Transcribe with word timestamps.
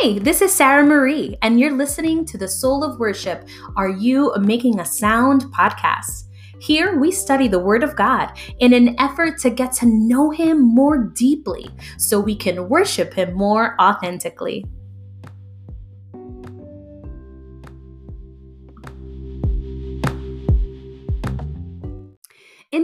Hey, 0.00 0.18
this 0.18 0.40
is 0.40 0.50
Sarah 0.50 0.82
Marie, 0.82 1.36
and 1.42 1.60
you're 1.60 1.76
listening 1.76 2.24
to 2.24 2.38
the 2.38 2.48
Soul 2.48 2.82
of 2.82 2.98
Worship 2.98 3.46
Are 3.76 3.90
You 3.90 4.32
Making 4.40 4.80
a 4.80 4.84
Sound 4.86 5.44
podcast. 5.52 6.24
Here 6.58 6.98
we 6.98 7.12
study 7.12 7.48
the 7.48 7.58
Word 7.58 7.82
of 7.82 7.96
God 7.96 8.32
in 8.60 8.72
an 8.72 8.98
effort 8.98 9.36
to 9.40 9.50
get 9.50 9.72
to 9.72 9.86
know 9.86 10.30
Him 10.30 10.62
more 10.62 10.96
deeply 11.14 11.68
so 11.98 12.18
we 12.18 12.34
can 12.34 12.70
worship 12.70 13.12
Him 13.12 13.34
more 13.34 13.76
authentically. 13.78 14.64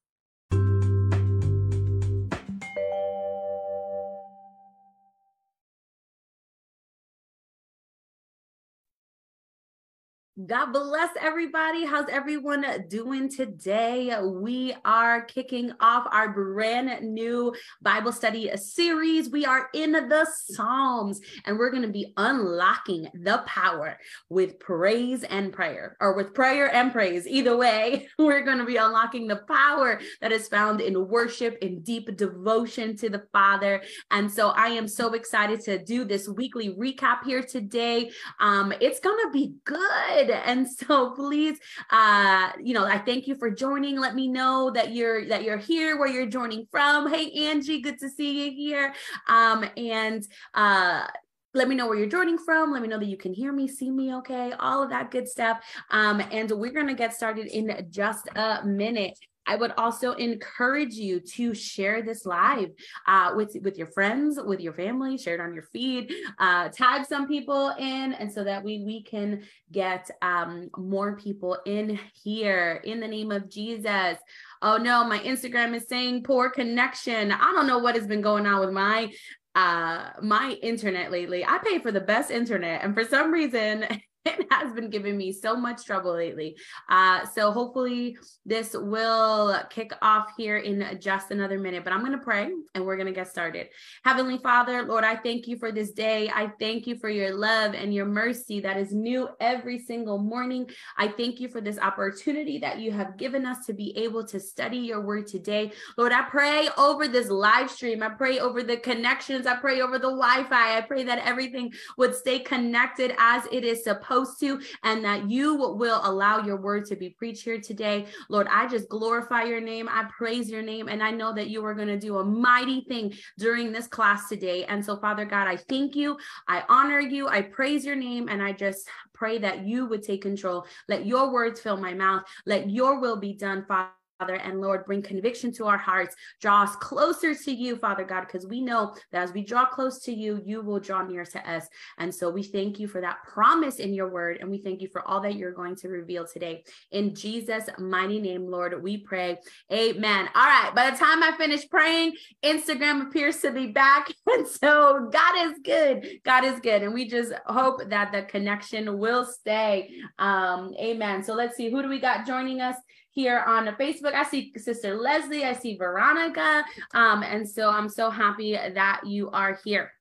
God 10.35 10.71
bless 10.73 11.11
everybody. 11.21 11.85
How's 11.85 12.09
everyone 12.09 12.65
doing 12.87 13.29
today? 13.29 14.17
We 14.19 14.75
are 14.83 15.21
kicking 15.25 15.71
off 15.79 16.07
our 16.11 16.33
brand 16.33 17.13
new 17.13 17.53
Bible 17.83 18.11
study 18.11 18.49
series. 18.55 19.29
We 19.29 19.45
are 19.45 19.69
in 19.75 19.91
the 19.91 20.27
Psalms 20.47 21.21
and 21.45 21.59
we're 21.59 21.69
going 21.69 21.83
to 21.83 21.91
be 21.91 22.13
unlocking 22.17 23.09
the 23.13 23.43
power 23.45 23.99
with 24.27 24.59
praise 24.59 25.23
and 25.23 25.53
prayer, 25.53 25.97
or 25.99 26.15
with 26.15 26.33
prayer 26.33 26.73
and 26.73 26.91
praise. 26.91 27.27
Either 27.27 27.55
way, 27.55 28.07
we're 28.17 28.43
going 28.43 28.57
to 28.57 28.65
be 28.65 28.77
unlocking 28.77 29.27
the 29.27 29.43
power 29.47 30.01
that 30.19 30.31
is 30.31 30.47
found 30.47 30.81
in 30.81 31.09
worship, 31.09 31.59
in 31.61 31.83
deep 31.83 32.17
devotion 32.17 32.97
to 32.97 33.07
the 33.07 33.21
Father. 33.31 33.83
And 34.09 34.31
so 34.31 34.49
I 34.49 34.69
am 34.69 34.87
so 34.87 35.13
excited 35.13 35.61
to 35.65 35.77
do 35.77 36.05
this 36.05 36.27
weekly 36.27 36.69
recap 36.73 37.23
here 37.23 37.43
today. 37.43 38.09
Um, 38.39 38.73
it's 38.81 38.99
going 38.99 39.19
to 39.27 39.31
be 39.31 39.53
good 39.63 40.22
good. 40.25 40.31
And 40.45 40.67
so 40.69 41.11
please, 41.11 41.57
uh, 41.89 42.51
you 42.61 42.73
know, 42.73 42.85
I 42.85 42.97
thank 42.97 43.27
you 43.27 43.35
for 43.35 43.49
joining. 43.49 43.99
Let 43.99 44.15
me 44.15 44.27
know 44.27 44.71
that 44.71 44.93
you're 44.93 45.25
that 45.27 45.43
you're 45.43 45.57
here, 45.57 45.97
where 45.97 46.09
you're 46.09 46.25
joining 46.25 46.67
from. 46.71 47.11
Hey, 47.11 47.31
Angie, 47.47 47.81
good 47.81 47.99
to 47.99 48.09
see 48.09 48.45
you 48.45 48.51
here. 48.51 48.93
Um, 49.27 49.65
and 49.77 50.25
uh 50.53 51.07
let 51.55 51.67
me 51.67 51.75
know 51.75 51.87
where 51.87 51.97
you're 51.97 52.07
joining 52.07 52.39
from. 52.39 52.71
Let 52.71 52.81
me 52.81 52.87
know 52.87 52.97
that 52.97 53.05
you 53.05 53.17
can 53.17 53.31
hear 53.31 53.51
me, 53.51 53.67
see 53.67 53.91
me 53.91 54.15
okay, 54.15 54.53
all 54.59 54.81
of 54.81 54.89
that 54.89 55.11
good 55.11 55.27
stuff. 55.27 55.63
Um, 55.91 56.19
and 56.31 56.49
we're 56.49 56.71
going 56.71 56.87
to 56.87 56.95
get 56.95 57.13
started 57.13 57.45
in 57.45 57.87
just 57.91 58.27
a 58.35 58.65
minute. 58.65 59.19
I 59.45 59.55
would 59.55 59.71
also 59.77 60.13
encourage 60.13 60.93
you 60.93 61.19
to 61.19 61.53
share 61.53 62.01
this 62.01 62.25
live 62.25 62.69
uh, 63.07 63.33
with 63.35 63.55
with 63.61 63.77
your 63.77 63.87
friends, 63.87 64.39
with 64.43 64.61
your 64.61 64.73
family, 64.73 65.17
share 65.17 65.35
it 65.35 65.41
on 65.41 65.53
your 65.53 65.63
feed, 65.63 66.13
uh, 66.39 66.69
tag 66.69 67.05
some 67.05 67.27
people 67.27 67.73
in, 67.77 68.13
and 68.13 68.31
so 68.31 68.43
that 68.43 68.63
we 68.63 68.83
we 68.85 69.03
can 69.03 69.43
get 69.71 70.09
um, 70.21 70.69
more 70.77 71.17
people 71.17 71.57
in 71.65 71.99
here 72.23 72.81
in 72.83 72.99
the 72.99 73.07
name 73.07 73.31
of 73.31 73.49
Jesus. 73.49 74.17
Oh 74.61 74.77
no, 74.77 75.03
my 75.03 75.19
Instagram 75.19 75.75
is 75.75 75.87
saying 75.87 76.23
poor 76.23 76.49
connection. 76.49 77.31
I 77.31 77.51
don't 77.53 77.67
know 77.67 77.79
what 77.79 77.95
has 77.95 78.07
been 78.07 78.21
going 78.21 78.45
on 78.45 78.59
with 78.59 78.71
my 78.71 79.11
uh 79.55 80.09
my 80.21 80.57
internet 80.63 81.11
lately. 81.11 81.45
I 81.45 81.59
pay 81.63 81.79
for 81.79 81.91
the 81.91 82.01
best 82.01 82.31
internet, 82.31 82.83
and 82.83 82.93
for 82.93 83.03
some 83.03 83.31
reason. 83.31 83.85
it 84.25 84.47
has 84.51 84.73
been 84.73 84.89
giving 84.89 85.17
me 85.17 85.31
so 85.31 85.55
much 85.55 85.85
trouble 85.85 86.13
lately. 86.13 86.55
Uh, 86.87 87.25
so 87.25 87.51
hopefully 87.51 88.17
this 88.45 88.73
will 88.73 89.59
kick 89.69 89.91
off 90.01 90.31
here 90.37 90.57
in 90.57 90.97
just 91.01 91.31
another 91.31 91.59
minute, 91.59 91.83
but 91.83 91.91
I'm 91.91 91.99
going 91.99 92.17
to 92.17 92.23
pray 92.23 92.49
and 92.73 92.85
we're 92.85 92.95
going 92.95 93.07
to 93.07 93.13
get 93.13 93.27
started. 93.27 93.67
Heavenly 94.05 94.37
Father, 94.37 94.83
Lord, 94.83 95.03
I 95.03 95.17
thank 95.17 95.47
you 95.47 95.57
for 95.57 95.71
this 95.71 95.91
day. 95.91 96.29
I 96.33 96.51
thank 96.59 96.87
you 96.87 96.97
for 96.97 97.09
your 97.09 97.33
love 97.33 97.73
and 97.73 97.93
your 97.93 98.05
mercy 98.05 98.61
that 98.61 98.77
is 98.77 98.93
new 98.93 99.27
every 99.41 99.79
single 99.79 100.17
morning. 100.17 100.69
I 100.97 101.09
thank 101.09 101.41
you 101.41 101.49
for 101.49 101.59
this 101.59 101.77
opportunity 101.77 102.59
that 102.59 102.79
you 102.79 102.91
have 102.91 103.17
given 103.17 103.45
us 103.45 103.65
to 103.65 103.73
be 103.73 103.97
able 103.97 104.25
to 104.27 104.39
study 104.39 104.77
your 104.77 105.01
word 105.01 105.27
today. 105.27 105.71
Lord, 105.97 106.13
I 106.13 106.21
pray 106.21 106.69
over 106.77 107.09
this 107.09 107.29
live 107.29 107.69
stream. 107.69 108.01
I 108.01 108.09
pray 108.09 108.39
over 108.39 108.63
the 108.63 108.77
connections. 108.77 109.47
I 109.47 109.57
pray 109.57 109.81
over 109.81 109.99
the 109.99 110.09
Wi 110.09 110.45
Fi. 110.45 110.77
I 110.77 110.81
pray 110.81 111.03
that 111.03 111.19
everything 111.27 111.73
would 111.97 112.15
stay 112.15 112.39
connected 112.39 113.13
as 113.17 113.45
it 113.51 113.65
is 113.65 113.83
supposed 113.83 114.12
supposed 114.13 114.39
to, 114.39 114.59
and 114.83 115.03
that 115.03 115.29
you 115.29 115.55
will 115.55 116.01
allow 116.03 116.43
your 116.43 116.57
word 116.57 116.85
to 116.85 116.95
be 116.95 117.09
preached 117.09 117.43
here 117.43 117.59
today. 117.59 118.05
Lord, 118.29 118.47
I 118.49 118.67
just 118.67 118.89
glorify 118.89 119.43
your 119.43 119.61
name. 119.61 119.89
I 119.89 120.05
praise 120.15 120.49
your 120.49 120.61
name. 120.61 120.87
And 120.87 121.01
I 121.01 121.11
know 121.11 121.33
that 121.33 121.49
you 121.49 121.65
are 121.65 121.73
going 121.73 121.87
to 121.87 121.99
do 121.99 122.17
a 122.17 122.25
mighty 122.25 122.81
thing 122.81 123.13
during 123.37 123.71
this 123.71 123.87
class 123.87 124.29
today. 124.29 124.65
And 124.65 124.83
so, 124.83 124.97
Father 124.97 125.25
God, 125.25 125.47
I 125.47 125.57
thank 125.57 125.95
you. 125.95 126.17
I 126.47 126.63
honor 126.69 126.99
you. 126.99 127.27
I 127.27 127.41
praise 127.41 127.85
your 127.85 127.95
name. 127.95 128.29
And 128.29 128.41
I 128.41 128.51
just 128.51 128.87
pray 129.13 129.37
that 129.39 129.65
you 129.65 129.85
would 129.87 130.03
take 130.03 130.21
control. 130.21 130.65
Let 130.87 131.05
your 131.05 131.31
words 131.31 131.59
fill 131.59 131.77
my 131.77 131.93
mouth. 131.93 132.23
Let 132.45 132.69
your 132.69 132.99
will 132.99 133.17
be 133.17 133.33
done, 133.33 133.65
Father. 133.67 133.91
Father, 134.19 134.35
and 134.35 134.61
Lord, 134.61 134.85
bring 134.85 135.01
conviction 135.01 135.51
to 135.53 135.65
our 135.65 135.77
hearts. 135.77 136.15
Draw 136.39 136.63
us 136.63 136.75
closer 136.77 137.33
to 137.33 137.51
you, 137.51 137.75
Father 137.75 138.03
God, 138.03 138.21
because 138.21 138.45
we 138.45 138.61
know 138.61 138.95
that 139.11 139.23
as 139.23 139.33
we 139.33 139.43
draw 139.43 139.65
close 139.65 139.99
to 140.03 140.13
you, 140.13 140.41
you 140.45 140.61
will 140.61 140.79
draw 140.79 141.03
near 141.03 141.25
to 141.25 141.49
us. 141.49 141.67
And 141.97 142.13
so 142.13 142.29
we 142.29 142.43
thank 142.43 142.79
you 142.79 142.87
for 142.87 143.01
that 143.01 143.17
promise 143.27 143.77
in 143.77 143.93
your 143.93 144.09
word, 144.09 144.37
and 144.39 144.49
we 144.49 144.59
thank 144.59 144.81
you 144.81 144.87
for 144.89 145.05
all 145.07 145.19
that 145.21 145.35
you're 145.35 145.51
going 145.51 145.75
to 145.77 145.89
reveal 145.89 146.27
today. 146.27 146.63
In 146.91 147.15
Jesus' 147.15 147.69
mighty 147.79 148.19
name, 148.19 148.47
Lord, 148.47 148.81
we 148.83 148.97
pray. 148.97 149.39
Amen. 149.71 150.29
All 150.35 150.45
right. 150.45 150.71
By 150.75 150.91
the 150.91 150.97
time 150.97 151.23
I 151.23 151.35
finish 151.35 151.67
praying, 151.67 152.13
Instagram 152.43 153.07
appears 153.07 153.37
to 153.41 153.51
be 153.51 153.67
back. 153.67 154.11
And 154.33 154.47
so 154.47 155.09
God 155.11 155.47
is 155.47 155.59
good. 155.63 156.19
God 156.25 156.43
is 156.43 156.59
good. 156.59 156.81
And 156.81 156.93
we 156.93 157.07
just 157.07 157.33
hope 157.45 157.81
that 157.89 158.11
the 158.11 158.23
connection 158.23 158.97
will 158.97 159.25
stay. 159.25 159.91
Um, 160.17 160.73
amen. 160.79 161.23
So 161.23 161.35
let's 161.35 161.55
see. 161.55 161.69
Who 161.69 161.83
do 161.83 161.87
we 161.87 161.99
got 161.99 162.25
joining 162.25 162.59
us? 162.59 162.75
Here 163.13 163.39
on 163.45 163.67
Facebook. 163.75 164.13
I 164.13 164.23
see 164.23 164.51
Sister 164.57 164.95
Leslie, 164.95 165.45
I 165.45 165.53
see 165.53 165.77
Veronica. 165.77 166.65
Um, 166.93 167.23
and 167.23 167.47
so 167.47 167.69
I'm 167.69 167.87
so 167.87 168.09
happy 168.09 168.53
that 168.53 169.01
you 169.05 169.29
are 169.29 169.59
here. 169.63 169.93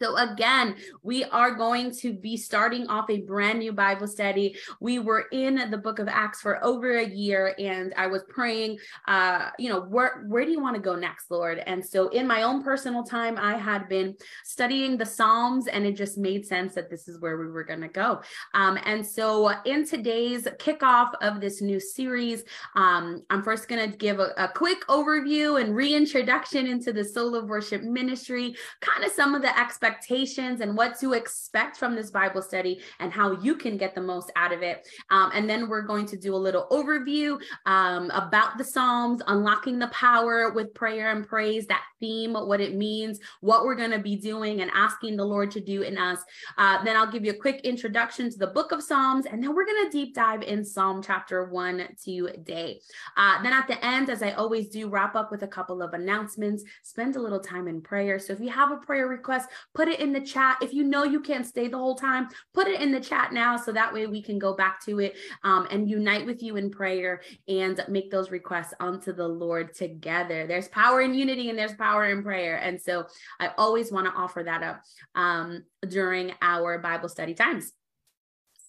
So, 0.00 0.16
again, 0.16 0.74
we 1.04 1.22
are 1.24 1.54
going 1.54 1.92
to 1.98 2.12
be 2.12 2.36
starting 2.36 2.88
off 2.88 3.08
a 3.08 3.20
brand 3.20 3.60
new 3.60 3.72
Bible 3.72 4.08
study. 4.08 4.56
We 4.80 4.98
were 4.98 5.26
in 5.30 5.70
the 5.70 5.78
book 5.78 6.00
of 6.00 6.08
Acts 6.08 6.40
for 6.40 6.62
over 6.64 6.98
a 6.98 7.08
year, 7.08 7.54
and 7.56 7.94
I 7.96 8.08
was 8.08 8.24
praying, 8.28 8.78
uh, 9.06 9.50
you 9.60 9.68
know, 9.68 9.82
where, 9.82 10.24
where 10.26 10.44
do 10.44 10.50
you 10.50 10.60
want 10.60 10.74
to 10.74 10.82
go 10.82 10.96
next, 10.96 11.30
Lord? 11.30 11.62
And 11.66 11.84
so, 11.86 12.08
in 12.08 12.26
my 12.26 12.42
own 12.42 12.64
personal 12.64 13.04
time, 13.04 13.38
I 13.38 13.56
had 13.56 13.88
been 13.88 14.16
studying 14.42 14.96
the 14.96 15.06
Psalms, 15.06 15.68
and 15.68 15.86
it 15.86 15.96
just 15.96 16.18
made 16.18 16.44
sense 16.46 16.74
that 16.74 16.90
this 16.90 17.06
is 17.06 17.20
where 17.20 17.38
we 17.38 17.46
were 17.46 17.64
going 17.64 17.82
to 17.82 17.88
go. 17.88 18.22
Um, 18.54 18.80
and 18.84 19.06
so, 19.06 19.52
in 19.64 19.86
today's 19.86 20.48
kickoff 20.58 21.12
of 21.20 21.40
this 21.40 21.62
new 21.62 21.78
series, 21.78 22.42
um, 22.74 23.22
I'm 23.30 23.44
first 23.44 23.68
going 23.68 23.88
to 23.88 23.96
give 23.96 24.18
a, 24.18 24.32
a 24.36 24.48
quick 24.48 24.84
overview 24.88 25.60
and 25.60 25.76
reintroduction 25.76 26.66
into 26.66 26.92
the 26.92 27.04
Soul 27.04 27.36
of 27.36 27.44
Worship 27.48 27.82
ministry, 27.82 28.56
kind 28.80 29.04
of 29.04 29.12
some 29.12 29.36
of 29.36 29.42
the 29.42 29.56
expectations 29.56 29.91
expectations 29.92 30.60
and 30.60 30.76
what 30.76 30.98
to 31.00 31.12
expect 31.12 31.76
from 31.76 31.94
this 31.94 32.10
Bible 32.10 32.42
study 32.42 32.80
and 33.00 33.12
how 33.12 33.32
you 33.40 33.54
can 33.54 33.76
get 33.76 33.94
the 33.94 34.00
most 34.00 34.30
out 34.36 34.52
of 34.52 34.62
it. 34.62 34.88
Um, 35.10 35.30
and 35.34 35.48
then 35.48 35.68
we're 35.68 35.82
going 35.82 36.06
to 36.06 36.16
do 36.16 36.34
a 36.34 36.36
little 36.36 36.66
overview 36.70 37.38
um, 37.66 38.10
about 38.10 38.58
the 38.58 38.64
Psalms, 38.64 39.22
unlocking 39.26 39.78
the 39.78 39.88
power 39.88 40.50
with 40.52 40.74
prayer 40.74 41.10
and 41.12 41.26
praise, 41.26 41.66
that 41.66 41.82
theme, 42.00 42.32
what 42.34 42.60
it 42.60 42.74
means, 42.74 43.20
what 43.40 43.64
we're 43.64 43.74
going 43.74 43.90
to 43.90 43.98
be 43.98 44.16
doing 44.16 44.60
and 44.60 44.70
asking 44.74 45.16
the 45.16 45.24
Lord 45.24 45.50
to 45.52 45.60
do 45.60 45.82
in 45.82 45.98
us. 45.98 46.20
Uh, 46.58 46.82
then 46.84 46.96
I'll 46.96 47.10
give 47.10 47.24
you 47.24 47.32
a 47.32 47.36
quick 47.36 47.60
introduction 47.62 48.30
to 48.30 48.38
the 48.38 48.48
book 48.48 48.72
of 48.72 48.82
Psalms, 48.82 49.26
and 49.26 49.42
then 49.42 49.54
we're 49.54 49.66
going 49.66 49.84
to 49.84 49.90
deep 49.90 50.14
dive 50.14 50.42
in 50.42 50.64
Psalm 50.64 51.02
chapter 51.02 51.44
one 51.44 51.88
today. 52.02 52.80
Uh, 53.16 53.42
then 53.42 53.52
at 53.52 53.68
the 53.68 53.84
end, 53.84 54.10
as 54.10 54.22
I 54.22 54.32
always 54.32 54.68
do, 54.68 54.88
wrap 54.88 55.14
up 55.14 55.30
with 55.30 55.42
a 55.42 55.48
couple 55.48 55.82
of 55.82 55.94
announcements, 55.94 56.64
spend 56.82 57.16
a 57.16 57.20
little 57.20 57.40
time 57.40 57.68
in 57.68 57.80
prayer. 57.80 58.18
So 58.18 58.32
if 58.32 58.40
you 58.40 58.50
have 58.50 58.72
a 58.72 58.76
prayer 58.76 59.06
request, 59.06 59.48
put 59.74 59.88
it 59.88 60.00
in 60.00 60.12
the 60.12 60.20
chat. 60.20 60.58
If 60.60 60.72
you 60.72 60.84
know 60.84 61.04
you 61.04 61.20
can't 61.20 61.46
stay 61.46 61.68
the 61.68 61.78
whole 61.78 61.94
time, 61.94 62.28
put 62.52 62.66
it 62.66 62.80
in 62.80 62.92
the 62.92 63.00
chat 63.00 63.32
now 63.32 63.56
so 63.56 63.72
that 63.72 63.92
way 63.92 64.06
we 64.06 64.22
can 64.22 64.38
go 64.38 64.54
back 64.54 64.84
to 64.84 65.00
it 65.00 65.16
um, 65.44 65.66
and 65.70 65.88
unite 65.88 66.26
with 66.26 66.42
you 66.42 66.56
in 66.56 66.70
prayer 66.70 67.22
and 67.48 67.82
make 67.88 68.10
those 68.10 68.30
requests 68.30 68.74
unto 68.80 69.12
the 69.12 69.26
Lord 69.26 69.74
together. 69.74 70.46
There's 70.46 70.68
power 70.68 71.00
in 71.00 71.14
unity 71.14 71.50
and 71.50 71.58
there's 71.58 71.74
power 71.74 72.06
in 72.06 72.22
prayer. 72.22 72.56
And 72.56 72.80
so 72.80 73.06
I 73.40 73.50
always 73.58 73.92
want 73.92 74.06
to 74.06 74.12
offer 74.12 74.42
that 74.42 74.62
up 74.62 74.82
um, 75.14 75.64
during 75.88 76.32
our 76.42 76.78
Bible 76.78 77.08
study 77.08 77.34
times. 77.34 77.72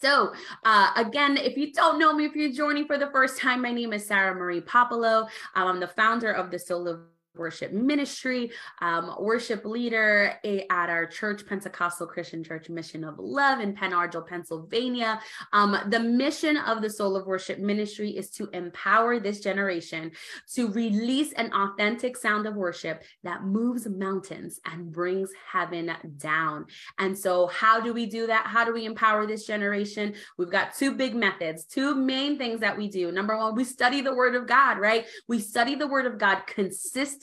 So, 0.02 0.34
uh, 0.66 0.92
again, 0.98 1.38
if 1.38 1.56
you 1.56 1.72
don't 1.72 1.98
know 1.98 2.12
me, 2.12 2.26
if 2.26 2.36
you're 2.36 2.52
joining 2.52 2.88
for 2.88 2.98
the 2.98 3.10
first 3.12 3.40
time, 3.40 3.62
my 3.62 3.72
name 3.72 3.94
is 3.94 4.06
Sarah 4.06 4.36
Marie 4.36 4.60
Popolo. 4.60 5.28
I'm 5.56 5.80
the 5.80 5.88
founder 5.88 6.30
of 6.30 6.52
the 6.52 6.60
Soul 6.60 6.90
of 6.90 7.00
worship 7.36 7.72
ministry, 7.72 8.52
um, 8.82 9.16
worship 9.20 9.66
leader 9.66 10.34
at 10.44 10.90
our 10.90 11.06
church, 11.06 11.46
Pentecostal 11.48 12.06
Christian 12.06 12.44
Church 12.44 12.70
Mission 12.70 13.04
of 13.04 13.16
Love 13.18 13.60
in 13.60 13.74
Pen 13.74 13.92
Argyl, 13.92 14.28
Pennsylvania. 14.28 15.20
Um, 15.52 15.76
the 15.88 16.00
mission 16.00 16.58
of 16.58 16.82
the 16.82 16.90
Soul 16.90 17.16
of 17.16 17.26
Worship 17.26 17.60
ministry 17.60 18.12
is 18.12 18.30
to 18.32 18.50
empower 18.54 19.20
this 19.20 19.40
generation 19.40 20.12
to 20.54 20.72
release 20.72 21.34
an 21.34 21.52
authentic 21.54 22.18
sound 22.18 22.46
of 22.46 22.56
worship 22.56 23.04
that 23.24 23.44
moves 23.44 23.88
mountains 23.88 24.60
and 24.66 24.92
brings 24.92 25.32
heaven 25.52 25.92
down. 26.18 26.66
And 27.00 27.18
so, 27.18 27.48
how 27.48 27.82
do 27.82 27.94
we 27.94 28.06
do 28.06 28.28
that? 28.28 28.46
How 28.46 28.64
do 28.64 28.74
we 28.74 28.86
empower 28.86 29.26
this 29.26 29.48
generation? 29.48 30.14
We've 30.38 30.52
got 30.52 30.76
two 30.76 30.94
big 30.94 31.16
methods, 31.16 31.66
two 31.66 31.96
main 31.96 32.38
things 32.38 32.60
that 32.60 32.78
we 32.78 32.90
do. 32.90 33.12
Number 33.12 33.36
one, 33.36 33.56
we 33.56 33.64
study 33.64 34.02
the 34.02 34.14
Word 34.14 34.36
of 34.36 34.48
God, 34.48 34.78
right? 34.78 35.06
We 35.28 35.40
study 35.40 35.74
the 35.76 35.88
Word 35.88 36.06
of 36.06 36.20
God 36.20 36.44
consistently 36.46 37.23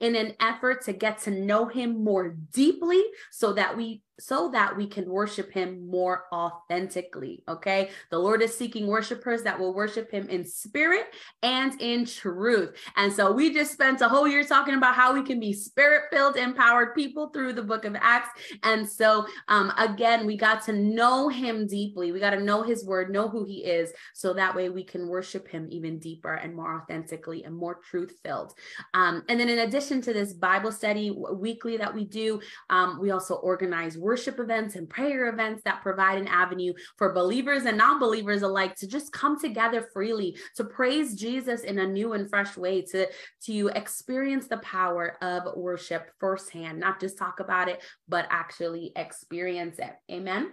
in 0.00 0.14
an 0.14 0.34
effort 0.40 0.82
to 0.84 0.92
get 0.92 1.18
to 1.22 1.30
know 1.30 1.66
him 1.66 2.02
more 2.04 2.36
deeply 2.52 3.02
so 3.30 3.52
that 3.52 3.76
we 3.76 4.02
so 4.18 4.50
that 4.50 4.76
we 4.76 4.86
can 4.86 5.08
worship 5.08 5.52
him 5.52 5.88
more 5.88 6.24
authentically. 6.32 7.42
Okay. 7.48 7.90
The 8.10 8.18
Lord 8.18 8.42
is 8.42 8.56
seeking 8.56 8.86
worshipers 8.86 9.42
that 9.42 9.58
will 9.58 9.74
worship 9.74 10.10
him 10.10 10.28
in 10.28 10.44
spirit 10.44 11.06
and 11.42 11.80
in 11.80 12.04
truth. 12.04 12.76
And 12.96 13.12
so 13.12 13.32
we 13.32 13.52
just 13.52 13.72
spent 13.72 14.00
a 14.00 14.08
whole 14.08 14.26
year 14.26 14.44
talking 14.44 14.74
about 14.74 14.94
how 14.94 15.14
we 15.14 15.22
can 15.22 15.38
be 15.38 15.52
spirit 15.52 16.04
filled, 16.10 16.36
empowered 16.36 16.94
people 16.94 17.28
through 17.28 17.52
the 17.52 17.62
book 17.62 17.84
of 17.84 17.96
Acts. 18.00 18.30
And 18.62 18.88
so, 18.88 19.26
um, 19.48 19.72
again, 19.78 20.26
we 20.26 20.36
got 20.36 20.62
to 20.64 20.72
know 20.72 21.28
him 21.28 21.66
deeply. 21.66 22.12
We 22.12 22.20
got 22.20 22.30
to 22.30 22.40
know 22.40 22.62
his 22.62 22.84
word, 22.84 23.12
know 23.12 23.28
who 23.28 23.44
he 23.44 23.64
is, 23.64 23.92
so 24.14 24.32
that 24.34 24.54
way 24.54 24.68
we 24.68 24.84
can 24.84 25.08
worship 25.08 25.48
him 25.48 25.68
even 25.70 25.98
deeper 25.98 26.34
and 26.34 26.54
more 26.54 26.80
authentically 26.80 27.44
and 27.44 27.54
more 27.54 27.76
truth 27.76 28.14
filled. 28.24 28.52
Um, 28.94 29.22
and 29.28 29.38
then, 29.38 29.48
in 29.48 29.60
addition 29.60 30.00
to 30.02 30.12
this 30.12 30.32
Bible 30.32 30.72
study 30.72 31.16
weekly 31.32 31.76
that 31.76 31.94
we 31.94 32.04
do, 32.04 32.40
um, 32.70 32.98
we 33.00 33.10
also 33.10 33.34
organize 33.36 33.96
worship 34.08 34.40
events 34.40 34.74
and 34.74 34.88
prayer 34.88 35.28
events 35.28 35.60
that 35.64 35.82
provide 35.82 36.16
an 36.16 36.26
avenue 36.28 36.72
for 36.96 37.12
believers 37.12 37.66
and 37.66 37.76
non 37.76 38.00
believers 38.00 38.40
alike 38.40 38.74
to 38.74 38.86
just 38.86 39.12
come 39.12 39.38
together 39.38 39.86
freely 39.92 40.34
to 40.56 40.64
praise 40.64 41.14
Jesus 41.14 41.60
in 41.60 41.78
a 41.78 41.86
new 41.86 42.14
and 42.14 42.30
fresh 42.30 42.56
way, 42.56 42.80
to, 42.80 43.06
to 43.44 43.70
experience 43.74 44.48
the 44.48 44.56
power 44.58 45.18
of 45.22 45.54
worship 45.58 46.10
firsthand, 46.18 46.80
not 46.80 46.98
just 46.98 47.18
talk 47.18 47.38
about 47.40 47.68
it, 47.68 47.82
but 48.08 48.26
actually 48.30 48.92
experience 48.96 49.78
it. 49.78 49.94
Amen. 50.10 50.52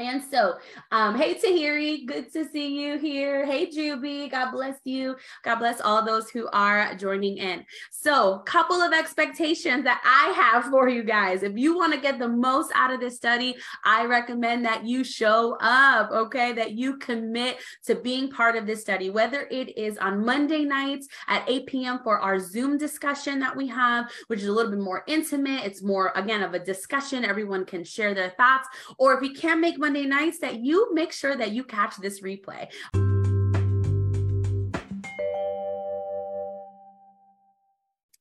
And 0.00 0.22
so, 0.30 0.54
um, 0.92 1.18
hey 1.18 1.34
Tahiri, 1.34 2.06
good 2.06 2.32
to 2.32 2.48
see 2.48 2.80
you 2.80 2.98
here. 2.98 3.44
Hey 3.44 3.66
Juby, 3.66 4.30
God 4.30 4.52
bless 4.52 4.76
you. 4.84 5.16
God 5.42 5.56
bless 5.56 5.80
all 5.80 6.04
those 6.04 6.30
who 6.30 6.48
are 6.52 6.94
joining 6.94 7.38
in. 7.38 7.64
So, 7.90 8.38
couple 8.46 8.76
of 8.76 8.92
expectations 8.92 9.82
that 9.82 10.00
I 10.04 10.32
have 10.40 10.66
for 10.66 10.88
you 10.88 11.02
guys. 11.02 11.42
If 11.42 11.56
you 11.56 11.76
want 11.76 11.94
to 11.94 12.00
get 12.00 12.20
the 12.20 12.28
most 12.28 12.70
out 12.76 12.92
of 12.92 13.00
this 13.00 13.16
study, 13.16 13.56
I 13.84 14.04
recommend 14.04 14.64
that 14.66 14.86
you 14.86 15.02
show 15.02 15.56
up, 15.60 16.12
okay? 16.12 16.52
That 16.52 16.74
you 16.74 16.98
commit 16.98 17.58
to 17.86 17.96
being 17.96 18.30
part 18.30 18.54
of 18.54 18.68
this 18.68 18.80
study, 18.80 19.10
whether 19.10 19.48
it 19.50 19.76
is 19.76 19.98
on 19.98 20.24
Monday 20.24 20.62
nights 20.62 21.08
at 21.26 21.42
8 21.48 21.66
p.m. 21.66 21.98
for 22.04 22.20
our 22.20 22.38
Zoom 22.38 22.78
discussion 22.78 23.40
that 23.40 23.56
we 23.56 23.66
have, 23.66 24.08
which 24.28 24.42
is 24.42 24.46
a 24.46 24.52
little 24.52 24.70
bit 24.70 24.80
more 24.80 25.02
intimate. 25.08 25.64
It's 25.64 25.82
more, 25.82 26.12
again, 26.14 26.44
of 26.44 26.54
a 26.54 26.60
discussion. 26.60 27.24
Everyone 27.24 27.64
can 27.64 27.82
share 27.82 28.14
their 28.14 28.30
thoughts. 28.30 28.68
Or 28.96 29.14
if 29.14 29.28
you 29.28 29.34
can't 29.34 29.60
make 29.60 29.76
Monday 29.88 30.04
nights 30.04 30.38
that 30.40 30.60
you 30.60 30.92
make 30.92 31.12
sure 31.12 31.34
that 31.34 31.52
you 31.52 31.64
catch 31.64 31.96
this 31.96 32.20
replay. 32.20 32.68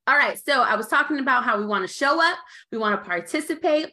All 0.07 0.15
right, 0.15 0.39
so 0.45 0.61
I 0.61 0.77
was 0.77 0.87
talking 0.87 1.19
about 1.19 1.43
how 1.43 1.59
we 1.59 1.65
want 1.65 1.85
to 1.85 1.93
show 1.93 2.23
up, 2.25 2.37
we 2.71 2.77
want 2.77 2.97
to 2.97 3.05
participate, 3.05 3.91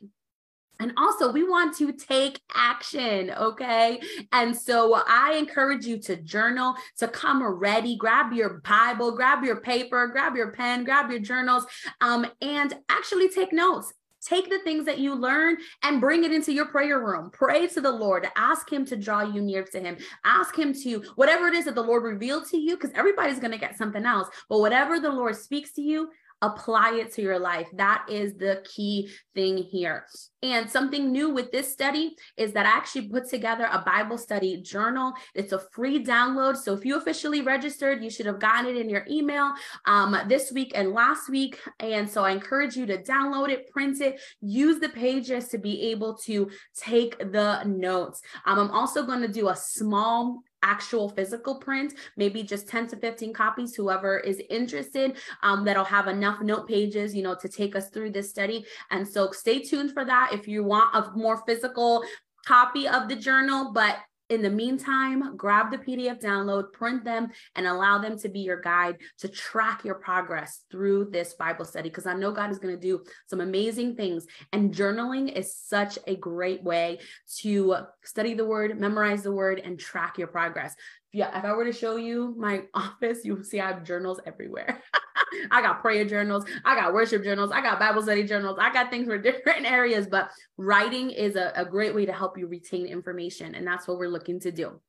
and 0.78 0.92
also, 0.96 1.32
we 1.32 1.42
want 1.42 1.76
to 1.78 1.92
take 1.92 2.40
action, 2.54 3.30
okay? 3.30 4.00
And 4.32 4.56
so 4.56 5.00
I 5.06 5.34
encourage 5.34 5.86
you 5.86 5.98
to 6.02 6.16
journal, 6.16 6.74
to 6.98 7.08
come 7.08 7.42
ready, 7.44 7.96
grab 7.96 8.32
your 8.32 8.60
Bible, 8.68 9.12
grab 9.16 9.44
your 9.44 9.60
paper, 9.60 10.08
grab 10.08 10.34
your 10.36 10.50
pen, 10.50 10.84
grab 10.84 11.10
your 11.10 11.20
journals, 11.20 11.64
um, 12.00 12.26
and 12.40 12.74
actually 12.88 13.28
take 13.28 13.52
notes. 13.52 13.92
Take 14.24 14.48
the 14.48 14.60
things 14.60 14.86
that 14.86 14.98
you 14.98 15.14
learn 15.14 15.58
and 15.82 16.00
bring 16.00 16.24
it 16.24 16.32
into 16.32 16.52
your 16.52 16.66
prayer 16.66 17.04
room. 17.04 17.30
Pray 17.32 17.66
to 17.68 17.80
the 17.80 17.92
Lord. 17.92 18.26
Ask 18.36 18.72
Him 18.72 18.84
to 18.86 18.96
draw 18.96 19.22
you 19.22 19.42
near 19.42 19.64
to 19.64 19.80
Him. 19.80 19.96
Ask 20.24 20.58
Him 20.58 20.72
to, 20.82 21.02
whatever 21.16 21.48
it 21.48 21.54
is 21.54 21.66
that 21.66 21.74
the 21.74 21.82
Lord 21.82 22.04
revealed 22.04 22.46
to 22.48 22.56
you, 22.56 22.76
because 22.76 22.92
everybody's 22.94 23.38
going 23.38 23.52
to 23.52 23.58
get 23.58 23.76
something 23.76 24.04
else. 24.04 24.28
But 24.48 24.60
whatever 24.60 24.98
the 24.98 25.10
Lord 25.10 25.36
speaks 25.36 25.72
to 25.72 25.82
you, 25.82 26.10
apply 26.44 26.94
it 26.94 27.12
to 27.14 27.22
your 27.22 27.38
life. 27.38 27.68
That 27.72 28.04
is 28.08 28.34
the 28.34 28.62
key 28.64 29.10
thing 29.34 29.56
here. 29.56 30.06
And 30.42 30.68
something 30.68 31.10
new 31.10 31.30
with 31.30 31.50
this 31.52 31.72
study 31.72 32.16
is 32.36 32.52
that 32.52 32.66
I 32.66 32.68
actually 32.68 33.08
put 33.08 33.30
together 33.30 33.66
a 33.72 33.80
Bible 33.80 34.18
study 34.18 34.60
journal. 34.60 35.14
It's 35.34 35.52
a 35.52 35.58
free 35.72 36.04
download. 36.04 36.58
So 36.58 36.74
if 36.74 36.84
you 36.84 36.96
officially 36.96 37.40
registered, 37.40 38.04
you 38.04 38.10
should 38.10 38.26
have 38.26 38.40
gotten 38.40 38.66
it 38.66 38.76
in 38.76 38.90
your 38.90 39.06
email 39.10 39.52
um, 39.86 40.16
this 40.28 40.52
week 40.52 40.72
and 40.74 40.92
last 40.92 41.30
week. 41.30 41.58
And 41.80 42.08
so 42.08 42.24
I 42.24 42.32
encourage 42.32 42.76
you 42.76 42.84
to 42.86 43.02
download 43.02 43.48
it, 43.48 43.70
print 43.70 44.02
it, 44.02 44.20
use 44.42 44.80
the 44.80 44.90
pages 44.90 45.48
to 45.48 45.58
be 45.58 45.80
able 45.92 46.14
to 46.26 46.50
take 46.76 47.18
the 47.18 47.64
notes. 47.64 48.20
Um, 48.44 48.58
I'm 48.58 48.70
also 48.70 49.06
going 49.06 49.22
to 49.22 49.28
do 49.28 49.48
a 49.48 49.56
small 49.56 50.42
actual 50.64 51.08
physical 51.08 51.56
print, 51.56 51.94
maybe 52.16 52.42
just 52.42 52.66
10 52.68 52.88
to 52.88 52.96
15 52.96 53.32
copies, 53.32 53.74
whoever 53.74 54.18
is 54.18 54.42
interested, 54.50 55.16
um, 55.42 55.64
that'll 55.64 55.84
have 55.84 56.08
enough 56.08 56.40
note 56.40 56.66
pages, 56.66 57.14
you 57.14 57.22
know, 57.22 57.34
to 57.34 57.48
take 57.48 57.76
us 57.76 57.90
through 57.90 58.10
this 58.10 58.30
study. 58.30 58.64
And 58.90 59.06
so 59.06 59.30
stay 59.30 59.60
tuned 59.60 59.92
for 59.92 60.04
that 60.04 60.30
if 60.32 60.48
you 60.48 60.64
want 60.64 60.94
a 60.94 61.12
more 61.16 61.42
physical 61.46 62.02
copy 62.46 62.88
of 62.88 63.08
the 63.08 63.16
journal, 63.16 63.72
but 63.72 63.98
in 64.30 64.42
the 64.42 64.50
meantime, 64.50 65.36
grab 65.36 65.70
the 65.70 65.78
PDF 65.78 66.20
download, 66.20 66.72
print 66.72 67.04
them, 67.04 67.28
and 67.56 67.66
allow 67.66 67.98
them 67.98 68.18
to 68.18 68.28
be 68.28 68.40
your 68.40 68.60
guide 68.60 68.96
to 69.18 69.28
track 69.28 69.84
your 69.84 69.96
progress 69.96 70.64
through 70.70 71.10
this 71.10 71.34
Bible 71.34 71.64
study. 71.64 71.90
Because 71.90 72.06
I 72.06 72.14
know 72.14 72.32
God 72.32 72.50
is 72.50 72.58
going 72.58 72.74
to 72.74 72.80
do 72.80 73.04
some 73.26 73.40
amazing 73.40 73.96
things. 73.96 74.26
And 74.52 74.74
journaling 74.74 75.32
is 75.36 75.54
such 75.54 75.98
a 76.06 76.16
great 76.16 76.62
way 76.62 77.00
to 77.40 77.76
study 78.02 78.34
the 78.34 78.46
word, 78.46 78.78
memorize 78.78 79.22
the 79.22 79.32
word, 79.32 79.60
and 79.62 79.78
track 79.78 80.16
your 80.16 80.28
progress. 80.28 80.74
Yeah, 81.14 81.38
if 81.38 81.44
I 81.44 81.52
were 81.52 81.64
to 81.64 81.72
show 81.72 81.94
you 81.94 82.34
my 82.36 82.64
office, 82.74 83.24
you 83.24 83.36
would 83.36 83.46
see 83.46 83.60
I 83.60 83.68
have 83.68 83.84
journals 83.84 84.20
everywhere. 84.26 84.82
I 85.50 85.62
got 85.62 85.80
prayer 85.80 86.04
journals, 86.04 86.44
I 86.64 86.74
got 86.74 86.92
worship 86.92 87.22
journals, 87.22 87.52
I 87.52 87.60
got 87.60 87.78
Bible 87.78 88.02
study 88.02 88.24
journals, 88.24 88.58
I 88.60 88.72
got 88.72 88.90
things 88.90 89.06
for 89.06 89.16
different 89.30 89.64
areas, 89.64 90.08
but 90.08 90.30
writing 90.56 91.10
is 91.10 91.36
a, 91.36 91.52
a 91.54 91.64
great 91.64 91.94
way 91.94 92.04
to 92.04 92.12
help 92.12 92.36
you 92.36 92.48
retain 92.48 92.86
information. 92.86 93.54
And 93.54 93.64
that's 93.64 93.86
what 93.86 93.98
we're 93.98 94.08
looking 94.08 94.40
to 94.40 94.50
do. 94.50 94.80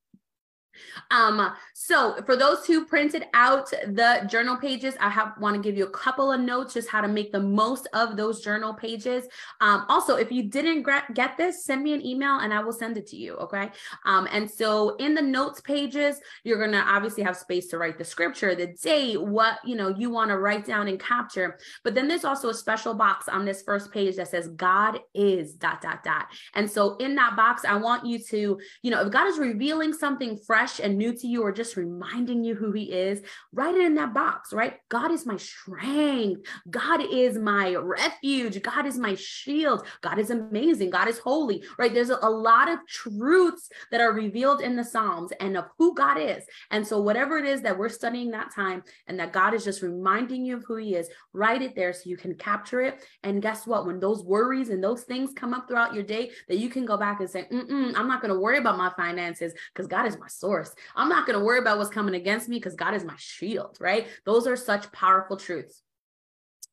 Um, 1.12 1.54
so 1.74 2.22
for 2.26 2.36
those 2.36 2.66
who 2.66 2.86
printed 2.86 3.26
out 3.34 3.70
the 3.70 4.26
journal 4.30 4.58
pages, 4.58 4.96
I 5.00 5.10
have 5.10 5.34
want 5.40 5.56
to 5.56 5.62
give 5.62 5.78
you 5.78 5.86
a 5.86 5.90
couple 5.92 6.32
of 6.32 6.40
notes 6.42 6.74
just 6.74 6.90
how 6.90 7.02
to 7.02 7.08
make 7.08 7.32
the 7.32 7.40
most 7.40 7.88
of 7.94 8.18
those 8.18 8.42
journal 8.42 8.74
pages. 8.74 9.26
Um, 9.62 9.86
also, 9.90 10.16
if 10.16 10.32
you 10.32 10.44
didn't 10.44 10.88
get 11.14 11.38
this, 11.38 11.66
send 11.66 11.84
me 11.84 11.94
an 11.94 12.06
email 12.06 12.40
and 12.40 12.54
I 12.54 12.62
will 12.62 12.74
send 12.74 12.98
it 12.98 13.08
to 13.08 13.18
you. 13.18 13.36
Okay. 13.36 13.70
Um, 14.06 14.28
and 14.32 14.50
so 14.50 14.96
in 14.98 15.14
the 15.14 15.22
notes 15.22 15.62
pages, 15.62 16.20
you're 16.44 16.60
gonna 16.60 16.84
obviously 16.88 17.24
have 17.24 17.38
space 17.38 17.68
to 17.68 17.78
write 17.78 17.98
the 17.98 18.06
scripture, 18.06 18.56
the 18.56 18.68
date, 18.82 19.22
what 19.22 19.60
you 19.64 19.76
know 19.76 19.90
you 19.90 20.10
want 20.10 20.30
to 20.30 20.38
write 20.38 20.66
down 20.66 20.88
and 20.88 21.00
capture. 21.00 21.58
But 21.84 21.96
then 21.96 22.08
there's 22.08 22.26
also 22.26 22.50
a 22.50 22.54
special 22.54 22.94
box 22.94 23.28
on 23.28 23.46
this 23.46 23.62
first 23.62 23.92
page 23.92 24.16
that 24.16 24.30
says 24.30 24.48
God 24.50 25.00
is 25.14 25.54
dot 25.54 25.82
dot 25.82 26.04
dot. 26.04 26.28
And 26.54 26.70
so 26.70 26.96
in 26.98 27.16
that 27.16 27.36
box, 27.36 27.66
I 27.66 27.76
want 27.76 28.06
you 28.06 28.20
to, 28.20 28.60
you 28.82 28.92
know, 28.92 29.02
if 29.02 29.12
God 29.12 29.28
is 29.28 29.38
revealing 29.38 29.94
something 29.94 30.38
fresh 30.38 30.65
fresh 30.66 30.80
and 30.84 30.98
new 30.98 31.14
to 31.14 31.28
you 31.28 31.44
or 31.44 31.52
just 31.52 31.78
reminding 31.78 32.44
you 32.44 32.56
who 32.56 32.72
he 32.72 32.92
is, 32.92 33.22
write 33.54 33.76
it 33.76 33.86
in 33.86 33.96
that 33.96 34.14
box, 34.14 34.52
right? 34.52 34.78
God 34.90 35.12
is 35.12 35.26
my 35.26 35.38
strength. 35.38 36.42
God 36.70 37.02
is 37.12 37.38
my 37.38 37.76
refuge. 37.76 38.62
God 38.62 38.86
is 38.86 38.98
my 38.98 39.16
shield. 39.16 39.86
God 40.02 40.18
is 40.18 40.32
amazing. 40.32 40.90
God 40.90 41.08
is 41.08 41.20
holy, 41.20 41.64
right? 41.78 41.94
There's 41.94 42.10
a, 42.10 42.36
lot 42.36 42.70
of 42.70 42.80
truths 42.88 43.70
that 43.92 44.02
are 44.02 44.12
revealed 44.12 44.62
in 44.62 44.76
the 44.76 44.84
Psalms 44.84 45.32
and 45.40 45.56
of 45.56 45.66
who 45.78 45.96
God 45.96 46.20
is. 46.20 46.44
And 46.70 46.86
so, 46.86 47.02
whatever 47.02 47.38
it 47.38 47.46
is 47.46 47.62
that 47.62 47.78
we're 47.78 47.90
studying 47.90 48.30
that 48.32 48.54
time 48.54 48.84
and 49.08 49.18
that 49.20 49.32
God 49.32 49.54
is 49.54 49.64
just 49.64 49.82
reminding 49.82 50.46
you 50.46 50.58
of 50.58 50.66
who 50.68 50.76
he 50.76 50.96
is, 50.96 51.10
write 51.34 51.62
it 51.62 51.76
there 51.76 51.94
so 51.94 52.10
you 52.10 52.18
can 52.18 52.36
capture 52.36 52.82
it. 52.82 53.04
And 53.24 53.42
guess 53.42 53.66
what? 53.66 53.86
When 53.86 54.00
those 54.00 54.24
worries 54.24 54.70
and 54.70 54.84
those 54.84 55.04
things 55.04 55.32
come 55.34 55.54
up 55.54 55.68
throughout 55.68 55.94
your 55.94 56.04
day, 56.04 56.32
that 56.50 56.58
you 56.58 56.70
can 56.70 56.86
go 56.86 56.98
back 56.98 57.20
and 57.22 57.30
say, 57.30 57.48
mm 57.52 57.94
I'm 57.96 58.08
not 58.08 58.22
going 58.22 58.34
to 58.34 58.40
worry 58.40 58.58
about 58.58 58.78
my 58.78 58.92
finances 58.98 59.54
because 59.74 59.88
God 59.88 60.06
is 60.06 60.20
my 60.20 60.28
source. 60.28 60.55
I'm 60.96 61.10
not 61.10 61.26
going 61.26 61.38
to 61.38 61.44
worry 61.44 61.60
about 61.60 61.78
what's 61.78 61.90
coming 61.90 62.16
against 62.16 62.50
me 62.50 62.58
because 62.58 62.76
God 62.76 62.94
is 62.94 63.04
my 63.04 63.16
shield, 63.18 63.78
right? 63.80 64.08
Those 64.26 64.48
are 64.48 64.56
such 64.56 64.92
powerful 64.92 65.38
truths. 65.38 65.82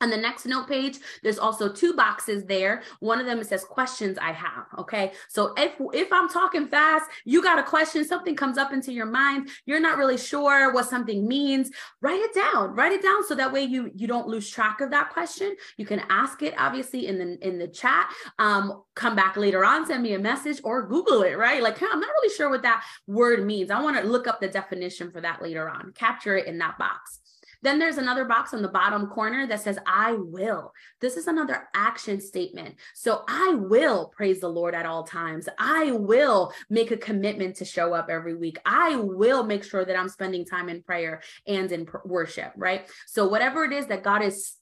On 0.02 0.10
the 0.10 0.16
next 0.16 0.46
note 0.46 0.66
page, 0.66 0.98
there's 1.22 1.38
also 1.38 1.72
two 1.72 1.94
boxes 1.94 2.44
there. 2.44 2.82
One 2.98 3.20
of 3.20 3.26
them 3.26 3.42
says 3.44 3.64
questions 3.64 4.18
I 4.20 4.32
have. 4.32 4.66
Okay. 4.78 5.12
So 5.28 5.54
if 5.56 5.72
if 5.94 6.12
I'm 6.12 6.28
talking 6.28 6.66
fast, 6.66 7.08
you 7.24 7.40
got 7.40 7.60
a 7.60 7.62
question, 7.62 8.04
something 8.04 8.34
comes 8.34 8.58
up 8.58 8.72
into 8.72 8.92
your 8.92 9.06
mind, 9.06 9.48
you're 9.64 9.80
not 9.80 9.98
really 9.98 10.18
sure 10.18 10.72
what 10.72 10.88
something 10.88 11.28
means, 11.28 11.70
write 12.00 12.20
it 12.20 12.34
down. 12.34 12.74
Write 12.74 12.90
it 12.90 13.02
down 13.02 13.24
so 13.24 13.36
that 13.36 13.52
way 13.52 13.62
you 13.62 13.92
you 13.94 14.08
don't 14.08 14.26
lose 14.26 14.50
track 14.50 14.80
of 14.80 14.90
that 14.90 15.10
question. 15.10 15.54
You 15.76 15.86
can 15.86 16.00
ask 16.10 16.42
it 16.42 16.54
obviously 16.58 17.06
in 17.06 17.18
the 17.18 17.46
in 17.46 17.58
the 17.58 17.68
chat. 17.68 18.12
Um, 18.40 18.82
come 18.96 19.14
back 19.14 19.36
later 19.36 19.64
on, 19.64 19.86
send 19.86 20.02
me 20.02 20.14
a 20.14 20.18
message 20.18 20.60
or 20.64 20.88
Google 20.88 21.22
it, 21.22 21.38
right? 21.38 21.62
Like, 21.62 21.78
hey, 21.78 21.86
I'm 21.90 22.00
not 22.00 22.10
really 22.20 22.34
sure 22.34 22.50
what 22.50 22.62
that 22.62 22.82
word 23.06 23.46
means. 23.46 23.70
I 23.70 23.80
want 23.80 23.96
to 23.98 24.02
look 24.02 24.26
up 24.26 24.40
the 24.40 24.48
definition 24.48 25.12
for 25.12 25.20
that 25.20 25.40
later 25.40 25.68
on. 25.68 25.92
Capture 25.94 26.36
it 26.36 26.48
in 26.48 26.58
that 26.58 26.76
box. 26.76 27.21
Then 27.62 27.78
there's 27.78 27.98
another 27.98 28.24
box 28.24 28.52
on 28.52 28.62
the 28.62 28.68
bottom 28.68 29.06
corner 29.06 29.46
that 29.46 29.60
says, 29.60 29.78
I 29.86 30.12
will. 30.12 30.72
This 31.00 31.16
is 31.16 31.26
another 31.26 31.68
action 31.74 32.20
statement. 32.20 32.76
So 32.94 33.22
I 33.28 33.54
will 33.54 34.08
praise 34.08 34.40
the 34.40 34.48
Lord 34.48 34.74
at 34.74 34.86
all 34.86 35.04
times. 35.04 35.48
I 35.58 35.92
will 35.92 36.52
make 36.68 36.90
a 36.90 36.96
commitment 36.96 37.56
to 37.56 37.64
show 37.64 37.94
up 37.94 38.08
every 38.10 38.34
week. 38.34 38.58
I 38.66 38.96
will 38.96 39.44
make 39.44 39.64
sure 39.64 39.84
that 39.84 39.96
I'm 39.96 40.08
spending 40.08 40.44
time 40.44 40.68
in 40.68 40.82
prayer 40.82 41.22
and 41.46 41.70
in 41.70 41.86
worship, 42.04 42.52
right? 42.56 42.88
So 43.06 43.28
whatever 43.28 43.64
it 43.64 43.72
is 43.72 43.86
that 43.86 44.02
God 44.02 44.22
is 44.22 44.54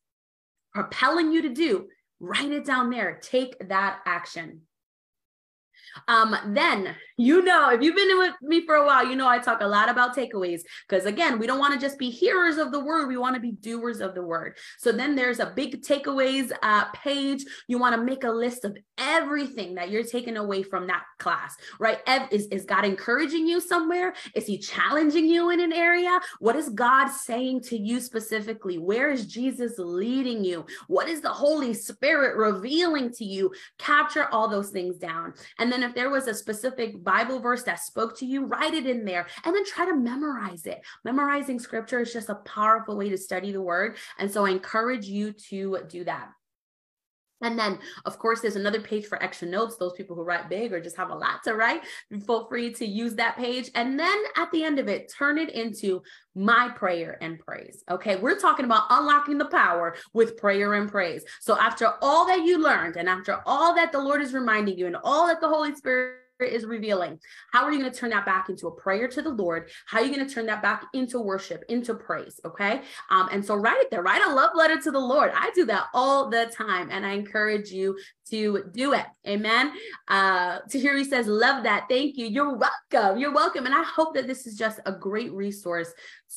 propelling 0.72 1.32
you 1.32 1.42
to 1.42 1.48
do, 1.48 1.88
write 2.20 2.52
it 2.52 2.64
down 2.64 2.90
there. 2.90 3.18
Take 3.22 3.68
that 3.68 4.00
action. 4.06 4.62
Um, 6.08 6.36
then 6.54 6.94
you 7.20 7.44
know, 7.44 7.68
if 7.68 7.82
you've 7.82 7.96
been 7.96 8.16
with 8.16 8.32
me 8.40 8.64
for 8.64 8.76
a 8.76 8.86
while, 8.86 9.06
you 9.06 9.14
know 9.14 9.28
I 9.28 9.38
talk 9.38 9.60
a 9.60 9.66
lot 9.66 9.90
about 9.90 10.16
takeaways 10.16 10.62
because 10.88 11.04
again, 11.04 11.38
we 11.38 11.46
don't 11.46 11.58
want 11.58 11.74
to 11.74 11.78
just 11.78 11.98
be 11.98 12.08
hearers 12.08 12.56
of 12.56 12.72
the 12.72 12.80
word, 12.82 13.08
we 13.08 13.18
want 13.18 13.34
to 13.34 13.40
be 13.42 13.52
doers 13.52 14.00
of 14.00 14.14
the 14.14 14.22
word. 14.22 14.56
So 14.78 14.90
then 14.90 15.14
there's 15.14 15.38
a 15.38 15.52
big 15.54 15.82
takeaways 15.82 16.50
uh, 16.62 16.86
page. 16.94 17.44
You 17.68 17.78
want 17.78 17.94
to 17.94 18.02
make 18.02 18.24
a 18.24 18.30
list 18.30 18.64
of 18.64 18.74
everything 18.96 19.74
that 19.74 19.90
you're 19.90 20.02
taking 20.02 20.38
away 20.38 20.62
from 20.62 20.86
that 20.86 21.02
class, 21.18 21.54
right? 21.78 21.98
Is, 22.30 22.46
is 22.46 22.64
God 22.64 22.86
encouraging 22.86 23.46
you 23.46 23.60
somewhere? 23.60 24.14
Is 24.34 24.46
He 24.46 24.56
challenging 24.56 25.26
you 25.26 25.50
in 25.50 25.60
an 25.60 25.74
area? 25.74 26.20
What 26.38 26.56
is 26.56 26.70
God 26.70 27.08
saying 27.08 27.60
to 27.64 27.76
you 27.76 28.00
specifically? 28.00 28.78
Where 28.78 29.10
is 29.10 29.26
Jesus 29.26 29.74
leading 29.76 30.42
you? 30.42 30.64
What 30.86 31.08
is 31.10 31.20
the 31.20 31.28
Holy 31.28 31.74
Spirit 31.74 32.36
revealing 32.36 33.12
to 33.12 33.26
you? 33.26 33.52
Capture 33.78 34.26
all 34.32 34.48
those 34.48 34.70
things 34.70 34.96
down. 34.96 35.34
And 35.58 35.70
then 35.70 35.79
then 35.80 35.88
if 35.88 35.94
there 35.94 36.10
was 36.10 36.26
a 36.26 36.34
specific 36.34 37.02
Bible 37.02 37.40
verse 37.40 37.62
that 37.64 37.80
spoke 37.80 38.18
to 38.18 38.26
you, 38.26 38.44
write 38.44 38.74
it 38.74 38.86
in 38.86 39.04
there 39.04 39.26
and 39.44 39.54
then 39.54 39.64
try 39.64 39.86
to 39.86 39.96
memorize 39.96 40.66
it. 40.66 40.80
Memorizing 41.04 41.58
scripture 41.58 42.00
is 42.00 42.12
just 42.12 42.28
a 42.28 42.34
powerful 42.36 42.96
way 42.96 43.08
to 43.08 43.18
study 43.18 43.52
the 43.52 43.62
word. 43.62 43.96
And 44.18 44.30
so 44.30 44.44
I 44.44 44.50
encourage 44.50 45.06
you 45.06 45.32
to 45.32 45.78
do 45.88 46.04
that. 46.04 46.30
And 47.42 47.58
then, 47.58 47.78
of 48.04 48.18
course, 48.18 48.40
there's 48.40 48.56
another 48.56 48.80
page 48.80 49.06
for 49.06 49.22
extra 49.22 49.48
notes. 49.48 49.76
Those 49.76 49.92
people 49.92 50.16
who 50.16 50.22
write 50.22 50.48
big 50.48 50.72
or 50.72 50.80
just 50.80 50.96
have 50.96 51.10
a 51.10 51.14
lot 51.14 51.42
to 51.44 51.54
write, 51.54 51.82
feel 52.26 52.46
free 52.46 52.72
to 52.74 52.86
use 52.86 53.14
that 53.14 53.36
page. 53.36 53.70
And 53.74 53.98
then 53.98 54.18
at 54.36 54.50
the 54.52 54.62
end 54.62 54.78
of 54.78 54.88
it, 54.88 55.12
turn 55.16 55.38
it 55.38 55.50
into 55.50 56.02
my 56.34 56.68
prayer 56.68 57.18
and 57.20 57.38
praise. 57.38 57.82
Okay, 57.90 58.16
we're 58.16 58.38
talking 58.38 58.64
about 58.64 58.84
unlocking 58.90 59.38
the 59.38 59.46
power 59.46 59.96
with 60.12 60.36
prayer 60.36 60.74
and 60.74 60.90
praise. 60.90 61.24
So, 61.40 61.58
after 61.58 61.94
all 62.02 62.26
that 62.26 62.44
you 62.44 62.62
learned, 62.62 62.96
and 62.96 63.08
after 63.08 63.40
all 63.46 63.74
that 63.74 63.92
the 63.92 64.00
Lord 64.00 64.20
is 64.22 64.32
reminding 64.32 64.78
you, 64.78 64.86
and 64.86 64.96
all 65.02 65.26
that 65.26 65.40
the 65.40 65.48
Holy 65.48 65.74
Spirit 65.74 66.18
is 66.44 66.64
revealing. 66.64 67.18
How 67.52 67.64
are 67.64 67.72
you 67.72 67.78
going 67.78 67.90
to 67.90 67.96
turn 67.96 68.10
that 68.10 68.26
back 68.26 68.48
into 68.48 68.68
a 68.68 68.72
prayer 68.72 69.08
to 69.08 69.22
the 69.22 69.30
Lord? 69.30 69.70
How 69.86 69.98
are 69.98 70.04
you 70.04 70.14
going 70.14 70.26
to 70.26 70.32
turn 70.32 70.46
that 70.46 70.62
back 70.62 70.84
into 70.94 71.20
worship, 71.20 71.64
into 71.68 71.94
praise? 71.94 72.40
Okay. 72.44 72.82
Um, 73.10 73.28
and 73.32 73.44
so 73.44 73.54
write 73.54 73.80
it 73.80 73.90
there, 73.90 74.02
write 74.02 74.22
a 74.26 74.34
love 74.34 74.52
letter 74.54 74.80
to 74.80 74.90
the 74.90 74.98
Lord. 74.98 75.32
I 75.34 75.50
do 75.54 75.64
that 75.66 75.86
all 75.94 76.28
the 76.28 76.52
time, 76.56 76.88
and 76.90 77.04
I 77.04 77.12
encourage 77.12 77.70
you 77.70 77.96
to 78.30 78.64
do 78.72 78.94
it. 78.94 79.06
Amen. 79.26 79.72
Uh, 80.08 80.60
Tahiri 80.60 81.04
says, 81.04 81.26
Love 81.26 81.64
that. 81.64 81.86
Thank 81.88 82.16
you. 82.16 82.26
You're 82.26 82.56
welcome. 82.56 83.18
You're 83.18 83.34
welcome. 83.34 83.66
And 83.66 83.74
I 83.74 83.82
hope 83.82 84.14
that 84.14 84.26
this 84.26 84.46
is 84.46 84.56
just 84.56 84.80
a 84.86 84.92
great 84.92 85.32
resource 85.32 85.92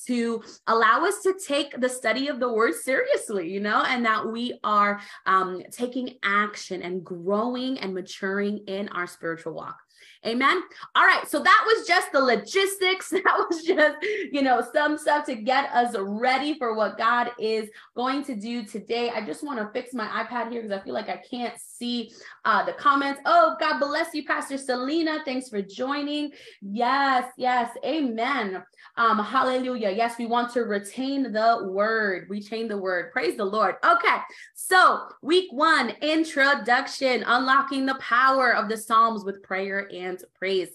to 0.08 0.44
allow 0.68 1.06
us 1.06 1.22
to 1.22 1.36
take 1.46 1.80
the 1.80 1.90
study 1.90 2.28
of 2.28 2.40
the 2.40 2.52
word 2.52 2.74
seriously, 2.74 3.50
you 3.50 3.60
know, 3.60 3.84
and 3.84 4.06
that 4.06 4.26
we 4.26 4.60
are 4.64 5.00
um, 5.26 5.62
taking 5.72 6.18
action 6.24 6.82
and 6.82 7.04
growing 7.04 7.80
and 7.80 7.94
maturing 7.94 8.60
in 8.68 8.90
our 8.90 9.08
spiritual 9.08 9.54
walk. 9.54 9.78
Amen. 10.26 10.64
All 10.96 11.06
right. 11.06 11.28
So 11.28 11.40
that 11.40 11.64
was 11.68 11.86
just 11.88 12.12
the 12.12 12.20
logistics. 12.20 13.14
That 13.24 13.46
was 13.50 13.64
just, 13.64 13.98
you 14.32 14.42
know, 14.42 14.62
some 14.74 14.98
stuff 14.98 15.26
to 15.26 15.36
get 15.36 15.72
us 15.72 15.96
ready 15.98 16.58
for 16.58 16.76
what 16.76 16.98
God 16.98 17.32
is 17.40 17.70
going 17.96 18.24
to 18.26 18.36
do 18.36 18.64
today. 18.64 19.10
I 19.10 19.26
just 19.26 19.44
want 19.44 19.60
to 19.60 19.70
fix 19.72 19.94
my 19.94 20.06
iPad 20.08 20.52
here 20.52 20.62
because 20.62 20.78
I 20.78 20.84
feel 20.84 20.94
like 20.94 21.10
I 21.10 21.18
can't 21.18 21.54
see 21.84 22.12
uh, 22.46 22.64
the 22.64 22.74
comments. 22.74 23.20
Oh, 23.26 23.56
God 23.60 23.80
bless 23.80 24.14
you, 24.14 24.26
Pastor 24.26 24.58
Selena. 24.58 25.20
Thanks 25.26 25.50
for 25.50 25.62
joining. 25.62 26.32
Yes, 26.62 27.26
yes. 27.38 27.70
Amen. 27.86 28.64
Um, 28.96 29.20
hallelujah. 29.20 29.92
Yes, 29.92 30.18
we 30.18 30.26
want 30.26 30.54
to 30.54 30.62
retain 30.62 31.32
the 31.32 31.68
word. 31.70 32.30
Retain 32.30 32.68
the 32.68 32.78
word. 32.78 33.12
Praise 33.12 33.36
the 33.36 33.46
Lord. 33.46 33.76
Okay. 33.84 34.18
So, 34.54 35.08
week 35.22 35.52
one, 35.52 35.90
introduction, 36.02 37.24
unlocking 37.26 37.86
the 37.86 37.96
power 37.96 38.56
of 38.56 38.70
the 38.70 38.78
Psalms 38.78 39.26
with 39.26 39.44
prayer 39.44 39.90
and 39.94 40.24
praise. 40.36 40.70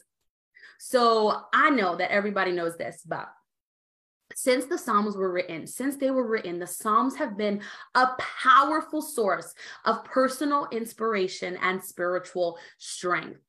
So, 0.78 1.40
I 1.52 1.70
know 1.70 1.96
that 1.96 2.12
everybody 2.12 2.52
knows 2.52 2.76
this, 2.76 3.02
but 3.06 3.28
since 4.38 4.66
the 4.66 4.78
Psalms 4.78 5.16
were 5.16 5.32
written, 5.32 5.66
since 5.66 5.96
they 5.96 6.12
were 6.12 6.28
written, 6.28 6.60
the 6.60 6.66
Psalms 6.66 7.16
have 7.16 7.36
been 7.36 7.60
a 7.96 8.10
powerful 8.20 9.02
source 9.02 9.52
of 9.84 10.04
personal 10.04 10.68
inspiration 10.70 11.58
and 11.60 11.82
spiritual 11.82 12.56
strength 12.78 13.40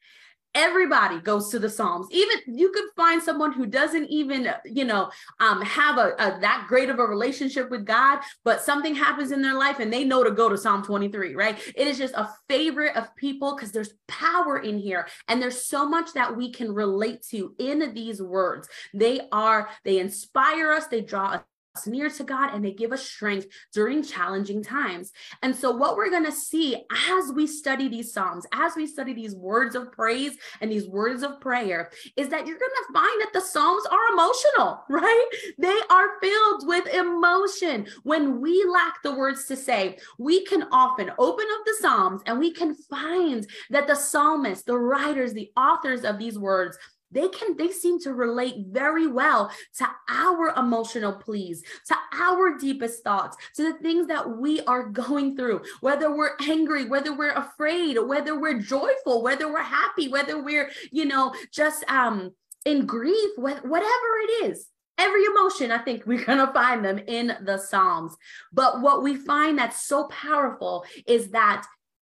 everybody 0.55 1.19
goes 1.19 1.49
to 1.49 1.59
the 1.59 1.69
psalms. 1.69 2.07
Even 2.11 2.37
you 2.47 2.71
could 2.71 2.85
find 2.95 3.21
someone 3.21 3.53
who 3.53 3.65
doesn't 3.65 4.05
even 4.05 4.49
you 4.65 4.85
know 4.85 5.09
um, 5.39 5.61
have 5.61 5.97
a, 5.97 6.13
a, 6.19 6.39
that 6.41 6.65
great 6.67 6.89
of 6.89 6.99
a 6.99 7.03
relationship 7.03 7.69
with 7.69 7.85
god 7.85 8.19
but 8.43 8.61
something 8.61 8.95
happens 8.95 9.31
in 9.31 9.41
their 9.41 9.53
life 9.53 9.79
and 9.79 9.91
they 9.91 10.03
know 10.03 10.23
to 10.23 10.31
go 10.31 10.49
to 10.49 10.57
psalm 10.57 10.83
23 10.83 11.35
right? 11.35 11.59
It 11.75 11.87
is 11.87 11.97
just 11.97 12.13
a 12.15 12.29
favorite 12.47 12.95
of 12.95 13.15
people 13.15 13.55
because 13.55 13.71
there's 13.71 13.93
power 14.07 14.59
in 14.59 14.77
here 14.77 15.07
and 15.27 15.41
there's 15.41 15.65
so 15.65 15.87
much 15.87 16.13
that 16.13 16.35
we 16.35 16.51
can 16.51 16.73
relate 16.73 17.23
to 17.29 17.55
in 17.59 17.93
these 17.93 18.21
words. 18.21 18.67
They 18.93 19.21
are 19.31 19.69
they 19.83 19.99
inspire 19.99 20.71
us 20.71 20.87
they 20.87 21.01
draw 21.01 21.39
near 21.87 22.09
to 22.09 22.23
God 22.23 22.53
and 22.53 22.63
they 22.63 22.71
give 22.71 22.91
us 22.91 23.07
strength 23.07 23.47
during 23.73 24.03
challenging 24.03 24.63
times. 24.63 25.11
And 25.41 25.55
so, 25.55 25.71
what 25.71 25.95
we're 25.95 26.09
going 26.09 26.25
to 26.25 26.31
see 26.31 26.75
as 27.09 27.31
we 27.33 27.47
study 27.47 27.87
these 27.87 28.13
Psalms, 28.13 28.45
as 28.53 28.75
we 28.75 28.87
study 28.87 29.13
these 29.13 29.35
words 29.35 29.75
of 29.75 29.91
praise 29.91 30.37
and 30.61 30.71
these 30.71 30.87
words 30.87 31.23
of 31.23 31.39
prayer, 31.39 31.91
is 32.15 32.29
that 32.29 32.47
you're 32.47 32.59
going 32.59 32.71
to 32.87 32.93
find 32.93 33.21
that 33.21 33.33
the 33.33 33.41
Psalms 33.41 33.85
are 33.85 34.13
emotional, 34.13 34.83
right? 34.89 35.29
They 35.57 35.79
are 35.89 36.19
filled 36.21 36.67
with 36.67 36.87
emotion. 36.87 37.87
When 38.03 38.41
we 38.41 38.65
lack 38.65 39.01
the 39.03 39.15
words 39.15 39.45
to 39.45 39.55
say, 39.55 39.97
we 40.17 40.45
can 40.45 40.63
often 40.71 41.11
open 41.17 41.45
up 41.51 41.65
the 41.65 41.75
Psalms 41.79 42.21
and 42.25 42.39
we 42.39 42.51
can 42.51 42.75
find 42.75 43.47
that 43.69 43.87
the 43.87 43.95
psalmists, 43.95 44.63
the 44.63 44.77
writers, 44.77 45.33
the 45.33 45.51
authors 45.55 46.03
of 46.03 46.17
these 46.17 46.37
words, 46.37 46.77
they 47.11 47.27
can 47.27 47.55
they 47.57 47.69
seem 47.69 47.99
to 47.99 48.13
relate 48.13 48.55
very 48.69 49.07
well 49.07 49.51
to 49.77 49.87
our 50.09 50.53
emotional 50.57 51.13
pleas 51.13 51.63
to 51.87 51.95
our 52.13 52.57
deepest 52.57 53.03
thoughts 53.03 53.37
to 53.55 53.63
the 53.63 53.77
things 53.79 54.07
that 54.07 54.37
we 54.37 54.61
are 54.61 54.89
going 54.89 55.35
through 55.35 55.61
whether 55.81 56.15
we're 56.15 56.35
angry 56.41 56.85
whether 56.85 57.15
we're 57.15 57.33
afraid 57.33 57.97
whether 57.97 58.39
we're 58.39 58.59
joyful 58.59 59.21
whether 59.23 59.51
we're 59.51 59.61
happy 59.61 60.07
whether 60.07 60.41
we're 60.41 60.69
you 60.91 61.05
know 61.05 61.33
just 61.51 61.83
um 61.89 62.31
in 62.65 62.85
grief 62.85 63.31
whatever 63.37 64.09
it 64.23 64.51
is. 64.51 64.67
Every 64.97 65.23
emotion 65.25 65.71
i 65.71 65.77
think 65.77 66.05
we're 66.05 66.25
going 66.25 66.45
to 66.45 66.53
find 66.53 66.83
them 66.83 66.99
in 66.99 67.37
the 67.43 67.57
psalms. 67.57 68.15
But 68.51 68.81
what 68.81 69.01
we 69.01 69.15
find 69.15 69.57
that's 69.57 69.87
so 69.87 70.07
powerful 70.07 70.85
is 71.07 71.29
that 71.29 71.65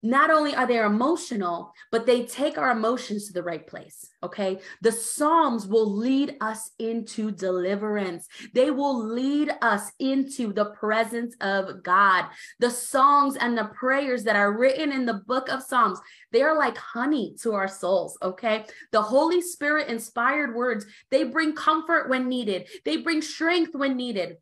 not 0.03 0.29
only 0.29 0.53
are 0.53 0.67
they 0.67 0.83
emotional, 0.83 1.73
but 1.91 2.05
they 2.05 2.25
take 2.25 2.57
our 2.57 2.71
emotions 2.71 3.27
to 3.27 3.33
the 3.33 3.41
right 3.41 3.65
place. 3.65 4.09
Okay. 4.21 4.59
The 4.81 4.91
Psalms 4.91 5.65
will 5.65 5.89
lead 5.89 6.35
us 6.41 6.71
into 6.77 7.31
deliverance, 7.31 8.27
they 8.53 8.69
will 8.69 9.07
lead 9.07 9.51
us 9.61 9.91
into 9.99 10.53
the 10.53 10.65
presence 10.65 11.35
of 11.41 11.83
God. 11.83 12.25
The 12.59 12.69
songs 12.69 13.37
and 13.37 13.57
the 13.57 13.65
prayers 13.73 14.23
that 14.25 14.35
are 14.35 14.57
written 14.57 14.91
in 14.91 15.05
the 15.05 15.21
book 15.25 15.49
of 15.49 15.63
Psalms, 15.63 15.99
they 16.31 16.41
are 16.41 16.57
like 16.57 16.77
honey 16.77 17.35
to 17.41 17.53
our 17.53 17.67
souls. 17.67 18.17
Okay. 18.21 18.65
The 18.91 19.01
Holy 19.01 19.41
Spirit 19.41 19.87
inspired 19.87 20.55
words, 20.55 20.85
they 21.09 21.23
bring 21.23 21.53
comfort 21.55 22.09
when 22.09 22.27
needed, 22.27 22.67
they 22.83 22.97
bring 22.97 23.21
strength 23.21 23.73
when 23.73 23.95
needed. 23.95 24.37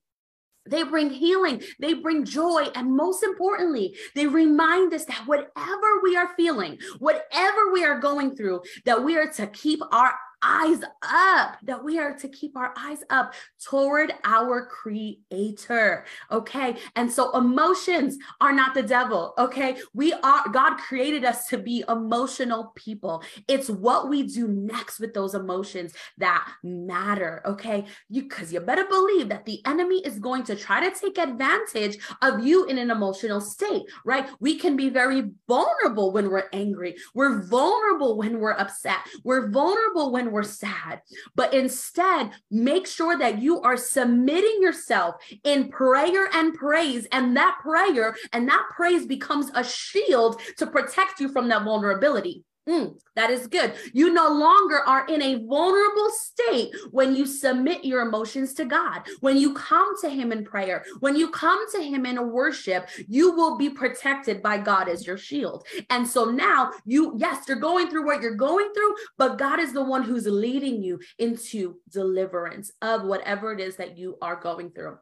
They 0.72 0.84
bring 0.84 1.12
healing, 1.12 1.62
they 1.80 1.94
bring 1.94 2.26
joy, 2.26 2.70
and 2.74 2.96
most 2.96 3.24
importantly, 3.24 3.96
they 4.16 4.26
remind 4.26 4.94
us 4.94 5.06
that 5.06 5.28
whatever 5.28 6.02
we 6.02 6.16
are 6.16 6.34
feeling, 6.36 6.80
whatever 6.98 7.72
we 7.72 7.84
are 7.84 8.00
going 8.00 8.36
through, 8.36 8.62
that 8.86 9.04
we 9.04 9.18
are 9.18 9.30
to 9.34 9.48
keep 9.48 9.82
our 9.92 10.16
eyes 10.44 10.82
up, 11.04 11.58
that 11.64 11.84
we 11.84 12.00
are 12.00 12.14
to 12.18 12.28
keep 12.28 12.58
our 12.58 12.74
eyes 12.78 13.04
up 13.10 13.34
toward 13.64 14.14
our 14.24 14.66
creator. 14.66 16.06
Okay. 16.32 16.76
And 16.96 17.12
so 17.12 17.36
emotions 17.38 18.18
are 18.40 18.54
not 18.54 18.74
the 18.74 18.84
devil. 18.84 19.34
Okay. 19.38 19.78
We 19.94 20.14
are, 20.14 20.50
God 20.50 20.78
created 20.78 21.26
us 21.26 21.48
to 21.48 21.58
be 21.58 21.84
emotional 21.88 22.74
people. 22.76 23.24
It's 23.48 23.70
what 23.70 24.10
we 24.10 24.24
do 24.24 24.48
next 24.48 25.00
with 25.00 25.14
those 25.14 25.36
emotions 25.36 25.94
that 26.18 26.48
matter. 26.64 27.42
Okay. 27.46 27.86
You, 28.10 28.28
cause 28.28 28.52
you 28.52 28.60
better 28.60 28.86
believe 28.86 29.30
that 29.30 29.46
the 29.46 29.62
enemy 29.66 30.00
is 30.06 30.20
going 30.20 30.44
to 30.46 30.56
try 30.56 30.88
to 30.88 31.00
take 31.00 31.18
advantage 31.18 31.98
of 32.22 32.44
you 32.46 32.66
in 32.66 32.78
an 32.78 32.92
emotional 32.92 33.42
state, 33.42 33.84
right? 34.06 34.28
We 34.40 34.58
can 34.58 34.76
be 34.76 34.90
very 34.90 35.32
vulnerable 35.48 36.12
when 36.12 36.30
we're 36.30 36.50
angry. 36.54 36.96
We're 37.14 37.44
vulnerable 37.44 38.18
when 38.18 38.40
we're 38.40 38.52
upset. 38.52 39.00
We're 39.24 39.50
vulnerable 39.50 40.12
when 40.12 40.31
we're 40.32 40.44
sad, 40.44 41.02
but 41.36 41.54
instead 41.54 42.32
make 42.50 42.88
sure 42.88 43.18
that 43.18 43.42
you 43.42 43.62
are 43.62 43.78
submitting 43.78 44.62
yourself 44.62 45.16
in 45.44 45.70
prayer 45.70 46.30
and 46.34 46.54
praise. 46.54 47.08
And 47.12 47.36
that 47.38 47.60
prayer 47.62 48.16
and 48.34 48.48
that 48.48 48.68
praise 48.72 49.06
becomes 49.06 49.52
a 49.54 49.64
shield 49.64 50.42
to 50.58 50.68
protect 50.68 51.20
you 51.20 51.30
from 51.30 51.50
that 51.50 51.64
vulnerability. 51.64 52.44
Mm, 52.72 52.98
that 53.18 53.30
is 53.30 53.48
good. 53.48 53.74
You 53.92 54.14
no 54.14 54.30
longer 54.30 54.80
are 54.88 55.06
in 55.08 55.22
a 55.22 55.46
vulnerable 55.46 56.10
state 56.10 56.74
when 56.92 57.14
you 57.14 57.26
submit 57.26 57.84
your 57.84 58.02
emotions 58.02 58.54
to 58.54 58.66
God. 58.66 59.02
When 59.20 59.36
you 59.36 59.54
come 59.54 60.00
to 60.00 60.10
Him 60.10 60.32
in 60.32 60.46
prayer, 60.46 60.86
when 61.02 61.18
you 61.18 61.32
come 61.32 61.70
to 61.72 61.84
Him 61.84 62.06
in 62.06 62.32
worship, 62.32 62.88
you 63.10 63.34
will 63.34 63.58
be 63.58 63.70
protected 63.70 64.42
by 64.42 64.58
God 64.58 64.88
as 64.88 65.06
your 65.06 65.18
shield. 65.18 65.68
And 65.90 66.08
so 66.08 66.26
now 66.26 66.72
you, 66.86 67.14
yes, 67.18 67.44
you're 67.46 67.58
going 67.58 67.90
through 67.90 68.06
what 68.06 68.22
you're 68.22 68.36
going 68.36 68.72
through, 68.74 68.96
but 69.18 69.38
God 69.38 69.60
is 69.60 69.74
the 69.74 69.84
one 69.84 70.04
who's 70.04 70.26
leading 70.26 70.82
you 70.82 71.02
into 71.20 71.76
deliverance 71.92 72.72
of 72.82 73.04
whatever 73.04 73.52
it 73.52 73.60
is 73.60 73.76
that 73.76 73.98
you 73.98 74.18
are 74.22 74.38
going 74.38 74.72
through. 74.72 74.98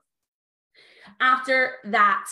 After 1.20 1.74
that, 1.84 2.26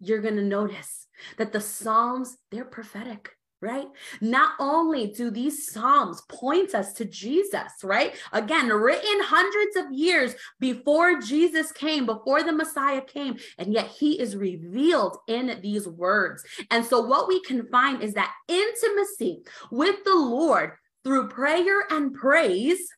you're 0.00 0.22
going 0.22 0.36
to 0.36 0.42
notice 0.42 1.06
that 1.36 1.52
the 1.52 1.60
Psalms, 1.60 2.36
they're 2.50 2.64
prophetic 2.64 3.36
right? 3.60 3.86
Not 4.20 4.52
only 4.58 5.08
do 5.08 5.30
these 5.30 5.70
Psalms 5.70 6.22
point 6.22 6.74
us 6.74 6.92
to 6.94 7.04
Jesus, 7.04 7.72
right? 7.82 8.14
Again, 8.32 8.68
written 8.68 9.20
hundreds 9.22 9.76
of 9.76 9.92
years 9.92 10.34
before 10.58 11.20
Jesus 11.20 11.72
came, 11.72 12.06
before 12.06 12.42
the 12.42 12.52
Messiah 12.52 13.02
came, 13.02 13.36
and 13.58 13.72
yet 13.72 13.86
he 13.88 14.20
is 14.20 14.36
revealed 14.36 15.18
in 15.26 15.58
these 15.62 15.86
words. 15.86 16.42
And 16.70 16.84
so, 16.84 17.00
what 17.00 17.28
we 17.28 17.42
can 17.42 17.66
find 17.68 18.02
is 18.02 18.14
that 18.14 18.32
intimacy 18.48 19.42
with 19.70 20.04
the 20.04 20.16
Lord 20.16 20.72
through 21.04 21.28
prayer 21.28 21.84
and 21.90 22.14
praise 22.14 22.88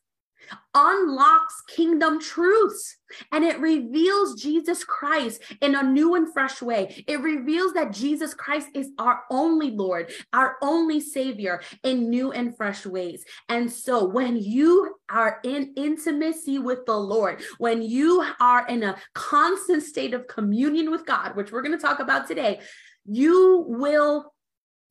unlocks 0.73 1.61
kingdom 1.67 2.19
truths 2.19 2.97
and 3.31 3.43
it 3.43 3.59
reveals 3.59 4.41
Jesus 4.41 4.83
Christ 4.83 5.41
in 5.61 5.75
a 5.75 5.83
new 5.83 6.15
and 6.15 6.31
fresh 6.33 6.61
way. 6.61 7.03
It 7.07 7.21
reveals 7.21 7.73
that 7.73 7.91
Jesus 7.91 8.33
Christ 8.33 8.69
is 8.73 8.89
our 8.97 9.23
only 9.29 9.71
Lord, 9.71 10.11
our 10.31 10.57
only 10.61 10.99
Savior 10.99 11.61
in 11.83 12.09
new 12.09 12.31
and 12.31 12.55
fresh 12.55 12.85
ways. 12.85 13.23
And 13.49 13.71
so 13.71 14.05
when 14.05 14.37
you 14.37 14.95
are 15.09 15.39
in 15.43 15.73
intimacy 15.75 16.59
with 16.59 16.85
the 16.85 16.97
Lord, 16.97 17.41
when 17.57 17.81
you 17.81 18.25
are 18.39 18.67
in 18.67 18.83
a 18.83 18.97
constant 19.13 19.83
state 19.83 20.13
of 20.13 20.27
communion 20.27 20.91
with 20.91 21.05
God, 21.05 21.35
which 21.35 21.51
we're 21.51 21.61
going 21.61 21.77
to 21.77 21.81
talk 21.83 21.99
about 21.99 22.27
today, 22.27 22.61
you 23.05 23.65
will 23.67 24.32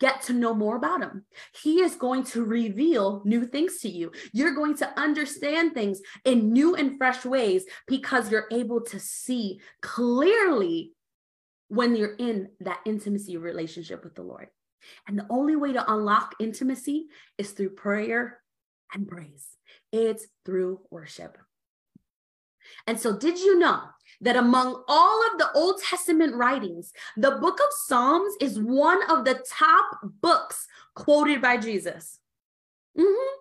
get 0.02 0.20
to 0.20 0.32
know 0.32 0.52
more 0.52 0.74
about 0.74 1.00
him. 1.00 1.24
He 1.62 1.80
is 1.80 1.94
going 1.94 2.24
to 2.24 2.44
reveal 2.44 3.22
new 3.24 3.46
things 3.46 3.78
to 3.82 3.88
you. 3.88 4.10
You're 4.32 4.54
going 4.54 4.76
to 4.78 5.00
understand 5.00 5.74
things 5.74 6.00
in 6.24 6.52
new 6.52 6.74
and 6.74 6.98
fresh 6.98 7.24
ways 7.24 7.64
because 7.86 8.28
you're 8.28 8.48
able 8.50 8.80
to 8.86 8.98
see 8.98 9.60
clearly 9.80 10.90
when 11.68 11.94
you're 11.94 12.16
in 12.16 12.48
that 12.58 12.80
intimacy 12.84 13.36
relationship 13.36 14.02
with 14.02 14.16
the 14.16 14.24
Lord. 14.24 14.48
And 15.06 15.16
the 15.16 15.26
only 15.30 15.54
way 15.54 15.72
to 15.72 15.92
unlock 15.92 16.34
intimacy 16.40 17.06
is 17.38 17.52
through 17.52 17.76
prayer 17.76 18.40
and 18.92 19.06
praise. 19.06 19.46
It's 19.92 20.26
through 20.44 20.80
worship. 20.90 21.38
And 22.88 22.98
so, 22.98 23.16
did 23.16 23.38
you 23.38 23.56
know 23.56 23.82
that 24.22 24.36
among 24.36 24.82
all 24.88 25.26
of 25.30 25.38
the 25.38 25.52
Old 25.54 25.80
Testament 25.82 26.34
writings, 26.34 26.92
the 27.16 27.32
book 27.32 27.60
of 27.60 27.72
Psalms 27.84 28.34
is 28.40 28.58
one 28.58 29.02
of 29.10 29.24
the 29.24 29.42
top 29.48 30.00
books 30.20 30.66
quoted 30.94 31.42
by 31.42 31.58
Jesus. 31.58 32.18
Mm-hmm. 32.98 33.38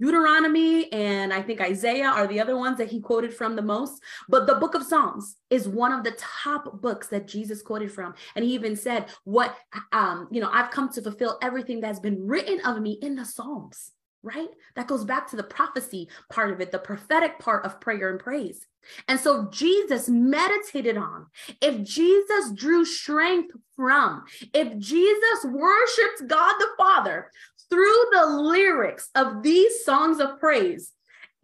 Deuteronomy 0.00 0.92
and 0.92 1.32
I 1.32 1.40
think 1.40 1.60
Isaiah 1.60 2.08
are 2.08 2.26
the 2.26 2.40
other 2.40 2.56
ones 2.56 2.78
that 2.78 2.90
he 2.90 3.00
quoted 3.00 3.32
from 3.32 3.56
the 3.56 3.62
most. 3.62 4.02
But 4.28 4.46
the 4.46 4.56
book 4.56 4.74
of 4.74 4.82
Psalms 4.82 5.36
is 5.50 5.68
one 5.68 5.92
of 5.92 6.04
the 6.04 6.16
top 6.18 6.80
books 6.80 7.08
that 7.08 7.28
Jesus 7.28 7.62
quoted 7.62 7.92
from. 7.92 8.14
And 8.34 8.44
he 8.44 8.52
even 8.54 8.76
said, 8.76 9.06
What, 9.24 9.56
um, 9.92 10.28
you 10.30 10.40
know, 10.40 10.50
I've 10.52 10.70
come 10.70 10.90
to 10.90 11.02
fulfill 11.02 11.38
everything 11.42 11.80
that's 11.80 12.00
been 12.00 12.26
written 12.26 12.60
of 12.66 12.80
me 12.80 12.98
in 13.02 13.14
the 13.14 13.24
Psalms, 13.24 13.92
right? 14.24 14.48
That 14.74 14.88
goes 14.88 15.04
back 15.04 15.28
to 15.30 15.36
the 15.36 15.42
prophecy 15.42 16.08
part 16.30 16.50
of 16.50 16.60
it, 16.60 16.72
the 16.72 16.78
prophetic 16.78 17.38
part 17.38 17.64
of 17.64 17.80
prayer 17.80 18.10
and 18.10 18.18
praise. 18.18 18.66
And 19.06 19.20
so 19.20 19.48
Jesus 19.50 20.08
meditated 20.08 20.96
on 20.96 21.26
if 21.60 21.82
Jesus 21.82 22.52
drew 22.52 22.84
strength 22.84 23.54
from, 23.76 24.24
if 24.52 24.76
Jesus 24.78 25.44
worshiped 25.44 26.26
God 26.26 26.54
the 26.58 26.68
Father 26.76 27.30
through 27.70 28.04
the 28.12 28.26
lyrics 28.26 29.10
of 29.14 29.42
these 29.42 29.84
songs 29.84 30.20
of 30.20 30.38
praise, 30.40 30.92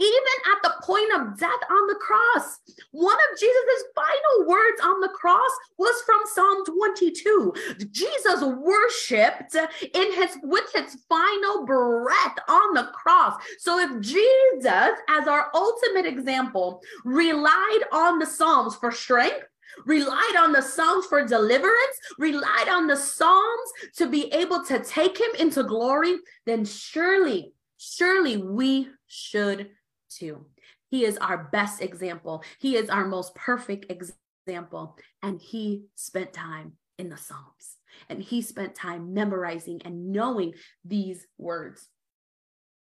even 0.01 0.37
at 0.53 0.63
the 0.63 0.73
point 0.83 1.13
of 1.15 1.39
death 1.39 1.61
on 1.71 1.87
the 1.87 1.95
cross. 1.97 2.59
One 2.93 3.17
of 3.17 3.39
Jesus' 3.39 3.85
final 3.95 4.49
words 4.49 4.81
on 4.83 5.01
the 5.01 5.11
cross 5.11 5.51
was 5.79 6.03
from 6.07 6.21
Psalm 6.25 6.65
22. 6.65 7.55
Jesus 7.91 8.43
worshiped 8.43 9.55
in 9.55 10.13
his 10.15 10.39
with 10.43 10.73
his 10.75 10.97
final 11.09 11.67
breath 11.67 12.39
on 12.49 12.75
the 12.75 12.91
cross. 12.95 13.41
So 13.59 13.79
if 13.79 14.01
Jesus, 14.01 14.93
as 15.09 15.29
our 15.29 15.51
ultimate 15.55 16.07
example, 16.07 16.83
relied 17.05 17.83
on 17.93 18.19
the 18.19 18.27
Psalms 18.27 18.77
for 18.77 18.91
strength, 18.91 19.45
relied 19.85 20.37
on 20.39 20.53
the 20.53 20.63
Psalms 20.63 21.07
for 21.07 21.27
deliverance, 21.27 21.99
relied 22.19 22.69
on 22.69 22.87
the 22.87 22.97
Psalms 22.97 23.71
to 23.97 24.09
be 24.09 24.33
able 24.33 24.65
to 24.65 24.83
take 24.83 25.19
him 25.19 25.31
into 25.39 25.63
glory, 25.63 26.17
then 26.47 26.65
surely, 26.65 27.53
surely 27.77 28.39
we 28.39 28.89
should 29.07 29.71
too. 30.11 30.44
He 30.90 31.05
is 31.05 31.16
our 31.18 31.49
best 31.53 31.81
example. 31.81 32.42
He 32.59 32.77
is 32.77 32.90
our 32.90 33.07
most 33.07 33.35
perfect 33.35 33.90
example. 33.90 34.99
And 35.23 35.40
he 35.40 35.85
spent 35.94 36.33
time 36.33 36.73
in 36.99 37.09
the 37.09 37.16
Psalms 37.16 37.77
and 38.09 38.23
he 38.23 38.42
spent 38.42 38.75
time 38.75 39.14
memorizing 39.14 39.81
and 39.85 40.12
knowing 40.12 40.55
these 40.85 41.27
words. 41.38 41.88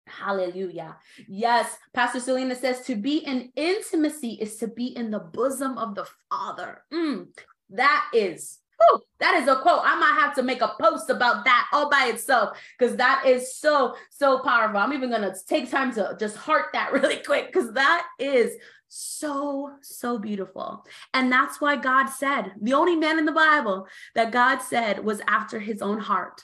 Hallelujah. 0.08 0.98
Yes, 1.28 1.78
Pastor 1.94 2.20
Selena 2.20 2.56
says 2.56 2.82
to 2.86 2.96
be 2.96 3.18
in 3.18 3.52
intimacy 3.56 4.38
is 4.40 4.56
to 4.58 4.68
be 4.68 4.88
in 4.96 5.12
the 5.12 5.20
bosom 5.20 5.78
of 5.78 5.96
the 5.96 6.08
Father. 6.30 6.84
Mm, 6.94 7.28
that 7.72 8.10
is 8.13 8.60
Whew, 8.80 9.02
that 9.20 9.42
is 9.42 9.48
a 9.48 9.56
quote. 9.56 9.82
I 9.84 10.00
might 10.00 10.20
have 10.20 10.36
to 10.36 10.44
make 10.44 10.62
a 10.62 10.74
post 10.80 11.10
about 11.10 11.46
that 11.46 11.68
all 11.74 11.90
by 11.90 12.12
itself 12.13 12.58
because 12.78 12.96
that 12.98 13.24
is 13.26 13.58
so, 13.58 13.96
so 14.12 14.40
powerful. 14.40 14.78
I'm 14.78 14.94
even 14.94 15.10
going 15.10 15.22
to 15.22 15.36
take 15.48 15.72
time 15.72 15.94
to 15.96 16.16
just 16.20 16.38
heart 16.38 16.68
that 16.74 16.92
really 16.94 17.18
quick 17.18 17.48
because 17.48 17.74
that 17.74 18.06
is 18.20 18.54
so, 18.88 19.72
so 19.82 20.18
beautiful. 20.18 20.86
And 21.13 21.32
that's 21.32 21.60
why 21.60 21.76
God 21.76 22.08
said, 22.08 22.54
the 22.62 22.74
only 22.74 22.96
man 22.96 23.20
in 23.20 23.26
the 23.26 23.32
Bible 23.32 23.88
that 24.16 24.32
God 24.32 24.60
said 24.60 25.04
was 25.04 25.22
after 25.28 25.60
his 25.60 25.82
own 25.82 26.00
heart 26.00 26.44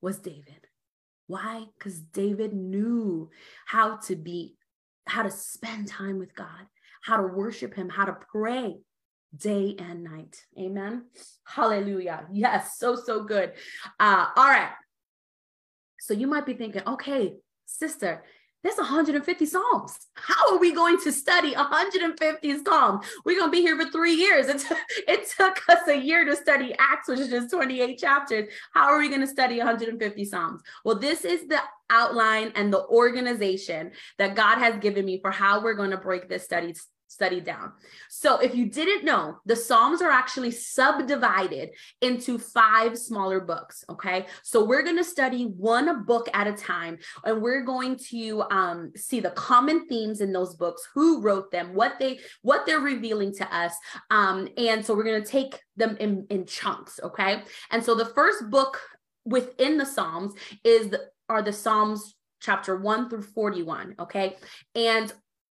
was 0.00 0.18
David. 0.18 0.66
Why? 1.26 1.66
Because 1.78 2.00
David 2.00 2.54
knew 2.54 3.30
how 3.66 3.96
to 4.06 4.16
be, 4.16 4.56
how 5.06 5.22
to 5.22 5.30
spend 5.30 5.88
time 5.88 6.18
with 6.18 6.34
God, 6.34 6.66
how 7.02 7.18
to 7.18 7.22
worship 7.22 7.74
him, 7.74 7.88
how 7.88 8.06
to 8.06 8.16
pray 8.32 8.78
day 9.36 9.76
and 9.78 10.04
night. 10.04 10.44
Amen. 10.58 11.04
Hallelujah. 11.44 12.26
Yes, 12.32 12.78
so, 12.78 12.96
so 12.96 13.22
good. 13.24 13.52
Uh, 13.98 14.26
all 14.36 14.48
right. 14.48 14.70
So 16.00 16.14
you 16.14 16.26
might 16.26 16.46
be 16.46 16.54
thinking, 16.54 16.82
okay, 16.86 17.34
sister, 17.66 18.24
there's 18.64 18.76
150 18.76 19.46
Psalms. 19.46 19.98
How 20.14 20.52
are 20.52 20.58
we 20.58 20.74
going 20.74 20.98
to 21.02 21.12
study 21.12 21.54
150 21.54 22.64
Psalms? 22.64 23.06
We're 23.24 23.38
going 23.38 23.52
to 23.52 23.56
be 23.56 23.62
here 23.62 23.80
for 23.80 23.88
three 23.90 24.14
years. 24.14 24.48
It, 24.48 24.58
t- 24.58 24.74
it 25.08 25.30
took 25.36 25.60
us 25.68 25.86
a 25.86 25.96
year 25.96 26.24
to 26.24 26.34
study 26.34 26.74
Acts, 26.78 27.08
which 27.08 27.20
is 27.20 27.28
just 27.28 27.50
28 27.52 27.98
chapters. 27.98 28.48
How 28.74 28.86
are 28.88 28.98
we 28.98 29.08
going 29.08 29.20
to 29.20 29.28
study 29.28 29.58
150 29.58 30.24
Psalms? 30.24 30.62
Well, 30.84 30.98
this 30.98 31.24
is 31.24 31.46
the 31.46 31.60
outline 31.90 32.52
and 32.56 32.72
the 32.72 32.84
organization 32.86 33.92
that 34.18 34.34
God 34.34 34.58
has 34.58 34.76
given 34.78 35.04
me 35.04 35.20
for 35.20 35.30
how 35.30 35.62
we're 35.62 35.74
going 35.74 35.90
to 35.90 35.96
break 35.96 36.28
this 36.28 36.44
study 36.44 36.74
study 37.08 37.40
down. 37.40 37.72
So, 38.08 38.38
if 38.38 38.54
you 38.54 38.66
didn't 38.66 39.04
know, 39.04 39.38
the 39.46 39.56
Psalms 39.56 40.00
are 40.02 40.10
actually 40.10 40.50
subdivided 40.50 41.70
into 42.00 42.38
five 42.38 42.96
smaller 42.96 43.40
books. 43.40 43.84
Okay. 43.90 44.26
So, 44.44 44.64
we're 44.64 44.82
going 44.82 44.96
to 44.98 45.04
study 45.04 45.44
one 45.44 46.04
book 46.04 46.28
at 46.32 46.46
a 46.46 46.52
time, 46.52 46.98
and 47.24 47.42
we're 47.42 47.64
going 47.64 47.96
to 48.10 48.42
um, 48.50 48.92
see 48.94 49.20
the 49.20 49.30
common 49.30 49.88
themes 49.88 50.20
in 50.20 50.32
those 50.32 50.54
books, 50.54 50.86
who 50.94 51.20
wrote 51.20 51.50
them, 51.50 51.74
what 51.74 51.98
they 51.98 52.20
what 52.42 52.66
they're 52.66 52.80
revealing 52.80 53.34
to 53.36 53.56
us. 53.56 53.74
Um, 54.10 54.48
and 54.56 54.84
so, 54.84 54.94
we're 54.94 55.04
going 55.04 55.22
to 55.22 55.28
take 55.28 55.58
them 55.76 55.96
in, 55.98 56.26
in 56.30 56.46
chunks. 56.46 57.00
Okay. 57.02 57.42
And 57.70 57.82
so, 57.82 57.94
the 57.94 58.06
first 58.06 58.50
book 58.50 58.80
within 59.24 59.78
the 59.78 59.86
Psalms 59.86 60.34
is 60.62 60.94
are 61.28 61.42
the 61.42 61.52
Psalms 61.52 62.14
chapter 62.40 62.76
1 62.76 63.10
through 63.10 63.22
41 63.22 63.96
okay 63.98 64.36
and 64.76 65.12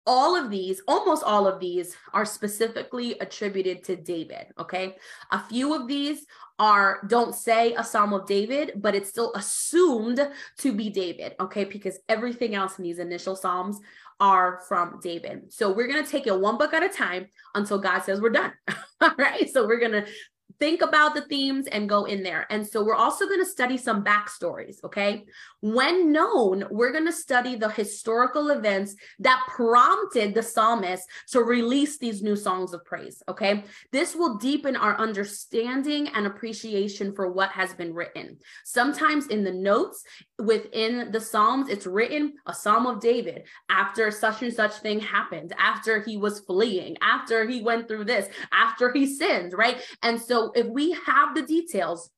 all 0.09 0.35
of 0.35 0.51
these, 0.51 0.81
almost 0.89 1.23
all 1.23 1.47
of 1.47 1.61
these, 1.61 1.95
are 2.15 2.25
specifically 2.25 3.19
attributed 3.21 3.85
to 3.85 3.95
David. 3.95 4.47
Okay. 4.59 4.97
A 5.31 5.39
few 5.39 5.75
of 5.75 5.87
these 5.87 6.25
are, 6.59 7.01
don't 7.09 7.35
say 7.35 7.75
a 7.75 7.85
Psalm 7.85 8.15
of 8.15 8.27
David, 8.27 8.73
but 8.77 8.95
it's 8.95 9.11
still 9.11 9.33
assumed 9.35 10.27
to 10.59 10.73
be 10.73 10.89
David. 10.89 11.35
Okay. 11.39 11.65
Because 11.65 11.99
everything 12.09 12.55
else 12.55 12.79
in 12.79 12.85
these 12.85 12.99
initial 12.99 13.37
Psalms 13.37 13.79
are 14.19 14.61
from 14.67 14.99
David. 15.01 15.53
So 15.53 15.71
we're 15.71 15.87
going 15.87 16.03
to 16.03 16.11
take 16.11 16.27
it 16.27 16.41
one 16.41 16.57
book 16.57 16.73
at 16.73 16.83
a 16.83 16.89
time 16.89 17.27
until 17.55 17.79
God 17.79 18.01
says 18.01 18.21
we're 18.21 18.31
done. 18.31 18.53
all 19.03 19.15
right. 19.19 19.49
So 19.53 19.67
we're 19.67 19.79
going 19.79 19.93
to 19.93 20.07
think 20.61 20.83
about 20.83 21.15
the 21.15 21.23
themes 21.23 21.67
and 21.67 21.89
go 21.89 22.05
in 22.05 22.23
there. 22.23 22.47
And 22.51 22.67
so 22.67 22.85
we're 22.85 22.95
also 22.95 23.27
going 23.27 23.41
to 23.41 23.47
study 23.47 23.77
some 23.77 24.05
backstories. 24.05 24.77
Okay. 24.85 25.25
When 25.61 26.13
known, 26.13 26.65
we're 26.71 26.93
going 26.93 27.07
to 27.07 27.13
study 27.13 27.57
the 27.57 27.71
historical 27.71 28.51
events 28.51 28.95
that 29.19 29.43
prompted 29.49 30.35
the 30.35 30.43
psalmist 30.43 31.05
to 31.33 31.41
release 31.41 31.99
these 31.99 32.23
new 32.23 32.37
songs 32.37 32.73
of 32.73 32.85
praise. 32.85 33.23
Okay. 33.29 33.65
This 33.93 34.15
will 34.15 34.37
deepen 34.37 34.77
our 34.77 34.97
understanding 34.99 36.09
and 36.09 36.27
appreciation 36.27 37.15
for 37.15 37.31
what 37.31 37.51
has 37.51 37.75
been 37.75 37.95
written. 37.95 38.39
Sometimes 38.65 39.27
in 39.29 39.45
the 39.45 39.53
notes 39.53 40.05
within 40.39 41.11
the 41.11 41.21
Psalms, 41.21 41.69
it's 41.69 41.87
written 41.87 42.35
a 42.47 42.55
Psalm 42.55 42.87
of 42.87 43.01
David 43.01 43.45
after 43.69 44.11
such 44.11 44.43
and 44.43 44.53
such 44.53 44.75
thing 44.75 45.01
happened, 45.01 45.53
after 45.59 46.03
he 46.03 46.17
was 46.17 46.41
fleeing, 46.41 46.97
after 47.03 47.47
he 47.47 47.63
went 47.63 47.89
through 47.89 48.05
this, 48.05 48.29
after 48.53 48.93
he 48.93 49.07
sinned, 49.07 49.53
right? 49.53 49.83
And 50.03 50.21
so 50.21 50.48
if 50.55 50.67
we 50.67 50.93
have 51.07 51.35
the 51.35 51.43
details, 51.43 52.11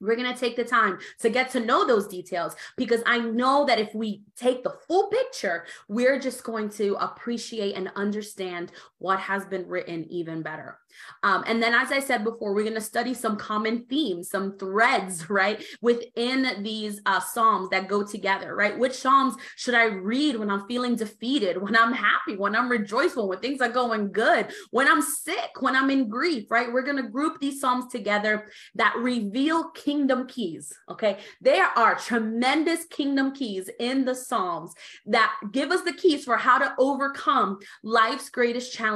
we're 0.00 0.16
going 0.16 0.32
to 0.32 0.38
take 0.38 0.56
the 0.56 0.64
time 0.64 0.98
to 1.20 1.28
get 1.28 1.50
to 1.50 1.60
know 1.60 1.86
those 1.86 2.06
details 2.06 2.54
because 2.76 3.02
I 3.06 3.18
know 3.18 3.64
that 3.66 3.78
if 3.78 3.94
we 3.94 4.22
take 4.36 4.62
the 4.62 4.74
full 4.86 5.08
picture, 5.08 5.64
we're 5.88 6.20
just 6.20 6.44
going 6.44 6.68
to 6.70 6.94
appreciate 7.00 7.74
and 7.74 7.90
understand 7.96 8.72
what 8.98 9.20
has 9.20 9.44
been 9.46 9.66
written 9.66 10.06
even 10.10 10.42
better. 10.42 10.78
Um, 11.22 11.44
and 11.46 11.62
then, 11.62 11.74
as 11.74 11.92
I 11.92 12.00
said 12.00 12.24
before, 12.24 12.54
we're 12.54 12.62
going 12.62 12.74
to 12.74 12.80
study 12.80 13.14
some 13.14 13.36
common 13.36 13.84
themes, 13.86 14.30
some 14.30 14.58
threads, 14.58 15.30
right, 15.30 15.62
within 15.80 16.62
these 16.62 17.00
uh, 17.06 17.20
Psalms 17.20 17.68
that 17.70 17.88
go 17.88 18.04
together, 18.04 18.54
right? 18.54 18.76
Which 18.76 18.94
Psalms 18.94 19.34
should 19.56 19.74
I 19.74 19.84
read 19.84 20.36
when 20.36 20.50
I'm 20.50 20.66
feeling 20.66 20.96
defeated, 20.96 21.60
when 21.60 21.76
I'm 21.76 21.92
happy, 21.92 22.36
when 22.36 22.56
I'm 22.56 22.68
rejoiceful, 22.68 23.28
when 23.28 23.38
things 23.38 23.60
are 23.60 23.68
going 23.68 24.10
good, 24.10 24.48
when 24.70 24.88
I'm 24.88 25.02
sick, 25.02 25.60
when 25.60 25.76
I'm 25.76 25.90
in 25.90 26.08
grief, 26.08 26.50
right? 26.50 26.72
We're 26.72 26.82
going 26.82 27.02
to 27.02 27.08
group 27.08 27.38
these 27.40 27.60
Psalms 27.60 27.90
together 27.92 28.48
that 28.74 28.96
reveal 28.96 29.70
kingdom 29.70 30.26
keys, 30.26 30.72
okay? 30.88 31.18
There 31.40 31.66
are 31.66 31.94
tremendous 31.94 32.84
kingdom 32.86 33.32
keys 33.32 33.70
in 33.78 34.04
the 34.04 34.14
Psalms 34.14 34.74
that 35.06 35.32
give 35.52 35.70
us 35.70 35.82
the 35.82 35.92
keys 35.92 36.24
for 36.24 36.36
how 36.36 36.58
to 36.58 36.74
overcome 36.78 37.58
life's 37.82 38.30
greatest 38.30 38.72
challenges 38.72 38.87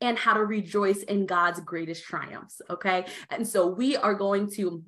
and 0.00 0.18
how 0.18 0.34
to 0.34 0.44
rejoice 0.44 1.02
in 1.04 1.26
God's 1.26 1.60
greatest 1.60 2.04
triumphs. 2.04 2.60
Okay. 2.70 3.06
And 3.30 3.46
so 3.46 3.66
we 3.66 3.96
are 3.96 4.14
going 4.14 4.50
to 4.52 4.82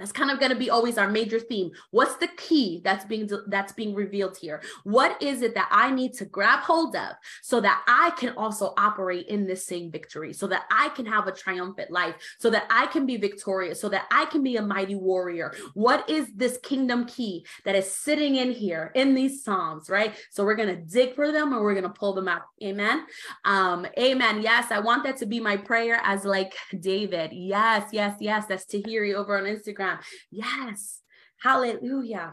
that's 0.00 0.12
kind 0.12 0.30
of 0.30 0.40
going 0.40 0.50
to 0.50 0.58
be 0.58 0.70
always 0.70 0.96
our 0.96 1.08
major 1.08 1.38
theme. 1.38 1.70
What's 1.90 2.16
the 2.16 2.28
key 2.38 2.80
that's 2.82 3.04
being 3.04 3.28
that's 3.48 3.72
being 3.74 3.94
revealed 3.94 4.36
here? 4.36 4.62
What 4.84 5.22
is 5.22 5.42
it 5.42 5.54
that 5.54 5.68
I 5.70 5.90
need 5.90 6.14
to 6.14 6.24
grab 6.24 6.60
hold 6.60 6.96
of 6.96 7.12
so 7.42 7.60
that 7.60 7.84
I 7.86 8.10
can 8.18 8.30
also 8.36 8.72
operate 8.78 9.26
in 9.26 9.46
this 9.46 9.66
same 9.66 9.90
victory, 9.90 10.32
so 10.32 10.46
that 10.46 10.64
I 10.70 10.88
can 10.90 11.04
have 11.04 11.26
a 11.26 11.32
triumphant 11.32 11.90
life, 11.90 12.14
so 12.38 12.48
that 12.50 12.66
I 12.70 12.86
can 12.86 13.04
be 13.04 13.18
victorious, 13.18 13.78
so 13.78 13.90
that 13.90 14.06
I 14.10 14.24
can 14.24 14.42
be 14.42 14.56
a 14.56 14.62
mighty 14.62 14.94
warrior? 14.94 15.54
What 15.74 16.08
is 16.08 16.32
this 16.34 16.58
kingdom 16.62 17.04
key 17.04 17.44
that 17.64 17.74
is 17.74 17.92
sitting 17.92 18.36
in 18.36 18.52
here 18.52 18.92
in 18.94 19.14
these 19.14 19.44
psalms, 19.44 19.90
right? 19.90 20.14
So 20.30 20.44
we're 20.44 20.56
going 20.56 20.74
to 20.74 20.82
dig 20.82 21.14
for 21.14 21.30
them 21.30 21.52
and 21.52 21.60
we're 21.60 21.74
going 21.74 21.84
to 21.84 21.90
pull 21.90 22.14
them 22.14 22.28
out. 22.28 22.42
Amen. 22.62 23.04
Um 23.44 23.86
amen. 23.98 24.40
Yes, 24.40 24.70
I 24.70 24.78
want 24.78 25.04
that 25.04 25.18
to 25.18 25.26
be 25.26 25.40
my 25.40 25.58
prayer 25.58 26.00
as 26.04 26.24
like 26.24 26.54
David. 26.80 27.32
Yes, 27.32 27.90
yes, 27.92 28.16
yes. 28.20 28.46
That's 28.46 28.64
Tahiri 28.64 29.14
over 29.14 29.36
on 29.36 29.44
Instagram 29.44 29.89
Yes. 30.30 31.00
Hallelujah. 31.42 32.32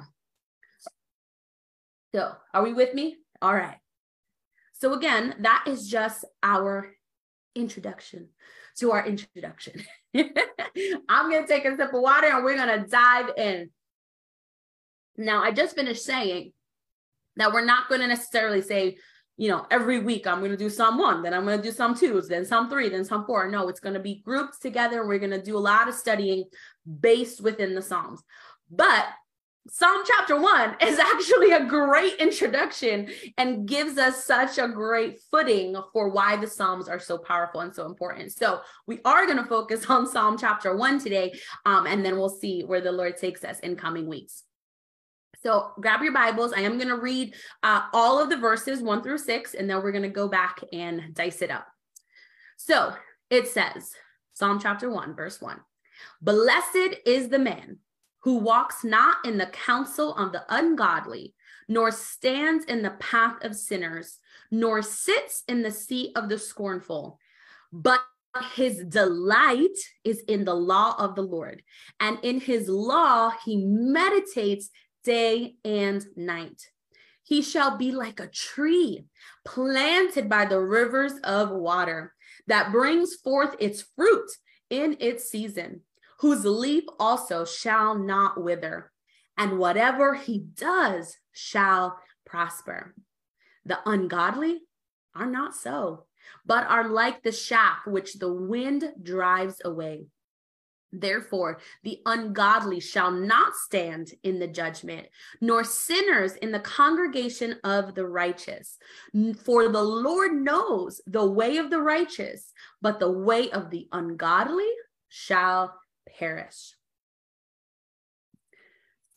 So, 2.13 2.34
are 2.54 2.63
we 2.63 2.74
with 2.74 2.93
me? 2.93 3.17
All 3.41 3.54
right. 3.54 3.78
So, 4.74 4.93
again, 4.93 5.36
that 5.39 5.65
is 5.67 5.88
just 5.88 6.26
our 6.43 6.93
introduction 7.56 8.30
to 8.78 8.91
our 8.91 9.06
introduction. 9.06 9.84
I'm 10.15 11.30
going 11.30 11.43
to 11.43 11.48
take 11.48 11.65
a 11.65 11.76
sip 11.76 11.93
of 11.93 12.02
water 12.02 12.28
and 12.28 12.43
we're 12.43 12.56
going 12.56 12.82
to 12.82 12.88
dive 12.88 13.32
in. 13.38 13.70
Now, 15.17 15.41
I 15.43 15.52
just 15.52 15.76
finished 15.76 16.06
saying 16.06 16.54
that 17.38 17.52
we're 17.52 17.65
not 17.65 17.89
going 17.89 18.02
to 18.02 18.08
necessarily 18.08 18.62
say, 18.62 18.98
you 19.38 19.50
know, 19.50 19.65
every 19.69 20.00
week 20.00 20.26
I'm 20.26 20.39
going 20.39 20.52
to 20.52 20.58
do 20.58 20.69
Psalm 20.69 20.97
one, 20.97 21.21
then 21.21 21.34
I'm 21.34 21.45
going 21.45 21.58
to 21.58 21.63
do 21.63 21.71
Psalm 21.71 21.95
twos, 21.95 22.28
then 22.28 22.43
Psalm 22.43 22.69
three, 22.69 22.89
then 22.89 23.06
Psalm 23.06 23.26
four. 23.26 23.50
No, 23.50 23.69
it's 23.69 23.80
going 23.80 23.93
to 23.93 24.00
be 24.00 24.21
grouped 24.26 24.62
together. 24.62 25.06
We're 25.06 25.19
going 25.19 25.32
to 25.32 25.41
do 25.41 25.56
a 25.56 25.60
lot 25.60 25.88
of 25.88 25.93
studying 25.93 26.45
based 27.00 27.41
within 27.41 27.76
the 27.76 27.82
Psalms. 27.82 28.23
But 28.71 29.06
Psalm 29.69 30.02
chapter 30.08 30.39
one 30.39 30.76
is 30.82 30.97
actually 30.97 31.52
a 31.52 31.65
great 31.65 32.15
introduction 32.15 33.10
and 33.38 33.67
gives 33.67 33.97
us 33.97 34.23
such 34.23 34.58
a 34.58 34.67
great 34.67 35.19
footing 35.30 35.76
for 35.93 36.10
why 36.10 36.36
the 36.38 36.47
Psalms 36.47 36.88
are 36.88 37.00
so 37.00 37.19
powerful 37.19 37.62
and 37.62 37.73
so 37.73 37.86
important. 37.86 38.32
So 38.32 38.62
we 38.88 39.00
are 39.06 39.26
going 39.26 39.38
to 39.38 39.45
focus 39.45 39.86
on 39.88 40.08
Psalm 40.08 40.38
chapter 40.38 40.76
one 40.76 41.00
today, 41.00 41.34
um, 41.65 41.86
and 41.86 42.04
then 42.04 42.17
we'll 42.17 42.30
see 42.30 42.63
where 42.63 42.82
the 42.82 42.91
Lord 42.91 43.17
takes 43.17 43.43
us 43.43 43.60
in 43.60 43.76
coming 43.76 44.08
weeks. 44.08 44.43
So 45.43 45.71
grab 45.80 46.02
your 46.02 46.13
Bibles. 46.13 46.52
I 46.52 46.62
am 46.62 46.78
going 46.78 46.89
to 46.89 46.97
read 46.97 47.36
uh, 47.62 47.84
all 47.93 48.19
of 48.19 48.30
the 48.30 48.38
verses 48.38 48.82
one 48.82 49.04
through 49.04 49.19
six, 49.19 49.54
and 49.54 49.69
then 49.69 49.78
we're 49.78 49.91
going 49.91 50.02
to 50.04 50.10
go 50.10 50.28
back 50.28 50.62
and 50.73 51.13
dice 51.13 51.41
it 51.41 51.52
up. 51.52 51.67
So 52.58 52.93
it 53.30 53.47
says, 53.47 53.93
Psalm 54.34 54.60
chapter 54.60 54.89
one, 54.89 55.15
verse 55.15 55.39
one 55.39 55.60
Blessed 56.21 56.95
is 57.06 57.30
the 57.30 57.39
man 57.39 57.78
who 58.23 58.38
walks 58.38 58.84
not 58.84 59.17
in 59.26 59.38
the 59.38 59.45
counsel 59.47 60.15
of 60.15 60.32
the 60.32 60.43
ungodly, 60.50 61.36
nor 61.67 61.91
stands 61.91 62.65
in 62.65 62.82
the 62.82 62.97
path 63.00 63.43
of 63.43 63.56
sinners, 63.56 64.17
nor 64.50 64.82
sits 64.82 65.43
in 65.47 65.62
the 65.62 65.71
seat 65.71 66.12
of 66.15 66.30
the 66.30 66.39
scornful, 66.39 67.19
but 67.71 68.02
his 68.56 68.84
delight 68.86 69.78
is 70.04 70.21
in 70.28 70.45
the 70.45 70.54
law 70.54 70.95
of 70.97 71.15
the 71.15 71.21
Lord, 71.21 71.62
and 72.00 72.17
in 72.23 72.39
his 72.39 72.67
law 72.67 73.32
he 73.45 73.58
meditates 73.58 74.69
day 75.08 75.56
and 75.63 76.06
night. 76.17 76.67
He 77.24 77.41
shall 77.41 77.78
be 77.78 77.91
like 77.93 78.20
a 78.20 78.28
tree 78.28 79.06
planted 79.46 80.28
by 80.28 80.46
the 80.46 80.60
rivers 80.60 81.13
of 81.24 81.50
water 81.50 82.13
that 82.48 82.74
brings 82.74 83.15
forth 83.15 83.56
its 83.58 83.86
fruit 83.96 84.30
in 84.70 84.98
its 85.00 85.30
season, 85.32 85.82
whose 86.20 86.43
leaf 86.43 86.84
also 87.00 87.46
shall 87.46 87.98
not 87.98 88.43
wither, 88.43 88.91
and 89.38 89.58
whatever 89.58 90.13
he 90.13 90.39
does 90.39 91.15
shall 91.32 91.98
prosper. 92.26 92.93
The 93.65 93.80
ungodly 93.86 94.60
are 95.15 95.26
not 95.26 95.56
so, 95.56 96.06
but 96.46 96.67
are 96.67 96.89
like 96.89 97.24
the 97.24 97.32
shaft 97.32 97.88
which 97.88 98.15
the 98.15 98.32
wind 98.32 98.84
drives 99.02 99.62
away. 99.63 100.08
Therefore, 100.91 101.60
the 101.84 102.00
ungodly 102.06 102.80
shall 102.80 103.12
not 103.12 103.56
stand 103.56 104.12
in 104.23 104.39
the 104.39 104.47
judgment, 104.47 105.08
nor 105.41 105.63
sinners 105.63 106.36
in 106.36 106.52
the 106.52 106.60
congregation 106.60 107.58
of 107.63 107.93
the 107.93 108.06
righteous. 108.06 108.78
For 109.43 109.67
the 109.67 109.84
Lord 109.84 110.34
knows 110.34 111.02
the 111.06 111.30
way 111.30 111.58
of 111.58 111.69
the 111.69 111.82
righteous, 111.82 112.54
but 112.82 113.00
the 113.00 113.12
way 113.12 113.52
of 113.52 113.69
the 113.69 113.88
ungodly 113.91 114.69
shall 115.10 115.76
perish. 116.17 116.73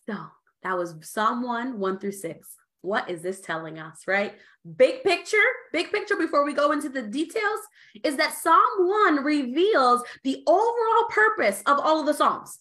So 0.08 0.16
that 0.64 0.76
was 0.76 0.94
Psalm 1.02 1.42
1, 1.42 1.78
1 1.78 1.98
through 1.98 2.12
6. 2.12 2.56
What 2.82 3.10
is 3.10 3.22
this 3.22 3.40
telling 3.40 3.78
us, 3.78 4.02
right? 4.06 4.34
Big 4.76 5.02
picture, 5.02 5.38
big 5.72 5.90
picture 5.90 6.16
before 6.16 6.44
we 6.44 6.52
go 6.52 6.72
into 6.72 6.88
the 6.88 7.02
details 7.02 7.60
is 8.04 8.16
that 8.16 8.34
Psalm 8.34 8.60
1 8.78 9.24
reveals 9.24 10.02
the 10.22 10.42
overall 10.46 11.04
purpose 11.08 11.62
of 11.66 11.78
all 11.78 12.00
of 12.00 12.06
the 12.06 12.14
Psalms. 12.14 12.58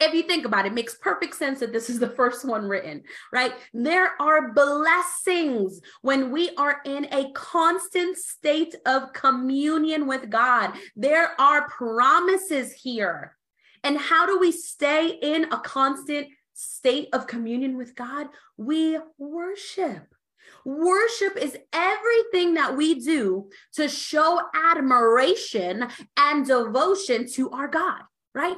If 0.00 0.14
you 0.14 0.22
think 0.22 0.46
about 0.46 0.64
it, 0.64 0.72
it 0.72 0.74
makes 0.74 0.96
perfect 0.96 1.36
sense 1.36 1.60
that 1.60 1.72
this 1.72 1.90
is 1.90 1.98
the 1.98 2.08
first 2.16 2.44
one 2.44 2.64
written, 2.64 3.02
right? 3.32 3.52
There 3.74 4.10
are 4.20 4.52
blessings 4.52 5.80
when 6.00 6.30
we 6.32 6.50
are 6.56 6.80
in 6.84 7.06
a 7.12 7.30
constant 7.32 8.16
state 8.16 8.74
of 8.86 9.12
communion 9.12 10.06
with 10.06 10.30
God. 10.30 10.72
There 10.96 11.40
are 11.40 11.68
promises 11.68 12.72
here. 12.72 13.36
And 13.84 13.98
how 13.98 14.26
do 14.26 14.38
we 14.38 14.52
stay 14.52 15.18
in 15.22 15.52
a 15.52 15.58
constant 15.58 16.28
state 16.54 17.08
of 17.12 17.26
communion 17.26 17.76
with 17.76 17.94
God, 17.94 18.28
we 18.56 18.98
worship. 19.18 20.11
Worship 20.64 21.36
is 21.36 21.56
everything 21.72 22.54
that 22.54 22.76
we 22.76 23.00
do 23.00 23.50
to 23.74 23.88
show 23.88 24.40
admiration 24.54 25.88
and 26.16 26.46
devotion 26.46 27.26
to 27.32 27.50
our 27.50 27.68
God 27.68 28.02
right? 28.34 28.56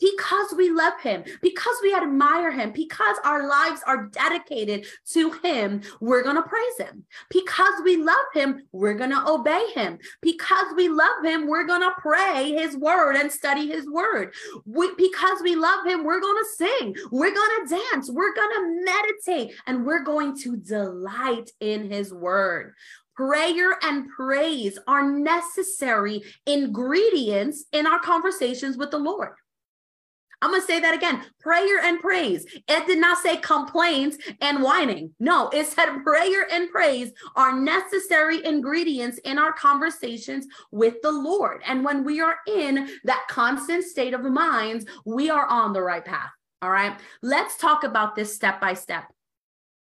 Because 0.00 0.54
we 0.56 0.70
love 0.70 1.00
him, 1.00 1.24
because 1.40 1.76
we 1.82 1.94
admire 1.94 2.50
him, 2.50 2.72
because 2.72 3.16
our 3.24 3.48
lives 3.48 3.80
are 3.86 4.06
dedicated 4.06 4.86
to 5.12 5.32
him, 5.42 5.80
we're 6.00 6.22
going 6.22 6.36
to 6.36 6.42
praise 6.42 6.78
him. 6.78 7.04
Because 7.30 7.74
we 7.84 7.96
love 7.96 8.26
him, 8.34 8.62
we're 8.72 8.94
going 8.94 9.10
to 9.10 9.26
obey 9.26 9.66
him. 9.74 9.98
Because 10.20 10.66
we 10.76 10.88
love 10.88 11.24
him, 11.24 11.46
we're 11.46 11.66
going 11.66 11.80
to 11.80 11.94
pray 11.98 12.52
his 12.52 12.76
word 12.76 13.16
and 13.16 13.32
study 13.32 13.68
his 13.68 13.88
word. 13.88 14.34
We, 14.66 14.94
because 14.96 15.40
we 15.42 15.56
love 15.56 15.86
him, 15.86 16.04
we're 16.04 16.20
going 16.20 16.42
to 16.42 16.50
sing, 16.56 16.96
we're 17.10 17.34
going 17.34 17.66
to 17.66 17.80
dance, 17.92 18.10
we're 18.10 18.34
going 18.34 18.50
to 18.50 18.84
meditate, 18.84 19.56
and 19.66 19.86
we're 19.86 20.04
going 20.04 20.38
to 20.40 20.56
delight 20.56 21.50
in 21.60 21.90
his 21.90 22.12
word. 22.12 22.74
Prayer 23.16 23.78
and 23.82 24.08
praise 24.08 24.78
are 24.86 25.08
necessary 25.08 26.22
ingredients 26.46 27.64
in 27.72 27.86
our 27.86 28.00
conversations 28.00 28.76
with 28.76 28.90
the 28.90 28.98
Lord. 28.98 29.34
I'm 30.42 30.50
going 30.50 30.60
to 30.60 30.66
say 30.66 30.78
that 30.80 30.94
again 30.94 31.24
prayer 31.40 31.80
and 31.82 32.00
praise. 32.00 32.44
It 32.68 32.86
did 32.86 32.98
not 32.98 33.16
say 33.16 33.38
complaints 33.38 34.18
and 34.42 34.62
whining. 34.62 35.14
No, 35.18 35.48
it 35.48 35.66
said 35.66 36.00
prayer 36.04 36.46
and 36.52 36.70
praise 36.70 37.12
are 37.34 37.58
necessary 37.58 38.44
ingredients 38.44 39.18
in 39.24 39.38
our 39.38 39.54
conversations 39.54 40.46
with 40.70 40.96
the 41.02 41.12
Lord. 41.12 41.62
And 41.64 41.82
when 41.82 42.04
we 42.04 42.20
are 42.20 42.36
in 42.46 42.90
that 43.04 43.24
constant 43.30 43.84
state 43.84 44.12
of 44.12 44.22
mind, 44.22 44.86
we 45.06 45.30
are 45.30 45.46
on 45.46 45.72
the 45.72 45.82
right 45.82 46.04
path. 46.04 46.30
All 46.60 46.70
right. 46.70 46.98
Let's 47.22 47.56
talk 47.56 47.84
about 47.84 48.14
this 48.14 48.34
step 48.34 48.60
by 48.60 48.74
step 48.74 49.13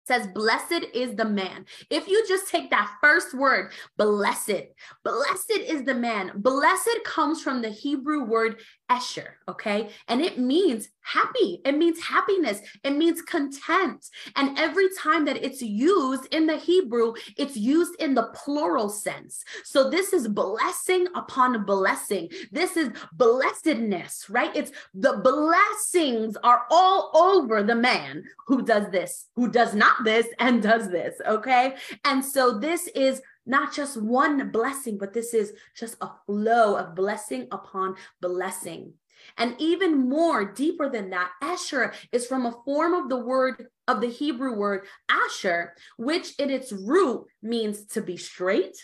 says, 0.07 0.27
Blessed 0.29 0.85
is 0.95 1.17
the 1.17 1.25
man. 1.25 1.67
If 1.91 2.09
you 2.09 2.25
just 2.29 2.49
take 2.49 2.71
that 2.71 2.93
first 3.01 3.35
word, 3.35 3.73
blessed, 3.97 4.65
blessed 5.05 5.51
is 5.51 5.85
the 5.85 5.95
man. 5.95 6.33
Blessed 6.37 7.01
comes 7.05 7.43
from 7.43 7.63
the 7.63 7.71
Hebrew 7.71 8.25
word 8.25 8.61
Esher, 8.91 9.39
okay? 9.49 9.89
And 10.09 10.21
it 10.21 10.39
means 10.39 10.89
happy. 11.01 11.61
It 11.65 11.77
means 11.77 12.03
happiness. 12.03 12.61
It 12.83 12.93
means 12.97 13.23
content. 13.23 14.07
And 14.37 14.59
every 14.59 14.89
time 14.99 15.25
that 15.25 15.43
it's 15.45 15.63
used 15.63 16.27
in 16.35 16.47
the 16.47 16.57
Hebrew, 16.57 17.15
it's 17.37 17.57
used 17.57 17.95
in 18.01 18.15
the 18.15 18.31
plural 18.35 18.89
sense. 18.89 19.45
So 19.65 19.91
this 19.91 20.13
is 20.13 20.29
blessing 20.29 21.07
upon 21.15 21.65
blessing. 21.65 22.29
This 22.53 22.77
is 22.77 22.91
blessedness, 23.13 24.29
right? 24.29 24.55
It's 24.55 24.73
the 24.95 25.19
blessings 25.19 26.37
are 26.43 26.65
all 26.71 27.11
over 27.15 27.63
the 27.63 27.75
man 27.75 28.25
who 28.47 28.63
does 28.63 28.91
this, 28.91 29.27
who 29.35 29.51
does 29.51 29.75
not 29.75 30.05
this 30.05 30.27
and 30.39 30.63
does 30.63 30.91
this, 30.91 31.21
okay? 31.27 31.77
And 32.05 32.25
so 32.25 32.59
this 32.59 32.87
is 32.89 33.23
not 33.47 33.75
just 33.75 34.01
one 34.01 34.51
blessing, 34.51 34.99
but 34.99 35.13
this 35.13 35.35
is 35.35 35.53
just 35.77 35.97
a 36.01 36.11
flow 36.27 36.77
of 36.77 36.95
blessing 36.95 37.49
upon 37.51 37.97
blessing. 38.21 38.95
And 39.39 39.55
even 39.59 40.09
more 40.09 40.45
deeper 40.45 40.91
than 40.91 41.11
that, 41.11 41.31
Esher 41.43 41.93
is 42.13 42.27
from 42.27 42.47
a 42.47 42.57
form 42.65 42.95
of 42.95 43.09
the 43.09 43.19
word 43.19 43.67
of 43.89 44.01
the 44.01 44.09
Hebrew 44.09 44.55
word 44.55 44.87
Asher, 45.09 45.75
which 45.97 46.35
in 46.39 46.51
its 46.51 46.73
root 46.73 47.27
means 47.43 47.87
to 47.89 48.03
be 48.03 48.17
straight 48.17 48.77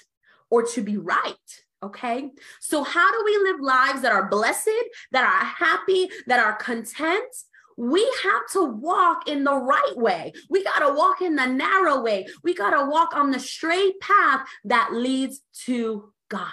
or 0.51 0.62
to 0.68 0.83
be 0.83 0.96
right. 0.96 1.35
Okay. 1.83 2.31
So, 2.61 2.85
how 2.85 3.11
do 3.11 3.23
we 3.25 3.51
live 3.51 3.61
lives 3.61 4.03
that 4.03 4.12
are 4.12 4.29
blessed, 4.29 4.68
that 5.12 5.25
are 5.25 5.46
happy, 5.46 6.11
that 6.27 6.38
are 6.38 6.55
content? 6.57 7.25
We 7.80 8.02
have 8.24 8.42
to 8.52 8.62
walk 8.62 9.26
in 9.26 9.42
the 9.42 9.56
right 9.56 9.96
way. 9.96 10.34
We 10.50 10.62
got 10.62 10.80
to 10.80 10.92
walk 10.92 11.22
in 11.22 11.34
the 11.34 11.46
narrow 11.46 12.02
way. 12.02 12.26
We 12.44 12.54
got 12.54 12.78
to 12.78 12.90
walk 12.90 13.16
on 13.16 13.30
the 13.30 13.40
straight 13.40 13.98
path 14.00 14.46
that 14.64 14.92
leads 14.92 15.40
to 15.64 16.12
God. 16.28 16.50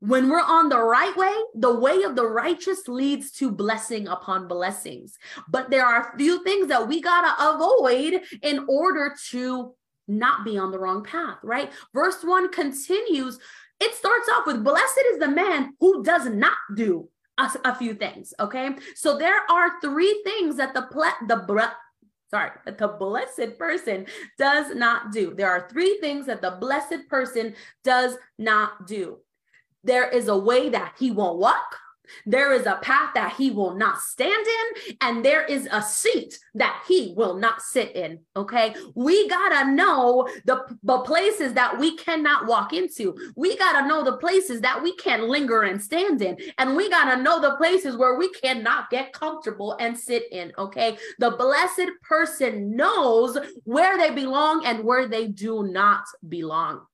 When 0.00 0.28
we're 0.28 0.42
on 0.42 0.68
the 0.68 0.82
right 0.82 1.16
way, 1.16 1.32
the 1.54 1.74
way 1.74 2.02
of 2.02 2.14
the 2.14 2.26
righteous 2.26 2.88
leads 2.88 3.30
to 3.32 3.50
blessing 3.50 4.06
upon 4.06 4.48
blessings. 4.48 5.16
But 5.48 5.70
there 5.70 5.86
are 5.86 6.12
a 6.12 6.18
few 6.18 6.44
things 6.44 6.68
that 6.68 6.86
we 6.86 7.00
got 7.00 7.22
to 7.22 7.54
avoid 7.54 8.20
in 8.42 8.66
order 8.68 9.14
to 9.30 9.74
not 10.08 10.44
be 10.44 10.58
on 10.58 10.72
the 10.72 10.78
wrong 10.78 11.04
path, 11.04 11.38
right? 11.42 11.72
Verse 11.94 12.22
one 12.22 12.52
continues. 12.52 13.38
It 13.80 13.94
starts 13.94 14.28
off 14.28 14.46
with 14.46 14.62
Blessed 14.62 15.04
is 15.12 15.20
the 15.20 15.28
man 15.28 15.72
who 15.80 16.02
does 16.04 16.26
not 16.26 16.58
do 16.76 17.08
a, 17.38 17.50
a 17.64 17.74
few 17.74 17.94
things. 17.94 18.34
Okay. 18.38 18.70
So 18.94 19.18
there 19.18 19.40
are 19.50 19.80
three 19.80 20.22
things 20.24 20.56
that 20.56 20.74
the 20.74 20.82
ple- 20.82 21.26
the 21.28 21.44
bre- 21.46 21.76
sorry, 22.30 22.50
that 22.64 22.78
the 22.78 22.88
blessed 22.88 23.58
person 23.58 24.06
does 24.38 24.74
not 24.74 25.12
do. 25.12 25.34
There 25.34 25.50
are 25.50 25.68
three 25.70 25.98
things 26.00 26.26
that 26.26 26.40
the 26.40 26.52
blessed 26.52 27.08
person 27.08 27.54
does 27.84 28.16
not 28.38 28.86
do. 28.86 29.18
There 29.84 30.08
is 30.08 30.28
a 30.28 30.38
way 30.38 30.70
that 30.70 30.94
he 30.98 31.10
won't 31.10 31.38
walk. 31.38 31.76
There 32.26 32.52
is 32.52 32.66
a 32.66 32.78
path 32.82 33.10
that 33.14 33.34
he 33.36 33.50
will 33.50 33.74
not 33.74 34.00
stand 34.00 34.46
in, 34.46 34.96
and 35.00 35.24
there 35.24 35.44
is 35.44 35.68
a 35.70 35.82
seat 35.82 36.38
that 36.54 36.82
he 36.86 37.14
will 37.16 37.34
not 37.36 37.62
sit 37.62 37.94
in. 37.96 38.20
Okay. 38.36 38.74
We 38.94 39.28
got 39.28 39.48
to 39.50 39.70
know 39.72 40.28
the, 40.44 40.64
the 40.82 40.98
places 41.00 41.52
that 41.54 41.78
we 41.78 41.96
cannot 41.96 42.46
walk 42.46 42.72
into. 42.72 43.16
We 43.36 43.56
got 43.56 43.80
to 43.80 43.88
know 43.88 44.04
the 44.04 44.16
places 44.18 44.60
that 44.60 44.82
we 44.82 44.94
can't 44.96 45.24
linger 45.24 45.62
and 45.62 45.80
stand 45.82 46.22
in. 46.22 46.36
And 46.58 46.76
we 46.76 46.88
got 46.90 47.14
to 47.14 47.22
know 47.22 47.40
the 47.40 47.56
places 47.56 47.96
where 47.96 48.16
we 48.16 48.30
cannot 48.32 48.90
get 48.90 49.12
comfortable 49.12 49.76
and 49.80 49.98
sit 49.98 50.30
in. 50.32 50.52
Okay. 50.58 50.98
The 51.18 51.32
blessed 51.32 51.90
person 52.02 52.76
knows 52.76 53.38
where 53.64 53.98
they 53.98 54.10
belong 54.10 54.64
and 54.64 54.84
where 54.84 55.08
they 55.08 55.28
do 55.28 55.64
not 55.64 56.04
belong. 56.28 56.86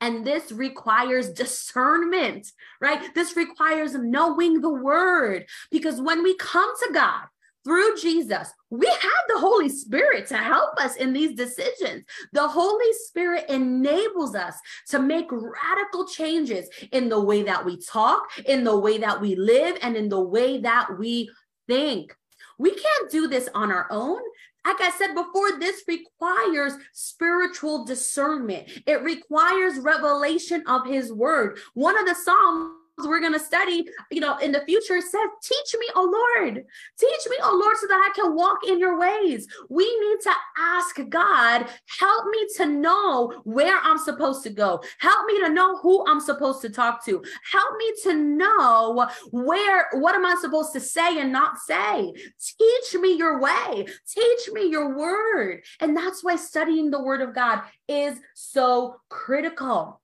And 0.00 0.26
this 0.26 0.52
requires 0.52 1.30
discernment, 1.30 2.46
right? 2.80 3.14
This 3.14 3.36
requires 3.36 3.94
knowing 3.94 4.60
the 4.60 4.72
word 4.72 5.46
because 5.70 6.00
when 6.00 6.22
we 6.22 6.36
come 6.36 6.70
to 6.84 6.92
God, 6.92 7.24
through 7.66 7.96
Jesus, 7.96 8.52
we 8.70 8.86
have 8.86 9.24
the 9.26 9.40
Holy 9.40 9.68
Spirit 9.68 10.28
to 10.28 10.36
help 10.36 10.78
us 10.78 10.94
in 10.94 11.12
these 11.12 11.36
decisions. 11.36 12.04
The 12.32 12.46
Holy 12.46 12.92
Spirit 13.08 13.50
enables 13.50 14.36
us 14.36 14.54
to 14.90 15.00
make 15.00 15.26
radical 15.32 16.06
changes 16.06 16.68
in 16.92 17.08
the 17.08 17.20
way 17.20 17.42
that 17.42 17.64
we 17.64 17.76
talk, 17.78 18.22
in 18.46 18.62
the 18.62 18.78
way 18.78 18.98
that 18.98 19.20
we 19.20 19.34
live, 19.34 19.78
and 19.82 19.96
in 19.96 20.08
the 20.08 20.20
way 20.20 20.60
that 20.60 20.96
we 20.96 21.28
think. 21.66 22.14
We 22.56 22.70
can't 22.70 23.10
do 23.10 23.26
this 23.26 23.48
on 23.52 23.72
our 23.72 23.88
own. 23.90 24.20
Like 24.66 24.80
I 24.80 24.90
said 24.90 25.14
before, 25.14 25.60
this 25.60 25.84
requires 25.86 26.72
spiritual 26.92 27.84
discernment. 27.84 28.68
It 28.84 29.00
requires 29.02 29.78
revelation 29.78 30.64
of 30.66 30.86
his 30.86 31.12
word. 31.12 31.58
One 31.74 31.96
of 31.96 32.04
the 32.04 32.16
Psalms 32.16 32.75
we're 32.98 33.20
going 33.20 33.32
to 33.32 33.38
study, 33.38 33.86
you 34.10 34.20
know, 34.20 34.36
in 34.38 34.52
the 34.52 34.62
future 34.62 35.00
says, 35.00 35.28
Teach 35.42 35.76
me, 35.78 35.86
oh 35.94 36.36
Lord, 36.38 36.64
teach 36.98 37.20
me, 37.30 37.36
oh 37.42 37.58
Lord, 37.62 37.76
so 37.76 37.86
that 37.86 38.10
I 38.10 38.12
can 38.14 38.34
walk 38.34 38.58
in 38.66 38.78
your 38.78 38.98
ways. 38.98 39.46
We 39.68 39.84
need 39.84 40.20
to 40.22 40.32
ask 40.58 40.96
God, 41.08 41.66
help 41.98 42.26
me 42.30 42.46
to 42.56 42.66
know 42.66 43.32
where 43.44 43.78
I'm 43.82 43.98
supposed 43.98 44.42
to 44.44 44.50
go. 44.50 44.82
Help 44.98 45.26
me 45.26 45.40
to 45.40 45.50
know 45.50 45.76
who 45.78 46.06
I'm 46.06 46.20
supposed 46.20 46.62
to 46.62 46.70
talk 46.70 47.04
to. 47.04 47.22
Help 47.52 47.76
me 47.76 47.92
to 48.04 48.14
know 48.14 49.08
where, 49.30 49.88
what 49.92 50.14
am 50.14 50.24
I 50.24 50.36
supposed 50.40 50.72
to 50.72 50.80
say 50.80 51.20
and 51.20 51.32
not 51.32 51.58
say? 51.58 52.12
Teach 52.40 53.00
me 53.00 53.16
your 53.16 53.40
way, 53.40 53.86
teach 54.08 54.50
me 54.52 54.68
your 54.68 54.96
word. 54.96 55.62
And 55.80 55.96
that's 55.96 56.24
why 56.24 56.36
studying 56.36 56.90
the 56.90 57.02
word 57.02 57.20
of 57.20 57.34
God 57.34 57.62
is 57.88 58.18
so 58.34 58.96
critical. 59.08 60.00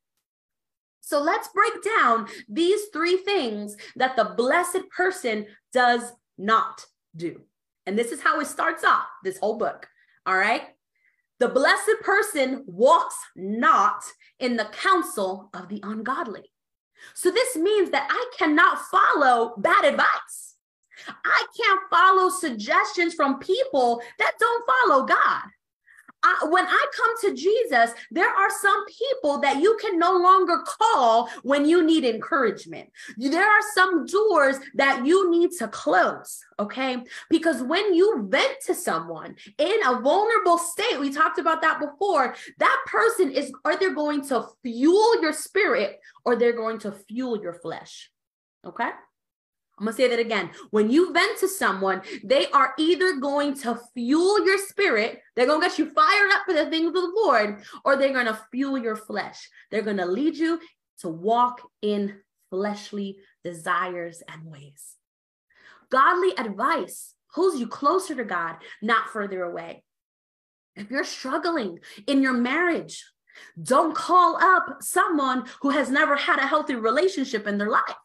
So 1.03 1.21
let's 1.21 1.49
break 1.49 1.83
down 1.99 2.29
these 2.49 2.87
three 2.93 3.19
things 3.19 3.77
that 3.97 4.17
the 4.17 4.35
blessed 4.37 4.89
person 4.97 5.47
does 5.73 6.13
not 6.39 6.87
do. 7.15 7.43
And 7.87 7.99
this 7.99 8.13
is 8.13 8.23
how 8.23 8.41
it 8.41 8.47
starts 8.47 8.85
off 8.85 9.07
this 9.25 9.39
whole 9.39 9.59
book. 9.59 9.89
All 10.25 10.37
right. 10.37 10.63
The 11.41 11.49
blessed 11.49 12.03
person 12.03 12.63
walks 12.67 13.17
not 13.35 14.05
in 14.39 14.57
the 14.57 14.67
counsel 14.67 15.51
of 15.53 15.69
the 15.69 15.81
ungodly. 15.83 16.53
So 17.15 17.33
this 17.33 17.57
means 17.57 17.91
that 17.91 18.07
I 18.09 18.31
cannot 18.39 18.79
follow 18.79 19.55
bad 19.59 19.85
advice. 19.85 20.55
I 21.25 21.47
can't 21.57 21.81
follow 21.91 22.29
suggestions 22.29 23.15
from 23.15 23.41
people 23.41 24.01
that 24.21 24.35
don't 24.39 24.65
follow 24.67 25.05
God. 25.05 25.43
I, 26.23 26.47
when 26.49 26.67
I 26.67 26.87
come 26.97 27.15
to 27.23 27.35
Jesus, 27.35 27.93
there 28.11 28.29
are 28.29 28.51
some 28.51 28.85
people 28.87 29.39
that 29.41 29.61
you 29.61 29.77
can 29.81 29.99
no 29.99 30.17
longer 30.17 30.63
call 30.65 31.29
when 31.43 31.67
you 31.67 31.85
need 31.85 32.05
encouragement. 32.05 32.91
There 33.17 33.49
are 33.49 33.63
some 33.75 34.07
doors 34.07 34.57
that 34.75 35.05
you 35.05 35.31
need 35.31 35.51
to 35.59 35.69
close, 35.69 36.41
okay? 36.59 36.99
Because 37.29 37.63
when 37.63 37.95
you 37.95 38.27
vent 38.29 38.61
to 38.67 38.75
someone 38.75 39.37
in 39.59 39.79
a 39.87 40.01
vulnerable 40.01 40.59
state, 40.59 41.01
we 41.01 41.13
talked 41.13 41.39
about 41.39 41.63
that 41.63 41.81
before, 41.81 42.35
that 42.59 42.85
person 42.87 43.31
is 43.31 43.53
either 43.65 43.91
going 43.91 44.27
to 44.29 44.47
fuel 44.63 45.21
your 45.21 45.33
spirit 45.33 45.99
or 46.25 46.37
they're 46.37 46.53
going 46.53 46.79
to 46.81 46.93
fuel 46.93 47.41
your 47.41 47.55
flesh, 47.55 48.11
okay? 48.65 48.91
I'm 49.83 49.87
gonna 49.87 49.97
say 49.97 50.07
that 50.07 50.21
again. 50.21 50.51
When 50.71 50.93
you 50.93 51.13
vent 51.13 51.41
to 51.41 51.49
someone, 51.49 52.03
they 52.23 52.47
are 52.53 52.73
either 52.79 53.17
going 53.17 53.55
to 53.63 53.81
fuel 53.95 54.47
your 54.47 54.59
spirit, 54.59 55.21
they're 55.35 55.49
gonna 55.49 55.67
get 55.67 55.77
you 55.77 55.91
fired 55.91 56.31
up 56.31 56.43
for 56.47 56.53
the 56.55 56.71
things 56.71 56.87
of 56.87 56.95
the 56.95 57.13
Lord, 57.17 57.65
or 57.85 57.97
they're 57.97 58.13
gonna 58.13 58.39
fuel 58.53 58.79
your 58.79 58.95
flesh. 58.95 59.51
They're 59.73 59.83
gonna 59.83 60.07
lead 60.07 60.37
you 60.37 60.61
to 61.01 61.09
walk 61.09 61.69
in 61.83 62.21
fleshly 62.49 63.19
desires 63.43 64.23
and 64.29 64.45
ways. 64.45 64.95
Godly 65.91 66.31
advice 66.39 67.15
pulls 67.35 67.59
you 67.59 67.67
closer 67.67 68.15
to 68.15 68.25
God, 68.25 68.59
not 68.83 69.09
further 69.09 69.43
away. 69.43 69.83
If 70.77 70.93
you're 70.93 71.03
struggling 71.03 71.81
in 72.07 72.23
your 72.23 72.35
marriage, 72.35 73.05
don't 73.61 73.97
call 73.97 74.37
up 74.37 74.77
someone 74.81 75.47
who 75.61 75.71
has 75.71 75.91
never 75.91 76.15
had 76.15 76.39
a 76.39 76.47
healthy 76.47 76.77
relationship 76.77 77.49
in 77.49 77.59
their 77.59 77.69
life 77.69 77.97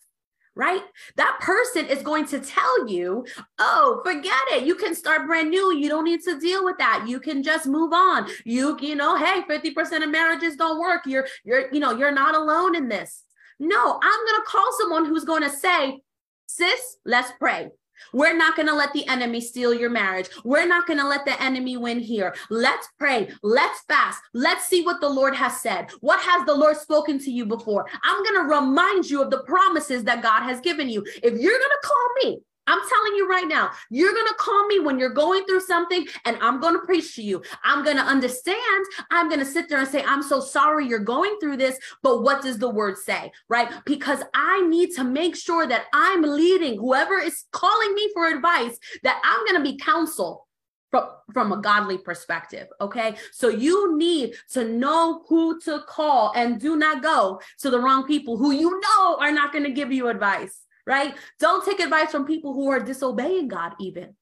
right? 0.58 0.82
That 1.16 1.38
person 1.40 1.86
is 1.86 2.02
going 2.02 2.26
to 2.28 2.40
tell 2.40 2.90
you, 2.90 3.26
oh, 3.60 4.02
forget 4.04 4.34
it. 4.52 4.66
You 4.66 4.76
can 4.76 4.96
start 4.96 5.28
brand 5.28 5.50
new. 5.50 5.74
You 5.74 5.88
don't 5.88 6.04
need 6.04 6.22
to 6.24 6.40
deal 6.40 6.66
with 6.66 6.78
that. 6.80 7.06
You 7.08 7.20
can 7.20 7.44
just 7.44 7.68
move 7.68 7.94
on. 7.94 8.28
You, 8.44 8.78
you 8.82 8.96
know, 8.96 9.16
hey, 9.16 9.44
50% 9.48 10.04
of 10.04 10.10
marriages 10.10 10.56
don't 10.56 10.80
work. 10.80 11.04
You're, 11.06 11.28
you're, 11.46 11.72
you 11.72 11.80
know, 11.80 11.92
you're 11.92 12.12
not 12.12 12.36
alone 12.36 12.76
in 12.76 12.90
this. 12.90 13.24
No, 13.60 14.00
I'm 14.02 14.26
going 14.26 14.42
to 14.42 14.46
call 14.48 14.68
someone 14.80 15.06
who's 15.06 15.24
going 15.24 15.44
to 15.44 15.50
say, 15.50 16.02
sis, 16.48 16.98
let's 17.06 17.32
pray. 17.40 17.70
We're 18.14 18.38
not 18.38 18.56
going 18.56 18.68
to 18.68 18.76
let 18.76 18.94
the 18.94 19.08
enemy 19.08 19.42
steal 19.42 19.74
your 19.74 19.90
marriage. 19.90 20.30
We're 20.44 20.68
not 20.68 20.88
going 20.88 21.00
to 21.00 21.08
let 21.08 21.26
the 21.26 21.42
enemy 21.42 21.78
win 21.78 22.00
here. 22.00 22.34
Let's 22.50 22.88
pray. 22.98 23.30
Let's 23.44 23.82
fast. 23.88 24.22
Let's 24.34 24.66
see 24.66 24.84
what 24.84 25.02
the 25.02 25.10
Lord 25.10 25.36
has 25.36 25.62
said. 25.62 25.92
What 26.02 26.20
has 26.22 26.46
the 26.46 26.56
Lord 26.56 26.78
spoken 26.78 27.20
to 27.20 27.32
you 27.32 27.46
before? 27.46 27.88
I'm 28.04 28.24
going 28.24 28.48
to 28.48 28.56
remind 28.56 29.10
you 29.10 29.22
of 29.22 29.32
the 29.32 29.44
promises 29.44 30.04
that 30.06 30.22
God 30.22 30.44
has 30.44 30.60
given 30.62 30.90
you. 30.90 31.04
If 31.24 31.34
you're 31.40 31.60
going 31.60 31.62
to 31.62 31.88
call 31.88 32.10
me, 32.24 32.40
I'm 32.68 32.80
telling 32.80 33.16
you 33.16 33.30
right 33.30 33.48
now, 33.48 33.72
you're 33.90 34.14
going 34.14 34.28
to 34.28 34.36
call 34.36 34.68
me 34.68 34.80
when 34.80 35.00
you're 35.00 35.10
going 35.10 35.46
through 35.46 35.62
something 35.62 36.06
and 36.26 36.38
I'm 36.42 36.60
going 36.60 36.74
to 36.74 36.86
preach 36.86 37.16
to 37.16 37.24
you. 37.24 37.42
I'm 37.64 37.84
going 37.84 37.98
to 37.98 38.04
understand. 38.04 38.86
I'm 39.10 39.30
going 39.30 39.40
to 39.40 39.46
sit 39.46 39.70
there 39.70 39.80
and 39.80 39.88
say, 39.88 40.04
I'm 40.04 40.22
so 40.22 40.40
sorry 40.40 40.88
you're 40.88 41.00
going 41.00 41.38
through 41.40 41.58
this, 41.58 41.80
but 42.04 42.24
what 42.24 42.42
does 42.42 42.60
the 42.60 42.70
word 42.70 42.98
say? 42.98 43.32
Right? 43.50 43.70
Because 43.86 44.22
I 44.34 44.62
need 44.68 44.92
to 44.96 45.04
make 45.04 45.36
sure 45.36 45.66
that 45.68 45.86
I'm 45.94 46.22
leading 46.22 46.78
whoever 46.78 47.18
is 47.18 47.46
calling 47.52 47.96
me 47.96 48.10
for 48.14 48.28
advice, 48.28 48.78
that 49.04 49.22
I'm 49.24 49.46
going 49.46 49.64
to 49.64 49.72
be 49.72 49.78
counsel 49.78 50.48
from, 50.92 51.10
from 51.34 51.52
a 51.52 51.62
godly 51.62 51.98
perspective. 51.98 52.68
Okay. 52.82 53.16
So 53.32 53.50
you 53.50 53.98
need 53.98 54.36
to 54.52 54.68
know 54.68 55.24
who 55.28 55.60
to 55.62 55.82
call 55.88 56.34
and 56.36 56.60
do 56.60 56.76
not 56.76 57.02
go 57.04 57.42
to 57.60 57.70
the 57.70 57.80
wrong 57.80 58.06
people 58.06 58.38
who 58.38 58.52
you 58.52 58.80
know 58.80 59.18
are 59.20 59.32
not 59.32 59.52
going 59.52 59.66
to 59.66 59.72
give 59.72 59.92
you 59.92 60.08
advice 60.08 60.64
right? 60.88 61.14
Don't 61.40 61.66
take 61.66 61.82
advice 61.82 62.12
from 62.12 62.26
people 62.26 62.54
who 62.54 62.70
are 62.70 62.80
disobeying 62.80 63.50
God, 63.50 63.74
even. 63.80 64.16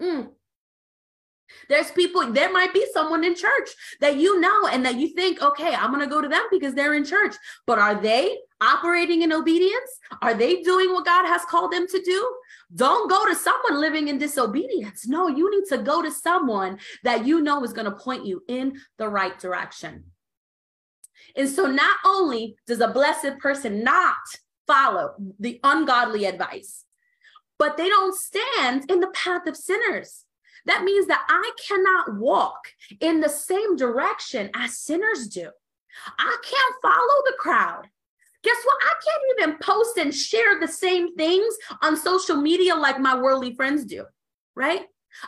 Mm. 0.00 0.28
There's 1.68 1.90
people, 1.90 2.32
there 2.32 2.52
might 2.52 2.72
be 2.72 2.86
someone 2.92 3.24
in 3.24 3.34
church 3.34 3.70
that 4.00 4.16
you 4.16 4.38
know 4.38 4.68
and 4.68 4.84
that 4.86 4.96
you 4.96 5.08
think, 5.08 5.42
okay, 5.42 5.74
I'm 5.74 5.90
going 5.90 6.04
to 6.04 6.06
go 6.06 6.20
to 6.20 6.28
them 6.28 6.44
because 6.50 6.74
they're 6.74 6.94
in 6.94 7.04
church. 7.04 7.34
But 7.66 7.80
are 7.80 8.00
they 8.00 8.38
operating 8.60 9.22
in 9.22 9.32
obedience? 9.32 9.90
Are 10.22 10.34
they 10.34 10.62
doing 10.62 10.92
what 10.92 11.06
God 11.06 11.26
has 11.26 11.44
called 11.46 11.72
them 11.72 11.88
to 11.88 12.02
do? 12.02 12.36
Don't 12.74 13.10
go 13.10 13.26
to 13.26 13.34
someone 13.34 13.80
living 13.80 14.08
in 14.08 14.18
disobedience. 14.18 15.08
No, 15.08 15.26
you 15.26 15.50
need 15.50 15.66
to 15.70 15.78
go 15.82 16.02
to 16.02 16.10
someone 16.10 16.78
that 17.02 17.26
you 17.26 17.40
know 17.40 17.64
is 17.64 17.72
going 17.72 17.86
to 17.86 17.96
point 17.96 18.26
you 18.26 18.42
in 18.46 18.78
the 18.98 19.08
right 19.08 19.36
direction. 19.38 20.04
And 21.34 21.48
so, 21.48 21.66
not 21.66 21.96
only 22.04 22.56
does 22.66 22.80
a 22.80 22.88
blessed 22.88 23.38
person 23.38 23.84
not 23.84 24.16
follow 24.70 25.14
the 25.40 25.58
ungodly 25.64 26.26
advice, 26.26 26.84
but 27.58 27.76
they 27.76 27.88
don't 27.88 28.16
stand 28.16 28.90
in 28.90 29.00
the 29.00 29.08
path 29.08 29.46
of 29.46 29.56
sinners. 29.56 30.24
That 30.66 30.84
means 30.84 31.06
that 31.08 31.24
I 31.28 31.50
cannot 31.66 32.18
walk 32.18 32.68
in 33.00 33.20
the 33.20 33.28
same 33.28 33.76
direction 33.76 34.50
as 34.54 34.78
sinners 34.78 35.26
do. 35.26 35.48
I 36.18 36.36
can't 36.44 36.74
follow 36.82 37.22
the 37.26 37.36
crowd. 37.38 37.88
Guess 38.42 38.56
what? 38.64 38.78
I 38.82 38.94
can't 39.04 39.40
even 39.40 39.58
post 39.58 39.98
and 39.98 40.14
share 40.14 40.60
the 40.60 40.68
same 40.68 41.16
things 41.16 41.54
on 41.82 41.96
social 41.96 42.36
media 42.36 42.74
like 42.74 43.00
my 43.00 43.20
worldly 43.20 43.54
friends 43.54 43.84
do, 43.84 44.04
right? 44.54 44.82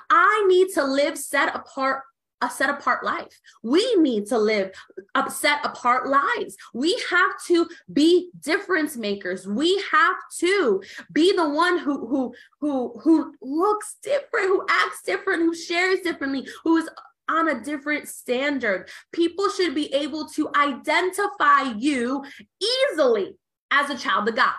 I 0.08 0.44
need 0.48 0.68
to 0.74 0.84
live 0.84 1.18
set 1.18 1.54
apart 1.54 2.02
a 2.42 2.50
set 2.50 2.68
apart 2.68 3.04
life. 3.04 3.40
We 3.62 3.94
need 3.96 4.26
to 4.26 4.38
live 4.38 4.72
a 5.14 5.30
set 5.30 5.64
apart 5.64 6.08
lives. 6.08 6.56
We 6.74 7.00
have 7.10 7.30
to 7.46 7.68
be 7.92 8.30
difference 8.40 8.96
makers. 8.96 9.46
We 9.46 9.82
have 9.90 10.16
to 10.40 10.82
be 11.12 11.34
the 11.34 11.48
one 11.48 11.78
who 11.78 12.06
who 12.06 12.34
who 12.60 12.98
who 13.02 13.34
looks 13.40 13.96
different, 14.02 14.46
who 14.48 14.66
acts 14.68 15.02
different, 15.06 15.42
who 15.42 15.54
shares 15.54 16.00
differently, 16.00 16.46
who 16.64 16.76
is 16.78 16.88
on 17.28 17.48
a 17.48 17.62
different 17.62 18.08
standard. 18.08 18.88
People 19.12 19.48
should 19.48 19.74
be 19.74 19.92
able 19.94 20.28
to 20.30 20.50
identify 20.56 21.72
you 21.78 22.24
easily 22.60 23.36
as 23.70 23.88
a 23.88 23.96
child 23.96 24.28
of 24.28 24.36
God. 24.36 24.52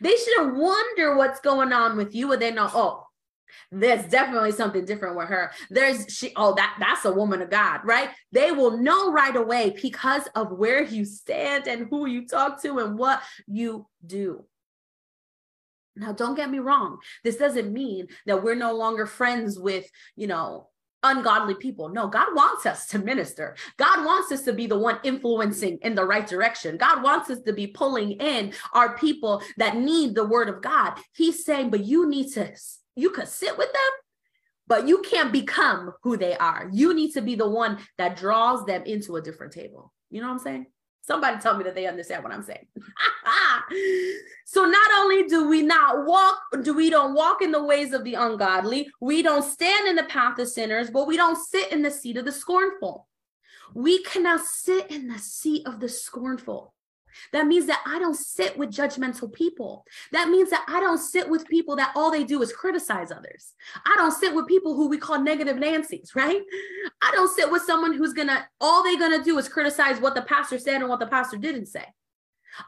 They 0.00 0.16
shouldn't 0.16 0.56
wonder 0.56 1.16
what's 1.16 1.40
going 1.40 1.72
on 1.72 1.96
with 1.96 2.14
you, 2.14 2.32
or 2.32 2.36
they 2.36 2.50
know, 2.50 2.70
oh, 2.72 3.03
there's 3.70 4.04
definitely 4.06 4.52
something 4.52 4.84
different 4.84 5.16
with 5.16 5.28
her 5.28 5.50
there's 5.70 6.06
she 6.08 6.32
oh 6.36 6.54
that 6.54 6.76
that's 6.78 7.04
a 7.04 7.12
woman 7.12 7.42
of 7.42 7.50
god 7.50 7.80
right 7.84 8.10
they 8.32 8.52
will 8.52 8.78
know 8.78 9.12
right 9.12 9.36
away 9.36 9.74
because 9.82 10.26
of 10.34 10.52
where 10.52 10.82
you 10.82 11.04
stand 11.04 11.66
and 11.66 11.88
who 11.90 12.06
you 12.06 12.26
talk 12.26 12.60
to 12.62 12.78
and 12.78 12.98
what 12.98 13.22
you 13.46 13.86
do 14.06 14.44
now 15.96 16.12
don't 16.12 16.34
get 16.34 16.50
me 16.50 16.58
wrong 16.58 16.98
this 17.22 17.36
doesn't 17.36 17.72
mean 17.72 18.06
that 18.26 18.42
we're 18.42 18.54
no 18.54 18.72
longer 18.72 19.06
friends 19.06 19.58
with 19.58 19.88
you 20.16 20.26
know 20.26 20.68
ungodly 21.04 21.54
people. 21.54 21.88
No, 21.90 22.08
God 22.08 22.34
wants 22.34 22.66
us 22.66 22.86
to 22.86 22.98
minister. 22.98 23.54
God 23.76 24.04
wants 24.04 24.32
us 24.32 24.42
to 24.42 24.52
be 24.52 24.66
the 24.66 24.78
one 24.78 24.98
influencing 25.04 25.78
in 25.82 25.94
the 25.94 26.04
right 26.04 26.26
direction. 26.26 26.76
God 26.76 27.02
wants 27.02 27.30
us 27.30 27.40
to 27.42 27.52
be 27.52 27.68
pulling 27.68 28.12
in 28.12 28.52
our 28.72 28.96
people 28.96 29.42
that 29.58 29.76
need 29.76 30.14
the 30.14 30.24
word 30.24 30.48
of 30.48 30.62
God. 30.62 30.98
He's 31.12 31.44
saying, 31.44 31.70
but 31.70 31.84
you 31.84 32.08
need 32.08 32.32
to 32.32 32.50
you 32.96 33.10
could 33.10 33.28
sit 33.28 33.56
with 33.58 33.72
them, 33.72 33.90
but 34.66 34.88
you 34.88 35.02
can't 35.02 35.32
become 35.32 35.92
who 36.02 36.16
they 36.16 36.36
are. 36.36 36.68
You 36.72 36.94
need 36.94 37.12
to 37.12 37.20
be 37.20 37.34
the 37.34 37.48
one 37.48 37.78
that 37.98 38.16
draws 38.16 38.64
them 38.64 38.82
into 38.84 39.16
a 39.16 39.22
different 39.22 39.52
table. 39.52 39.92
You 40.10 40.20
know 40.20 40.28
what 40.28 40.34
I'm 40.34 40.38
saying? 40.40 40.66
Somebody 41.02 41.38
tell 41.38 41.56
me 41.56 41.64
that 41.64 41.74
they 41.74 41.86
understand 41.86 42.24
what 42.24 42.32
I'm 42.32 42.42
saying. 42.42 42.66
so 44.46 44.64
not 44.64 44.90
only 44.96 45.24
do 45.24 45.48
we 45.48 45.60
not 45.60 46.06
walk, 46.06 46.38
do 46.62 46.72
we 46.72 46.88
don't 46.88 47.14
walk 47.14 47.42
in 47.42 47.52
the 47.52 47.62
ways 47.62 47.92
of 47.92 48.04
the 48.04 48.14
ungodly, 48.14 48.88
we 49.02 49.22
don't 49.22 49.44
stand 49.44 49.86
in 49.86 49.96
the 49.96 50.04
path 50.04 50.38
of 50.38 50.48
sinners, 50.48 50.90
but 50.90 51.06
we 51.06 51.18
don't 51.18 51.36
sit 51.36 51.72
in 51.72 51.82
the 51.82 51.90
seat 51.90 52.16
of 52.16 52.24
the 52.24 52.32
scornful. 52.32 53.06
We 53.74 54.02
cannot 54.02 54.40
sit 54.46 54.90
in 54.90 55.08
the 55.08 55.18
seat 55.18 55.66
of 55.66 55.80
the 55.80 55.88
scornful. 55.88 56.73
That 57.32 57.46
means 57.46 57.66
that 57.66 57.82
I 57.86 57.98
don't 57.98 58.16
sit 58.16 58.56
with 58.56 58.70
judgmental 58.70 59.32
people. 59.32 59.84
That 60.12 60.28
means 60.28 60.50
that 60.50 60.64
I 60.68 60.80
don't 60.80 60.98
sit 60.98 61.28
with 61.28 61.46
people 61.46 61.76
that 61.76 61.92
all 61.94 62.10
they 62.10 62.24
do 62.24 62.42
is 62.42 62.52
criticize 62.52 63.10
others. 63.10 63.54
I 63.84 63.94
don't 63.96 64.12
sit 64.12 64.34
with 64.34 64.46
people 64.46 64.74
who 64.74 64.88
we 64.88 64.98
call 64.98 65.20
negative 65.20 65.58
Nancy's, 65.58 66.12
right? 66.14 66.42
I 67.02 67.10
don't 67.12 67.34
sit 67.34 67.50
with 67.50 67.62
someone 67.62 67.94
who's 67.94 68.12
gonna, 68.12 68.46
all 68.60 68.82
they're 68.82 68.98
gonna 68.98 69.22
do 69.22 69.38
is 69.38 69.48
criticize 69.48 70.00
what 70.00 70.14
the 70.14 70.22
pastor 70.22 70.58
said 70.58 70.80
and 70.80 70.88
what 70.88 71.00
the 71.00 71.06
pastor 71.06 71.36
didn't 71.36 71.66
say. 71.66 71.84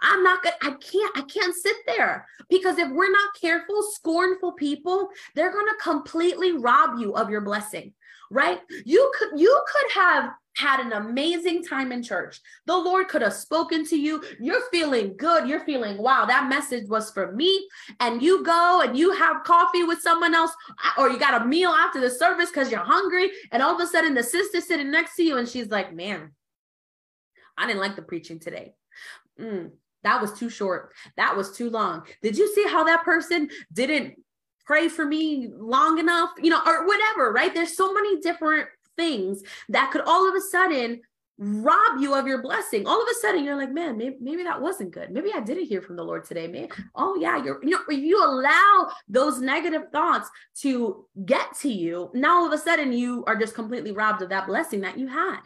I'm 0.02 0.22
not 0.22 0.42
gonna, 0.42 0.56
I 0.62 0.70
can't, 0.70 1.16
I 1.16 1.22
can't 1.22 1.54
sit 1.54 1.76
there 1.87 2.26
because 2.48 2.78
if 2.78 2.90
we're 2.90 3.11
not 3.11 3.35
careful, 3.40 3.82
scornful 3.82 4.52
people, 4.52 5.09
they're 5.35 5.52
gonna 5.52 5.76
completely 5.80 6.52
rob 6.52 6.98
you 6.98 7.14
of 7.14 7.30
your 7.30 7.40
blessing, 7.40 7.92
right? 8.30 8.61
You 8.85 9.12
could, 9.16 9.38
you 9.38 9.62
could 9.72 10.02
have 10.02 10.30
had 10.57 10.81
an 10.81 10.93
amazing 10.93 11.62
time 11.62 11.93
in 11.93 12.03
church. 12.03 12.41
The 12.64 12.76
Lord 12.76 13.09
could 13.09 13.22
have 13.22 13.35
spoken 13.35 13.85
to 13.87 13.97
you. 13.97 14.24
You're 14.41 14.62
feeling 14.70 15.14
good. 15.16 15.47
You're 15.47 15.64
feeling, 15.64 15.99
wow, 15.99 16.24
that 16.24 16.49
message 16.49 16.89
was 16.89 17.11
for 17.11 17.33
me. 17.33 17.68
And 18.01 18.22
you 18.22 18.43
go 18.43 18.80
and 18.80 18.97
you 18.97 19.12
have 19.12 19.45
coffee 19.45 19.85
with 19.85 20.01
someone 20.01 20.35
else, 20.35 20.53
or 20.97 21.11
you 21.11 21.18
got 21.18 21.43
a 21.43 21.45
meal 21.45 21.70
after 21.70 22.01
the 22.01 22.11
service 22.11 22.49
because 22.49 22.70
you're 22.70 22.80
hungry. 22.80 23.30
And 23.53 23.62
all 23.62 23.74
of 23.74 23.80
a 23.80 23.87
sudden, 23.87 24.14
the 24.14 24.22
sister 24.22 24.61
sitting 24.61 24.91
next 24.91 25.16
to 25.16 25.22
you, 25.22 25.37
and 25.37 25.49
she's 25.49 25.68
like, 25.68 25.95
man, 25.95 26.33
I 27.59 27.66
didn't 27.66 27.80
like 27.80 27.97
the 27.97 28.03
preaching 28.03 28.39
today. 28.39 28.74
Mm, 29.39 29.72
that 30.05 30.22
was 30.22 30.33
too 30.33 30.49
short. 30.49 30.93
That 31.18 31.37
was 31.37 31.53
too 31.53 31.68
long. 31.68 32.07
Did 32.22 32.39
you 32.39 32.53
see 32.55 32.66
how 32.66 32.85
that 32.85 33.05
person 33.05 33.51
didn't 33.72 34.14
pray 34.64 34.89
for 34.89 35.05
me 35.05 35.51
long 35.53 35.99
enough? 35.99 36.30
You 36.39 36.51
know, 36.51 36.62
or 36.64 36.87
whatever, 36.87 37.30
right? 37.33 37.53
There's 37.53 37.76
so 37.76 37.93
many 37.93 38.20
different 38.20 38.68
things 38.97 39.42
that 39.68 39.90
could 39.90 40.03
all 40.03 40.28
of 40.28 40.34
a 40.34 40.40
sudden 40.40 41.01
rob 41.38 42.01
you 42.01 42.14
of 42.14 42.26
your 42.26 42.40
blessing. 42.40 42.86
All 42.86 43.03
of 43.03 43.09
a 43.11 43.14
sudden, 43.20 43.44
you're 43.44 43.57
like, 43.57 43.72
man, 43.72 43.99
maybe, 43.99 44.16
maybe 44.20 44.42
that 44.44 44.61
wasn't 44.61 44.92
good. 44.92 45.11
Maybe 45.11 45.32
I 45.34 45.40
didn't 45.40 45.66
hear 45.66 45.82
from 45.82 45.97
the 45.97 46.05
Lord 46.05 46.24
today. 46.24 46.47
Maybe, 46.47 46.70
oh 46.94 47.16
yeah, 47.16 47.42
you're, 47.42 47.62
you 47.62 47.70
know, 47.70 47.80
you 47.90 48.24
allow 48.24 48.90
those 49.09 49.40
negative 49.40 49.82
thoughts 49.92 50.30
to 50.62 51.05
get 51.24 51.55
to 51.61 51.70
you, 51.70 52.11
now 52.14 52.38
all 52.38 52.47
of 52.47 52.53
a 52.53 52.59
sudden 52.59 52.92
you 52.92 53.22
are 53.26 53.36
just 53.36 53.55
completely 53.55 53.92
robbed 53.92 54.22
of 54.22 54.30
that 54.30 54.47
blessing 54.47 54.80
that 54.80 54.99
you 54.99 55.09
had. 55.09 55.40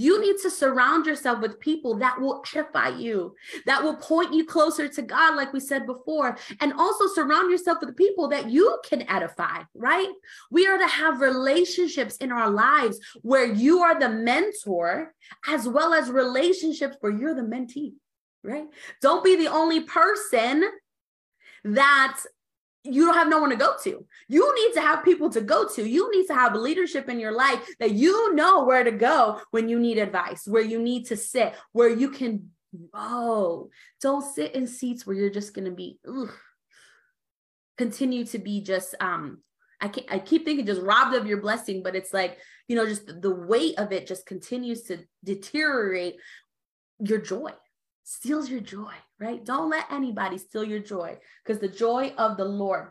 You 0.00 0.20
need 0.20 0.36
to 0.42 0.50
surround 0.50 1.06
yourself 1.06 1.40
with 1.40 1.58
people 1.58 1.96
that 1.96 2.20
will 2.20 2.44
edify 2.54 2.90
you, 2.90 3.34
that 3.66 3.82
will 3.82 3.96
point 3.96 4.32
you 4.32 4.46
closer 4.46 4.86
to 4.86 5.02
God, 5.02 5.34
like 5.34 5.52
we 5.52 5.58
said 5.58 5.86
before, 5.86 6.38
and 6.60 6.72
also 6.74 7.08
surround 7.08 7.50
yourself 7.50 7.78
with 7.80 7.96
people 7.96 8.28
that 8.28 8.48
you 8.48 8.78
can 8.88 9.02
edify, 9.10 9.62
right? 9.74 10.08
We 10.52 10.68
are 10.68 10.78
to 10.78 10.86
have 10.86 11.20
relationships 11.20 12.16
in 12.18 12.30
our 12.30 12.48
lives 12.48 13.00
where 13.22 13.44
you 13.44 13.80
are 13.80 13.98
the 13.98 14.08
mentor, 14.08 15.12
as 15.48 15.68
well 15.68 15.92
as 15.92 16.10
relationships 16.10 16.96
where 17.00 17.10
you're 17.10 17.34
the 17.34 17.42
mentee, 17.42 17.94
right? 18.44 18.66
Don't 19.02 19.24
be 19.24 19.34
the 19.34 19.48
only 19.48 19.80
person 19.80 20.64
that 21.64 22.20
you 22.90 23.04
don't 23.04 23.14
have 23.14 23.28
no 23.28 23.40
one 23.40 23.50
to 23.50 23.56
go 23.56 23.74
to. 23.84 24.06
You 24.28 24.54
need 24.54 24.74
to 24.74 24.80
have 24.80 25.04
people 25.04 25.30
to 25.30 25.40
go 25.40 25.68
to. 25.68 25.88
You 25.88 26.10
need 26.10 26.26
to 26.26 26.34
have 26.34 26.54
leadership 26.54 27.08
in 27.08 27.20
your 27.20 27.32
life 27.32 27.66
that 27.80 27.92
you 27.92 28.34
know 28.34 28.64
where 28.64 28.84
to 28.84 28.92
go 28.92 29.40
when 29.50 29.68
you 29.68 29.78
need 29.78 29.98
advice, 29.98 30.46
where 30.46 30.62
you 30.62 30.78
need 30.78 31.06
to 31.06 31.16
sit, 31.16 31.54
where 31.72 31.88
you 31.88 32.10
can 32.10 32.50
grow. 32.92 33.70
Don't 34.00 34.24
sit 34.34 34.54
in 34.54 34.66
seats 34.66 35.06
where 35.06 35.16
you're 35.16 35.30
just 35.30 35.54
going 35.54 35.66
to 35.66 35.70
be 35.70 35.98
ugh, 36.08 36.32
continue 37.76 38.24
to 38.26 38.38
be 38.38 38.60
just 38.60 38.94
um 39.00 39.38
I 39.80 39.88
can 39.88 40.04
I 40.10 40.18
keep 40.18 40.44
thinking 40.44 40.66
just 40.66 40.82
robbed 40.82 41.14
of 41.14 41.26
your 41.26 41.40
blessing, 41.40 41.82
but 41.82 41.94
it's 41.94 42.12
like, 42.12 42.38
you 42.66 42.74
know, 42.74 42.86
just 42.86 43.06
the 43.06 43.30
weight 43.30 43.78
of 43.78 43.92
it 43.92 44.06
just 44.06 44.26
continues 44.26 44.82
to 44.84 44.98
deteriorate 45.24 46.16
your 46.98 47.20
joy 47.20 47.52
steals 48.08 48.48
your 48.48 48.60
joy, 48.60 48.92
right? 49.20 49.44
Don't 49.44 49.68
let 49.68 49.84
anybody 49.92 50.38
steal 50.38 50.64
your 50.64 50.78
joy 50.78 51.18
because 51.44 51.60
the 51.60 51.68
joy 51.68 52.14
of 52.16 52.38
the 52.38 52.44
Lord 52.44 52.88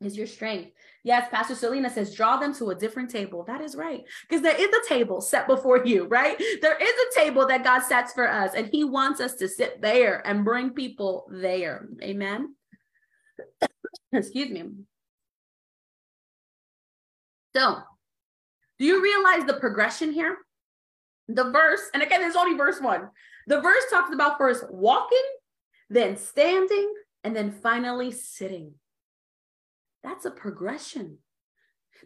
is 0.00 0.16
your 0.16 0.26
strength. 0.26 0.70
Yes, 1.04 1.28
Pastor 1.30 1.54
Selena 1.54 1.90
says, 1.90 2.14
draw 2.14 2.38
them 2.38 2.54
to 2.54 2.70
a 2.70 2.74
different 2.74 3.10
table. 3.10 3.44
That 3.44 3.60
is 3.60 3.76
right. 3.76 4.00
Because 4.26 4.40
there 4.40 4.56
is 4.58 4.70
a 4.70 4.88
table 4.88 5.20
set 5.20 5.46
before 5.46 5.84
you, 5.84 6.06
right? 6.06 6.42
There 6.62 6.78
is 6.78 6.90
a 6.90 7.20
table 7.20 7.46
that 7.46 7.62
God 7.62 7.82
sets 7.82 8.14
for 8.14 8.26
us, 8.26 8.54
and 8.54 8.68
He 8.72 8.84
wants 8.84 9.20
us 9.20 9.34
to 9.34 9.46
sit 9.46 9.82
there 9.82 10.26
and 10.26 10.46
bring 10.46 10.70
people 10.70 11.26
there. 11.30 11.88
Amen. 12.02 12.54
Excuse 14.14 14.48
me. 14.48 14.64
So, 17.54 17.82
do 18.78 18.86
you 18.86 19.02
realize 19.02 19.44
the 19.44 19.60
progression 19.60 20.10
here? 20.10 20.38
The 21.28 21.50
verse, 21.50 21.82
and 21.92 22.02
again, 22.02 22.22
there's 22.22 22.34
only 22.34 22.56
verse 22.56 22.80
one. 22.80 23.10
The 23.46 23.60
verse 23.60 23.84
talks 23.90 24.12
about 24.12 24.38
first 24.38 24.64
walking, 24.70 25.24
then 25.90 26.16
standing, 26.16 26.92
and 27.24 27.34
then 27.34 27.50
finally 27.50 28.10
sitting. 28.10 28.74
That's 30.02 30.24
a 30.24 30.30
progression. 30.30 31.18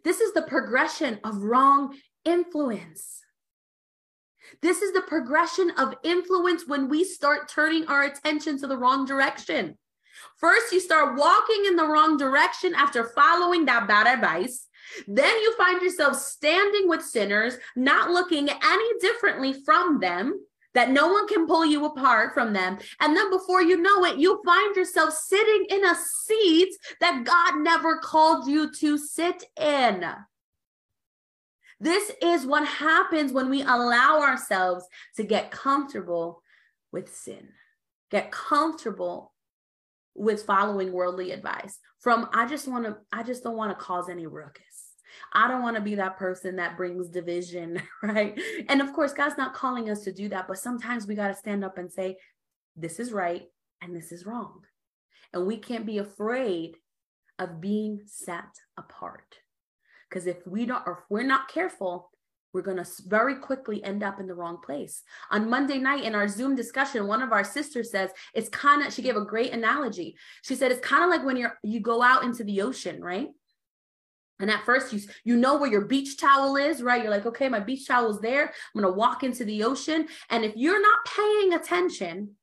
This 0.05 0.21
is 0.21 0.35
the 0.35 0.43
progression 0.43 1.21
of 1.25 1.43
wrong 1.43 1.97
influence. 2.25 3.23
This 4.63 4.83
is 4.83 4.93
the 4.93 5.03
progression 5.03 5.71
of 5.79 5.95
influence 6.03 6.65
when 6.67 6.89
we 6.89 7.05
start 7.05 7.49
turning 7.49 7.87
our 7.87 8.05
attention 8.05 8.59
to 8.61 8.67
the 8.67 8.77
wrong 8.77 9.05
direction. 9.05 9.77
First, 10.39 10.73
you 10.73 10.81
start 10.81 11.19
walking 11.19 11.65
in 11.67 11.77
the 11.77 11.87
wrong 11.87 12.17
direction 12.17 12.75
after 12.75 13.05
following 13.05 13.65
that 13.67 13.89
bad 13.89 14.07
advice. 14.07 14.67
Then 15.07 15.35
you 15.41 15.57
find 15.57 15.83
yourself 15.83 16.17
standing 16.17 16.89
with 16.89 17.03
sinners, 17.03 17.57
not 17.75 18.11
looking 18.11 18.49
any 18.49 18.99
differently 19.01 19.53
from 19.65 19.99
them 19.99 20.41
that 20.77 20.91
no 20.91 21.09
one 21.09 21.27
can 21.27 21.47
pull 21.47 21.65
you 21.65 21.87
apart 21.87 22.35
from 22.35 22.53
them. 22.53 22.77
And 23.01 23.17
then 23.17 23.31
before 23.31 23.63
you 23.63 23.81
know 23.81 24.05
it, 24.05 24.19
you 24.19 24.43
find 24.45 24.77
yourself 24.77 25.11
sitting 25.15 25.67
in 25.71 25.83
a 25.83 25.95
seat 25.95 26.69
that 27.01 27.25
God 27.25 27.63
never 27.63 27.97
called 27.97 28.47
you 28.47 28.71
to 28.73 28.99
sit 28.99 29.43
in. 29.59 30.05
This 31.81 32.13
is 32.21 32.45
what 32.45 32.69
happens 32.69 33.33
when 33.33 33.49
we 33.49 33.63
allow 33.63 34.21
ourselves 34.21 34.85
to 35.17 35.25
get 35.25 35.51
comfortable 35.51 36.43
with 36.93 37.15
sin, 37.15 37.49
get 38.11 38.31
comfortable 38.31 39.33
with 40.15 40.43
following 40.43 40.93
worldly 40.93 41.33
advice. 41.33 41.79
From 42.01 42.29
I 42.35 42.47
just 42.47 42.69
want 42.69 42.85
to, 42.85 42.99
I 43.11 43.23
just 43.23 43.43
don't 43.43 43.57
want 43.57 43.77
to 43.77 43.83
cause 43.83 44.11
any 44.11 44.27
ruckus. 44.27 44.66
I 45.33 45.49
don't 45.49 45.63
want 45.63 45.77
to 45.77 45.83
be 45.83 45.95
that 45.97 46.17
person 46.17 46.57
that 46.57 46.77
brings 46.77 47.09
division, 47.09 47.83
right? 48.03 48.39
And 48.69 48.81
of 48.81 48.93
course, 48.93 49.13
God's 49.13 49.39
not 49.39 49.55
calling 49.55 49.91
us 49.91 50.03
to 50.05 50.13
do 50.13 50.29
that, 50.31 50.49
but 50.49 50.59
sometimes 50.59 51.07
we 51.07 51.15
got 51.15 51.29
to 51.29 51.35
stand 51.35 51.65
up 51.65 51.79
and 51.79 51.91
say, 51.91 52.17
this 52.77 53.01
is 53.01 53.13
right 53.13 53.47
and 53.83 53.95
this 53.95 54.13
is 54.13 54.27
wrong. 54.27 54.63
And 55.33 55.47
we 55.47 55.57
can't 55.57 55.87
be 55.87 55.99
afraid 55.99 56.77
of 57.39 57.61
being 57.61 58.01
set 58.07 58.61
apart. 58.77 59.37
Because 60.09 60.27
if 60.27 60.47
we 60.47 60.67
don't, 60.67 60.83
or 60.87 60.93
if 60.93 60.99
we're 61.11 61.23
not 61.23 61.49
careful, 61.49 62.11
we're 62.53 62.63
going 62.63 62.83
to 62.83 62.87
very 63.07 63.35
quickly 63.35 63.85
end 63.85 64.03
up 64.03 64.19
in 64.19 64.27
the 64.27 64.35
wrong 64.35 64.59
place. 64.65 65.03
On 65.31 65.51
Monday 65.51 65.79
night 65.79 66.05
in 66.05 66.15
our 66.15 66.27
Zoom 66.27 66.57
discussion, 66.57 67.07
one 67.07 67.21
of 67.21 67.33
our 67.33 67.45
sisters 67.45 67.91
says 67.91 68.11
it's 68.35 68.49
kind 68.49 68.87
of, 68.87 68.95
she 68.95 69.03
gave 69.03 69.17
a 69.17 69.25
great 69.25 69.53
analogy. 69.53 70.17
She 70.43 70.55
said 70.55 70.73
it's 70.73 70.87
kind 70.87 71.05
of 71.05 71.11
like 71.11 71.25
when 71.25 71.37
you're, 71.37 71.59
you 71.63 71.81
go 71.81 72.03
out 72.03 72.25
into 72.25 72.45
the 72.45 72.63
ocean, 72.63 73.03
right? 73.03 73.29
And 74.39 74.51
at 74.51 74.65
first, 74.65 74.93
you 74.93 75.01
you 75.25 75.37
know 75.37 75.57
where 75.57 75.71
your 75.71 75.87
beach 75.87 76.19
towel 76.19 76.57
is, 76.57 76.83
right? 76.83 77.03
You're 77.03 77.11
like, 77.11 77.27
okay, 77.27 77.49
my 77.49 77.61
beach 77.61 77.87
towel 77.87 78.11
is 78.11 78.21
there. 78.21 78.47
I'm 78.47 78.81
gonna 78.81 78.93
walk 78.93 79.23
into 79.23 79.45
the 79.45 79.65
ocean. 79.65 80.09
And 80.31 80.45
if 80.45 80.55
you're 80.57 80.81
not 80.81 80.99
paying 81.07 81.55
attention, 81.55 82.37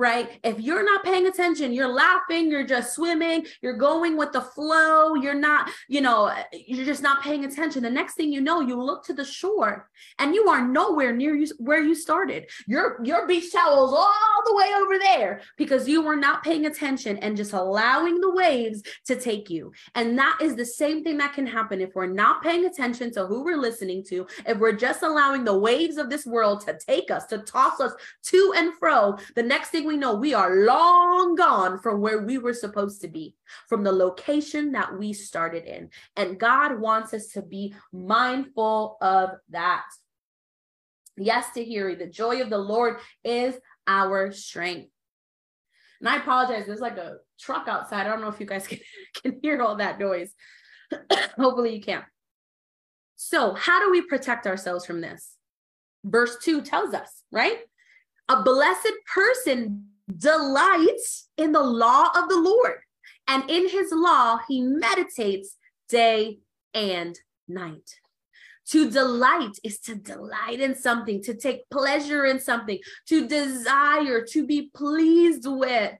right? 0.00 0.40
If 0.42 0.58
you're 0.60 0.82
not 0.82 1.04
paying 1.04 1.26
attention, 1.26 1.74
you're 1.74 1.92
laughing, 1.92 2.50
you're 2.50 2.64
just 2.64 2.94
swimming, 2.94 3.44
you're 3.60 3.76
going 3.76 4.16
with 4.16 4.32
the 4.32 4.40
flow, 4.40 5.14
you're 5.14 5.34
not, 5.34 5.70
you 5.88 6.00
know, 6.00 6.32
you're 6.52 6.86
just 6.86 7.02
not 7.02 7.22
paying 7.22 7.44
attention. 7.44 7.82
The 7.82 7.90
next 7.90 8.14
thing 8.14 8.32
you 8.32 8.40
know, 8.40 8.62
you 8.62 8.82
look 8.82 9.04
to 9.04 9.12
the 9.12 9.26
shore 9.26 9.90
and 10.18 10.34
you 10.34 10.48
are 10.48 10.66
nowhere 10.66 11.14
near 11.14 11.36
you 11.36 11.46
where 11.58 11.82
you 11.82 11.94
started. 11.94 12.48
Your 12.66 12.98
your 13.04 13.26
beach 13.26 13.52
towels 13.52 13.92
all 13.92 14.42
the 14.46 14.56
way 14.56 14.70
over 14.80 14.98
there 14.98 15.42
because 15.58 15.86
you 15.86 16.00
were 16.00 16.16
not 16.16 16.42
paying 16.42 16.64
attention 16.64 17.18
and 17.18 17.36
just 17.36 17.52
allowing 17.52 18.20
the 18.20 18.32
waves 18.32 18.82
to 19.06 19.16
take 19.16 19.50
you. 19.50 19.70
And 19.94 20.18
that 20.18 20.38
is 20.40 20.56
the 20.56 20.64
same 20.64 21.04
thing 21.04 21.18
that 21.18 21.34
can 21.34 21.46
happen 21.46 21.82
if 21.82 21.90
we're 21.94 22.06
not 22.06 22.42
paying 22.42 22.64
attention 22.64 23.12
to 23.12 23.26
who 23.26 23.44
we're 23.44 23.58
listening 23.58 24.02
to, 24.04 24.26
if 24.46 24.56
we're 24.56 24.72
just 24.72 25.02
allowing 25.02 25.44
the 25.44 25.58
waves 25.58 25.98
of 25.98 26.08
this 26.08 26.24
world 26.24 26.62
to 26.62 26.78
take 26.78 27.10
us, 27.10 27.26
to 27.26 27.38
toss 27.38 27.80
us 27.80 27.92
to 28.22 28.54
and 28.56 28.72
fro. 28.78 29.18
The 29.36 29.42
next 29.42 29.68
thing 29.68 29.89
we 29.90 29.96
know, 29.96 30.14
we 30.14 30.34
are 30.34 30.64
long 30.64 31.34
gone 31.34 31.80
from 31.80 32.00
where 32.00 32.22
we 32.22 32.38
were 32.38 32.54
supposed 32.54 33.00
to 33.00 33.08
be, 33.08 33.34
from 33.68 33.82
the 33.82 33.90
location 33.90 34.70
that 34.72 34.96
we 34.96 35.12
started 35.12 35.64
in. 35.64 35.90
And 36.16 36.38
God 36.38 36.78
wants 36.78 37.12
us 37.12 37.26
to 37.32 37.42
be 37.42 37.74
mindful 37.92 38.98
of 39.02 39.30
that. 39.48 39.82
Yes, 41.16 41.46
Tahiri, 41.56 41.98
the 41.98 42.06
joy 42.06 42.40
of 42.40 42.50
the 42.50 42.58
Lord 42.58 42.98
is 43.24 43.56
our 43.88 44.30
strength. 44.30 44.90
And 45.98 46.08
I 46.08 46.18
apologize, 46.18 46.66
there's 46.66 46.80
like 46.80 46.96
a 46.96 47.16
truck 47.40 47.66
outside. 47.66 48.06
I 48.06 48.10
don't 48.10 48.20
know 48.20 48.28
if 48.28 48.38
you 48.38 48.46
guys 48.46 48.66
can, 48.68 48.78
can 49.20 49.40
hear 49.42 49.60
all 49.60 49.74
that 49.76 49.98
noise. 49.98 50.32
Hopefully, 51.36 51.74
you 51.74 51.82
can. 51.82 52.04
So, 53.16 53.54
how 53.54 53.80
do 53.80 53.90
we 53.90 54.02
protect 54.02 54.46
ourselves 54.46 54.86
from 54.86 55.00
this? 55.00 55.34
Verse 56.04 56.36
2 56.42 56.62
tells 56.62 56.94
us, 56.94 57.22
right? 57.32 57.58
A 58.30 58.44
blessed 58.44 58.92
person 59.12 59.86
delights 60.16 61.28
in 61.36 61.50
the 61.50 61.62
law 61.62 62.10
of 62.14 62.28
the 62.28 62.38
Lord, 62.38 62.78
and 63.26 63.50
in 63.50 63.68
his 63.68 63.90
law 63.90 64.38
he 64.46 64.62
meditates 64.62 65.56
day 65.88 66.38
and 66.72 67.18
night. 67.48 67.90
To 68.68 68.88
delight 68.88 69.58
is 69.64 69.80
to 69.80 69.96
delight 69.96 70.60
in 70.60 70.76
something, 70.76 71.20
to 71.24 71.34
take 71.34 71.68
pleasure 71.70 72.24
in 72.24 72.38
something, 72.38 72.78
to 73.08 73.26
desire, 73.26 74.24
to 74.26 74.46
be 74.46 74.70
pleased 74.76 75.44
with. 75.44 75.94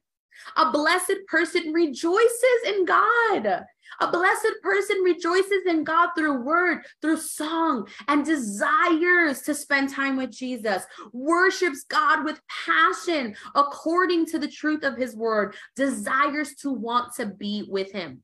A 0.57 0.71
blessed 0.71 1.27
person 1.27 1.73
rejoices 1.73 2.61
in 2.65 2.85
God. 2.85 3.65
A 4.01 4.11
blessed 4.11 4.55
person 4.63 4.99
rejoices 4.99 5.67
in 5.67 5.85
God 5.85 6.11
through 6.17 6.43
word, 6.43 6.85
through 7.03 7.19
song, 7.19 7.89
and 8.09 8.25
desires 8.25 9.43
to 9.43 9.55
spend 9.55 9.91
time 9.91 10.17
with 10.17 10.31
Jesus, 10.31 10.85
worships 11.13 11.85
God 11.85 12.25
with 12.25 12.41
passion 12.67 13.35
according 13.55 14.27
to 14.27 14.39
the 14.39 14.49
truth 14.49 14.85
of 14.85 14.97
his 14.97 15.17
word, 15.17 15.55
desires 15.77 16.55
to 16.57 16.71
want 16.71 17.15
to 17.17 17.27
be 17.27 17.67
with 17.69 17.93
him. 17.93 18.23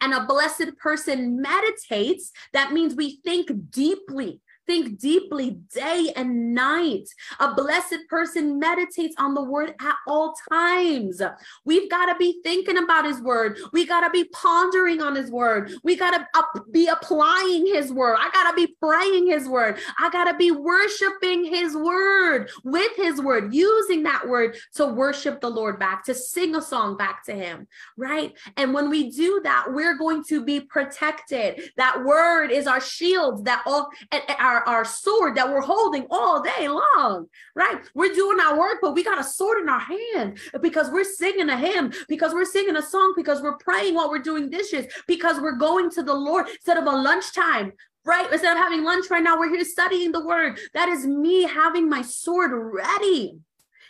And 0.00 0.14
a 0.14 0.24
blessed 0.24 0.76
person 0.78 1.40
meditates, 1.42 2.32
that 2.52 2.72
means 2.72 2.94
we 2.94 3.20
think 3.24 3.50
deeply 3.70 4.40
think 4.70 5.00
deeply 5.00 5.58
day 5.74 6.12
and 6.14 6.54
night. 6.54 7.08
A 7.40 7.52
blessed 7.54 7.98
person 8.08 8.60
meditates 8.60 9.16
on 9.18 9.34
the 9.34 9.42
word 9.42 9.74
at 9.80 9.96
all 10.06 10.32
times. 10.48 11.20
We've 11.64 11.90
got 11.90 12.06
to 12.06 12.14
be 12.14 12.40
thinking 12.44 12.76
about 12.76 13.04
his 13.04 13.20
word. 13.20 13.58
We 13.72 13.84
got 13.84 14.02
to 14.02 14.10
be 14.10 14.24
pondering 14.26 15.02
on 15.02 15.16
his 15.16 15.28
word. 15.28 15.72
We 15.82 15.96
got 15.96 16.12
to 16.12 16.62
be 16.70 16.86
applying 16.86 17.66
his 17.66 17.92
word. 17.92 18.18
I 18.20 18.30
got 18.30 18.48
to 18.48 18.54
be 18.54 18.76
praying 18.80 19.26
his 19.26 19.48
word. 19.48 19.80
I 19.98 20.08
got 20.08 20.30
to 20.30 20.34
be 20.34 20.52
worshiping 20.52 21.46
his 21.46 21.74
word 21.74 22.48
with 22.62 22.94
his 22.94 23.20
word, 23.20 23.52
using 23.52 24.04
that 24.04 24.28
word 24.28 24.56
to 24.76 24.86
worship 24.86 25.40
the 25.40 25.50
Lord 25.50 25.80
back, 25.80 26.04
to 26.04 26.14
sing 26.14 26.54
a 26.54 26.62
song 26.62 26.96
back 26.96 27.24
to 27.24 27.32
him, 27.32 27.66
right? 27.96 28.38
And 28.56 28.72
when 28.72 28.88
we 28.88 29.10
do 29.10 29.40
that, 29.42 29.66
we're 29.70 29.98
going 29.98 30.22
to 30.28 30.44
be 30.44 30.60
protected. 30.60 31.72
That 31.76 32.04
word 32.04 32.52
is 32.52 32.68
our 32.68 32.80
shield 32.80 33.46
that 33.46 33.64
all 33.66 33.90
our 34.38 34.59
our, 34.66 34.84
sword 34.84 35.36
that 35.36 35.48
we're 35.48 35.60
holding 35.60 36.06
all 36.10 36.42
day 36.42 36.68
long, 36.68 37.26
right? 37.54 37.80
We're 37.94 38.14
doing 38.14 38.40
our 38.40 38.58
work, 38.58 38.78
but 38.80 38.94
we 38.94 39.04
got 39.04 39.20
a 39.20 39.24
sword 39.24 39.60
in 39.60 39.68
our 39.68 39.80
hand 39.80 40.38
because 40.60 40.90
we're 40.90 41.04
singing 41.04 41.48
a 41.48 41.56
hymn, 41.56 41.92
because 42.08 42.32
we're 42.32 42.44
singing 42.44 42.76
a 42.76 42.82
song, 42.82 43.14
because 43.16 43.40
we're 43.40 43.56
praying 43.58 43.94
while 43.94 44.10
we're 44.10 44.18
doing 44.18 44.50
dishes, 44.50 44.86
because 45.06 45.40
we're 45.40 45.56
going 45.56 45.90
to 45.90 46.02
the 46.02 46.14
Lord 46.14 46.48
instead 46.48 46.76
of 46.76 46.84
a 46.84 46.90
lunchtime 46.90 47.72
right? 48.06 48.32
Instead 48.32 48.56
of 48.56 48.62
having 48.62 48.82
lunch 48.82 49.10
right 49.10 49.22
now, 49.22 49.38
we're 49.38 49.50
here 49.50 49.62
studying 49.62 50.10
the 50.10 50.24
word. 50.24 50.58
That 50.72 50.88
is 50.88 51.06
me 51.06 51.42
having 51.42 51.86
my 51.88 52.00
sword 52.00 52.50
ready. 52.54 53.38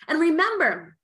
And 0.08 0.20
remember, 0.20 0.96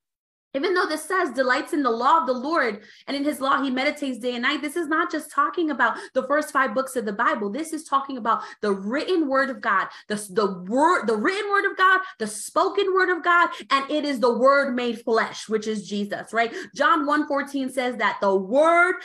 even 0.56 0.74
though 0.74 0.86
this 0.86 1.04
says 1.04 1.30
delights 1.30 1.72
in 1.72 1.82
the 1.82 1.90
law 1.90 2.20
of 2.20 2.26
the 2.26 2.32
Lord 2.32 2.82
and 3.06 3.16
in 3.16 3.24
his 3.24 3.40
law 3.40 3.62
he 3.62 3.70
meditates 3.70 4.18
day 4.18 4.32
and 4.32 4.42
night, 4.42 4.62
this 4.62 4.74
is 4.74 4.88
not 4.88 5.12
just 5.12 5.30
talking 5.30 5.70
about 5.70 5.98
the 6.14 6.26
first 6.26 6.52
five 6.52 6.74
books 6.74 6.96
of 6.96 7.04
the 7.04 7.12
Bible. 7.12 7.50
This 7.50 7.72
is 7.72 7.84
talking 7.84 8.16
about 8.16 8.42
the 8.62 8.72
written 8.72 9.28
word 9.28 9.50
of 9.50 9.60
God, 9.60 9.88
the, 10.08 10.14
the 10.30 10.64
word, 10.66 11.06
the 11.06 11.16
written 11.16 11.50
word 11.50 11.70
of 11.70 11.76
God, 11.76 12.00
the 12.18 12.26
spoken 12.26 12.94
word 12.94 13.10
of 13.10 13.22
God, 13.22 13.50
and 13.70 13.90
it 13.90 14.04
is 14.04 14.18
the 14.18 14.36
word 14.36 14.74
made 14.74 15.02
flesh, 15.02 15.48
which 15.48 15.66
is 15.66 15.86
Jesus, 15.86 16.32
right? 16.32 16.52
John 16.74 17.06
1 17.06 17.28
14 17.28 17.70
says 17.70 17.96
that 17.96 18.18
the 18.20 18.34
word 18.34 18.96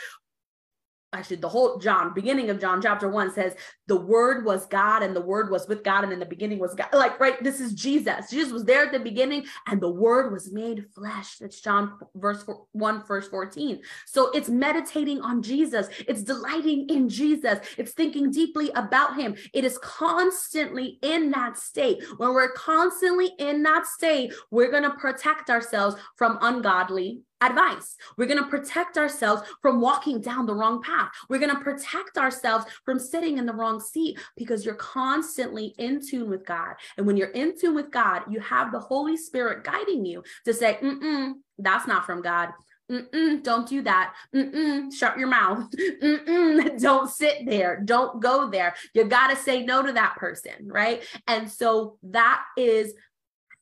actually 1.12 1.36
the 1.36 1.48
whole 1.48 1.78
John, 1.78 2.14
beginning 2.14 2.50
of 2.50 2.60
John 2.60 2.80
chapter 2.80 3.08
one 3.08 3.32
says 3.32 3.54
the 3.86 4.00
word 4.00 4.44
was 4.44 4.66
God 4.66 5.02
and 5.02 5.14
the 5.14 5.20
word 5.20 5.50
was 5.50 5.68
with 5.68 5.84
God 5.84 6.04
and 6.04 6.12
in 6.12 6.18
the 6.18 6.26
beginning 6.26 6.58
was 6.58 6.74
God. 6.74 6.88
Like, 6.92 7.20
right, 7.20 7.42
this 7.42 7.60
is 7.60 7.74
Jesus. 7.74 8.30
Jesus 8.30 8.52
was 8.52 8.64
there 8.64 8.86
at 8.86 8.92
the 8.92 8.98
beginning 8.98 9.44
and 9.66 9.80
the 9.80 9.90
word 9.90 10.32
was 10.32 10.52
made 10.52 10.86
flesh. 10.94 11.36
That's 11.38 11.60
John 11.60 11.98
verse 12.14 12.42
four, 12.42 12.66
1, 12.72 13.04
verse 13.06 13.28
14. 13.28 13.80
So 14.06 14.30
it's 14.30 14.48
meditating 14.48 15.20
on 15.20 15.42
Jesus. 15.42 15.88
It's 16.08 16.22
delighting 16.22 16.88
in 16.88 17.08
Jesus. 17.08 17.58
It's 17.76 17.92
thinking 17.92 18.30
deeply 18.30 18.70
about 18.74 19.16
him. 19.16 19.36
It 19.52 19.64
is 19.64 19.78
constantly 19.78 20.98
in 21.02 21.30
that 21.32 21.58
state. 21.58 22.02
When 22.16 22.32
we're 22.32 22.52
constantly 22.52 23.32
in 23.38 23.62
that 23.64 23.86
state, 23.86 24.32
we're 24.50 24.70
going 24.70 24.82
to 24.84 24.90
protect 24.90 25.50
ourselves 25.50 25.96
from 26.16 26.38
ungodly 26.40 27.22
advice. 27.42 27.96
We're 28.16 28.26
going 28.26 28.42
to 28.42 28.48
protect 28.48 28.96
ourselves 28.96 29.42
from 29.60 29.80
walking 29.80 30.20
down 30.20 30.46
the 30.46 30.54
wrong 30.54 30.82
path. 30.82 31.10
We're 31.28 31.38
going 31.38 31.54
to 31.54 31.62
protect 31.62 32.16
ourselves 32.18 32.66
from 32.84 32.98
sitting 32.98 33.38
in 33.38 33.46
the 33.46 33.54
wrong 33.54 33.80
seat 33.80 34.18
because 34.36 34.64
you're 34.64 34.74
constantly 34.74 35.74
in 35.78 36.00
tune 36.06 36.30
with 36.30 36.46
God. 36.46 36.74
And 36.96 37.06
when 37.06 37.16
you're 37.16 37.28
in 37.28 37.58
tune 37.58 37.74
with 37.74 37.90
God, 37.90 38.22
you 38.30 38.40
have 38.40 38.72
the 38.72 38.80
Holy 38.80 39.16
Spirit 39.16 39.64
guiding 39.64 40.04
you 40.04 40.22
to 40.44 40.54
say, 40.54 40.78
Mm-mm, 40.82 41.34
that's 41.58 41.86
not 41.86 42.06
from 42.06 42.22
God. 42.22 42.50
Mm-mm, 42.90 43.42
don't 43.42 43.66
do 43.66 43.82
that. 43.82 44.14
Mm-mm, 44.34 44.92
shut 44.92 45.18
your 45.18 45.28
mouth. 45.28 45.70
Mm-mm, 46.02 46.78
don't 46.80 47.10
sit 47.10 47.46
there. 47.46 47.80
Don't 47.84 48.20
go 48.20 48.50
there. 48.50 48.74
You 48.94 49.04
got 49.04 49.28
to 49.28 49.36
say 49.36 49.64
no 49.64 49.82
to 49.84 49.92
that 49.92 50.16
person, 50.16 50.52
right? 50.62 51.02
And 51.26 51.50
so 51.50 51.98
that 52.02 52.42
is 52.56 52.92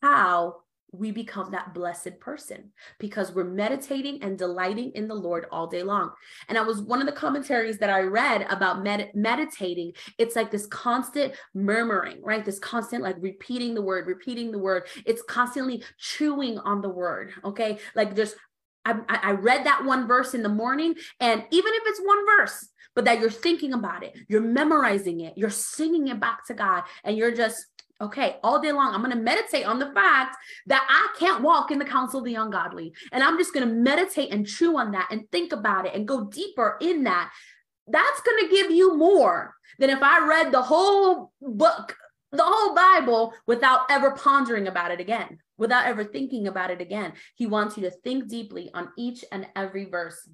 how 0.02 0.56
we 0.92 1.10
become 1.10 1.50
that 1.50 1.72
blessed 1.74 2.18
person 2.20 2.70
because 2.98 3.32
we're 3.32 3.44
meditating 3.44 4.22
and 4.22 4.36
delighting 4.36 4.90
in 4.94 5.06
the 5.08 5.14
Lord 5.14 5.46
all 5.50 5.66
day 5.66 5.82
long. 5.82 6.10
And 6.48 6.58
I 6.58 6.62
was 6.62 6.82
one 6.82 7.00
of 7.00 7.06
the 7.06 7.12
commentaries 7.12 7.78
that 7.78 7.90
I 7.90 8.00
read 8.00 8.46
about 8.50 8.82
med- 8.82 9.10
meditating. 9.14 9.92
It's 10.18 10.36
like 10.36 10.50
this 10.50 10.66
constant 10.66 11.34
murmuring, 11.54 12.22
right? 12.22 12.44
This 12.44 12.58
constant 12.58 13.02
like 13.02 13.16
repeating 13.20 13.74
the 13.74 13.82
word, 13.82 14.06
repeating 14.06 14.50
the 14.50 14.58
word. 14.58 14.84
It's 15.06 15.22
constantly 15.22 15.84
chewing 15.98 16.58
on 16.58 16.80
the 16.80 16.88
word. 16.88 17.32
Okay. 17.44 17.78
Like 17.94 18.16
just, 18.16 18.36
I, 18.84 18.98
I 19.08 19.30
read 19.32 19.66
that 19.66 19.84
one 19.84 20.08
verse 20.08 20.32
in 20.32 20.42
the 20.42 20.48
morning, 20.48 20.94
and 21.20 21.44
even 21.50 21.72
if 21.74 21.82
it's 21.84 22.00
one 22.00 22.24
verse, 22.26 22.66
but 22.94 23.04
that 23.04 23.20
you're 23.20 23.30
thinking 23.30 23.74
about 23.74 24.02
it, 24.02 24.16
you're 24.26 24.40
memorizing 24.40 25.20
it, 25.20 25.36
you're 25.36 25.50
singing 25.50 26.08
it 26.08 26.18
back 26.18 26.46
to 26.46 26.54
God, 26.54 26.84
and 27.04 27.14
you're 27.14 27.34
just 27.34 27.66
Okay, 28.02 28.36
all 28.42 28.60
day 28.60 28.72
long, 28.72 28.94
I'm 28.94 29.02
going 29.02 29.14
to 29.14 29.22
meditate 29.22 29.66
on 29.66 29.78
the 29.78 29.92
fact 29.92 30.36
that 30.66 30.86
I 30.88 31.18
can't 31.18 31.42
walk 31.42 31.70
in 31.70 31.78
the 31.78 31.84
counsel 31.84 32.20
of 32.20 32.24
the 32.24 32.34
ungodly. 32.34 32.94
And 33.12 33.22
I'm 33.22 33.36
just 33.36 33.52
going 33.52 33.68
to 33.68 33.74
meditate 33.74 34.32
and 34.32 34.46
chew 34.46 34.78
on 34.78 34.92
that 34.92 35.08
and 35.10 35.30
think 35.30 35.52
about 35.52 35.86
it 35.86 35.94
and 35.94 36.08
go 36.08 36.24
deeper 36.24 36.78
in 36.80 37.04
that. 37.04 37.30
That's 37.86 38.20
going 38.22 38.44
to 38.44 38.54
give 38.54 38.70
you 38.70 38.96
more 38.96 39.54
than 39.78 39.90
if 39.90 40.02
I 40.02 40.26
read 40.26 40.50
the 40.50 40.62
whole 40.62 41.32
book, 41.42 41.96
the 42.32 42.42
whole 42.42 42.74
Bible 42.74 43.34
without 43.46 43.80
ever 43.90 44.12
pondering 44.12 44.66
about 44.66 44.92
it 44.92 45.00
again, 45.00 45.38
without 45.58 45.86
ever 45.86 46.04
thinking 46.04 46.46
about 46.48 46.70
it 46.70 46.80
again. 46.80 47.12
He 47.34 47.46
wants 47.46 47.76
you 47.76 47.82
to 47.82 47.90
think 47.90 48.28
deeply 48.28 48.70
on 48.72 48.88
each 48.96 49.24
and 49.30 49.46
every 49.54 49.84
verse. 49.84 50.26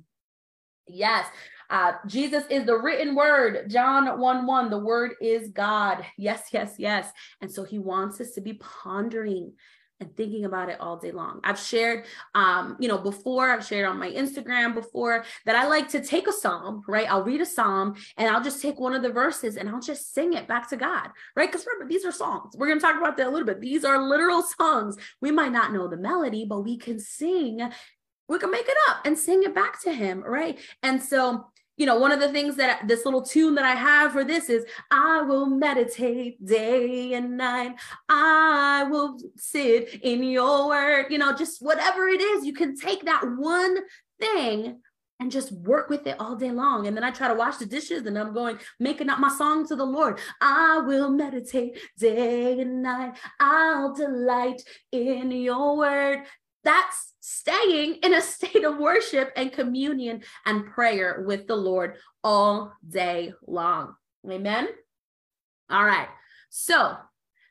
Yes. 0.87 1.27
Uh, 1.71 1.93
Jesus 2.07 2.45
is 2.51 2.65
the 2.65 2.79
written 2.79 3.15
word. 3.15 3.69
John 3.69 4.19
1 4.21 4.47
1, 4.47 4.71
the 4.71 4.79
word 4.79 5.15
is 5.21 5.49
God. 5.49 6.05
Yes, 6.17 6.49
yes, 6.53 6.75
yes. 6.79 7.11
And 7.41 7.51
so 7.51 7.65
he 7.65 7.79
wants 7.79 8.21
us 8.21 8.33
to 8.33 8.41
be 8.41 8.55
pondering 8.55 9.53
and 10.01 10.15
thinking 10.15 10.45
about 10.45 10.69
it 10.69 10.79
all 10.79 10.99
day 10.99 11.11
long. 11.11 11.41
I've 11.43 11.59
shared, 11.59 12.05
um, 12.35 12.77
you 12.79 12.89
know, 12.89 12.99
before 12.99 13.51
I've 13.51 13.65
shared 13.65 13.89
on 13.89 13.99
my 13.99 14.11
Instagram 14.11 14.75
before 14.75 15.25
that 15.47 15.57
I 15.57 15.67
like 15.67 15.89
to 15.91 16.05
take 16.05 16.29
a 16.29 16.33
psalm, 16.33 16.83
right? 16.87 17.11
I'll 17.11 17.25
read 17.25 17.41
a 17.41 17.47
psalm 17.47 17.95
and 18.19 18.29
I'll 18.29 18.43
just 18.43 18.61
take 18.61 18.79
one 18.79 18.95
of 18.95 19.03
the 19.03 19.11
verses 19.11 19.57
and 19.57 19.69
I'll 19.69 19.81
just 19.81 20.13
sing 20.13 20.35
it 20.35 20.47
back 20.47 20.69
to 20.71 20.77
God, 20.77 21.09
right? 21.35 21.51
Because 21.51 21.67
remember, 21.67 21.91
these 21.91 22.05
are 22.05 22.13
songs. 22.13 22.55
We're 22.57 22.67
going 22.67 22.79
to 22.79 22.85
talk 22.85 22.99
about 22.99 23.17
that 23.17 23.27
a 23.27 23.31
little 23.31 23.47
bit. 23.47 23.61
These 23.61 23.85
are 23.85 24.07
literal 24.07 24.43
songs. 24.43 24.97
We 25.23 25.31
might 25.31 25.53
not 25.53 25.73
know 25.73 25.89
the 25.89 25.97
melody, 25.97 26.45
but 26.45 26.61
we 26.61 26.77
can 26.77 26.99
sing 26.99 27.71
we 28.29 28.39
can 28.39 28.51
make 28.51 28.69
it 28.69 28.77
up 28.89 28.99
and 29.05 29.17
sing 29.19 29.45
it 29.45 29.55
back 29.55 29.81
to 29.83 29.93
him, 29.93 30.21
right? 30.21 30.59
And 30.83 31.01
so, 31.01 31.47
you 31.77 31.87
know, 31.87 31.99
one 31.99 32.13
of 32.13 32.21
the 32.21 32.31
things 32.31 32.57
that 32.57 32.89
this 32.89 33.05
little 33.05 33.23
tune 33.23 33.55
that 33.57 33.65
I 33.65 33.75
have 33.75 34.13
for 34.13 34.25
this 34.25 34.49
is 34.49 34.65
I 34.91 35.23
will 35.23 35.47
meditate 35.47 36.45
day 36.45 37.13
and 37.15 37.37
night. 37.37 37.77
I 38.09 38.87
will 38.91 39.19
sit 39.37 40.01
in 40.03 40.23
your 40.23 40.69
word, 40.69 41.07
you 41.11 41.19
know, 41.19 41.35
just 41.35 41.61
whatever 41.61 42.09
it 42.09 42.21
is, 42.21 42.47
you 42.47 42.53
can 42.53 42.77
take 42.77 43.05
that 43.05 43.23
one 43.37 43.77
thing 44.19 44.81
and 45.19 45.31
just 45.31 45.53
work 45.53 45.89
with 45.89 46.07
it 46.07 46.17
all 46.19 46.37
day 46.37 46.51
long. 46.51 46.87
And 46.87 46.97
then 46.97 47.05
I 47.05 47.11
try 47.11 47.29
to 47.29 47.35
wash 47.35 47.57
the 47.57 47.67
dishes 47.67 48.07
and 48.07 48.19
I'm 48.19 48.35
going, 48.35 48.59
making 48.79 49.09
up 49.09 49.19
my 49.19 49.31
song 49.31 49.67
to 49.69 49.77
the 49.77 49.85
Lord. 49.85 50.19
I 50.41 50.79
will 50.79 51.11
meditate 51.11 51.79
day 51.99 52.61
and 52.61 52.83
night. 52.83 53.17
I'll 53.41 53.95
delight 53.95 54.63
in 54.93 55.31
your 55.31 55.77
word. 55.77 56.25
That's 56.67 57.15
staying 57.21 58.01
in 58.03 58.13
a 58.13 58.21
state 58.21 58.65
of 58.65 58.77
worship 58.77 59.33
and 59.37 59.53
communion 59.53 60.23
and 60.45 60.67
prayer 60.67 61.23
with 61.25 61.47
the 61.47 61.55
Lord 61.55 61.95
all 62.25 62.73
day 62.87 63.33
long. 63.47 63.95
Amen. 64.29 64.67
All 65.71 65.85
right. 65.85 66.09
So, 66.51 66.97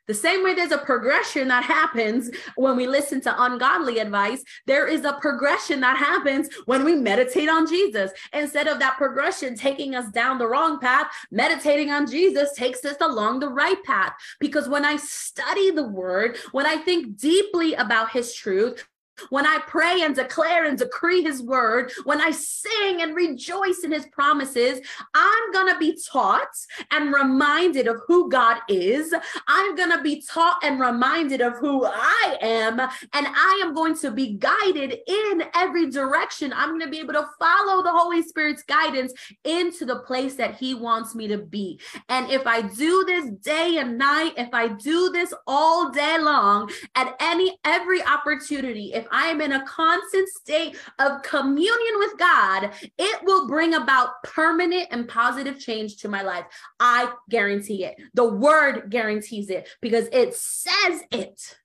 the 0.06 0.14
same 0.14 0.44
way 0.44 0.54
there's 0.54 0.70
a 0.70 0.78
progression 0.78 1.48
that 1.48 1.64
happens 1.64 2.30
when 2.56 2.76
we 2.76 2.86
listen 2.86 3.20
to 3.22 3.42
ungodly 3.42 3.98
advice, 3.98 4.44
there 4.66 4.86
is 4.86 5.04
a 5.04 5.14
progression 5.14 5.80
that 5.80 5.96
happens 5.96 6.48
when 6.66 6.84
we 6.84 6.94
meditate 6.94 7.48
on 7.48 7.66
Jesus. 7.66 8.12
Instead 8.32 8.68
of 8.68 8.78
that 8.78 8.98
progression 8.98 9.56
taking 9.56 9.94
us 9.94 10.08
down 10.12 10.38
the 10.38 10.46
wrong 10.46 10.78
path, 10.78 11.06
meditating 11.32 11.90
on 11.90 12.06
Jesus 12.08 12.52
takes 12.52 12.84
us 12.84 12.96
along 13.00 13.40
the 13.40 13.48
right 13.48 13.82
path. 13.82 14.12
Because 14.38 14.68
when 14.68 14.84
I 14.84 14.96
study 14.96 15.70
the 15.72 15.88
word, 15.88 16.36
when 16.52 16.66
I 16.66 16.76
think 16.76 17.18
deeply 17.18 17.74
about 17.74 18.10
his 18.10 18.32
truth, 18.34 18.86
when 19.30 19.46
I 19.46 19.58
pray 19.66 20.02
and 20.02 20.14
declare 20.14 20.64
and 20.64 20.78
decree 20.78 21.22
his 21.22 21.42
word, 21.42 21.92
when 22.04 22.20
I 22.20 22.30
sing 22.30 23.02
and 23.02 23.14
rejoice 23.14 23.80
in 23.84 23.92
his 23.92 24.06
promises, 24.06 24.80
I'm 25.14 25.52
going 25.52 25.72
to 25.72 25.78
be 25.78 25.98
taught 26.10 26.48
and 26.90 27.12
reminded 27.12 27.86
of 27.86 28.00
who 28.06 28.28
God 28.28 28.58
is. 28.68 29.14
I'm 29.48 29.74
going 29.74 29.90
to 29.90 30.02
be 30.02 30.22
taught 30.22 30.58
and 30.62 30.80
reminded 30.80 31.40
of 31.40 31.54
who 31.58 31.84
I 31.84 32.38
am. 32.40 32.80
And 32.80 32.90
I 33.12 33.60
am 33.64 33.74
going 33.74 33.96
to 33.98 34.10
be 34.10 34.34
guided 34.34 34.96
in 35.06 35.44
every 35.54 35.90
direction. 35.90 36.52
I'm 36.54 36.70
going 36.70 36.80
to 36.80 36.88
be 36.88 37.00
able 37.00 37.14
to 37.14 37.28
follow 37.38 37.82
the 37.82 37.92
Holy 37.92 38.22
Spirit's 38.22 38.62
guidance 38.62 39.12
into 39.44 39.84
the 39.84 40.00
place 40.00 40.34
that 40.36 40.56
he 40.56 40.74
wants 40.74 41.14
me 41.14 41.28
to 41.28 41.38
be. 41.38 41.80
And 42.08 42.30
if 42.30 42.46
I 42.46 42.62
do 42.62 43.04
this 43.06 43.30
day 43.42 43.78
and 43.78 43.98
night, 43.98 44.34
if 44.36 44.52
I 44.52 44.68
do 44.68 45.10
this 45.10 45.32
all 45.46 45.90
day 45.90 46.18
long, 46.18 46.70
at 46.94 47.14
any, 47.20 47.58
every 47.64 48.02
opportunity, 48.04 48.92
if 48.94 49.05
I 49.10 49.26
am 49.26 49.40
in 49.40 49.52
a 49.52 49.64
constant 49.66 50.28
state 50.28 50.76
of 50.98 51.22
communion 51.22 51.98
with 51.98 52.18
God, 52.18 52.70
it 52.98 53.24
will 53.24 53.46
bring 53.46 53.74
about 53.74 54.22
permanent 54.22 54.88
and 54.90 55.08
positive 55.08 55.58
change 55.58 55.98
to 55.98 56.08
my 56.08 56.22
life. 56.22 56.44
I 56.80 57.12
guarantee 57.30 57.84
it. 57.84 57.96
The 58.14 58.28
word 58.28 58.90
guarantees 58.90 59.50
it 59.50 59.68
because 59.80 60.08
it 60.12 60.34
says 60.34 61.02
it 61.10 61.58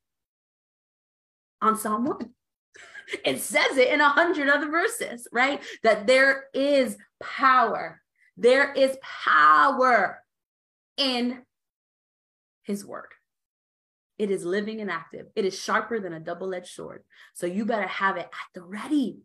on 1.62 1.78
Psalm 1.78 2.06
1. 2.06 2.30
It 3.26 3.42
says 3.42 3.78
it 3.78 3.90
in 3.90 4.00
a 4.00 4.10
hundred 4.10 4.50
other 4.50 4.70
verses, 4.70 5.28
right? 5.32 5.62
That 5.84 6.08
there 6.08 6.46
is 6.54 6.98
power. 7.22 8.02
There 8.38 8.72
is 8.74 8.98
power 9.02 10.24
in 10.98 11.42
his 12.64 12.86
word. 12.86 13.10
It 14.22 14.30
is 14.30 14.46
living 14.46 14.82
and 14.82 14.92
active. 14.92 15.26
It 15.36 15.46
is 15.46 15.60
sharper 15.60 16.00
than 16.00 16.14
a 16.14 16.20
double 16.20 16.54
edged 16.54 16.76
sword. 16.76 17.04
So 17.34 17.48
you 17.48 17.66
better 17.66 17.88
have 17.88 18.18
it 18.18 18.28
at 18.28 18.54
the 18.54 18.62
ready. 18.62 19.18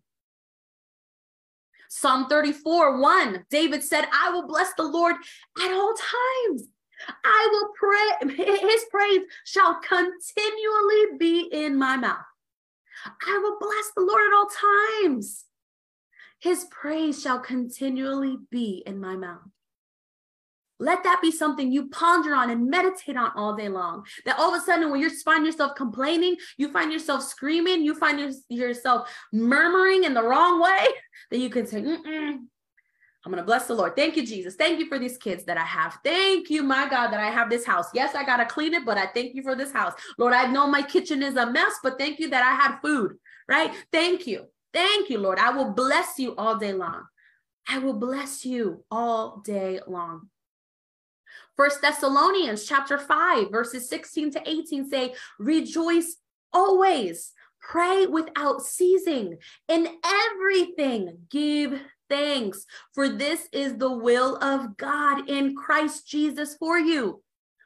Psalm 1.90 2.28
34 2.30 2.99
1, 2.99 3.44
David 3.51 3.84
said, 3.84 4.07
I 4.11 4.30
will 4.30 4.47
bless 4.47 4.72
the 4.72 4.84
Lord 4.84 5.16
at 5.62 5.70
all 5.70 5.92
times. 5.92 6.68
I 7.22 7.49
will 7.53 7.68
pray, 7.78 8.36
his 8.59 8.86
praise 8.90 9.20
shall 9.44 9.78
continually 9.80 11.18
be 11.18 11.40
in 11.53 11.76
my 11.76 11.99
mouth. 11.99 12.24
I 13.05 13.38
will 13.42 13.59
bless 13.61 13.90
the 13.94 14.01
Lord 14.01 14.22
at 14.26 14.34
all 14.34 14.49
times. 15.12 15.44
His 16.38 16.64
praise 16.70 17.20
shall 17.20 17.40
continually 17.40 18.38
be 18.51 18.82
in 18.86 18.99
my 18.99 19.14
mouth. 19.14 19.51
Let 20.79 21.03
that 21.05 21.20
be 21.22 21.31
something 21.31 21.72
you 21.72 21.89
ponder 21.89 22.35
on 22.35 22.51
and 22.51 22.68
meditate 22.68 23.16
on 23.16 23.33
all 23.35 23.57
day 23.57 23.68
long. 23.68 24.05
That 24.24 24.39
all 24.39 24.55
of 24.55 24.61
a 24.61 24.64
sudden, 24.64 24.91
when 24.91 25.01
you 25.01 25.11
find 25.22 25.47
yourself 25.47 25.74
complaining, 25.74 26.37
you 26.59 26.70
find 26.70 26.93
yourself 26.93 27.22
screaming, 27.22 27.83
you 27.83 27.95
find 27.95 28.20
your, 28.20 28.31
yourself 28.49 29.11
murmuring 29.33 30.05
in 30.05 30.14
the 30.14 30.22
wrong 30.22 30.61
way, 30.61 30.87
that 31.31 31.39
you 31.39 31.49
can 31.49 31.66
say, 31.66 31.79
I'm 31.79 33.33
going 33.33 33.43
to 33.43 33.47
bless 33.47 33.66
the 33.66 33.74
Lord. 33.74 33.97
Thank 33.97 34.16
you, 34.16 34.24
Jesus. 34.24 34.55
Thank 34.55 34.79
you 34.79 34.87
for 34.87 35.01
these 35.01 35.18
kids 35.18 35.45
that 35.47 35.59
I 35.59 35.64
have. 35.64 35.99
Thank 36.05 36.49
you, 36.49 36.62
my 36.62 36.89
God, 36.89 37.09
that 37.09 37.18
I 37.18 37.29
have 37.29 37.51
this 37.51 37.64
house. 37.64 37.87
Yes, 37.93 38.14
I 38.14 38.24
got 38.24 38.37
to 38.37 38.47
clean 38.47 38.72
it, 38.72 38.85
but 38.85 38.99
I 38.99 39.07
thank 39.07 39.35
you 39.35 39.43
for 39.43 39.57
this 39.57 39.72
house. 39.72 39.95
Lord, 40.16 40.33
I 40.33 40.47
know 40.47 40.68
my 40.68 40.83
kitchen 40.83 41.24
is 41.24 41.35
a 41.35 41.51
mess, 41.51 41.72
but 41.83 41.99
thank 41.99 42.20
you 42.20 42.31
that 42.31 42.45
I 42.45 42.55
had 42.55 42.79
food, 42.81 43.16
right? 43.49 43.72
Thank 43.91 44.29
you. 44.29 44.45
Thank 44.72 45.11
you, 45.11 45.18
Lord. 45.18 45.41
I 45.41 45.51
will 45.51 45.72
bless 45.72 46.18
you 46.18 46.37
all 46.37 46.57
day 46.57 46.72
long. 46.72 47.03
I 47.68 47.79
will 47.79 47.95
bless 47.95 48.45
you 48.45 48.85
all 48.93 49.43
day 49.45 49.81
long. 49.89 50.29
First 51.57 51.81
Thessalonians 51.81 52.67
chapter 52.67 52.99
5 52.99 53.51
verses 53.51 53.89
16 53.89 54.31
to 54.33 54.43
18 54.45 54.89
say, 54.91 55.15
"Rejoice 55.39 56.17
always, 56.53 57.33
pray 57.61 58.07
without 58.07 58.63
ceasing, 58.63 59.39
in 59.67 59.99
everything 60.05 61.27
give 61.31 61.81
thanks, 62.11 62.67
for 62.95 63.09
this 63.09 63.49
is 63.53 63.79
the 63.79 63.91
will 63.91 64.37
of 64.37 64.77
God 64.77 65.29
in 65.31 65.57
Christ 65.57 66.07
Jesus 66.07 66.57
for 66.57 66.79
you." 66.79 67.23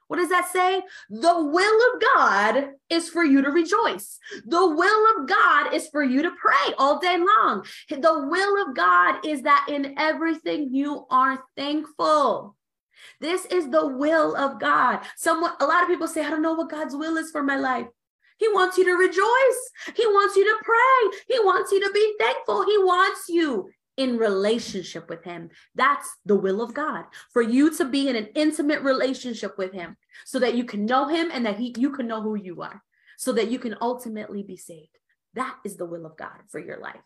What 0.07 0.19
does 0.19 0.31
that 0.31 0.51
say? 0.53 0.83
The 1.09 1.41
will 1.41 1.95
of 1.95 2.01
God 2.01 2.75
is 2.89 3.09
for 3.09 3.23
you 3.23 3.43
to 3.43 3.51
rejoice. 3.51 4.19
The 4.45 4.67
will 4.67 5.17
of 5.17 5.29
God 5.29 5.73
is 5.73 5.89
for 5.89 6.03
you 6.03 6.23
to 6.23 6.33
pray 6.33 6.75
all 6.79 6.99
day 6.99 7.17
long. 7.17 7.65
The 7.89 8.27
will 8.29 8.69
of 8.69 8.75
God 8.75 9.25
is 9.25 9.43
that 9.43 9.67
in 9.69 9.95
everything 9.99 10.75
you 10.75 11.07
are 11.11 11.45
thankful. 11.57 12.57
This 13.21 13.47
is 13.47 13.69
the 13.69 13.87
will 13.87 14.37
of 14.37 14.61
God. 14.61 15.01
Someone, 15.17 15.53
a 15.61 15.67
lot 15.67 15.83
of 15.83 15.89
people 15.89 16.09
say, 16.09 16.25
I 16.25 16.31
don't 16.31 16.43
know 16.43 16.55
what 16.55 16.71
God's 16.71 16.95
will 16.95 17.17
is 17.17 17.31
for 17.31 17.43
my 17.43 17.57
life. 17.57 17.87
He 18.39 18.49
wants 18.49 18.79
you 18.79 18.85
to 18.85 18.95
rejoice. 18.95 19.97
He 19.97 20.07
wants 20.07 20.37
you 20.37 20.45
to 20.45 20.65
pray. 20.65 21.19
He 21.29 21.39
wants 21.41 21.73
you 21.73 21.81
to 21.81 21.93
be 21.93 22.15
thankful. 22.19 22.65
He 22.65 22.79
wants 22.79 23.29
you 23.29 23.71
in 23.97 24.17
relationship 24.17 25.11
with 25.11 25.23
him. 25.25 25.51
That's 25.75 26.09
the 26.25 26.37
will 26.37 26.63
of 26.63 26.73
God 26.73 27.05
for 27.33 27.43
you 27.43 27.71
to 27.77 27.85
be 27.85 28.09
in 28.09 28.17
an 28.17 28.29
intimate 28.35 28.81
relationship 28.81 29.59
with 29.59 29.73
him 29.73 29.97
so 30.25 30.39
that 30.39 30.55
you 30.55 30.65
can 30.65 30.87
know 30.87 31.09
him 31.09 31.31
and 31.31 31.45
that 31.45 31.59
he 31.59 31.75
you 31.77 31.91
can 31.91 32.07
know 32.07 32.23
who 32.23 32.35
you 32.35 32.63
are 32.63 32.83
so 33.19 33.33
that 33.33 33.51
you 33.51 33.59
can 33.59 33.77
ultimately 33.83 34.43
be 34.43 34.57
saved. 34.57 34.97
That 35.35 35.55
is 35.67 35.77
the 35.77 35.85
will 35.85 36.07
of 36.07 36.17
God 36.17 36.41
for 36.49 36.59
your 36.59 36.79
life. 36.79 37.03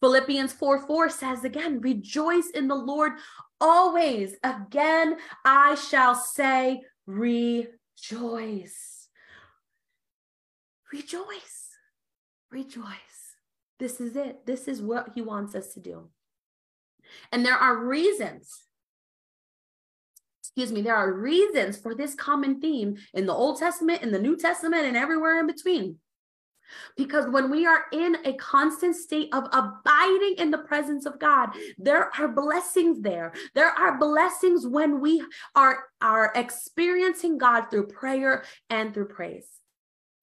Philippians 0.00 0.52
4 0.52 0.86
4 0.86 1.08
says 1.10 1.44
again, 1.44 1.80
rejoice 1.80 2.50
in 2.50 2.68
the 2.68 2.74
Lord 2.74 3.12
always. 3.60 4.34
Again, 4.42 5.16
I 5.44 5.74
shall 5.74 6.14
say, 6.14 6.82
rejoice. 7.06 7.68
Rejoice. 10.92 11.68
Rejoice. 12.50 13.36
This 13.78 14.00
is 14.00 14.16
it. 14.16 14.46
This 14.46 14.68
is 14.68 14.82
what 14.82 15.10
he 15.14 15.22
wants 15.22 15.54
us 15.54 15.74
to 15.74 15.80
do. 15.80 16.08
And 17.32 17.44
there 17.44 17.54
are 17.56 17.76
reasons, 17.76 18.64
excuse 20.40 20.72
me, 20.72 20.82
there 20.82 20.96
are 20.96 21.12
reasons 21.12 21.78
for 21.78 21.94
this 21.94 22.14
common 22.14 22.60
theme 22.60 22.96
in 23.14 23.26
the 23.26 23.32
Old 23.32 23.58
Testament, 23.58 24.02
in 24.02 24.12
the 24.12 24.18
New 24.18 24.36
Testament, 24.36 24.84
and 24.86 24.96
everywhere 24.96 25.40
in 25.40 25.46
between. 25.46 25.98
Because 26.96 27.30
when 27.30 27.50
we 27.50 27.66
are 27.66 27.84
in 27.92 28.16
a 28.24 28.34
constant 28.34 28.96
state 28.96 29.28
of 29.32 29.44
abiding 29.52 30.34
in 30.38 30.50
the 30.50 30.58
presence 30.58 31.06
of 31.06 31.18
God, 31.18 31.50
there 31.78 32.10
are 32.18 32.28
blessings 32.28 33.00
there. 33.00 33.32
There 33.54 33.70
are 33.70 33.98
blessings 33.98 34.66
when 34.66 35.00
we 35.00 35.22
are, 35.54 35.84
are 36.00 36.32
experiencing 36.34 37.38
God 37.38 37.66
through 37.70 37.88
prayer 37.88 38.44
and 38.68 38.92
through 38.92 39.08
praise. 39.08 39.59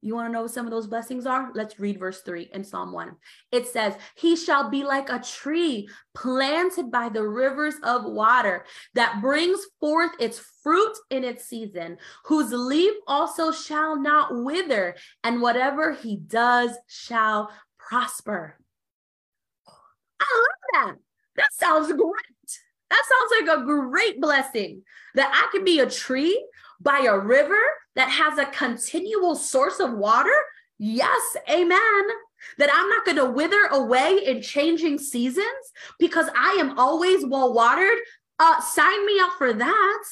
You 0.02 0.14
want 0.14 0.30
to 0.30 0.32
know 0.32 0.44
what 0.44 0.52
some 0.52 0.66
of 0.66 0.72
those 0.72 0.88
blessings 0.88 1.26
are? 1.26 1.50
Let's 1.56 1.80
read 1.80 2.00
verse 2.00 2.22
3 2.22 2.52
in 2.54 2.64
Psalm 2.64 2.92
1. 2.92 3.16
It 3.52 3.68
says, 3.68 3.96
He 4.16 4.36
shall 4.36 4.70
be 4.70 4.84
like 4.84 5.10
a 5.10 5.20
tree 5.20 5.90
planted 6.14 6.92
by 6.92 7.10
the 7.10 7.28
rivers 7.28 7.76
of 7.84 8.06
water 8.06 8.66
that 8.94 9.22
brings 9.22 9.60
forth 9.80 10.12
its 10.20 10.40
fruit 10.62 10.96
in 11.10 11.24
its 11.24 11.46
season, 11.46 11.98
whose 12.26 12.52
leaf 12.52 12.94
also 13.08 13.52
shall 13.52 14.00
not 14.00 14.30
wither, 14.44 14.96
and 15.24 15.42
whatever 15.42 15.94
he 15.94 16.18
does 16.18 16.72
shall 16.88 17.52
prosper. 17.80 18.56
I 20.20 20.26
love 20.48 20.88
that. 20.88 20.96
That 21.38 21.54
sounds 21.54 21.88
great. 21.88 22.60
That 22.90 23.04
sounds 23.04 23.48
like 23.48 23.58
a 23.58 23.64
great 23.66 24.22
blessing 24.22 24.84
that 25.16 25.32
I 25.34 25.52
can 25.52 25.66
be 25.66 25.80
a 25.80 25.90
tree 25.90 26.46
by 26.82 27.06
a 27.08 27.18
river 27.18 27.60
that 27.96 28.10
has 28.10 28.38
a 28.38 28.52
continual 28.52 29.36
source 29.36 29.80
of 29.80 29.94
water? 29.94 30.34
Yes, 30.80 31.38
amen. 31.50 32.04
That 32.58 32.70
I'm 32.72 32.90
not 32.90 33.06
going 33.06 33.18
to 33.18 33.26
wither 33.26 33.66
away 33.72 34.20
in 34.26 34.42
changing 34.42 35.00
seasons 35.00 35.72
because 36.00 36.30
I 36.36 36.58
am 36.60 36.78
always 36.78 37.26
well 37.26 37.54
watered. 37.54 37.98
Uh, 38.40 38.62
sign 38.62 39.06
me 39.06 39.20
up 39.20 39.34
for 39.38 39.54
that 39.54 40.04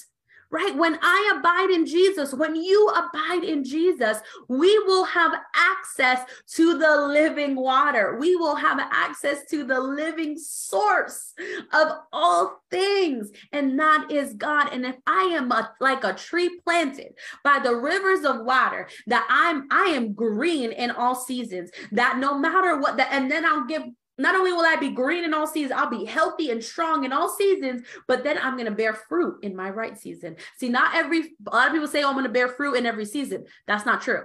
right? 0.56 0.74
When 0.74 0.97
I 1.01 1.34
abide 1.38 1.70
in 1.70 1.86
Jesus, 1.86 2.34
when 2.34 2.56
you 2.56 2.88
abide 2.88 3.43
in 3.43 3.66
Jesus, 3.66 4.20
we 4.47 4.80
will 4.80 5.03
have 5.03 5.34
access 5.53 6.22
to 6.53 6.78
the 6.78 7.08
living 7.08 7.58
water. 7.58 8.18
We 8.18 8.38
will 8.38 8.56
have 8.56 8.80
access 8.80 9.45
to 9.49 9.66
the 9.66 9.82
living 9.82 10.38
source 10.38 11.34
of 11.74 11.89
all 12.14 12.62
things, 12.72 13.32
and 13.51 13.78
that 13.78 14.08
is 14.10 14.34
God. 14.36 14.70
And 14.72 14.86
if 14.86 14.95
I 15.06 15.24
am 15.38 15.51
a, 15.51 15.74
like 15.82 16.06
a 16.06 16.14
tree 16.14 16.58
planted 16.64 17.16
by 17.43 17.60
the 17.62 17.76
rivers 17.76 18.24
of 18.24 18.45
water, 18.45 18.88
that 19.08 19.28
I'm 19.30 19.68
I 19.72 19.88
am 19.88 20.14
green 20.14 20.72
in 20.72 20.89
all 20.89 21.16
seasons, 21.16 21.70
that 21.91 22.18
no 22.18 22.39
matter 22.39 22.80
what 22.80 22.95
the 22.95 23.12
and 23.12 23.30
then 23.30 23.45
I'll 23.45 23.66
give 23.66 23.84
not 24.18 24.36
only 24.36 24.53
will 24.53 24.66
I 24.66 24.78
be 24.78 24.89
green 24.89 25.24
in 25.24 25.34
all 25.34 25.47
seasons, 25.47 25.74
I'll 25.74 25.89
be 25.89 26.05
healthy 26.05 26.51
and 26.51 26.63
strong 26.63 27.03
in 27.03 27.11
all 27.11 27.30
seasons, 27.30 27.86
but 28.07 28.24
then 28.24 28.38
I'm 28.38 28.53
going 28.53 28.66
to 28.66 28.72
bear 28.72 28.93
fruit 28.93 29.43
in 29.43 29.55
my 29.55 29.70
right 29.70 29.97
season. 29.97 30.38
See, 30.57 30.70
not 30.70 30.95
every, 30.95 31.36
a 31.47 31.55
lot 31.55 31.68
of 31.68 31.74
people 31.74 31.88
say, 31.88 32.03
oh, 32.03 32.07
I'm 32.07 32.13
going 32.13 32.26
to 32.26 32.32
bear 32.32 32.47
fruit 32.47 32.76
in 32.76 32.86
every 32.86 33.05
season. 33.05 33.45
That's 33.68 33.86
not 33.86 34.01
true. 34.01 34.24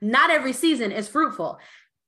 Not 0.00 0.30
every 0.30 0.52
season 0.52 0.92
is 0.92 1.08
fruitful. 1.08 1.58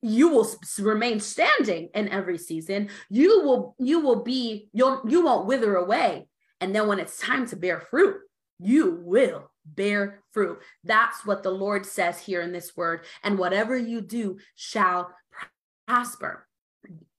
You 0.03 0.29
will 0.29 0.49
remain 0.79 1.21
standing 1.21 1.89
in 1.95 2.09
every 2.09 2.39
season. 2.39 2.91
You 3.09 3.43
will, 3.43 3.75
you 3.79 4.01
will 4.01 4.23
be, 4.23 4.69
you'll, 4.73 5.03
you 5.09 5.25
won't 5.25 5.47
wither 5.47 5.75
away. 5.75 6.29
And 6.61 6.75
then 6.75 6.87
when 6.87 7.01
it's 7.01 7.19
time 7.19 7.47
to 7.49 7.57
bear 7.57 7.81
fruit, 7.81 8.17
you 8.59 9.01
will 9.03 9.51
bear 9.65 10.21
fruit. 10.33 10.61
That's 10.85 11.27
what 11.27 11.43
the 11.43 11.51
Lord 11.51 11.85
says 11.85 12.21
here 12.21 12.41
in 12.41 12.53
this 12.53 12.77
word. 12.77 13.05
And 13.23 13.39
whatever 13.39 13.77
you 13.77 14.01
do 14.01 14.39
shall 14.55 15.11
prosper. 15.87 16.46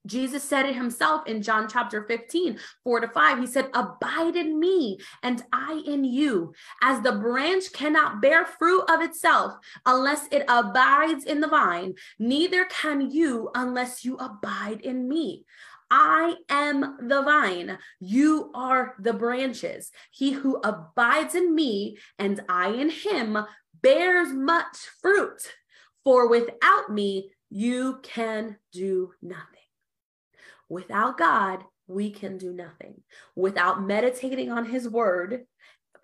Jesus 0.08 0.42
said 0.42 0.66
it 0.66 0.74
himself 0.74 1.26
in 1.26 1.42
John 1.42 1.68
chapter 1.68 2.04
15, 2.04 2.58
4 2.82 3.00
to 3.00 3.08
5. 3.08 3.38
He 3.38 3.46
said, 3.46 3.68
Abide 3.74 4.36
in 4.36 4.58
me 4.58 4.98
and 5.22 5.42
I 5.52 5.82
in 5.86 6.04
you. 6.04 6.54
As 6.82 7.02
the 7.02 7.12
branch 7.12 7.72
cannot 7.72 8.22
bear 8.22 8.44
fruit 8.44 8.84
of 8.88 9.02
itself 9.02 9.54
unless 9.86 10.26
it 10.32 10.44
abides 10.48 11.24
in 11.24 11.40
the 11.40 11.48
vine, 11.48 11.94
neither 12.18 12.64
can 12.64 13.10
you 13.10 13.50
unless 13.54 14.04
you 14.04 14.16
abide 14.16 14.80
in 14.80 15.08
me. 15.08 15.44
I 15.90 16.36
am 16.50 17.08
the 17.08 17.22
vine, 17.22 17.78
you 17.98 18.50
are 18.54 18.94
the 18.98 19.14
branches. 19.14 19.90
He 20.10 20.32
who 20.32 20.60
abides 20.62 21.34
in 21.34 21.54
me 21.54 21.96
and 22.18 22.40
I 22.48 22.68
in 22.70 22.90
him 22.90 23.38
bears 23.80 24.32
much 24.32 24.76
fruit, 25.00 25.54
for 26.04 26.28
without 26.28 26.90
me, 26.90 27.32
you 27.50 28.00
can 28.02 28.56
do 28.72 29.12
nothing. 29.22 29.57
Without 30.68 31.18
God, 31.18 31.64
we 31.86 32.10
can 32.10 32.38
do 32.38 32.52
nothing. 32.52 33.02
Without 33.34 33.82
meditating 33.82 34.50
on 34.50 34.66
his 34.66 34.88
word, 34.88 35.46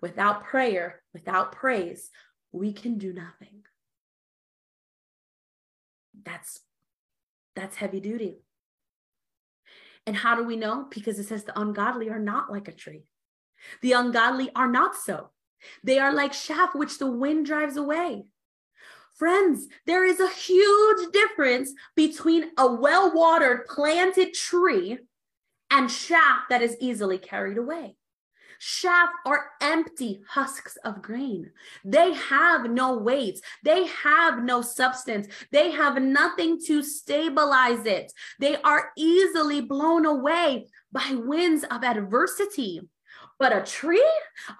without 0.01 0.43
prayer, 0.43 1.01
without 1.13 1.51
praise, 1.51 2.09
we 2.51 2.73
can 2.73 2.97
do 2.97 3.13
nothing. 3.13 3.63
That's 6.23 6.61
that's 7.55 7.75
heavy 7.75 7.99
duty. 7.99 8.41
And 10.05 10.15
how 10.15 10.35
do 10.35 10.43
we 10.43 10.55
know? 10.55 10.87
Because 10.89 11.17
it 11.19 11.27
says 11.27 11.43
the 11.43 11.59
ungodly 11.59 12.09
are 12.09 12.19
not 12.19 12.51
like 12.51 12.67
a 12.67 12.73
tree. 12.73 13.05
The 13.81 13.93
ungodly 13.93 14.51
are 14.55 14.69
not 14.69 14.95
so. 14.95 15.31
They 15.83 15.99
are 15.99 16.13
like 16.13 16.33
chaff 16.33 16.75
which 16.75 16.97
the 16.99 17.09
wind 17.09 17.45
drives 17.45 17.77
away. 17.77 18.25
Friends, 19.15 19.67
there 19.85 20.03
is 20.03 20.19
a 20.19 20.29
huge 20.29 21.11
difference 21.13 21.71
between 21.95 22.51
a 22.57 22.69
well 22.69 23.13
watered 23.13 23.65
planted 23.65 24.33
tree 24.33 24.97
and 25.71 25.89
chaff 25.89 26.43
that 26.49 26.61
is 26.61 26.75
easily 26.81 27.17
carried 27.17 27.57
away. 27.57 27.95
Chaff 28.59 29.09
are 29.25 29.51
empty 29.61 30.21
husks 30.27 30.77
of 30.83 31.01
grain. 31.01 31.51
They 31.83 32.13
have 32.13 32.69
no 32.69 32.97
weight. 32.97 33.39
They 33.63 33.85
have 33.87 34.43
no 34.43 34.61
substance. 34.61 35.27
They 35.51 35.71
have 35.71 36.01
nothing 36.01 36.59
to 36.67 36.83
stabilize 36.83 37.85
it. 37.85 38.11
They 38.39 38.57
are 38.57 38.91
easily 38.97 39.61
blown 39.61 40.05
away 40.05 40.67
by 40.91 41.11
winds 41.13 41.63
of 41.65 41.83
adversity. 41.83 42.81
But 43.37 43.55
a 43.55 43.61
tree, 43.61 44.11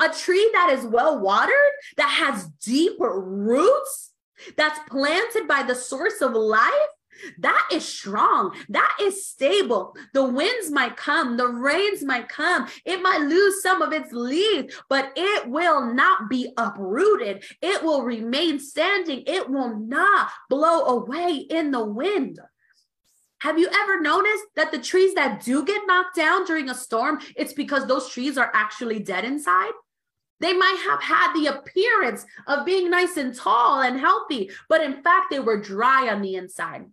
a 0.01 0.10
tree 0.10 0.49
that 0.53 0.76
is 0.78 0.86
well 0.86 1.20
watered, 1.20 1.72
that 1.97 2.10
has 2.10 2.47
deeper 2.64 3.20
roots, 3.22 4.12
that's 4.58 4.80
planted 4.90 5.48
by 5.48 5.64
the 5.64 5.76
source 5.76 6.22
of 6.22 6.34
life, 6.34 6.72
that 7.40 7.70
is 7.72 7.86
strong. 7.86 8.56
That 8.70 8.98
is 9.02 9.26
stable. 9.26 9.96
The 10.14 10.26
winds 10.26 10.72
might 10.72 10.98
come, 10.98 11.38
the 11.38 11.48
rains 11.48 12.04
might 12.04 12.30
come. 12.30 12.68
It 12.86 13.02
might 13.02 13.22
lose 13.22 13.62
some 13.62 13.82
of 13.82 13.94
its 13.94 14.12
leaves, 14.12 14.74
but 14.90 15.12
it 15.16 15.48
will 15.48 15.94
not 15.94 16.30
be 16.30 16.52
uprooted. 16.58 17.44
It 17.62 17.84
will 17.84 18.04
remain 18.04 18.60
standing. 18.60 19.24
It 19.28 19.50
will 19.50 19.78
not 19.78 20.30
blow 20.50 20.86
away 20.86 21.46
in 21.50 21.72
the 21.72 21.86
wind. 21.86 22.40
Have 23.40 23.60
you 23.60 23.70
ever 23.72 24.02
noticed 24.02 24.46
that 24.56 24.72
the 24.72 24.80
trees 24.80 25.14
that 25.16 25.44
do 25.44 25.64
get 25.66 25.82
knocked 25.86 26.16
down 26.16 26.46
during 26.46 26.70
a 26.70 26.76
storm, 26.76 27.20
it's 27.36 27.54
because 27.54 27.86
those 27.86 28.10
trees 28.10 28.38
are 28.38 28.52
actually 28.54 29.00
dead 29.00 29.24
inside? 29.24 29.72
They 30.40 30.54
might 30.54 30.84
have 30.90 31.02
had 31.02 31.34
the 31.34 31.48
appearance 31.48 32.26
of 32.48 32.66
being 32.66 32.90
nice 32.90 33.18
and 33.18 33.34
tall 33.34 33.82
and 33.82 34.00
healthy, 34.00 34.52
but 34.68 34.82
in 34.82 35.02
fact, 35.02 35.28
they 35.32 35.40
were 35.40 35.60
dry 35.60 36.10
on 36.10 36.22
the 36.22 36.36
inside. 36.36 36.86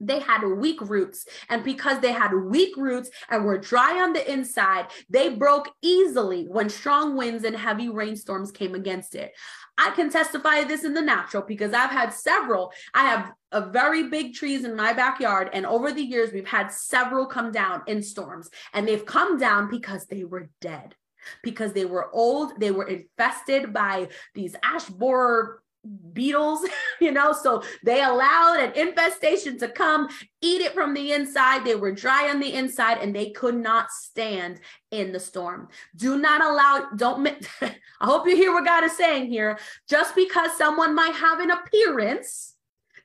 They 0.00 0.18
had 0.18 0.44
weak 0.44 0.80
roots. 0.80 1.26
And 1.48 1.62
because 1.62 2.00
they 2.00 2.10
had 2.10 2.34
weak 2.34 2.76
roots 2.76 3.08
and 3.30 3.44
were 3.44 3.58
dry 3.58 4.00
on 4.02 4.12
the 4.12 4.30
inside, 4.30 4.86
they 5.08 5.28
broke 5.28 5.70
easily 5.80 6.46
when 6.48 6.68
strong 6.68 7.16
winds 7.16 7.44
and 7.44 7.54
heavy 7.54 7.88
rainstorms 7.88 8.50
came 8.50 8.74
against 8.74 9.14
it. 9.14 9.32
I 9.78 9.90
can 9.90 10.10
testify 10.10 10.64
this 10.64 10.84
in 10.84 10.92
the 10.92 11.00
natural 11.00 11.44
because 11.44 11.72
I've 11.72 11.90
had 11.90 12.12
several. 12.12 12.72
I 12.92 13.04
have 13.04 13.32
a 13.52 13.70
very 13.70 14.08
big 14.08 14.34
trees 14.34 14.64
in 14.64 14.74
my 14.74 14.92
backyard. 14.92 15.50
And 15.52 15.64
over 15.64 15.92
the 15.92 16.02
years, 16.02 16.32
we've 16.32 16.48
had 16.48 16.72
several 16.72 17.26
come 17.26 17.52
down 17.52 17.82
in 17.86 18.02
storms. 18.02 18.50
And 18.74 18.86
they've 18.86 19.06
come 19.06 19.38
down 19.38 19.70
because 19.70 20.06
they 20.06 20.24
were 20.24 20.50
dead 20.60 20.96
because 21.42 21.72
they 21.72 21.84
were 21.84 22.10
old, 22.12 22.58
they 22.58 22.70
were 22.70 22.86
infested 22.86 23.72
by 23.72 24.08
these 24.34 24.54
ash 24.62 24.86
borer 24.86 25.62
beetles, 26.12 26.64
you 27.00 27.12
know, 27.12 27.32
so 27.32 27.62
they 27.84 28.02
allowed 28.02 28.60
an 28.60 28.72
infestation 28.74 29.58
to 29.58 29.68
come 29.68 30.08
eat 30.40 30.60
it 30.60 30.74
from 30.74 30.94
the 30.94 31.12
inside. 31.12 31.64
They 31.64 31.74
were 31.74 31.92
dry 31.92 32.30
on 32.30 32.40
the 32.40 32.52
inside 32.52 32.98
and 32.98 33.14
they 33.14 33.30
could 33.30 33.56
not 33.56 33.90
stand 33.90 34.60
in 34.90 35.12
the 35.12 35.20
storm. 35.20 35.68
Do 35.96 36.18
not 36.18 36.42
allow, 36.42 36.90
don't, 36.96 37.26
I 37.60 37.74
hope 38.00 38.26
you 38.26 38.36
hear 38.36 38.52
what 38.52 38.64
God 38.64 38.84
is 38.84 38.96
saying 38.96 39.26
here. 39.26 39.58
Just 39.88 40.14
because 40.14 40.56
someone 40.56 40.94
might 40.94 41.14
have 41.14 41.40
an 41.40 41.50
appearance, 41.50 42.51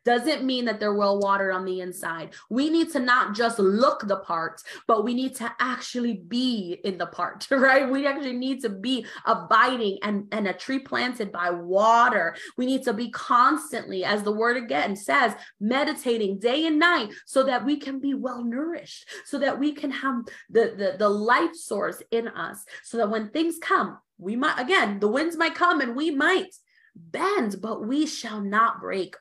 doesn't 0.07 0.45
mean 0.45 0.63
that 0.63 0.79
they're 0.79 0.93
well 0.93 1.19
watered 1.19 1.53
on 1.53 1.65
the 1.65 1.81
inside. 1.81 2.29
We 2.49 2.69
need 2.69 2.93
to 2.93 2.99
not 2.99 3.35
just 3.35 3.59
look 3.59 4.07
the 4.07 4.15
part, 4.15 4.63
but 4.87 5.03
we 5.03 5.13
need 5.13 5.35
to 5.35 5.53
actually 5.59 6.21
be 6.29 6.79
in 6.85 6.97
the 6.97 7.07
part, 7.07 7.45
right? 7.51 7.89
We 7.89 8.07
actually 8.07 8.37
need 8.37 8.61
to 8.61 8.69
be 8.69 9.05
abiding 9.25 9.97
and, 10.03 10.25
and 10.31 10.47
a 10.47 10.53
tree 10.53 10.79
planted 10.79 11.33
by 11.33 11.49
water. 11.49 12.37
We 12.57 12.65
need 12.65 12.83
to 12.83 12.93
be 12.93 13.09
constantly, 13.09 14.05
as 14.05 14.23
the 14.23 14.31
word 14.31 14.55
again 14.55 14.95
says, 14.95 15.33
meditating 15.59 16.39
day 16.39 16.65
and 16.65 16.79
night 16.79 17.09
so 17.25 17.43
that 17.43 17.65
we 17.65 17.75
can 17.75 17.99
be 17.99 18.13
well 18.13 18.45
nourished, 18.45 19.09
so 19.25 19.37
that 19.39 19.59
we 19.59 19.73
can 19.73 19.91
have 19.91 20.23
the, 20.49 20.73
the, 20.77 20.95
the 20.97 21.09
life 21.09 21.53
source 21.53 22.01
in 22.11 22.29
us, 22.29 22.63
so 22.81 22.95
that 22.95 23.09
when 23.09 23.29
things 23.29 23.57
come, 23.61 23.97
we 24.17 24.37
might, 24.37 24.57
again, 24.57 25.01
the 25.01 25.09
winds 25.09 25.35
might 25.35 25.53
come 25.53 25.81
and 25.81 25.97
we 25.97 26.11
might 26.11 26.55
bend, 26.95 27.57
but 27.61 27.85
we 27.85 28.05
shall 28.07 28.39
not 28.39 28.79
break 28.79 29.17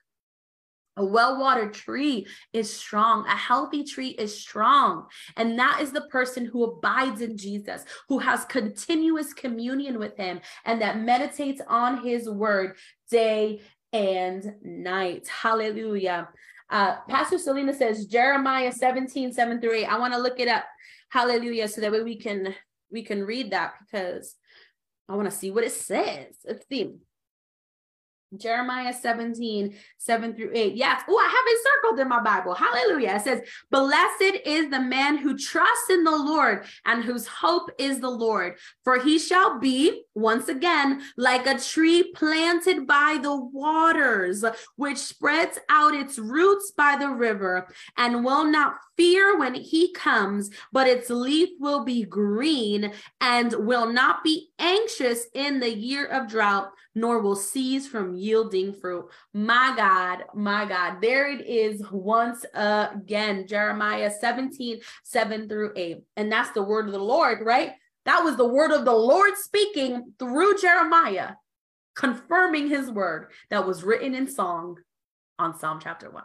a 0.97 1.05
well 1.05 1.39
watered 1.39 1.75
tree 1.75 2.27
is 2.53 2.73
strong. 2.73 3.27
A 3.27 3.37
healthy 3.37 3.85
tree 3.85 4.11
is 4.11 4.39
strong. 4.39 5.07
And 5.37 5.59
that 5.59 5.81
is 5.81 5.93
the 5.93 6.03
person 6.03 6.47
who 6.47 6.65
abides 6.65 7.21
in 7.21 7.37
Jesus, 7.37 7.85
who 8.09 8.19
has 8.19 8.45
continuous 8.47 9.33
communion 9.33 9.99
with 9.99 10.17
him, 10.17 10.41
and 10.65 10.81
that 10.81 11.01
meditates 11.01 11.61
on 11.69 12.03
his 12.03 12.29
word 12.29 12.77
day 13.11 13.61
and 13.93 14.55
night. 14.63 15.29
Hallelujah. 15.29 16.29
Uh, 16.69 16.97
Pastor 17.09 17.39
Selena 17.39 17.73
says 17.73 18.07
Jeremiah 18.07 18.73
17, 18.73 19.33
7 19.33 19.61
through 19.61 19.73
8. 19.73 19.87
I 19.87 19.99
want 19.99 20.15
to 20.15 20.19
look 20.19 20.41
it 20.41 20.49
up. 20.49 20.65
Hallelujah. 21.11 21.69
So 21.69 21.81
that 21.81 21.93
way 21.93 22.03
we 22.03 22.17
can 22.17 22.55
we 22.91 23.03
can 23.03 23.25
read 23.25 23.53
that 23.53 23.75
because 23.81 24.35
I 25.09 25.15
want 25.15 25.31
to 25.31 25.37
see 25.37 25.51
what 25.51 25.65
it 25.65 25.73
says. 25.73 26.37
Let's 26.45 26.67
see. 26.69 26.95
Jeremiah 28.39 28.93
17, 28.93 29.75
7 29.99 30.35
through 30.35 30.51
8. 30.55 30.75
Yes. 30.75 31.03
Oh, 31.09 31.19
I 31.19 31.25
have 31.25 31.33
it 31.47 31.59
circled 31.63 32.01
in 32.01 32.09
my 32.09 32.23
Bible. 32.23 32.55
Hallelujah. 32.55 33.17
It 33.17 33.23
says, 33.23 33.41
Blessed 33.71 34.41
is 34.45 34.71
the 34.71 34.81
man 34.81 35.19
who 35.19 35.37
trusts 35.37 35.91
in 35.91 36.05
the 36.05 36.17
Lord 36.17 36.65
and 36.85 37.05
whose 37.05 37.27
hope 37.27 37.71
is 37.79 38.01
the 38.01 38.11
Lord. 38.11 38.57
For 38.85 38.99
he 38.99 39.19
shall 39.19 39.59
be, 39.59 40.05
once 40.15 40.49
again, 40.49 41.03
like 41.17 41.47
a 41.47 41.59
tree 41.59 42.13
planted 42.15 42.87
by 42.87 43.19
the 43.23 43.35
waters, 43.35 44.45
which 44.77 44.99
spreads 44.99 45.59
out 45.69 45.95
its 45.95 46.19
roots 46.19 46.73
by 46.77 46.97
the 46.99 47.11
river 47.11 47.69
and 47.97 48.25
will 48.25 48.45
not 48.45 48.77
fear 48.97 49.39
when 49.39 49.55
he 49.55 49.93
comes, 49.93 50.51
but 50.73 50.87
its 50.87 51.11
leaf 51.11 51.51
will 51.61 51.85
be 51.85 52.03
green 52.05 52.93
and 53.21 53.53
will 53.53 53.93
not 53.93 54.25
be 54.25 54.51
anxious 54.59 55.27
in 55.35 55.61
the 55.61 55.75
year 55.75 56.07
of 56.07 56.29
drought, 56.29 56.73
nor 56.95 57.21
will 57.21 57.37
cease 57.37 57.87
from 57.87 58.15
yielding 58.27 58.73
fruit. 58.73 59.07
My 59.33 59.73
God, 59.77 60.25
my 60.35 60.67
God, 60.67 61.01
there 61.01 61.31
it 61.31 61.47
is 61.47 61.83
once 61.91 62.45
again, 62.55 63.47
Jeremiah 63.47 64.11
17, 64.11 64.81
7 65.05 65.49
through 65.49 65.73
8. 65.77 66.03
And 66.17 66.31
that's 66.31 66.51
the 66.51 66.63
word 66.63 66.87
of 66.87 66.93
the 66.93 66.99
Lord, 66.99 67.39
right? 67.45 67.73
That 68.05 68.25
was 68.25 68.37
the 68.37 68.47
word 68.47 68.73
of 68.73 68.85
the 68.85 68.93
Lord 68.93 69.37
speaking 69.37 70.13
through 70.19 70.59
Jeremiah, 70.59 71.33
confirming 71.95 72.69
his 72.69 72.91
word 72.91 73.31
that 73.51 73.67
was 73.67 73.85
written 73.85 74.15
in 74.15 74.29
song 74.29 74.77
on 75.39 75.59
Psalm 75.59 75.81
chapter 75.83 76.11
1. 76.11 76.25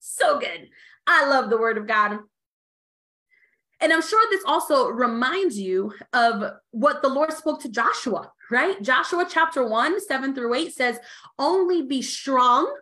So 0.00 0.38
good. 0.38 0.68
I 1.06 1.28
love 1.28 1.50
the 1.50 1.58
word 1.58 1.78
of 1.78 1.86
God. 1.86 2.18
And 3.84 3.92
I'm 3.92 4.00
sure 4.00 4.26
this 4.30 4.44
also 4.46 4.88
reminds 4.88 5.58
you 5.58 5.92
of 6.14 6.54
what 6.70 7.02
the 7.02 7.08
Lord 7.08 7.34
spoke 7.34 7.60
to 7.60 7.68
Joshua, 7.68 8.32
right? 8.50 8.80
Joshua 8.80 9.26
chapter 9.28 9.68
1, 9.68 10.00
7 10.00 10.34
through 10.34 10.54
8 10.54 10.72
says, 10.74 10.98
Only 11.38 11.82
be 11.82 12.00
strong 12.00 12.74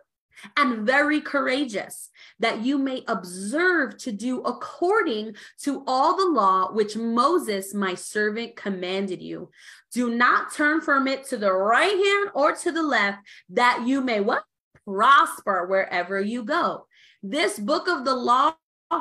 and 0.55 0.87
very 0.87 1.19
courageous, 1.19 2.09
that 2.39 2.63
you 2.63 2.77
may 2.77 3.03
observe 3.09 3.97
to 3.97 4.13
do 4.13 4.39
according 4.43 5.35
to 5.63 5.83
all 5.87 6.15
the 6.15 6.25
law 6.25 6.71
which 6.71 6.95
Moses, 6.95 7.73
my 7.73 7.95
servant, 7.95 8.55
commanded 8.55 9.21
you. 9.21 9.51
Do 9.93 10.09
not 10.09 10.53
turn 10.53 10.79
from 10.79 11.09
it 11.09 11.25
to 11.25 11.37
the 11.37 11.51
right 11.51 11.91
hand 11.91 12.29
or 12.33 12.53
to 12.55 12.71
the 12.71 12.81
left, 12.81 13.19
that 13.49 13.83
you 13.85 13.99
may 13.99 14.21
what? 14.21 14.45
Prosper 14.85 15.67
wherever 15.67 16.21
you 16.21 16.43
go. 16.43 16.87
This 17.21 17.59
book 17.59 17.89
of 17.89 18.05
the 18.05 18.15
law 18.15 18.55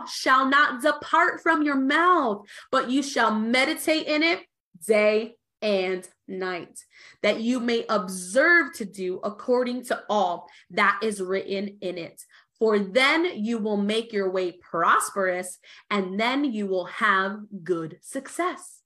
shall 0.06 0.48
not 0.48 0.82
depart 0.82 1.42
from 1.42 1.62
your 1.62 1.76
mouth, 1.76 2.46
but 2.70 2.90
you 2.90 3.02
shall 3.02 3.34
meditate 3.34 4.06
in 4.06 4.22
it 4.22 4.40
day 4.86 5.36
and 5.60 6.06
night, 6.26 6.80
that 7.22 7.40
you 7.40 7.60
may 7.60 7.84
observe 7.88 8.72
to 8.74 8.84
do 8.84 9.20
according 9.22 9.84
to 9.84 10.02
all 10.08 10.48
that 10.70 10.98
is 11.02 11.20
written 11.20 11.78
in 11.80 11.98
it. 11.98 12.20
For 12.58 12.78
then 12.78 13.44
you 13.44 13.58
will 13.58 13.76
make 13.76 14.12
your 14.12 14.30
way 14.30 14.52
prosperous, 14.52 15.58
and 15.90 16.18
then 16.18 16.44
you 16.44 16.66
will 16.66 16.86
have 16.86 17.38
good 17.64 17.98
success. 18.02 18.80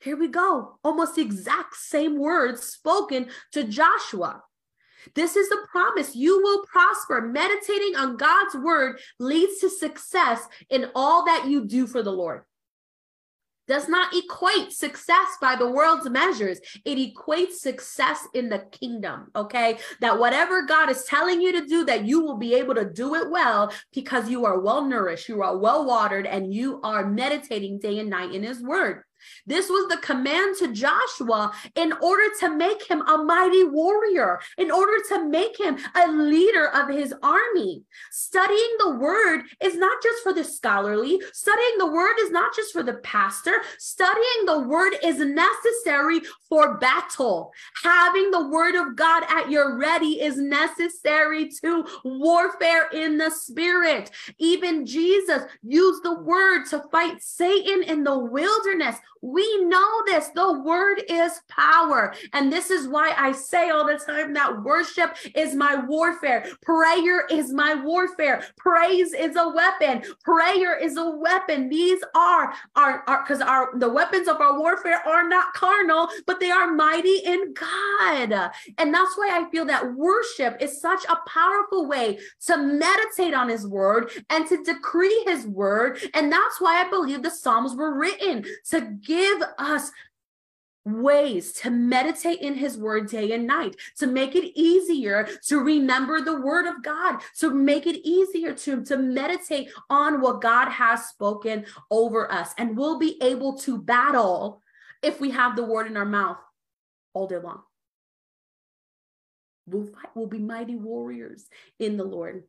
Here 0.00 0.16
we 0.16 0.28
go. 0.28 0.78
Almost 0.82 1.18
exact 1.18 1.76
same 1.76 2.18
words 2.18 2.62
spoken 2.62 3.28
to 3.52 3.64
Joshua. 3.64 4.42
This 5.14 5.36
is 5.36 5.48
the 5.48 5.66
promise. 5.70 6.14
You 6.14 6.42
will 6.42 6.64
prosper. 6.66 7.20
Meditating 7.20 7.96
on 7.96 8.16
God's 8.16 8.54
word 8.54 9.00
leads 9.18 9.60
to 9.60 9.70
success 9.70 10.46
in 10.68 10.90
all 10.94 11.24
that 11.24 11.46
you 11.46 11.66
do 11.66 11.86
for 11.86 12.02
the 12.02 12.12
Lord 12.12 12.42
does 13.70 13.88
not 13.88 14.12
equate 14.12 14.72
success 14.72 15.28
by 15.40 15.54
the 15.54 15.70
world's 15.70 16.10
measures. 16.10 16.58
It 16.84 16.98
equates 16.98 17.52
success 17.52 18.26
in 18.34 18.48
the 18.48 18.66
kingdom, 18.72 19.30
okay? 19.36 19.78
That 20.00 20.18
whatever 20.18 20.66
God 20.66 20.90
is 20.90 21.04
telling 21.04 21.40
you 21.40 21.52
to 21.52 21.64
do, 21.64 21.84
that 21.84 22.04
you 22.04 22.20
will 22.20 22.36
be 22.36 22.54
able 22.54 22.74
to 22.74 22.84
do 22.84 23.14
it 23.14 23.30
well 23.30 23.72
because 23.92 24.28
you 24.28 24.44
are 24.44 24.58
well 24.58 24.84
nourished, 24.84 25.28
you 25.28 25.40
are 25.42 25.56
well 25.56 25.86
watered, 25.86 26.26
and 26.26 26.52
you 26.52 26.80
are 26.82 27.06
meditating 27.06 27.78
day 27.78 28.00
and 28.00 28.10
night 28.10 28.34
in 28.34 28.42
His 28.42 28.60
word. 28.60 29.04
This 29.46 29.68
was 29.68 29.88
the 29.88 29.98
command 29.98 30.56
to 30.58 30.72
Joshua 30.72 31.52
in 31.74 31.92
order 32.00 32.28
to 32.40 32.50
make 32.50 32.88
him 32.88 33.02
a 33.02 33.18
mighty 33.18 33.64
warrior, 33.64 34.40
in 34.58 34.70
order 34.70 35.02
to 35.08 35.28
make 35.28 35.58
him 35.58 35.78
a 35.94 36.10
leader 36.10 36.68
of 36.68 36.88
his 36.88 37.14
army. 37.22 37.82
Studying 38.10 38.76
the 38.78 38.96
word 38.96 39.42
is 39.62 39.76
not 39.76 40.02
just 40.02 40.22
for 40.22 40.32
the 40.32 40.44
scholarly, 40.44 41.20
studying 41.32 41.78
the 41.78 41.86
word 41.86 42.16
is 42.20 42.30
not 42.30 42.54
just 42.54 42.72
for 42.72 42.82
the 42.82 42.94
pastor. 42.94 43.54
Studying 43.78 44.46
the 44.46 44.60
word 44.60 44.94
is 45.02 45.18
necessary 45.18 46.20
for 46.48 46.78
battle. 46.78 47.52
Having 47.82 48.30
the 48.30 48.48
word 48.48 48.74
of 48.74 48.96
God 48.96 49.24
at 49.28 49.50
your 49.50 49.78
ready 49.78 50.20
is 50.20 50.36
necessary 50.36 51.50
to 51.62 51.84
warfare 52.04 52.88
in 52.92 53.18
the 53.18 53.30
spirit. 53.30 54.10
Even 54.38 54.86
Jesus 54.86 55.42
used 55.62 56.02
the 56.02 56.20
word 56.20 56.64
to 56.66 56.84
fight 56.90 57.22
Satan 57.22 57.82
in 57.82 58.04
the 58.04 58.18
wilderness. 58.18 58.96
We 59.22 59.64
know 59.64 60.02
this. 60.06 60.28
The 60.28 60.60
word 60.60 61.02
is 61.08 61.40
power. 61.48 62.14
And 62.32 62.52
this 62.52 62.70
is 62.70 62.88
why 62.88 63.14
I 63.16 63.32
say 63.32 63.70
all 63.70 63.86
the 63.86 63.98
time 63.98 64.32
that 64.34 64.62
worship 64.62 65.16
is 65.34 65.54
my 65.54 65.76
warfare. 65.76 66.46
Prayer 66.62 67.26
is 67.26 67.52
my 67.52 67.74
warfare. 67.74 68.44
Praise 68.56 69.12
is 69.12 69.36
a 69.36 69.48
weapon. 69.48 70.02
Prayer 70.24 70.78
is 70.78 70.96
a 70.96 71.10
weapon. 71.10 71.68
These 71.68 72.02
are 72.14 72.52
our 72.76 73.02
because 73.22 73.40
our, 73.40 73.70
our 73.72 73.78
the 73.78 73.88
weapons 73.88 74.28
of 74.28 74.40
our 74.40 74.58
warfare 74.58 75.06
are 75.06 75.28
not 75.28 75.52
carnal, 75.54 76.08
but 76.26 76.40
they 76.40 76.50
are 76.50 76.72
mighty 76.72 77.18
in 77.18 77.54
God. 77.54 78.50
And 78.78 78.94
that's 78.94 79.16
why 79.16 79.30
I 79.32 79.50
feel 79.50 79.64
that 79.66 79.94
worship 79.94 80.56
is 80.60 80.80
such 80.80 81.04
a 81.04 81.18
powerful 81.28 81.86
way 81.86 82.18
to 82.46 82.56
meditate 82.56 83.34
on 83.34 83.48
his 83.48 83.66
word 83.66 84.10
and 84.30 84.46
to 84.48 84.62
decree 84.62 85.24
his 85.26 85.46
word. 85.46 86.00
And 86.14 86.32
that's 86.32 86.60
why 86.60 86.84
I 86.84 86.88
believe 86.88 87.22
the 87.22 87.30
Psalms 87.30 87.74
were 87.74 87.98
written 87.98 88.44
to 88.70 88.80
give 89.10 89.42
us 89.58 89.90
ways 90.84 91.52
to 91.52 91.68
meditate 91.68 92.40
in 92.40 92.54
his 92.54 92.78
word 92.78 93.10
day 93.10 93.32
and 93.32 93.44
night, 93.44 93.74
to 93.98 94.06
make 94.06 94.36
it 94.36 94.56
easier 94.56 95.28
to 95.46 95.58
remember 95.58 96.20
the 96.20 96.40
word 96.40 96.66
of 96.66 96.80
God, 96.84 97.20
to 97.38 97.50
make 97.50 97.88
it 97.88 98.06
easier 98.06 98.54
to, 98.54 98.84
to 98.84 98.96
meditate 98.96 99.68
on 99.90 100.20
what 100.20 100.40
God 100.40 100.68
has 100.68 101.06
spoken 101.06 101.66
over 101.90 102.30
us. 102.30 102.54
And 102.56 102.76
we'll 102.76 103.00
be 103.00 103.20
able 103.20 103.58
to 103.58 103.82
battle 103.82 104.62
if 105.02 105.20
we 105.20 105.32
have 105.32 105.56
the 105.56 105.64
word 105.64 105.88
in 105.88 105.96
our 105.96 106.04
mouth 106.04 106.38
all 107.12 107.26
day 107.26 107.38
long. 107.38 107.62
We'll 109.66 109.86
fight, 109.86 110.10
we'll 110.14 110.28
be 110.28 110.38
mighty 110.38 110.76
warriors 110.76 111.46
in 111.80 111.96
the 111.96 112.04
Lord. 112.04 112.44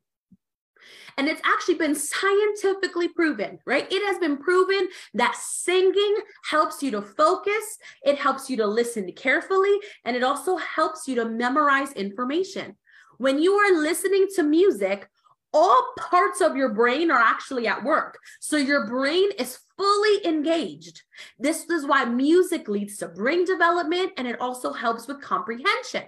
And 1.17 1.27
it's 1.27 1.41
actually 1.45 1.75
been 1.75 1.95
scientifically 1.95 3.07
proven, 3.07 3.59
right? 3.65 3.91
It 3.91 4.05
has 4.07 4.17
been 4.17 4.37
proven 4.37 4.87
that 5.13 5.35
singing 5.35 6.15
helps 6.49 6.81
you 6.81 6.91
to 6.91 7.01
focus, 7.01 7.77
it 8.03 8.17
helps 8.17 8.49
you 8.49 8.57
to 8.57 8.67
listen 8.67 9.11
carefully, 9.13 9.77
and 10.05 10.15
it 10.15 10.23
also 10.23 10.57
helps 10.57 11.07
you 11.07 11.15
to 11.15 11.25
memorize 11.25 11.91
information. 11.93 12.75
When 13.17 13.39
you 13.41 13.53
are 13.53 13.77
listening 13.79 14.27
to 14.35 14.43
music, 14.43 15.07
all 15.53 15.93
parts 15.97 16.41
of 16.41 16.55
your 16.55 16.73
brain 16.73 17.11
are 17.11 17.19
actually 17.19 17.67
at 17.67 17.83
work. 17.83 18.17
So 18.39 18.57
your 18.57 18.87
brain 18.87 19.29
is 19.37 19.59
fully 19.77 20.25
engaged. 20.25 21.01
This 21.37 21.69
is 21.69 21.85
why 21.85 22.05
music 22.05 22.67
leads 22.67 22.97
to 22.97 23.09
brain 23.09 23.45
development 23.45 24.13
and 24.17 24.27
it 24.27 24.39
also 24.39 24.71
helps 24.71 25.07
with 25.07 25.21
comprehension. 25.21 26.03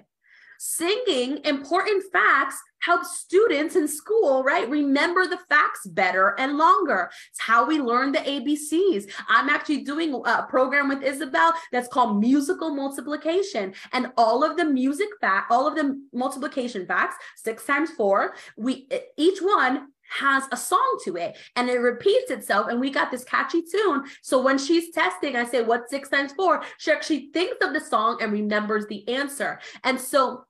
Singing 0.59 1.39
important 1.43 2.03
facts 2.13 2.61
helps 2.83 3.17
students 3.19 3.75
in 3.75 3.87
school, 3.87 4.43
right, 4.43 4.69
remember 4.69 5.25
the 5.25 5.39
facts 5.49 5.87
better 5.87 6.35
and 6.37 6.57
longer. 6.57 7.09
It's 7.31 7.39
how 7.39 7.65
we 7.65 7.79
learn 7.79 8.11
the 8.11 8.19
ABCs. 8.19 9.09
I'm 9.29 9.49
actually 9.49 9.83
doing 9.83 10.13
a 10.25 10.45
program 10.49 10.89
with 10.89 11.01
Isabel 11.01 11.53
that's 11.71 11.87
called 11.87 12.19
musical 12.19 12.75
multiplication. 12.75 13.73
And 13.93 14.11
all 14.17 14.43
of 14.43 14.57
the 14.57 14.65
music 14.65 15.07
fact, 15.21 15.49
all 15.49 15.65
of 15.65 15.75
the 15.75 15.99
multiplication 16.11 16.85
facts, 16.85 17.15
six 17.37 17.65
times 17.65 17.91
four, 17.91 18.35
we 18.57 18.89
each 19.17 19.39
one 19.41 19.87
has 20.09 20.43
a 20.51 20.57
song 20.57 20.99
to 21.05 21.15
it 21.15 21.37
and 21.55 21.69
it 21.69 21.79
repeats 21.79 22.29
itself 22.29 22.67
and 22.69 22.79
we 22.79 22.89
got 22.89 23.09
this 23.09 23.23
catchy 23.23 23.63
tune 23.63 24.03
so 24.21 24.39
when 24.39 24.59
she's 24.59 24.91
testing 24.91 25.35
i 25.35 25.45
say 25.45 25.61
what's 25.61 25.89
six 25.89 26.09
times 26.09 26.33
four 26.33 26.61
she 26.77 26.91
actually 26.91 27.29
thinks 27.33 27.55
of 27.65 27.73
the 27.73 27.79
song 27.79 28.17
and 28.21 28.31
remembers 28.31 28.85
the 28.87 29.07
answer 29.07 29.59
and 29.85 29.99
so 29.99 30.45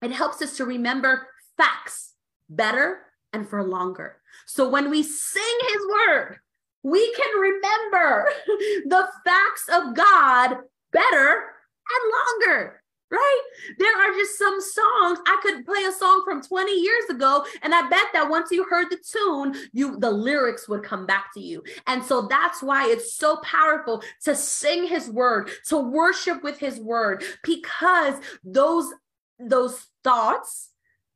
it 0.00 0.12
helps 0.12 0.40
us 0.40 0.56
to 0.56 0.64
remember 0.64 1.26
facts 1.56 2.14
better 2.48 3.00
and 3.32 3.48
for 3.48 3.62
longer. 3.62 4.16
So 4.46 4.68
when 4.68 4.90
we 4.90 5.02
sing 5.02 5.58
his 5.68 5.86
word, 5.86 6.38
we 6.82 7.14
can 7.14 7.40
remember 7.40 8.28
the 8.86 9.08
facts 9.24 9.68
of 9.72 9.94
God 9.94 10.58
better 10.92 11.32
and 11.90 12.12
longer. 12.12 12.80
Right? 13.10 13.42
There 13.78 13.96
are 13.96 14.12
just 14.14 14.36
some 14.38 14.60
songs. 14.60 15.20
I 15.24 15.38
could 15.40 15.64
play 15.64 15.84
a 15.84 15.92
song 15.92 16.22
from 16.24 16.42
20 16.42 16.72
years 16.72 17.04
ago, 17.10 17.44
and 17.62 17.72
I 17.72 17.88
bet 17.88 18.06
that 18.12 18.28
once 18.28 18.50
you 18.50 18.64
heard 18.64 18.90
the 18.90 18.96
tune, 18.96 19.54
you 19.72 20.00
the 20.00 20.10
lyrics 20.10 20.68
would 20.68 20.82
come 20.82 21.06
back 21.06 21.32
to 21.34 21.40
you. 21.40 21.62
And 21.86 22.02
so 22.02 22.22
that's 22.22 22.60
why 22.60 22.88
it's 22.88 23.14
so 23.14 23.36
powerful 23.36 24.02
to 24.24 24.34
sing 24.34 24.88
his 24.88 25.08
word, 25.08 25.50
to 25.68 25.76
worship 25.76 26.42
with 26.42 26.58
his 26.58 26.80
word, 26.80 27.22
because 27.44 28.14
those 28.42 28.92
those 29.38 29.86
thoughts 30.02 30.70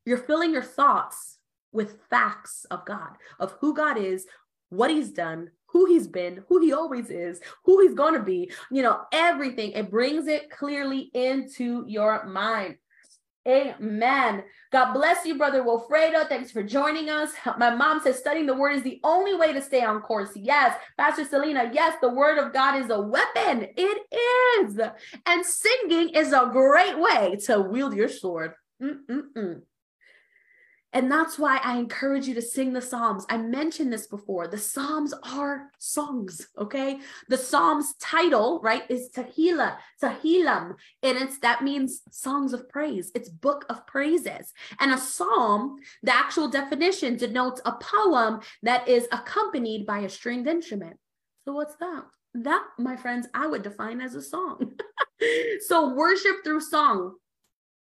you're 0.08 0.18
filling 0.18 0.52
your 0.52 0.62
thoughts 0.62 1.38
with 1.72 2.00
facts 2.08 2.64
of 2.70 2.84
God, 2.86 3.10
of 3.38 3.52
who 3.60 3.74
God 3.74 3.98
is, 3.98 4.26
what 4.70 4.90
he's 4.90 5.10
done, 5.10 5.50
who 5.66 5.84
he's 5.84 6.08
been, 6.08 6.44
who 6.48 6.60
he 6.60 6.72
always 6.72 7.10
is, 7.10 7.40
who 7.64 7.82
he's 7.82 7.94
going 7.94 8.14
to 8.14 8.22
be, 8.22 8.50
you 8.70 8.82
know, 8.82 9.02
everything. 9.12 9.72
It 9.72 9.90
brings 9.90 10.26
it 10.26 10.50
clearly 10.50 11.10
into 11.12 11.84
your 11.86 12.24
mind. 12.24 12.76
Amen. 13.46 14.44
God 14.72 14.92
bless 14.92 15.24
you, 15.24 15.38
Brother 15.38 15.62
Wilfredo. 15.62 16.28
Thanks 16.28 16.50
for 16.50 16.62
joining 16.62 17.08
us. 17.08 17.32
My 17.56 17.74
mom 17.74 18.00
says 18.00 18.18
studying 18.18 18.46
the 18.46 18.54
word 18.54 18.76
is 18.76 18.82
the 18.82 19.00
only 19.04 19.34
way 19.34 19.52
to 19.54 19.62
stay 19.62 19.82
on 19.82 20.00
course. 20.00 20.30
Yes. 20.34 20.76
Pastor 20.98 21.24
Selena, 21.24 21.70
yes, 21.72 21.96
the 22.02 22.10
word 22.10 22.38
of 22.38 22.52
God 22.52 22.82
is 22.82 22.90
a 22.90 23.00
weapon. 23.00 23.68
It 23.76 24.66
is. 24.66 24.78
And 25.24 25.46
singing 25.46 26.10
is 26.10 26.32
a 26.32 26.50
great 26.52 26.98
way 26.98 27.36
to 27.46 27.60
wield 27.60 27.94
your 27.94 28.08
sword. 28.08 28.52
Mm-mm-mm. 28.82 29.62
And 30.98 31.12
that's 31.12 31.38
why 31.38 31.60
I 31.62 31.78
encourage 31.78 32.26
you 32.26 32.34
to 32.34 32.42
sing 32.42 32.72
the 32.72 32.82
Psalms. 32.82 33.24
I 33.30 33.36
mentioned 33.36 33.92
this 33.92 34.08
before. 34.08 34.48
The 34.48 34.58
Psalms 34.58 35.14
are 35.22 35.70
songs, 35.78 36.48
okay? 36.58 36.98
The 37.28 37.38
Psalms 37.38 37.94
title, 38.00 38.58
right, 38.64 38.82
is 38.90 39.08
Tehillah, 39.14 39.76
Tehillim. 40.02 40.74
And 41.04 41.18
it's 41.18 41.38
that 41.38 41.62
means 41.62 42.02
songs 42.10 42.52
of 42.52 42.68
praise. 42.68 43.12
It's 43.14 43.28
book 43.28 43.64
of 43.68 43.86
praises. 43.86 44.52
And 44.80 44.92
a 44.92 44.98
psalm, 44.98 45.76
the 46.02 46.12
actual 46.12 46.48
definition 46.48 47.16
denotes 47.16 47.60
a 47.64 47.76
poem 47.80 48.40
that 48.64 48.88
is 48.88 49.06
accompanied 49.12 49.86
by 49.86 50.00
a 50.00 50.08
stringed 50.08 50.48
instrument. 50.48 50.96
So 51.44 51.52
what's 51.52 51.76
that? 51.76 52.06
That, 52.34 52.64
my 52.76 52.96
friends, 52.96 53.28
I 53.32 53.46
would 53.46 53.62
define 53.62 54.00
as 54.00 54.16
a 54.16 54.22
song. 54.22 54.72
so 55.68 55.94
worship 55.94 56.42
through 56.42 56.62
song 56.62 57.14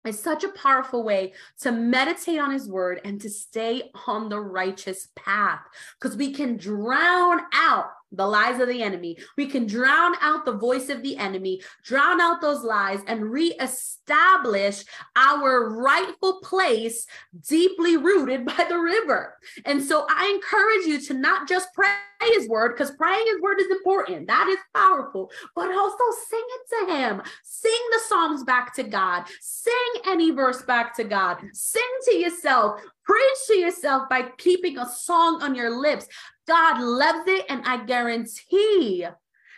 is 0.05 0.19
such 0.19 0.43
a 0.43 0.49
powerful 0.49 1.03
way 1.03 1.33
to 1.59 1.71
meditate 1.71 2.39
on 2.39 2.51
his 2.51 2.67
word 2.67 3.01
and 3.03 3.21
to 3.21 3.29
stay 3.29 3.91
on 4.07 4.29
the 4.29 4.39
righteous 4.39 5.09
path 5.15 5.61
because 5.99 6.17
we 6.17 6.33
can 6.33 6.57
drown 6.57 7.41
out 7.53 7.91
the 8.11 8.25
lies 8.25 8.59
of 8.59 8.67
the 8.67 8.83
enemy. 8.83 9.17
We 9.37 9.47
can 9.47 9.65
drown 9.65 10.15
out 10.21 10.45
the 10.45 10.57
voice 10.57 10.89
of 10.89 11.01
the 11.01 11.17
enemy, 11.17 11.61
drown 11.83 12.19
out 12.19 12.41
those 12.41 12.63
lies, 12.63 12.99
and 13.07 13.31
reestablish 13.31 14.83
our 15.15 15.69
rightful 15.69 16.39
place 16.41 17.05
deeply 17.47 17.97
rooted 17.97 18.45
by 18.57 18.65
the 18.67 18.79
river. 18.79 19.37
And 19.65 19.83
so 19.83 20.05
I 20.09 20.31
encourage 20.33 20.85
you 20.85 20.99
to 21.07 21.13
not 21.13 21.47
just 21.47 21.69
pray 21.73 21.87
his 22.33 22.47
word, 22.47 22.73
because 22.73 22.91
praying 22.91 23.25
his 23.25 23.41
word 23.41 23.59
is 23.59 23.69
important. 23.71 24.27
That 24.27 24.47
is 24.47 24.59
powerful, 24.75 25.31
but 25.55 25.73
also 25.73 26.03
sing 26.29 26.43
it 26.43 26.87
to 26.87 26.93
him. 26.95 27.21
Sing 27.43 27.79
the 27.91 27.99
Psalms 28.07 28.43
back 28.43 28.75
to 28.75 28.83
God. 28.83 29.23
Sing 29.39 29.73
any 30.05 30.31
verse 30.31 30.61
back 30.61 30.95
to 30.97 31.03
God. 31.03 31.37
Sing 31.53 31.81
to 32.05 32.15
yourself. 32.15 32.81
Preach 33.03 33.37
to 33.47 33.57
yourself 33.57 34.07
by 34.09 34.29
keeping 34.37 34.77
a 34.77 34.87
song 34.87 35.41
on 35.41 35.55
your 35.55 35.81
lips. 35.81 36.07
God 36.47 36.81
loves 36.81 37.27
it, 37.27 37.45
and 37.49 37.61
I 37.65 37.85
guarantee 37.85 39.05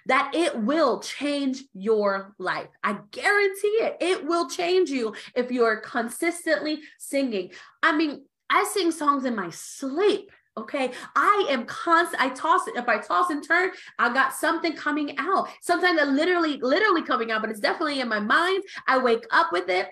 that 0.06 0.32
it 0.36 0.58
will 0.58 1.00
change 1.00 1.64
your 1.74 2.36
life. 2.38 2.68
I 2.84 2.98
guarantee 3.12 3.68
it. 3.68 3.98
It 4.02 4.26
will 4.26 4.50
change 4.50 4.90
you 4.90 5.16
if 5.36 5.52
you're 5.52 5.78
consistently 5.78 6.82
singing. 7.00 7.52
I 7.82 7.96
mean, 7.96 8.26
I 8.50 8.66
sing 8.66 8.92
songs 8.92 9.26
in 9.26 9.36
my 9.36 9.50
sleep. 9.50 10.30
Okay. 10.56 10.92
I 11.16 11.48
am 11.50 11.66
constant. 11.66 12.22
I 12.22 12.30
toss 12.30 12.68
it. 12.68 12.76
If 12.76 12.88
I 12.88 13.00
toss 13.00 13.32
and 13.32 13.44
turn, 13.44 13.72
I 13.98 14.14
got 14.14 14.34
something 14.34 14.76
coming 14.76 15.16
out. 15.18 15.48
Sometimes 15.62 16.00
I 16.00 16.06
literally, 16.06 16.60
literally 16.62 17.02
coming 17.02 17.32
out, 17.32 17.42
but 17.42 17.50
it's 17.50 17.60
definitely 17.60 18.02
in 18.02 18.08
my 18.08 18.20
mind. 18.20 18.64
I 18.88 19.00
wake 19.00 19.26
up 19.32 19.52
with 19.52 19.70
it. 19.70 19.88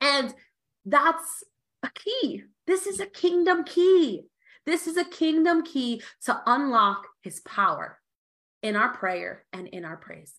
And 0.00 0.34
that's 0.84 1.42
a 1.82 1.90
key. 1.90 2.42
This 2.66 2.86
is 2.86 3.00
a 3.00 3.06
kingdom 3.06 3.64
key. 3.64 4.24
This 4.66 4.86
is 4.86 4.96
a 4.96 5.04
kingdom 5.04 5.64
key 5.64 6.02
to 6.24 6.42
unlock 6.44 7.06
his 7.22 7.40
power 7.40 7.98
in 8.62 8.74
our 8.74 8.92
prayer 8.92 9.44
and 9.52 9.68
in 9.68 9.84
our 9.84 9.96
praise. 9.96 10.34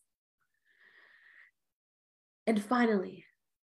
And 2.46 2.62
finally, 2.62 3.24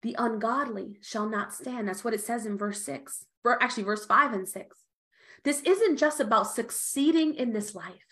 the 0.03 0.17
ungodly 0.19 0.99
shall 1.03 1.29
not 1.29 1.53
stand. 1.53 1.89
That's 1.89 2.05
what 2.05 2.15
it 2.15 2.21
says 2.21 2.47
in 2.47 2.57
verse 2.57 2.83
six, 2.83 3.27
actually, 3.47 3.85
verse 3.85 4.07
five 4.07 4.33
and 4.33 4.49
six. 4.49 4.79
This 5.45 5.61
isn't 5.61 5.99
just 5.99 6.21
about 6.21 6.49
succeeding 6.49 7.35
in 7.35 7.53
this 7.53 7.75
life. 7.75 8.06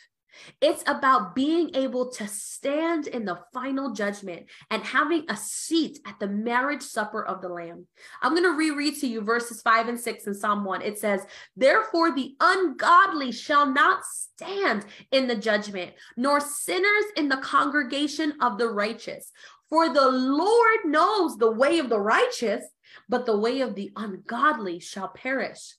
It's 0.61 0.83
about 0.87 1.35
being 1.35 1.75
able 1.75 2.11
to 2.13 2.27
stand 2.29 3.07
in 3.07 3.25
the 3.25 3.41
final 3.53 3.93
judgment 3.93 4.47
and 4.71 4.83
having 4.83 5.25
a 5.29 5.37
seat 5.37 5.99
at 6.07 6.19
the 6.19 6.27
marriage 6.27 6.83
supper 6.83 7.25
of 7.25 7.41
the 7.41 7.49
Lamb. 7.49 7.87
I'm 8.23 8.33
going 8.33 8.45
to 8.45 8.57
reread 8.57 8.99
to 9.01 9.07
you 9.07 9.21
verses 9.21 9.63
five 9.63 9.89
and 9.89 9.99
six 9.99 10.27
in 10.27 10.35
Psalm 10.35 10.65
1. 10.65 10.83
It 10.83 10.99
says, 10.99 11.27
Therefore, 11.57 12.15
the 12.15 12.35
ungodly 12.41 13.33
shall 13.33 13.67
not 13.67 14.05
stand 14.05 14.85
in 15.11 15.27
the 15.27 15.37
judgment, 15.37 15.93
nor 16.17 16.41
sinners 16.41 17.05
in 17.17 17.29
the 17.29 17.37
congregation 17.39 18.35
of 18.41 18.59
the 18.59 18.69
righteous. 18.69 19.31
For 19.69 19.93
the 19.93 20.09
Lord 20.09 20.85
knows 20.85 21.37
the 21.37 21.51
way 21.51 21.79
of 21.79 21.89
the 21.89 22.01
righteous, 22.01 22.65
but 23.09 23.27
the 23.27 23.37
way 23.37 23.61
of 23.61 23.75
the 23.75 23.93
ungodly 23.97 24.79
shall 24.79 25.09
perish 25.09 25.75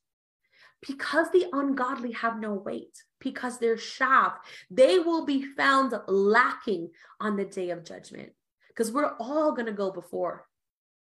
because 0.87 1.31
the 1.31 1.47
ungodly 1.51 2.11
have 2.11 2.39
no 2.39 2.53
weight, 2.53 3.03
because 3.19 3.57
they're 3.57 3.77
shaft, 3.77 4.45
they 4.69 4.99
will 4.99 5.25
be 5.25 5.43
found 5.43 5.93
lacking 6.07 6.89
on 7.19 7.35
the 7.35 7.45
day 7.45 7.71
of 7.71 7.83
judgment. 7.83 8.31
Because 8.67 8.91
we're 8.91 9.15
all 9.19 9.53
going 9.53 9.67
to 9.67 9.71
go 9.71 9.91
before 9.91 10.47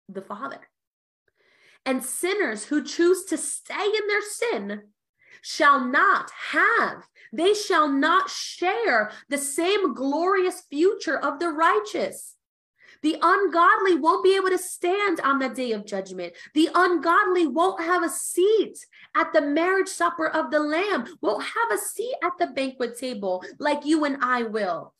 the 0.09 0.21
Father. 0.21 0.59
And 1.85 2.03
sinners 2.03 2.65
who 2.65 2.83
choose 2.83 3.25
to 3.25 3.37
stay 3.37 3.85
in 3.85 4.07
their 4.07 4.21
sin 4.21 4.81
shall 5.41 5.83
not 5.83 6.31
have, 6.51 7.07
they 7.31 7.53
shall 7.53 7.89
not 7.89 8.29
share 8.29 9.11
the 9.29 9.37
same 9.37 9.93
glorious 9.93 10.61
future 10.69 11.17
of 11.17 11.39
the 11.39 11.49
righteous. 11.49 12.35
The 13.03 13.17
ungodly 13.21 13.95
won't 13.95 14.23
be 14.23 14.35
able 14.35 14.49
to 14.49 14.57
stand 14.57 15.19
on 15.19 15.37
the 15.37 15.49
day 15.49 15.73
of 15.73 15.85
judgment. 15.85 16.33
The 16.53 16.69
ungodly 16.73 17.47
won't 17.47 17.83
have 17.83 18.03
a 18.03 18.09
seat 18.09 18.77
at 19.15 19.31
the 19.33 19.41
marriage 19.41 19.89
supper 19.89 20.29
of 20.29 20.49
the 20.49 20.59
Lamb, 20.59 21.05
won't 21.21 21.43
have 21.43 21.71
a 21.71 21.77
seat 21.77 22.15
at 22.23 22.31
the 22.39 22.47
banquet 22.47 22.97
table 22.97 23.43
like 23.59 23.85
you 23.85 24.05
and 24.05 24.17
I 24.23 24.43
will. 24.43 24.93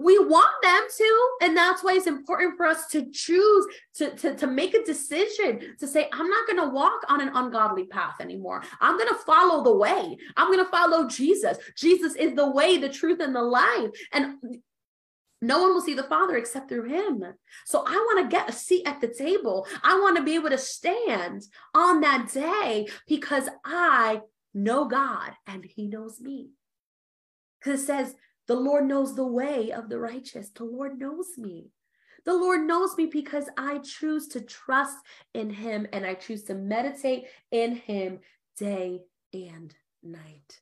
We 0.00 0.16
want 0.16 0.50
them 0.62 0.82
to, 0.96 1.28
and 1.42 1.56
that's 1.56 1.82
why 1.82 1.94
it's 1.94 2.06
important 2.06 2.56
for 2.56 2.66
us 2.66 2.86
to 2.88 3.10
choose 3.10 3.66
to, 3.96 4.10
to, 4.14 4.36
to 4.36 4.46
make 4.46 4.74
a 4.74 4.84
decision 4.84 5.74
to 5.80 5.88
say, 5.88 6.08
I'm 6.12 6.28
not 6.28 6.46
going 6.46 6.60
to 6.60 6.72
walk 6.72 7.00
on 7.08 7.20
an 7.20 7.30
ungodly 7.34 7.84
path 7.84 8.20
anymore. 8.20 8.62
I'm 8.80 8.96
going 8.96 9.08
to 9.08 9.24
follow 9.26 9.64
the 9.64 9.76
way. 9.76 10.16
I'm 10.36 10.52
going 10.52 10.64
to 10.64 10.70
follow 10.70 11.08
Jesus. 11.08 11.58
Jesus 11.76 12.14
is 12.14 12.34
the 12.34 12.48
way, 12.48 12.78
the 12.78 12.88
truth, 12.88 13.18
and 13.18 13.34
the 13.34 13.42
life. 13.42 13.90
And 14.12 14.36
no 15.40 15.62
one 15.62 15.74
will 15.74 15.80
see 15.80 15.94
the 15.94 16.02
Father 16.02 16.36
except 16.36 16.68
through 16.68 16.88
him. 16.88 17.22
So 17.64 17.84
I 17.86 17.92
want 17.92 18.24
to 18.24 18.36
get 18.36 18.48
a 18.48 18.52
seat 18.52 18.86
at 18.86 19.00
the 19.00 19.08
table. 19.08 19.66
I 19.82 19.98
want 20.00 20.16
to 20.16 20.22
be 20.22 20.34
able 20.34 20.50
to 20.50 20.58
stand 20.58 21.44
on 21.74 22.00
that 22.00 22.32
day 22.32 22.88
because 23.06 23.48
I 23.64 24.22
know 24.52 24.86
God 24.86 25.32
and 25.46 25.64
he 25.64 25.86
knows 25.86 26.20
me. 26.20 26.50
Because 27.58 27.82
it 27.82 27.86
says, 27.86 28.14
the 28.48 28.56
Lord 28.56 28.86
knows 28.86 29.14
the 29.14 29.26
way 29.26 29.70
of 29.70 29.88
the 29.88 29.98
righteous. 29.98 30.50
The 30.50 30.64
Lord 30.64 30.98
knows 30.98 31.36
me. 31.36 31.70
The 32.24 32.34
Lord 32.34 32.62
knows 32.66 32.96
me 32.96 33.06
because 33.06 33.48
I 33.56 33.78
choose 33.78 34.28
to 34.28 34.40
trust 34.40 34.96
in 35.34 35.50
him 35.50 35.86
and 35.92 36.04
I 36.04 36.14
choose 36.14 36.44
to 36.44 36.54
meditate 36.54 37.26
in 37.50 37.76
him 37.76 38.20
day 38.56 39.02
and 39.32 39.74
night. 40.02 40.60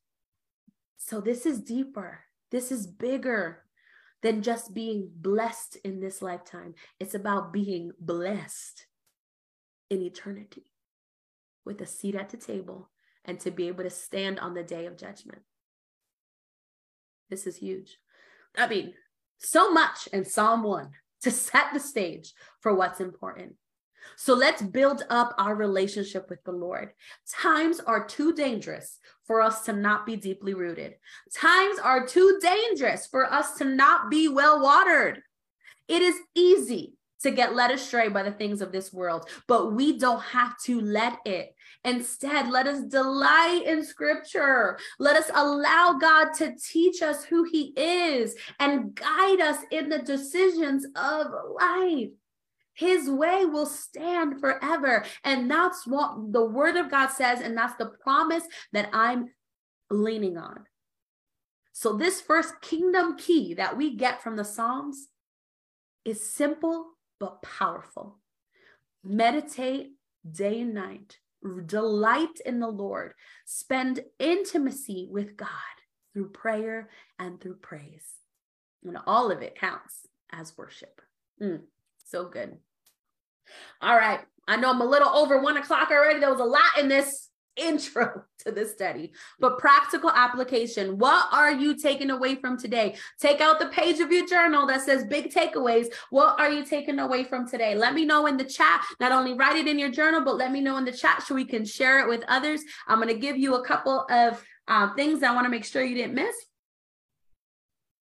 So 0.96 1.20
this 1.20 1.46
is 1.46 1.60
deeper. 1.60 2.20
This 2.50 2.70
is 2.70 2.86
bigger 2.86 3.65
than 4.22 4.42
just 4.42 4.74
being 4.74 5.10
blessed 5.14 5.76
in 5.84 6.00
this 6.00 6.22
lifetime. 6.22 6.74
It's 6.98 7.14
about 7.14 7.52
being 7.52 7.92
blessed 8.00 8.86
in 9.90 10.02
eternity 10.02 10.72
with 11.64 11.80
a 11.80 11.86
seat 11.86 12.14
at 12.14 12.30
the 12.30 12.36
table 12.36 12.90
and 13.24 13.38
to 13.40 13.50
be 13.50 13.68
able 13.68 13.84
to 13.84 13.90
stand 13.90 14.38
on 14.38 14.54
the 14.54 14.62
day 14.62 14.86
of 14.86 14.96
judgment. 14.96 15.42
This 17.28 17.46
is 17.46 17.56
huge. 17.56 17.98
I 18.56 18.68
mean, 18.68 18.94
so 19.38 19.72
much 19.72 20.06
in 20.12 20.24
Psalm 20.24 20.62
1 20.62 20.90
to 21.22 21.30
set 21.30 21.72
the 21.72 21.80
stage 21.80 22.32
for 22.60 22.74
what's 22.74 23.00
important. 23.00 23.54
So 24.16 24.34
let's 24.34 24.62
build 24.62 25.04
up 25.10 25.34
our 25.38 25.54
relationship 25.54 26.30
with 26.30 26.42
the 26.44 26.52
Lord. 26.52 26.90
Times 27.30 27.80
are 27.80 28.06
too 28.06 28.32
dangerous 28.32 28.98
for 29.26 29.40
us 29.40 29.62
to 29.62 29.72
not 29.72 30.06
be 30.06 30.16
deeply 30.16 30.54
rooted. 30.54 30.94
Times 31.34 31.78
are 31.78 32.06
too 32.06 32.38
dangerous 32.40 33.06
for 33.06 33.32
us 33.32 33.54
to 33.58 33.64
not 33.64 34.10
be 34.10 34.28
well 34.28 34.62
watered. 34.62 35.22
It 35.88 36.02
is 36.02 36.16
easy 36.34 36.94
to 37.22 37.30
get 37.30 37.54
led 37.54 37.70
astray 37.70 38.08
by 38.08 38.22
the 38.22 38.30
things 38.30 38.60
of 38.60 38.72
this 38.72 38.92
world, 38.92 39.28
but 39.48 39.72
we 39.72 39.98
don't 39.98 40.22
have 40.22 40.56
to 40.64 40.80
let 40.80 41.18
it. 41.24 41.54
Instead, 41.84 42.50
let 42.50 42.66
us 42.66 42.82
delight 42.82 43.62
in 43.64 43.84
scripture. 43.84 44.78
Let 44.98 45.16
us 45.16 45.30
allow 45.34 45.98
God 46.00 46.32
to 46.38 46.54
teach 46.56 47.02
us 47.02 47.24
who 47.24 47.44
he 47.44 47.72
is 47.76 48.34
and 48.58 48.94
guide 48.94 49.40
us 49.40 49.58
in 49.70 49.88
the 49.88 50.00
decisions 50.00 50.86
of 50.96 51.26
life. 51.58 52.10
His 52.76 53.08
way 53.08 53.46
will 53.46 53.66
stand 53.66 54.38
forever. 54.38 55.04
And 55.24 55.50
that's 55.50 55.86
what 55.86 56.32
the 56.32 56.44
word 56.44 56.76
of 56.76 56.90
God 56.90 57.08
says. 57.08 57.40
And 57.40 57.56
that's 57.56 57.74
the 57.76 57.92
promise 58.02 58.44
that 58.72 58.90
I'm 58.92 59.30
leaning 59.90 60.36
on. 60.36 60.66
So, 61.72 61.94
this 61.94 62.20
first 62.20 62.60
kingdom 62.60 63.16
key 63.16 63.54
that 63.54 63.76
we 63.76 63.96
get 63.96 64.22
from 64.22 64.36
the 64.36 64.44
Psalms 64.44 65.08
is 66.04 66.30
simple 66.30 66.86
but 67.18 67.42
powerful. 67.42 68.18
Meditate 69.02 69.92
day 70.30 70.60
and 70.60 70.74
night, 70.74 71.18
delight 71.66 72.40
in 72.44 72.60
the 72.60 72.68
Lord, 72.68 73.12
spend 73.44 74.00
intimacy 74.18 75.08
with 75.10 75.36
God 75.36 75.48
through 76.12 76.30
prayer 76.30 76.90
and 77.18 77.40
through 77.40 77.56
praise. 77.56 78.06
And 78.84 78.98
all 79.06 79.30
of 79.30 79.42
it 79.42 79.58
counts 79.58 80.06
as 80.32 80.56
worship. 80.56 81.00
Mm, 81.42 81.60
so 82.04 82.28
good. 82.28 82.58
All 83.80 83.96
right. 83.96 84.20
I 84.48 84.56
know 84.56 84.70
I'm 84.70 84.80
a 84.80 84.86
little 84.86 85.08
over 85.08 85.40
one 85.40 85.56
o'clock 85.56 85.90
already. 85.90 86.20
There 86.20 86.30
was 86.30 86.40
a 86.40 86.44
lot 86.44 86.78
in 86.78 86.88
this 86.88 87.30
intro 87.56 88.22
to 88.38 88.52
this 88.52 88.72
study, 88.72 89.12
but 89.40 89.58
practical 89.58 90.10
application. 90.10 90.98
What 90.98 91.26
are 91.32 91.52
you 91.52 91.74
taking 91.74 92.10
away 92.10 92.34
from 92.34 92.58
today? 92.58 92.96
Take 93.18 93.40
out 93.40 93.58
the 93.58 93.68
page 93.68 93.98
of 93.98 94.12
your 94.12 94.26
journal 94.26 94.66
that 94.66 94.82
says 94.82 95.06
big 95.06 95.32
takeaways. 95.32 95.86
What 96.10 96.38
are 96.38 96.50
you 96.50 96.66
taking 96.66 96.98
away 96.98 97.24
from 97.24 97.48
today? 97.48 97.74
Let 97.74 97.94
me 97.94 98.04
know 98.04 98.26
in 98.26 98.36
the 98.36 98.44
chat. 98.44 98.84
Not 99.00 99.10
only 99.10 99.32
write 99.32 99.56
it 99.56 99.66
in 99.66 99.78
your 99.78 99.90
journal, 99.90 100.22
but 100.22 100.36
let 100.36 100.52
me 100.52 100.60
know 100.60 100.76
in 100.76 100.84
the 100.84 100.92
chat 100.92 101.22
so 101.22 101.34
we 101.34 101.46
can 101.46 101.64
share 101.64 102.00
it 102.00 102.08
with 102.08 102.24
others. 102.28 102.60
I'm 102.86 103.00
going 103.00 103.08
to 103.08 103.18
give 103.18 103.38
you 103.38 103.54
a 103.54 103.64
couple 103.64 104.04
of 104.10 104.44
uh, 104.68 104.92
things 104.94 105.22
I 105.22 105.34
want 105.34 105.46
to 105.46 105.50
make 105.50 105.64
sure 105.64 105.82
you 105.82 105.94
didn't 105.94 106.14
miss. 106.14 106.36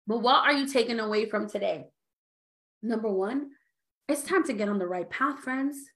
But 0.08 0.18
what 0.18 0.44
are 0.44 0.52
you 0.52 0.66
taking 0.66 0.98
away 0.98 1.26
from 1.26 1.48
today? 1.48 1.84
Number 2.82 3.08
one, 3.08 3.50
It's 4.08 4.22
time 4.22 4.42
to 4.44 4.54
get 4.54 4.70
on 4.70 4.78
the 4.78 4.86
right 4.86 5.08
path, 5.10 5.40
friends. 5.40 5.90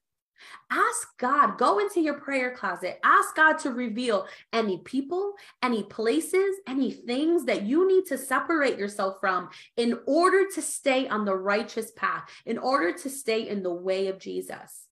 Ask 0.69 1.17
God, 1.17 1.57
go 1.57 1.79
into 1.79 1.99
your 1.99 2.19
prayer 2.19 2.55
closet, 2.55 2.99
ask 3.03 3.35
God 3.35 3.57
to 3.59 3.71
reveal 3.71 4.27
any 4.51 4.77
people, 4.79 5.33
any 5.63 5.81
places, 5.81 6.57
any 6.67 6.91
things 6.91 7.45
that 7.45 7.63
you 7.63 7.87
need 7.87 8.05
to 8.07 8.17
separate 8.19 8.77
yourself 8.77 9.17
from 9.19 9.49
in 9.77 9.99
order 10.05 10.45
to 10.53 10.61
stay 10.61 11.07
on 11.07 11.25
the 11.25 11.35
righteous 11.35 11.91
path, 11.91 12.29
in 12.45 12.59
order 12.59 12.93
to 12.93 13.09
stay 13.09 13.47
in 13.47 13.63
the 13.63 13.73
way 13.73 14.07
of 14.07 14.19
Jesus. 14.19 14.87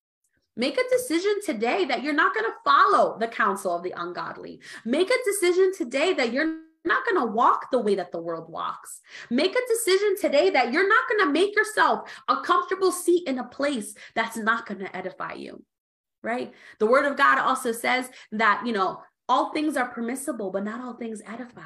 Make 0.56 0.80
a 0.80 0.90
decision 0.90 1.36
today 1.46 1.86
that 1.86 2.02
you're 2.02 2.14
not 2.14 2.34
going 2.34 2.46
to 2.46 2.58
follow 2.66 3.20
the 3.20 3.28
counsel 3.28 3.76
of 3.76 3.84
the 3.84 3.94
ungodly. 3.96 4.62
Make 4.84 5.12
a 5.12 5.24
decision 5.26 5.74
today 5.78 6.14
that 6.14 6.34
you're 6.34 6.56
not 6.86 7.06
going 7.06 7.20
to 7.20 7.32
walk 7.32 7.72
the 7.72 7.80
way 7.80 7.96
that 7.96 8.12
the 8.12 8.22
world 8.22 8.50
walks. 8.50 9.02
Make 9.30 9.56
a 9.56 9.68
decision 9.68 10.16
today 10.20 10.50
that 10.50 10.74
you're 10.74 10.88
not 10.88 11.08
going 11.10 11.28
to 11.28 11.34
make 11.34 11.56
yourself 11.56 12.10
a 12.28 12.42
comfortable 12.42 12.92
seat 12.92 13.28
in 13.28 13.40
a 13.40 13.44
place 13.44 13.94
that's 14.16 14.38
not 14.38 14.66
going 14.66 14.80
to 14.80 14.96
edify 14.96 15.34
you. 15.34 15.64
Right? 16.24 16.54
The 16.80 16.86
word 16.86 17.06
of 17.06 17.18
God 17.18 17.40
also 17.40 17.72
says 17.72 18.10
that, 18.32 18.64
you 18.66 18.74
know, 18.74 19.02
all 19.28 19.52
things 19.52 19.78
are 19.78 19.90
permissible, 19.90 20.52
but 20.52 20.64
not 20.64 20.82
all 20.82 20.94
things 20.94 21.22
edify. 21.26 21.62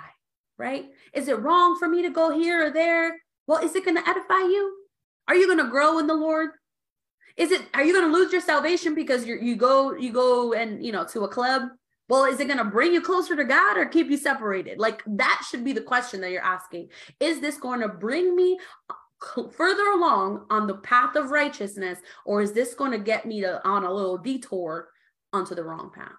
Right? 0.58 0.86
Is 1.14 1.28
it 1.28 1.40
wrong 1.40 1.78
for 1.78 1.88
me 1.88 2.02
to 2.04 2.10
go 2.10 2.32
here 2.32 2.68
or 2.68 2.72
there? 2.72 3.18
Well, 3.48 3.64
is 3.64 3.76
it 3.76 3.84
going 3.84 3.98
to 3.98 4.10
edify 4.10 4.40
you? 4.40 4.74
Are 5.28 5.36
you 5.36 5.48
going 5.48 5.60
to 5.60 5.70
grow 5.70 6.00
in 6.00 6.08
the 6.08 6.16
Lord? 6.16 6.52
Is 7.38 7.52
it 7.52 7.64
are 7.74 7.84
you 7.84 7.92
going 7.92 8.10
to 8.10 8.18
lose 8.18 8.32
your 8.32 8.42
salvation 8.42 8.96
because 8.96 9.26
you 9.26 9.38
you 9.42 9.58
go 9.58 9.94
you 9.94 10.14
go 10.14 10.54
and 10.54 10.86
you 10.86 10.94
know 10.94 11.04
to 11.08 11.26
a 11.26 11.28
club 11.28 11.64
well, 12.08 12.26
is 12.26 12.40
it 12.40 12.48
going 12.48 12.60
to 12.60 12.66
bring 12.66 12.94
you 12.94 13.02
closer 13.02 13.36
to 13.36 13.44
God 13.44 13.78
or 13.78 13.86
keep 13.86 14.10
you 14.10 14.18
separated? 14.18 14.78
Like 14.78 15.02
that 15.08 15.44
should 15.50 15.64
be 15.64 15.74
the 15.74 15.82
question 15.82 16.22
that 16.22 16.32
you're 16.32 16.42
asking. 16.42 16.90
Is 17.20 17.40
this 17.40 17.58
going 17.58 17.80
to 17.82 17.88
bring 17.88 18.36
me 18.36 18.60
uh, 18.90 19.44
further 19.52 19.90
along 19.92 20.46
on 20.50 20.68
the 20.68 20.78
path 20.78 21.16
of 21.16 21.32
righteousness 21.32 22.00
or 22.26 22.42
is 22.42 22.54
this 22.54 22.76
going 22.76 22.92
to 22.92 23.00
get 23.00 23.26
me 23.26 23.42
to 23.42 23.66
on 23.68 23.84
a 23.84 23.94
little 23.94 24.18
detour 24.18 24.90
onto 25.34 25.56
the 25.56 25.64
wrong 25.64 25.92
path? 25.94 26.12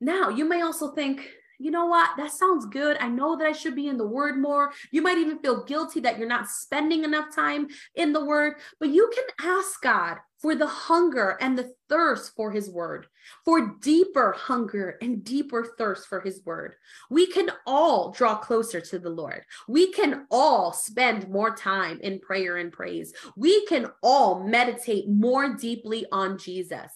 Now, 0.00 0.28
you 0.28 0.44
may 0.44 0.60
also 0.60 0.92
think, 0.92 1.28
you 1.64 1.70
know 1.70 1.86
what? 1.86 2.10
That 2.18 2.30
sounds 2.30 2.66
good. 2.66 2.98
I 3.00 3.08
know 3.08 3.38
that 3.38 3.46
I 3.46 3.52
should 3.52 3.74
be 3.74 3.88
in 3.88 3.96
the 3.96 4.06
word 4.06 4.36
more. 4.36 4.70
You 4.90 5.00
might 5.00 5.16
even 5.16 5.38
feel 5.38 5.64
guilty 5.64 5.98
that 6.00 6.18
you're 6.18 6.28
not 6.28 6.50
spending 6.50 7.04
enough 7.04 7.34
time 7.34 7.68
in 7.94 8.12
the 8.12 8.22
word, 8.22 8.56
but 8.78 8.90
you 8.90 9.10
can 9.14 9.24
ask 9.50 9.80
God 9.80 10.18
for 10.42 10.54
the 10.54 10.66
hunger 10.66 11.38
and 11.40 11.56
the 11.56 11.72
thirst 11.88 12.36
for 12.36 12.50
his 12.50 12.68
word, 12.68 13.06
for 13.46 13.76
deeper 13.80 14.34
hunger 14.36 14.98
and 15.00 15.24
deeper 15.24 15.66
thirst 15.78 16.06
for 16.06 16.20
his 16.20 16.42
word. 16.44 16.74
We 17.08 17.28
can 17.28 17.50
all 17.66 18.10
draw 18.10 18.36
closer 18.36 18.82
to 18.82 18.98
the 18.98 19.08
Lord. 19.08 19.42
We 19.66 19.90
can 19.90 20.26
all 20.30 20.74
spend 20.74 21.30
more 21.30 21.56
time 21.56 21.98
in 22.02 22.20
prayer 22.20 22.58
and 22.58 22.70
praise. 22.70 23.14
We 23.38 23.64
can 23.64 23.86
all 24.02 24.44
meditate 24.44 25.08
more 25.08 25.54
deeply 25.54 26.04
on 26.12 26.36
Jesus. 26.36 26.92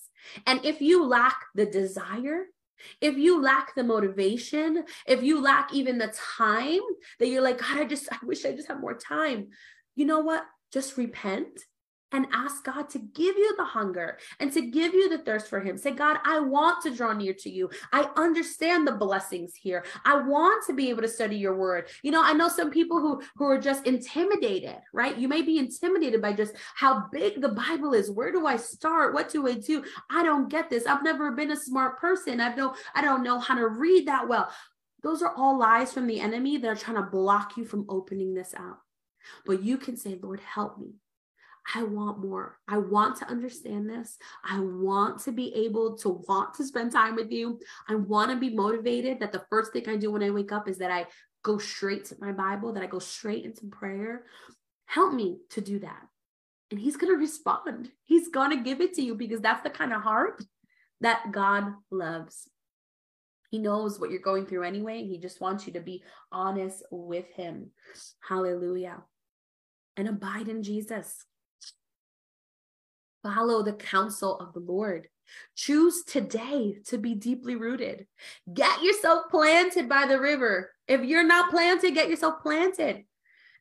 And 0.46 0.62
if 0.62 0.82
you 0.82 1.06
lack 1.06 1.40
the 1.54 1.64
desire, 1.64 2.48
if 3.00 3.16
you 3.16 3.42
lack 3.42 3.74
the 3.74 3.84
motivation, 3.84 4.84
if 5.06 5.22
you 5.22 5.40
lack 5.40 5.72
even 5.72 5.98
the 5.98 6.12
time 6.36 6.80
that 7.18 7.28
you're 7.28 7.42
like, 7.42 7.58
God, 7.58 7.78
I 7.78 7.84
just, 7.84 8.08
I 8.12 8.18
wish 8.22 8.44
I 8.44 8.52
just 8.52 8.68
had 8.68 8.80
more 8.80 8.94
time. 8.94 9.48
You 9.96 10.06
know 10.06 10.20
what? 10.20 10.44
Just 10.72 10.96
repent 10.96 11.60
and 12.12 12.26
ask 12.32 12.64
God 12.64 12.88
to 12.90 12.98
give 12.98 13.36
you 13.36 13.54
the 13.56 13.64
hunger 13.64 14.18
and 14.40 14.52
to 14.52 14.62
give 14.62 14.94
you 14.94 15.08
the 15.08 15.18
thirst 15.18 15.48
for 15.48 15.60
Him. 15.60 15.76
Say, 15.76 15.90
God, 15.90 16.18
I 16.24 16.40
want 16.40 16.82
to 16.82 16.94
draw 16.94 17.12
near 17.12 17.34
to 17.34 17.50
you. 17.50 17.70
I 17.92 18.08
understand 18.16 18.86
the 18.86 18.92
blessings 18.92 19.54
here. 19.54 19.84
I 20.04 20.16
want 20.16 20.66
to 20.66 20.72
be 20.72 20.88
able 20.90 21.02
to 21.02 21.08
study 21.08 21.36
your 21.36 21.56
word. 21.56 21.88
You 22.02 22.10
know, 22.10 22.22
I 22.22 22.32
know 22.32 22.48
some 22.48 22.70
people 22.70 23.00
who, 23.00 23.22
who 23.36 23.44
are 23.44 23.60
just 23.60 23.86
intimidated, 23.86 24.76
right? 24.92 25.16
You 25.16 25.28
may 25.28 25.42
be 25.42 25.58
intimidated 25.58 26.22
by 26.22 26.32
just 26.32 26.54
how 26.74 27.06
big 27.12 27.40
the 27.40 27.50
Bible 27.50 27.94
is. 27.94 28.10
Where 28.10 28.32
do 28.32 28.46
I 28.46 28.56
start? 28.56 29.14
What 29.14 29.30
do 29.30 29.46
I 29.46 29.54
do? 29.54 29.84
I 30.10 30.22
don't 30.22 30.48
get 30.48 30.70
this. 30.70 30.86
I've 30.86 31.02
never 31.02 31.32
been 31.32 31.50
a 31.50 31.56
smart 31.56 31.98
person. 32.00 32.40
I've 32.40 32.56
no, 32.56 32.74
I 32.94 33.02
don't 33.02 33.22
know 33.22 33.38
how 33.38 33.54
to 33.54 33.68
read 33.68 34.08
that 34.08 34.28
well. 34.28 34.50
Those 35.02 35.22
are 35.22 35.34
all 35.36 35.58
lies 35.58 35.92
from 35.92 36.06
the 36.06 36.20
enemy 36.20 36.56
that 36.58 36.68
are 36.68 36.74
trying 36.74 36.96
to 36.96 37.02
block 37.02 37.56
you 37.56 37.64
from 37.64 37.86
opening 37.88 38.34
this 38.34 38.52
out. 38.58 38.78
But 39.46 39.62
you 39.62 39.76
can 39.78 39.96
say, 39.96 40.18
Lord, 40.20 40.40
help 40.40 40.78
me. 40.78 40.94
I 41.74 41.82
want 41.82 42.20
more. 42.20 42.58
I 42.66 42.78
want 42.78 43.16
to 43.16 43.28
understand 43.28 43.90
this. 43.90 44.16
I 44.42 44.58
want 44.60 45.20
to 45.24 45.32
be 45.32 45.54
able 45.54 45.96
to 45.98 46.22
want 46.26 46.54
to 46.54 46.64
spend 46.64 46.92
time 46.92 47.14
with 47.14 47.30
you. 47.30 47.60
I 47.88 47.94
want 47.94 48.30
to 48.30 48.36
be 48.36 48.54
motivated 48.54 49.20
that 49.20 49.32
the 49.32 49.44
first 49.50 49.72
thing 49.72 49.88
I 49.88 49.96
do 49.96 50.10
when 50.10 50.22
I 50.22 50.30
wake 50.30 50.52
up 50.52 50.68
is 50.68 50.78
that 50.78 50.90
I 50.90 51.06
go 51.42 51.58
straight 51.58 52.06
to 52.06 52.16
my 52.20 52.32
Bible, 52.32 52.72
that 52.72 52.82
I 52.82 52.86
go 52.86 52.98
straight 52.98 53.44
into 53.44 53.66
prayer. 53.66 54.24
Help 54.86 55.12
me 55.12 55.38
to 55.50 55.60
do 55.60 55.78
that. 55.80 56.02
And 56.70 56.80
he's 56.80 56.96
going 56.96 57.12
to 57.12 57.18
respond. 57.18 57.90
He's 58.04 58.28
going 58.28 58.50
to 58.50 58.64
give 58.64 58.80
it 58.80 58.94
to 58.94 59.02
you 59.02 59.14
because 59.14 59.40
that's 59.40 59.62
the 59.62 59.70
kind 59.70 59.92
of 59.92 60.02
heart 60.02 60.42
that 61.00 61.32
God 61.32 61.74
loves. 61.90 62.48
He 63.50 63.58
knows 63.58 63.98
what 63.98 64.10
you're 64.10 64.20
going 64.20 64.46
through 64.46 64.64
anyway. 64.64 65.04
He 65.04 65.18
just 65.18 65.40
wants 65.40 65.66
you 65.66 65.72
to 65.74 65.80
be 65.80 66.02
honest 66.30 66.82
with 66.90 67.26
him. 67.34 67.70
Hallelujah. 68.20 69.02
And 69.96 70.08
abide 70.08 70.48
in 70.48 70.62
Jesus. 70.62 71.24
Follow 73.34 73.62
the 73.62 73.74
counsel 73.74 74.38
of 74.38 74.52
the 74.52 74.60
Lord. 74.60 75.08
Choose 75.54 76.04
today 76.04 76.78
to 76.86 76.96
be 76.96 77.14
deeply 77.14 77.56
rooted. 77.56 78.06
Get 78.52 78.82
yourself 78.82 79.24
planted 79.30 79.88
by 79.88 80.06
the 80.06 80.18
river. 80.18 80.70
If 80.86 81.02
you're 81.02 81.26
not 81.26 81.50
planted, 81.50 81.94
get 81.94 82.08
yourself 82.08 82.42
planted. 82.42 83.04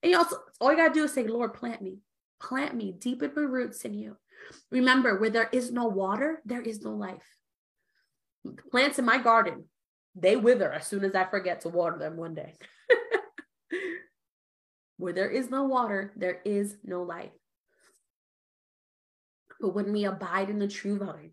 And 0.02 0.12
you 0.12 0.18
also, 0.18 0.38
all 0.62 0.72
you 0.72 0.78
got 0.78 0.90
to 0.90 0.94
do 0.94 1.04
is 1.04 1.14
say, 1.14 1.28
Lord, 1.28 1.54
plant 1.54 1.82
me. 1.82 2.00
Plant 2.40 2.76
me, 2.76 2.94
deepen 2.98 3.32
my 3.36 3.42
roots 3.42 3.84
in 3.84 3.94
you. 3.94 4.16
Remember, 4.72 5.20
where 5.20 5.32
there 5.32 5.50
is 5.52 5.72
no 5.72 5.88
water, 5.88 6.42
there 6.46 6.62
is 6.62 6.82
no 6.82 6.92
life. 6.92 7.26
Plants 8.72 9.00
in 9.00 9.06
my 9.06 9.18
garden, 9.18 9.66
they 10.16 10.36
wither 10.36 10.72
as 10.72 10.88
soon 10.88 11.04
as 11.04 11.16
I 11.16 11.26
forget 11.26 11.62
to 11.62 11.70
water 11.70 11.98
them 11.98 12.16
one 12.16 12.36
day. 12.36 12.54
where 14.98 15.14
there 15.14 15.30
is 15.30 15.50
no 15.50 15.66
water, 15.66 16.14
there 16.16 16.40
is 16.46 16.78
no 16.84 17.04
life. 17.04 17.32
But 19.60 19.76
when 19.76 19.92
we 19.92 20.06
abide 20.06 20.50
in 20.50 20.60
the 20.60 20.68
true 20.68 20.98
vine, 20.98 21.32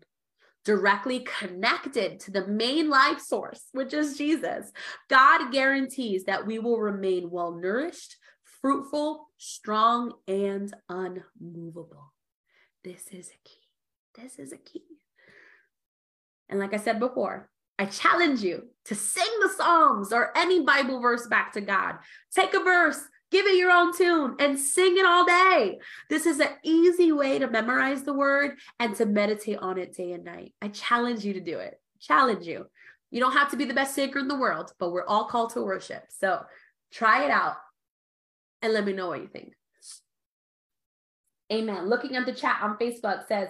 directly 0.63 1.25
connected 1.39 2.19
to 2.19 2.31
the 2.31 2.47
main 2.47 2.89
life 2.89 3.19
source, 3.19 3.61
which 3.71 3.93
is 3.93 4.17
Jesus, 4.17 4.71
God 5.09 5.51
guarantees 5.51 6.25
that 6.25 6.45
we 6.47 6.59
will 6.59 6.79
remain 6.79 7.29
well 7.29 7.51
nourished, 7.51 8.17
fruitful, 8.61 9.29
strong, 9.37 10.13
and 10.27 10.73
unmovable. 10.89 12.13
This 12.83 13.07
is 13.11 13.29
a 13.29 13.47
key. 13.47 14.21
This 14.21 14.39
is 14.39 14.51
a 14.51 14.57
key. 14.57 14.83
And 16.49 16.59
like 16.59 16.73
I 16.73 16.77
said 16.77 16.99
before, 16.99 17.49
I 17.77 17.85
challenge 17.85 18.41
you 18.41 18.69
to 18.85 18.95
sing 18.95 19.27
the 19.41 19.49
Psalms 19.49 20.13
or 20.13 20.35
any 20.37 20.63
Bible 20.63 20.99
verse 20.99 21.27
back 21.27 21.53
to 21.53 21.61
God. 21.61 21.95
Take 22.33 22.53
a 22.53 22.59
verse, 22.59 22.99
Give 23.35 23.47
it 23.47 23.57
your 23.57 23.69
own 23.69 23.93
tune 23.93 24.37
and 24.39 24.57
sing 24.57 24.95
it 24.95 25.05
all 25.05 25.25
day. 25.25 25.77
This 26.09 26.25
is 26.25 26.39
an 26.39 26.51
easy 26.63 27.11
way 27.11 27.37
to 27.37 27.49
memorize 27.49 28.03
the 28.03 28.13
word 28.13 28.57
and 28.79 28.95
to 28.95 29.05
meditate 29.05 29.57
on 29.57 29.77
it 29.77 29.93
day 29.93 30.13
and 30.13 30.23
night. 30.23 30.53
I 30.61 30.69
challenge 30.69 31.25
you 31.25 31.33
to 31.33 31.41
do 31.41 31.59
it. 31.59 31.77
Challenge 31.99 32.47
you. 32.47 32.67
You 33.11 33.19
don't 33.19 33.33
have 33.33 33.51
to 33.51 33.57
be 33.57 33.65
the 33.65 33.73
best 33.73 33.93
singer 33.93 34.19
in 34.19 34.29
the 34.29 34.37
world, 34.37 34.71
but 34.79 34.93
we're 34.93 35.05
all 35.05 35.25
called 35.25 35.49
to 35.49 35.61
worship. 35.61 36.05
So 36.17 36.43
try 36.93 37.25
it 37.25 37.29
out 37.29 37.57
and 38.61 38.71
let 38.71 38.85
me 38.85 38.93
know 38.93 39.07
what 39.07 39.19
you 39.19 39.27
think. 39.27 39.51
Amen. 41.51 41.89
Looking 41.89 42.15
at 42.15 42.25
the 42.25 42.31
chat 42.31 42.59
on 42.61 42.77
Facebook 42.77 43.27
says, 43.27 43.49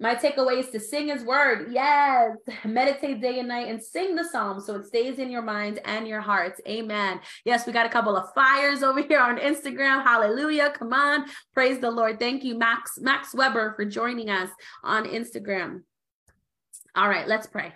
my 0.00 0.14
takeaway 0.16 0.58
is 0.58 0.70
to 0.70 0.80
sing 0.80 1.08
his 1.08 1.22
word. 1.22 1.68
Yes. 1.70 2.36
Meditate 2.64 3.20
day 3.20 3.38
and 3.38 3.48
night 3.48 3.68
and 3.68 3.82
sing 3.82 4.16
the 4.16 4.24
psalm 4.24 4.60
so 4.60 4.74
it 4.76 4.86
stays 4.86 5.18
in 5.18 5.30
your 5.30 5.42
minds 5.42 5.78
and 5.84 6.08
your 6.08 6.20
hearts. 6.20 6.60
Amen. 6.66 7.20
Yes, 7.44 7.66
we 7.66 7.72
got 7.72 7.86
a 7.86 7.90
couple 7.90 8.16
of 8.16 8.32
fires 8.34 8.82
over 8.82 9.02
here 9.02 9.20
on 9.20 9.38
Instagram. 9.38 10.02
Hallelujah. 10.02 10.72
Come 10.76 10.92
on. 10.92 11.26
Praise 11.52 11.78
the 11.78 11.90
Lord. 11.90 12.18
Thank 12.18 12.42
you, 12.42 12.58
Max, 12.58 12.98
Max 12.98 13.34
Weber, 13.34 13.74
for 13.76 13.84
joining 13.84 14.30
us 14.30 14.50
on 14.82 15.06
Instagram. 15.06 15.82
All 16.96 17.08
right, 17.08 17.26
let's 17.26 17.46
pray. 17.46 17.72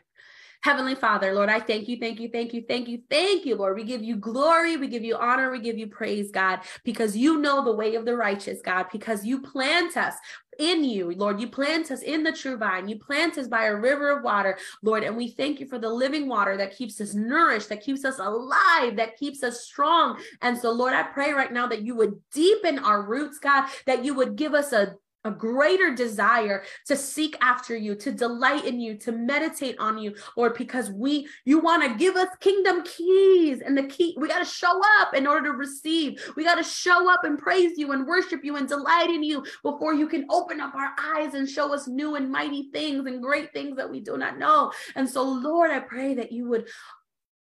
Heavenly 0.63 0.97
Father, 0.97 1.35
Lord, 1.35 1.49
I 1.49 1.61
thank 1.61 1.87
you, 1.87 1.99
thank 1.99 2.19
you, 2.19 2.29
thank 2.33 2.53
you, 2.53 2.65
thank 2.67 2.89
you, 2.89 3.01
thank 3.09 3.47
you, 3.47 3.55
Lord. 3.55 3.77
We 3.77 3.85
give 3.85 4.03
you 4.03 4.17
glory, 4.17 4.77
we 4.77 4.89
give 4.89 5.05
you 5.05 5.15
honor, 5.17 5.53
we 5.53 5.61
give 5.61 5.79
you 5.79 5.87
praise, 5.87 6.33
God, 6.33 6.61
because 6.85 7.17
you 7.17 7.39
know 7.39 7.65
the 7.65 7.73
way 7.73 7.95
of 7.95 8.05
the 8.05 8.17
righteous, 8.17 8.61
God, 8.61 8.87
because 8.93 9.25
you 9.25 9.41
plant 9.41 9.97
us 9.97 10.15
in 10.59 10.85
you, 10.85 11.13
Lord. 11.13 11.41
You 11.41 11.49
plant 11.49 11.91
us 11.91 12.03
in 12.03 12.23
the 12.23 12.33
true 12.33 12.57
vine. 12.57 12.89
You 12.89 12.99
plant 12.99 13.39
us 13.39 13.49
by 13.49 13.65
a 13.65 13.75
river 13.75 14.11
of 14.11 14.23
water, 14.23 14.59
Lord. 14.83 15.05
And 15.05 15.17
we 15.17 15.29
thank 15.29 15.61
you 15.61 15.67
for 15.67 15.79
the 15.79 15.89
living 15.89 16.29
water 16.29 16.57
that 16.57 16.77
keeps 16.77 17.01
us 17.01 17.15
nourished, 17.15 17.69
that 17.69 17.83
keeps 17.83 18.05
us 18.05 18.19
alive, 18.19 18.97
that 18.97 19.17
keeps 19.17 19.43
us 19.43 19.63
strong. 19.63 20.19
And 20.43 20.59
so, 20.59 20.71
Lord, 20.71 20.95
I 20.95 21.05
pray 21.05 21.33
right 21.33 21.53
now 21.53 21.67
that 21.69 21.83
you 21.83 21.95
would 21.97 22.21
deepen 22.33 22.79
our 22.79 23.03
roots, 23.03 23.39
God, 23.39 23.69
that 23.87 24.05
you 24.05 24.15
would 24.15 24.37
give 24.37 24.55
us 24.55 24.73
a 24.73 24.95
a 25.25 25.31
greater 25.31 25.95
desire 25.95 26.63
to 26.87 26.97
seek 26.97 27.37
after 27.41 27.77
you, 27.77 27.95
to 27.97 28.13
delight 28.13 28.65
in 28.65 28.81
you, 28.81 28.97
to 28.99 29.13
meditate 29.13 29.77
on 29.79 29.99
you, 29.99 30.15
Lord, 30.37 30.55
because 30.55 30.91
we, 30.91 31.27
you 31.45 31.59
want 31.59 31.83
to 31.83 31.99
give 31.99 32.17
us 32.17 32.29
kingdom 32.41 32.83
keys 32.85 33.61
and 33.61 33.77
the 33.77 33.85
key, 33.85 34.17
we 34.19 34.29
got 34.29 34.39
to 34.39 34.45
show 34.45 34.81
up 35.01 35.15
in 35.15 35.27
order 35.27 35.51
to 35.51 35.57
receive. 35.57 36.23
We 36.37 36.45
got 36.45 36.55
to 36.57 36.63
show 36.63 37.11
up 37.13 37.25
and 37.25 37.39
praise 37.39 37.73
you 37.77 37.93
and 37.93 38.07
worship 38.07 38.45
you 38.45 38.57
and 38.57 38.69
delight 38.69 39.11
in 39.11 39.23
you 39.23 39.45
before 39.63 39.95
you 39.95 40.07
can 40.09 40.27
open 40.31 40.61
up 40.61 40.75
our 40.75 40.93
eyes 41.17 41.35
and 41.35 41.49
show 41.49 41.75
us 41.75 41.89
new 41.89 42.15
and 42.15 42.31
mighty 42.31 42.71
things 42.73 43.07
and 43.07 43.23
great 43.23 43.53
things 43.53 43.77
that 43.77 43.91
we 43.91 44.01
do 44.01 44.17
not 44.17 44.39
know. 44.39 44.73
And 44.95 45.09
so, 45.09 45.23
Lord, 45.23 45.71
I 45.71 45.81
pray 45.81 46.15
that 46.15 46.33
you 46.33 46.49
would 46.49 46.69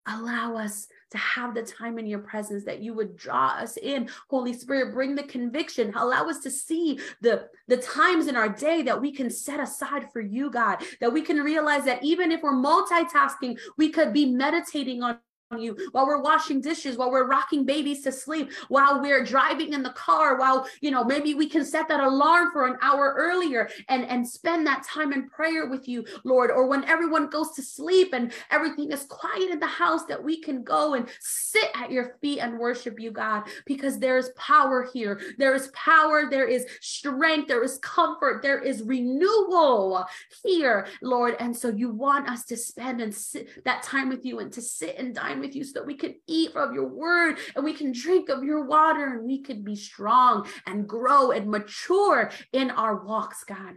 allow 0.08 0.56
us 0.56 0.88
to 1.12 1.18
have 1.18 1.54
the 1.54 1.64
time 1.64 2.00
in 2.00 2.06
your 2.06 2.20
presence 2.20 2.64
that 2.66 2.82
you 2.82 2.94
would 2.94 3.16
draw 3.16 3.50
us 3.50 3.78
in. 3.78 4.10
Holy 4.30 4.54
spirit 4.54 4.94
bring 4.94 5.16
the 5.16 5.24
conviction. 5.24 5.94
Allow 5.96 6.28
us 6.28 6.40
to 6.40 6.52
see 6.52 7.00
the 7.22 7.48
the 7.68 7.78
times 7.78 8.28
in 8.28 8.36
our 8.36 8.50
day 8.50 8.82
that 8.84 9.00
we 9.00 9.12
can 9.12 9.30
set 9.30 9.60
aside 9.60 10.12
for 10.12 10.22
you 10.22 10.50
god 10.50 10.82
that 11.00 11.12
we 11.12 11.22
can 11.22 11.38
realize 11.38 11.86
that 11.86 12.04
even 12.04 12.32
if 12.32 12.42
we're 12.42 12.54
multitasking 12.54 13.58
we 13.78 13.90
could 13.90 14.14
be 14.14 14.26
meditating 14.26 15.04
on 15.04 15.18
you 15.57 15.78
while 15.94 16.06
we're 16.06 16.22
washing 16.22 16.60
dishes 16.60 16.98
while 16.98 17.10
we're 17.10 17.28
rocking 17.28 17.65
babies 17.65 18.03
to 18.03 18.11
sleep 18.11 18.52
while 18.68 19.02
we're 19.02 19.24
driving 19.24 19.72
in 19.72 19.82
the 19.82 19.91
car 19.91 20.38
while 20.38 20.68
you 20.82 20.91
know 20.91 21.06
maybe 21.06 21.36
we 21.36 21.48
can 21.48 21.64
set 21.64 21.88
that 21.88 22.02
alarm 22.02 22.52
for 22.52 22.68
an 22.68 22.76
hour 22.82 23.15
earlier 23.18 23.69
and 23.88 24.03
and 24.06 24.28
spend 24.28 24.68
that 24.68 24.84
time 24.84 25.14
in 25.14 25.30
prayer 25.30 25.68
with 25.68 25.88
you 25.88 26.06
lord. 26.26 26.52
Or 26.52 26.68
when 26.68 26.84
everyone 26.84 27.30
goes 27.30 27.52
to 27.52 27.61
sleep 27.61 28.14
and 28.14 28.34
everything 28.52 28.91
is 28.91 29.06
quiet 29.06 29.49
in 29.49 29.60
the 29.60 29.65
house 29.65 30.06
that 30.06 30.22
we 30.22 30.41
can 30.41 30.64
go 30.64 30.95
and 30.95 31.07
sit 31.22 31.69
at 31.76 31.91
your 31.91 32.18
feet 32.22 32.40
and 32.40 32.60
worship 32.60 32.99
you 32.99 33.11
god 33.11 33.44
because 33.65 33.99
there 33.99 34.18
is 34.18 34.32
power 34.36 34.88
here. 34.94 35.19
There 35.38 35.56
is 35.56 35.69
power. 35.74 36.30
There 36.30 36.48
is 36.48 36.65
strength. 36.82 37.48
There 37.48 37.64
is 37.64 37.78
comfort. 37.80 38.41
There 38.41 38.60
is 38.60 38.84
renewal 38.84 40.06
here 40.44 40.88
lord. 41.02 41.36
And 41.40 41.56
so 41.56 41.69
you 41.69 41.90
want 41.90 42.30
us 42.30 42.44
to 42.45 42.57
spend 42.57 42.99
and 43.02 43.14
sit 43.14 43.64
that 43.64 43.84
time 43.84 44.10
with 44.10 44.26
you 44.26 44.40
and 44.40 44.52
to 44.53 44.61
sit 44.61 44.98
and 44.98 45.15
dine 45.15 45.36
with 45.39 45.55
you 45.55 45.64
so 45.64 45.80
that 45.80 45.85
we 45.85 45.95
can 45.95 46.15
eat 46.27 46.55
of 46.55 46.73
your 46.73 46.88
word 46.88 47.38
and 47.55 47.64
we 47.64 47.73
can 47.73 47.91
drink 47.91 48.30
of 48.30 48.43
your 48.43 48.65
water 48.65 49.18
and 49.18 49.26
we 49.26 49.41
can 49.41 49.64
be 49.64 49.76
strong 49.76 50.47
and 50.65 50.88
grow 50.88 51.31
and 51.31 51.49
mature 51.49 52.31
in 52.53 52.72
our 52.72 53.03
walks, 53.03 53.43
God. 53.43 53.76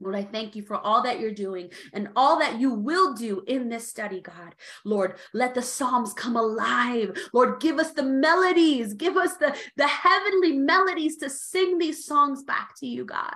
Lord, 0.00 0.14
I 0.14 0.24
thank 0.24 0.54
you 0.54 0.62
for 0.62 0.76
all 0.76 1.02
that 1.04 1.20
you're 1.20 1.32
doing 1.32 1.70
and 1.94 2.08
all 2.16 2.38
that 2.38 2.60
you 2.60 2.70
will 2.72 3.14
do 3.14 3.42
in 3.46 3.70
this 3.70 3.88
study, 3.88 4.20
God. 4.20 4.54
Lord, 4.84 5.14
let 5.32 5.54
the 5.54 5.62
Psalms 5.62 6.12
come 6.12 6.36
alive. 6.36 7.16
Lord, 7.32 7.60
give 7.60 7.78
us 7.78 7.92
the 7.92 8.02
melodies, 8.02 8.92
give 8.92 9.16
us 9.16 9.36
the, 9.38 9.56
the 9.76 9.86
heavenly 9.86 10.52
melodies 10.52 11.16
to 11.18 11.30
sing 11.30 11.78
these 11.78 12.04
songs 12.04 12.42
back 12.42 12.74
to 12.80 12.86
you, 12.86 13.06
God. 13.06 13.34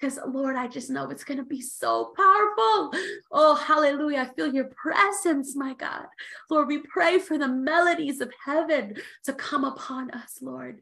Because, 0.00 0.18
Lord, 0.26 0.56
I 0.56 0.66
just 0.66 0.90
know 0.90 1.10
it's 1.10 1.24
going 1.24 1.38
to 1.38 1.44
be 1.44 1.60
so 1.60 2.12
powerful. 2.16 2.92
Oh, 3.30 3.54
hallelujah. 3.54 4.20
I 4.28 4.34
feel 4.34 4.52
your 4.52 4.70
presence, 4.82 5.54
my 5.54 5.74
God. 5.74 6.06
Lord, 6.50 6.66
we 6.66 6.78
pray 6.78 7.20
for 7.20 7.38
the 7.38 7.48
melodies 7.48 8.20
of 8.20 8.32
heaven 8.44 8.96
to 9.24 9.32
come 9.32 9.62
upon 9.64 10.10
us, 10.10 10.38
Lord. 10.40 10.80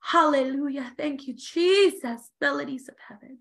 Hallelujah. 0.00 0.92
Thank 0.96 1.26
you, 1.26 1.34
Jesus. 1.34 2.30
Melodies 2.40 2.88
of 2.88 2.94
heaven. 3.08 3.38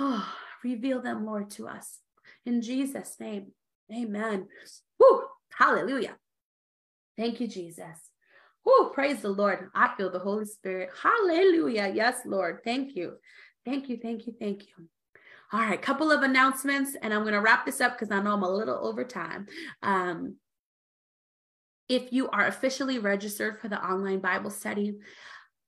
Oh, 0.00 0.34
reveal 0.64 1.00
them, 1.00 1.24
Lord, 1.24 1.50
to 1.52 1.68
us. 1.68 1.98
In 2.44 2.62
Jesus' 2.62 3.16
name, 3.20 3.52
amen. 3.92 4.48
Woo, 4.98 5.22
hallelujah. 5.56 6.16
Thank 7.16 7.40
you, 7.40 7.48
Jesus. 7.48 8.10
Woo, 8.64 8.90
praise 8.90 9.22
the 9.22 9.30
Lord. 9.30 9.70
I 9.74 9.94
feel 9.96 10.10
the 10.10 10.18
Holy 10.18 10.44
Spirit. 10.44 10.90
Hallelujah. 11.02 11.90
Yes, 11.94 12.20
Lord. 12.26 12.60
Thank 12.64 12.94
you. 12.96 13.14
Thank 13.64 13.88
you, 13.88 13.98
thank 14.00 14.26
you, 14.26 14.34
thank 14.38 14.62
you. 14.62 14.88
All 15.52 15.60
right, 15.60 15.80
couple 15.80 16.12
of 16.12 16.22
announcements, 16.22 16.94
and 17.00 17.12
I'm 17.12 17.22
going 17.22 17.32
to 17.32 17.40
wrap 17.40 17.64
this 17.64 17.80
up 17.80 17.92
because 17.92 18.10
I 18.10 18.20
know 18.20 18.34
I'm 18.34 18.42
a 18.42 18.50
little 18.50 18.78
over 18.86 19.02
time. 19.04 19.46
Um, 19.82 20.36
if 21.88 22.12
you 22.12 22.28
are 22.28 22.46
officially 22.46 22.98
registered 22.98 23.58
for 23.58 23.68
the 23.68 23.82
online 23.82 24.20
Bible 24.20 24.50
study, 24.50 24.98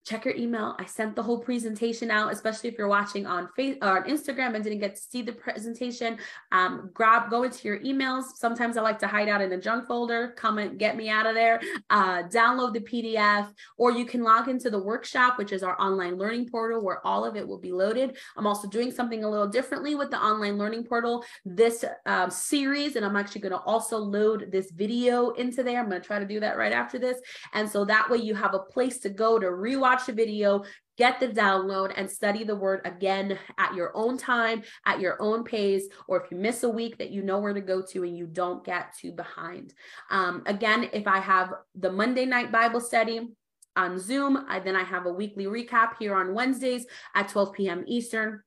check 0.05 0.25
your 0.25 0.35
email. 0.35 0.75
I 0.79 0.87
sent 0.87 1.15
the 1.15 1.23
whole 1.23 1.39
presentation 1.39 2.11
out, 2.11 2.33
especially 2.33 2.71
if 2.71 2.79
you're 2.79 2.89
watching 2.89 3.27
on 3.27 3.49
Facebook 3.59 3.83
or 3.83 3.99
on 3.99 4.05
Instagram 4.05 4.55
and 4.55 4.65
didn't 4.65 4.81
get 4.81 4.97
to 4.97 5.01
see 5.01 5.23
the 5.23 5.33
presentation. 5.33 6.19
Um, 6.53 6.91
grab, 6.95 7.31
go 7.31 7.43
into 7.43 7.69
your 7.69 7.79
emails. 7.81 8.25
Sometimes 8.37 8.77
I 8.77 8.83
like 8.83 8.99
to 9.01 9.07
hide 9.07 9.29
out 9.29 9.43
in 9.43 9.51
the 9.51 9.59
junk 9.59 9.87
folder. 9.87 10.33
Come 10.37 10.59
and 10.59 10.79
get 10.79 10.97
me 10.97 11.11
out 11.11 11.27
of 11.27 11.35
there. 11.35 11.61
Uh, 11.91 12.23
download 12.25 12.73
the 12.73 12.81
PDF, 12.81 13.53
or 13.77 13.93
you 13.93 14.05
can 14.07 14.23
log 14.23 14.49
into 14.49 14.71
the 14.71 14.79
workshop, 14.79 15.39
which 15.39 15.53
is 15.53 15.63
our 15.63 15.81
online 15.81 16.17
learning 16.17 16.49
portal, 16.49 16.83
where 16.83 17.07
all 17.07 17.25
of 17.25 17.37
it 17.37 17.47
will 17.47 17.59
be 17.59 17.73
loaded. 17.73 18.17
I'm 18.37 18.47
also 18.47 18.69
doing 18.69 18.91
something 18.91 19.23
a 19.25 19.29
little 19.29 19.49
differently 19.49 19.95
with 19.95 20.11
the 20.11 20.19
online 20.19 20.57
learning 20.57 20.85
portal 20.85 21.25
this 21.45 21.85
um, 22.07 22.31
series, 22.31 22.97
and 22.97 23.05
I'm 23.05 23.17
actually 23.17 23.43
going 23.43 23.53
to 23.53 23.59
also 23.59 23.99
load 23.99 24.51
this 24.51 24.71
video 24.71 25.31
into 25.31 25.63
there. 25.63 25.81
I'm 25.81 25.89
going 25.89 26.01
to 26.01 26.07
try 26.07 26.19
to 26.19 26.27
do 26.27 26.41
that 26.41 26.57
right 26.57 26.73
after 26.73 26.99
this, 26.99 27.21
and 27.53 27.69
so 27.69 27.85
that 27.85 28.09
way 28.09 28.19
you 28.19 28.35
have 28.35 28.55
a 28.55 28.61
place 28.61 28.99
to 29.01 29.11
go 29.11 29.39
to 29.39 29.47
rewatch 29.47 29.90
watch 29.91 30.07
the 30.07 30.13
video, 30.13 30.63
get 30.97 31.19
the 31.19 31.27
download, 31.27 31.93
and 31.97 32.09
study 32.09 32.45
the 32.45 32.55
word 32.55 32.81
again 32.85 33.37
at 33.59 33.75
your 33.75 33.91
own 33.97 34.17
time, 34.17 34.63
at 34.87 35.01
your 35.01 35.21
own 35.21 35.43
pace, 35.43 35.89
or 36.07 36.23
if 36.23 36.31
you 36.31 36.37
miss 36.37 36.63
a 36.63 36.69
week 36.69 36.99
that 36.99 37.11
you 37.11 37.23
know 37.23 37.41
where 37.41 37.55
to 37.55 37.61
go 37.61 37.83
to 37.83 38.05
and 38.05 38.17
you 38.17 38.27
don't 38.27 38.65
get 38.65 38.95
too 38.97 39.11
behind. 39.11 39.75
Um, 40.11 40.43
again, 40.47 40.89
if 40.93 41.09
I 41.09 41.19
have 41.19 41.53
the 41.75 41.91
Monday 41.91 42.25
night 42.25 42.53
Bible 42.53 42.81
study, 42.81 43.29
on 43.77 44.01
Zoom. 44.01 44.47
I, 44.49 44.59
then 44.59 44.75
I 44.75 44.83
have 44.83 45.07
a 45.07 45.13
weekly 45.13 45.45
recap 45.45 45.91
here 46.01 46.15
on 46.17 46.35
Wednesdays 46.35 46.87
at 47.15 47.29
12 47.29 47.53
p.m. 47.53 47.85
Eastern. 47.87 48.43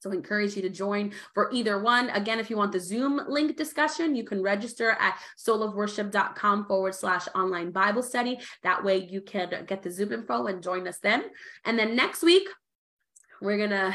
So 0.00 0.10
I 0.10 0.14
encourage 0.14 0.56
you 0.56 0.62
to 0.62 0.70
join 0.70 1.12
for 1.34 1.50
either 1.52 1.78
one. 1.78 2.10
Again, 2.10 2.40
if 2.40 2.50
you 2.50 2.56
want 2.56 2.72
the 2.72 2.80
Zoom 2.80 3.20
link 3.28 3.56
discussion, 3.56 4.16
you 4.16 4.24
can 4.24 4.42
register 4.42 4.96
at 4.98 5.18
soulofworship.com 5.38 6.66
forward 6.66 6.94
slash 6.94 7.28
online 7.34 7.70
Bible 7.70 8.02
study. 8.02 8.40
That 8.62 8.82
way 8.82 9.06
you 9.08 9.20
can 9.20 9.64
get 9.66 9.82
the 9.82 9.90
Zoom 9.90 10.12
info 10.12 10.46
and 10.46 10.62
join 10.62 10.88
us 10.88 10.98
then. 10.98 11.24
And 11.64 11.78
then 11.78 11.94
next 11.94 12.22
week, 12.22 12.48
we're 13.42 13.58
going 13.58 13.70
to 13.70 13.94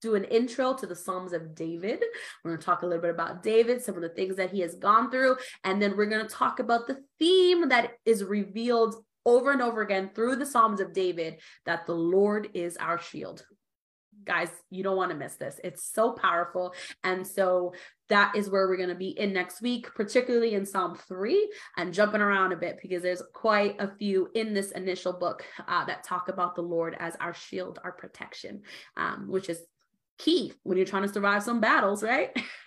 do 0.00 0.14
an 0.14 0.24
intro 0.24 0.74
to 0.74 0.86
the 0.86 0.96
Psalms 0.96 1.32
of 1.32 1.54
David. 1.54 2.02
We're 2.42 2.52
going 2.52 2.60
to 2.60 2.64
talk 2.66 2.82
a 2.82 2.86
little 2.86 3.00
bit 3.00 3.10
about 3.10 3.42
David, 3.42 3.82
some 3.82 3.96
of 3.96 4.02
the 4.02 4.10
things 4.10 4.36
that 4.36 4.50
he 4.50 4.60
has 4.60 4.74
gone 4.74 5.10
through, 5.10 5.36
and 5.64 5.80
then 5.80 5.96
we're 5.96 6.06
going 6.06 6.26
to 6.26 6.34
talk 6.34 6.58
about 6.58 6.86
the 6.86 7.02
theme 7.18 7.68
that 7.70 7.92
is 8.04 8.22
revealed 8.22 8.96
over 9.26 9.52
and 9.52 9.62
over 9.62 9.80
again 9.80 10.10
through 10.14 10.36
the 10.36 10.44
Psalms 10.44 10.80
of 10.80 10.92
David 10.92 11.40
that 11.64 11.86
the 11.86 11.94
Lord 11.94 12.50
is 12.52 12.76
our 12.76 12.98
shield 12.98 13.46
guys, 14.24 14.50
you 14.70 14.82
don't 14.82 14.96
want 14.96 15.10
to 15.10 15.16
miss 15.16 15.36
this. 15.36 15.60
It's 15.62 15.84
so 15.84 16.12
powerful. 16.12 16.74
And 17.02 17.26
so 17.26 17.72
that 18.08 18.36
is 18.36 18.50
where 18.50 18.68
we're 18.68 18.76
going 18.76 18.88
to 18.90 18.94
be 18.94 19.18
in 19.18 19.32
next 19.32 19.62
week, 19.62 19.88
particularly 19.94 20.54
in 20.54 20.66
Psalm 20.66 20.98
3 21.08 21.50
and 21.76 21.94
jumping 21.94 22.20
around 22.20 22.52
a 22.52 22.56
bit 22.56 22.78
because 22.82 23.02
there's 23.02 23.22
quite 23.32 23.76
a 23.78 23.88
few 23.96 24.28
in 24.34 24.52
this 24.52 24.72
initial 24.72 25.12
book 25.12 25.44
uh, 25.66 25.84
that 25.86 26.04
talk 26.04 26.28
about 26.28 26.54
the 26.54 26.62
Lord 26.62 26.96
as 26.98 27.16
our 27.16 27.32
shield, 27.32 27.78
our 27.82 27.92
protection, 27.92 28.62
um, 28.96 29.26
which 29.28 29.48
is 29.48 29.62
key 30.18 30.52
when 30.62 30.76
you're 30.76 30.86
trying 30.86 31.02
to 31.02 31.12
survive 31.12 31.42
some 31.42 31.60
battles, 31.60 32.02
right? 32.02 32.30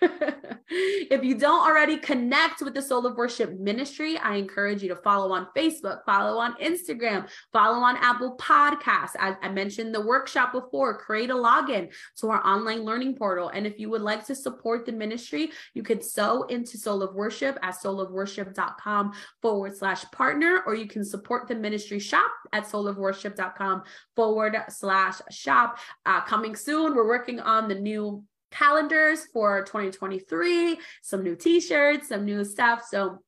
if 0.70 1.24
you 1.24 1.34
don't 1.34 1.66
already 1.66 1.96
connect 1.96 2.60
with 2.60 2.74
the 2.74 2.82
Soul 2.82 3.06
of 3.06 3.16
Worship 3.16 3.58
ministry, 3.58 4.18
I 4.18 4.36
encourage 4.36 4.82
you 4.82 4.88
to 4.90 4.96
follow 4.96 5.32
on 5.32 5.48
Facebook, 5.56 6.04
follow 6.04 6.38
on 6.38 6.54
Instagram, 6.56 7.28
follow 7.52 7.78
on 7.78 7.96
Apple 7.96 8.36
Podcasts. 8.36 9.16
I, 9.18 9.36
I 9.40 9.48
mentioned 9.48 9.94
the 9.94 10.00
workshop 10.00 10.52
before, 10.52 10.98
create 10.98 11.30
a 11.30 11.34
login 11.34 11.90
to 12.18 12.28
our 12.28 12.46
online 12.46 12.84
learning 12.84 13.16
portal. 13.16 13.48
And 13.48 13.66
if 13.66 13.78
you 13.78 13.88
would 13.90 14.02
like 14.02 14.26
to 14.26 14.34
support 14.34 14.84
the 14.84 14.92
ministry, 14.92 15.50
you 15.74 15.82
could 15.82 16.04
sow 16.04 16.42
into 16.44 16.76
Soul 16.76 17.02
of 17.02 17.14
Worship 17.14 17.58
at 17.62 17.74
soulofworship.com 17.74 19.12
forward 19.40 19.76
slash 19.76 20.04
partner, 20.10 20.62
or 20.66 20.74
you 20.74 20.86
can 20.86 21.04
support 21.04 21.48
the 21.48 21.54
ministry 21.54 21.98
shop 21.98 22.30
at 22.52 22.64
soulofworship.com 22.64 23.82
forward 24.14 24.56
slash 24.68 25.20
shop. 25.30 25.78
Uh, 26.04 26.20
coming 26.22 26.54
soon, 26.54 26.94
we're 26.94 27.08
working 27.08 27.37
working 27.38 27.50
on 27.50 27.68
the 27.68 27.74
new 27.74 28.24
calendars 28.50 29.26
for 29.32 29.64
2023, 29.64 30.78
some 31.02 31.22
new 31.22 31.36
t-shirts, 31.36 32.08
some 32.08 32.24
new 32.24 32.44
stuff. 32.44 32.84
So 32.88 33.18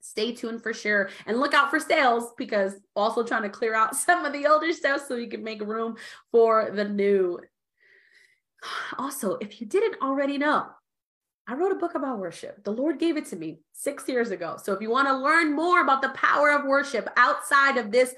stay 0.00 0.32
tuned 0.32 0.62
for 0.62 0.72
sure 0.72 1.10
and 1.26 1.38
look 1.38 1.54
out 1.54 1.70
for 1.70 1.78
sales 1.78 2.32
because 2.36 2.74
also 2.96 3.22
trying 3.22 3.42
to 3.42 3.50
clear 3.50 3.74
out 3.74 3.96
some 4.06 4.24
of 4.24 4.32
the 4.32 4.46
older 4.46 4.72
stuff 4.72 5.02
so 5.06 5.16
you 5.16 5.28
can 5.28 5.44
make 5.44 5.60
room 5.60 5.96
for 6.32 6.70
the 6.72 6.84
new. 6.84 7.38
Also, 8.98 9.38
if 9.40 9.58
you 9.60 9.66
didn't 9.66 10.02
already 10.02 10.36
know, 10.36 10.66
I 11.48 11.54
wrote 11.54 11.72
a 11.72 11.76
book 11.76 11.94
about 11.94 12.18
worship. 12.18 12.62
The 12.62 12.72
Lord 12.72 12.98
gave 12.98 13.16
it 13.16 13.24
to 13.26 13.36
me 13.36 13.60
six 13.72 14.06
years 14.06 14.30
ago. 14.30 14.58
So 14.62 14.74
if 14.74 14.82
you 14.82 14.90
want 14.90 15.08
to 15.08 15.16
learn 15.16 15.56
more 15.56 15.80
about 15.80 16.02
the 16.02 16.10
power 16.10 16.50
of 16.50 16.66
worship 16.66 17.08
outside 17.16 17.78
of 17.78 17.90
this 17.90 18.14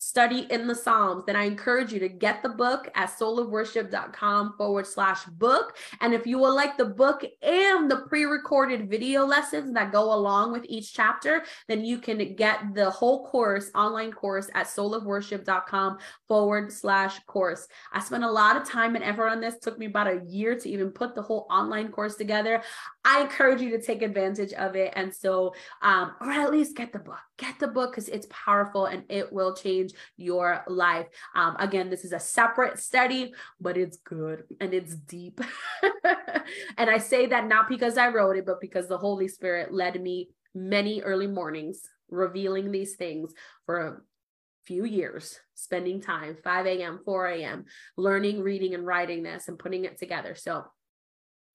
study 0.00 0.46
in 0.50 0.66
the 0.66 0.74
Psalms, 0.74 1.24
then 1.26 1.36
I 1.36 1.44
encourage 1.44 1.92
you 1.92 2.00
to 2.00 2.08
get 2.08 2.42
the 2.42 2.48
book 2.48 2.90
at 2.94 3.10
soulofworship.com 3.10 4.54
forward 4.56 4.86
slash 4.86 5.24
book. 5.26 5.76
And 6.00 6.14
if 6.14 6.26
you 6.26 6.38
will 6.38 6.54
like 6.54 6.78
the 6.78 6.86
book 6.86 7.22
and 7.42 7.90
the 7.90 7.98
pre 8.08 8.24
recorded 8.24 8.90
video 8.90 9.26
lessons 9.26 9.74
that 9.74 9.92
go 9.92 10.14
along 10.14 10.52
with 10.52 10.64
each 10.68 10.94
chapter, 10.94 11.44
then 11.68 11.84
you 11.84 11.98
can 11.98 12.34
get 12.34 12.74
the 12.74 12.88
whole 12.88 13.28
course, 13.28 13.70
online 13.74 14.10
course 14.10 14.48
at 14.54 14.66
soulofworship.com 14.66 15.98
forward 16.26 16.72
slash 16.72 17.20
course. 17.26 17.68
I 17.92 18.00
spent 18.00 18.24
a 18.24 18.30
lot 18.30 18.56
of 18.56 18.64
time 18.64 18.94
and 18.94 19.04
effort 19.04 19.28
on 19.28 19.40
this, 19.40 19.54
it 19.54 19.62
took 19.62 19.78
me 19.78 19.86
about 19.86 20.06
a 20.06 20.22
year 20.26 20.58
to 20.58 20.68
even 20.68 20.90
put 20.90 21.14
the 21.14 21.22
whole 21.22 21.46
online 21.50 21.88
course 21.88 22.16
together. 22.16 22.62
I 23.04 23.22
encourage 23.22 23.62
you 23.62 23.70
to 23.70 23.80
take 23.80 24.02
advantage 24.02 24.52
of 24.52 24.76
it. 24.76 24.92
And 24.94 25.14
so, 25.14 25.54
um, 25.80 26.12
or 26.20 26.30
at 26.30 26.50
least 26.50 26.76
get 26.76 26.92
the 26.92 26.98
book, 26.98 27.20
get 27.38 27.58
the 27.58 27.68
book 27.68 27.92
because 27.92 28.08
it's 28.08 28.26
powerful 28.28 28.86
and 28.86 29.04
it 29.08 29.32
will 29.32 29.54
change 29.54 29.92
your 30.16 30.62
life. 30.68 31.06
Um, 31.34 31.56
again, 31.58 31.88
this 31.88 32.04
is 32.04 32.12
a 32.12 32.20
separate 32.20 32.78
study, 32.78 33.32
but 33.60 33.78
it's 33.78 33.96
good 33.98 34.44
and 34.60 34.74
it's 34.74 34.94
deep. 34.94 35.40
and 36.76 36.90
I 36.90 36.98
say 36.98 37.26
that 37.26 37.46
not 37.46 37.68
because 37.68 37.96
I 37.96 38.08
wrote 38.08 38.36
it, 38.36 38.44
but 38.44 38.60
because 38.60 38.88
the 38.88 38.98
Holy 38.98 39.28
Spirit 39.28 39.72
led 39.72 40.00
me 40.00 40.28
many 40.54 41.00
early 41.00 41.26
mornings 41.26 41.80
revealing 42.10 42.70
these 42.70 42.96
things 42.96 43.32
for 43.64 43.78
a 43.78 43.96
few 44.64 44.84
years, 44.84 45.40
spending 45.54 46.02
time 46.02 46.36
5 46.44 46.66
a.m., 46.66 47.00
4 47.04 47.26
a.m., 47.28 47.64
learning, 47.96 48.42
reading, 48.42 48.74
and 48.74 48.86
writing 48.86 49.22
this 49.22 49.48
and 49.48 49.58
putting 49.58 49.84
it 49.84 49.98
together. 49.98 50.34
So 50.34 50.64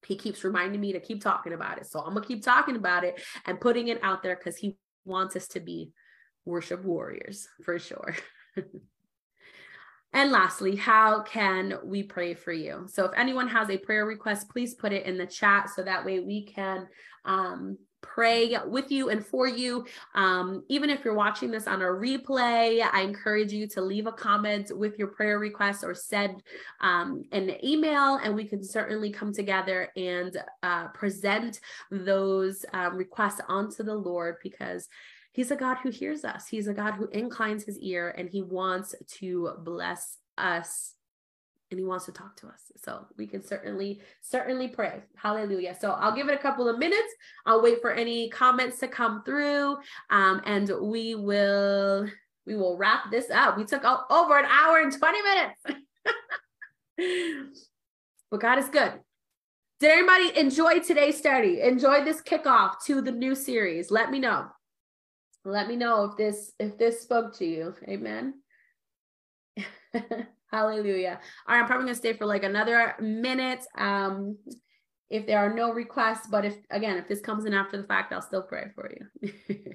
he 0.06 0.16
keeps 0.16 0.44
reminding 0.44 0.80
me 0.80 0.92
to 0.92 1.00
keep 1.00 1.22
talking 1.22 1.52
about 1.52 1.78
it. 1.78 1.86
So 1.86 2.00
I'm 2.00 2.14
gonna 2.14 2.26
keep 2.26 2.42
talking 2.42 2.76
about 2.76 3.04
it 3.04 3.20
and 3.44 3.60
putting 3.60 3.88
it 3.88 4.00
out 4.02 4.22
there 4.22 4.36
because 4.36 4.56
he 4.56 4.76
wants 5.04 5.36
us 5.36 5.48
to 5.48 5.60
be 5.60 5.90
worship 6.44 6.84
warriors 6.84 7.48
for 7.64 7.78
sure. 7.78 8.16
and 10.12 10.30
lastly, 10.30 10.76
how 10.76 11.22
can 11.22 11.78
we 11.84 12.02
pray 12.02 12.34
for 12.34 12.52
you? 12.52 12.86
So 12.88 13.04
if 13.04 13.12
anyone 13.16 13.48
has 13.48 13.68
a 13.68 13.78
prayer 13.78 14.06
request, 14.06 14.48
please 14.48 14.74
put 14.74 14.92
it 14.92 15.06
in 15.06 15.18
the 15.18 15.26
chat 15.26 15.70
so 15.70 15.82
that 15.82 16.04
way 16.04 16.20
we 16.20 16.46
can 16.46 16.88
um, 17.24 17.78
pray 18.14 18.56
with 18.66 18.90
you 18.90 19.10
and 19.10 19.24
for 19.24 19.46
you. 19.46 19.84
Um, 20.14 20.64
even 20.68 20.90
if 20.90 21.04
you're 21.04 21.14
watching 21.14 21.50
this 21.50 21.66
on 21.66 21.82
a 21.82 21.86
replay, 21.86 22.86
I 22.90 23.02
encourage 23.02 23.52
you 23.52 23.66
to 23.68 23.80
leave 23.80 24.06
a 24.06 24.12
comment 24.12 24.70
with 24.76 24.98
your 24.98 25.08
prayer 25.08 25.38
request 25.38 25.84
or 25.84 25.94
send 25.94 26.42
um, 26.80 27.24
an 27.32 27.56
email, 27.64 28.16
and 28.22 28.34
we 28.34 28.44
can 28.44 28.62
certainly 28.62 29.10
come 29.10 29.32
together 29.32 29.88
and 29.96 30.36
uh, 30.62 30.88
present 30.88 31.60
those 31.90 32.64
um, 32.72 32.96
requests 32.96 33.40
onto 33.48 33.82
the 33.82 33.94
Lord 33.94 34.36
because 34.42 34.88
He's 35.36 35.50
a 35.50 35.56
God 35.56 35.76
who 35.82 35.90
hears 35.90 36.24
us. 36.24 36.48
He's 36.48 36.66
a 36.66 36.72
God 36.72 36.94
who 36.94 37.08
inclines 37.08 37.62
his 37.64 37.78
ear 37.80 38.14
and 38.16 38.26
he 38.26 38.40
wants 38.40 38.94
to 39.18 39.50
bless 39.58 40.16
us 40.38 40.95
and 41.70 41.80
he 41.80 41.84
wants 41.84 42.06
to 42.06 42.12
talk 42.12 42.36
to 42.36 42.46
us. 42.46 42.70
So 42.76 43.06
we 43.16 43.26
can 43.26 43.44
certainly, 43.44 44.00
certainly 44.22 44.68
pray. 44.68 45.00
Hallelujah. 45.16 45.76
So 45.80 45.92
I'll 45.92 46.14
give 46.14 46.28
it 46.28 46.34
a 46.34 46.38
couple 46.38 46.68
of 46.68 46.78
minutes. 46.78 47.12
I'll 47.44 47.62
wait 47.62 47.80
for 47.80 47.92
any 47.92 48.28
comments 48.30 48.78
to 48.80 48.88
come 48.88 49.22
through. 49.24 49.76
Um, 50.10 50.42
and 50.44 50.70
we 50.80 51.14
will, 51.16 52.06
we 52.46 52.54
will 52.56 52.76
wrap 52.76 53.10
this 53.10 53.30
up. 53.30 53.56
We 53.56 53.64
took 53.64 53.84
over 53.84 54.38
an 54.38 54.46
hour 54.46 54.80
and 54.80 54.92
20 54.92 55.18
minutes. 55.22 55.60
but 58.30 58.40
God 58.40 58.58
is 58.58 58.68
good. 58.68 58.92
Did 59.80 59.90
everybody 59.90 60.38
enjoy 60.38 60.78
today's 60.78 61.18
study? 61.18 61.60
Enjoy 61.60 62.02
this 62.04 62.22
kickoff 62.22 62.76
to 62.86 63.02
the 63.02 63.12
new 63.12 63.34
series? 63.34 63.90
Let 63.90 64.10
me 64.10 64.18
know. 64.18 64.46
Let 65.44 65.68
me 65.68 65.76
know 65.76 66.04
if 66.04 66.16
this 66.16 66.52
if 66.58 66.78
this 66.78 67.02
spoke 67.02 67.36
to 67.38 67.44
you. 67.44 67.74
Amen. 67.86 68.34
Hallelujah. 70.50 71.20
All 71.46 71.54
right, 71.54 71.60
I'm 71.60 71.66
probably 71.66 71.86
gonna 71.86 71.96
stay 71.96 72.12
for 72.12 72.26
like 72.26 72.44
another 72.44 72.94
minute. 73.00 73.64
Um, 73.76 74.38
if 75.08 75.26
there 75.26 75.38
are 75.38 75.54
no 75.54 75.72
requests, 75.72 76.26
but 76.28 76.44
if 76.44 76.56
again, 76.70 76.96
if 76.96 77.08
this 77.08 77.20
comes 77.20 77.44
in 77.44 77.54
after 77.54 77.76
the 77.76 77.86
fact, 77.86 78.12
I'll 78.12 78.22
still 78.22 78.42
pray 78.42 78.66
for 78.74 78.90
you. 78.90 79.32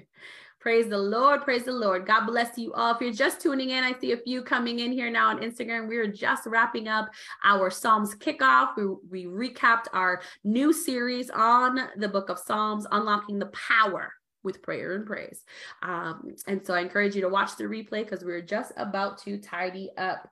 praise 0.60 0.88
the 0.88 0.98
Lord, 0.98 1.42
praise 1.42 1.64
the 1.64 1.72
Lord. 1.72 2.06
God 2.06 2.26
bless 2.26 2.56
you 2.56 2.72
all. 2.72 2.94
If 2.94 3.00
you're 3.00 3.12
just 3.12 3.40
tuning 3.40 3.70
in, 3.70 3.82
I 3.82 3.98
see 3.98 4.12
a 4.12 4.16
few 4.16 4.42
coming 4.42 4.78
in 4.78 4.92
here 4.92 5.10
now 5.10 5.28
on 5.28 5.40
Instagram. 5.40 5.88
We 5.88 5.96
are 5.96 6.06
just 6.06 6.46
wrapping 6.46 6.86
up 6.86 7.08
our 7.44 7.68
Psalms 7.68 8.14
kickoff. 8.14 8.76
We, 8.76 9.24
we 9.26 9.50
recapped 9.50 9.86
our 9.92 10.22
new 10.44 10.72
series 10.72 11.30
on 11.30 11.80
the 11.96 12.08
book 12.08 12.28
of 12.28 12.38
Psalms, 12.38 12.86
unlocking 12.92 13.38
the 13.38 13.46
power 13.46 14.12
with 14.44 14.62
prayer 14.62 14.94
and 14.94 15.06
praise. 15.06 15.44
Um, 15.82 16.34
and 16.46 16.64
so 16.64 16.74
I 16.74 16.80
encourage 16.80 17.14
you 17.14 17.22
to 17.22 17.28
watch 17.28 17.56
the 17.56 17.64
replay 17.64 18.04
because 18.04 18.24
we're 18.24 18.42
just 18.42 18.72
about 18.76 19.18
to 19.22 19.38
tidy 19.38 19.90
up 19.96 20.28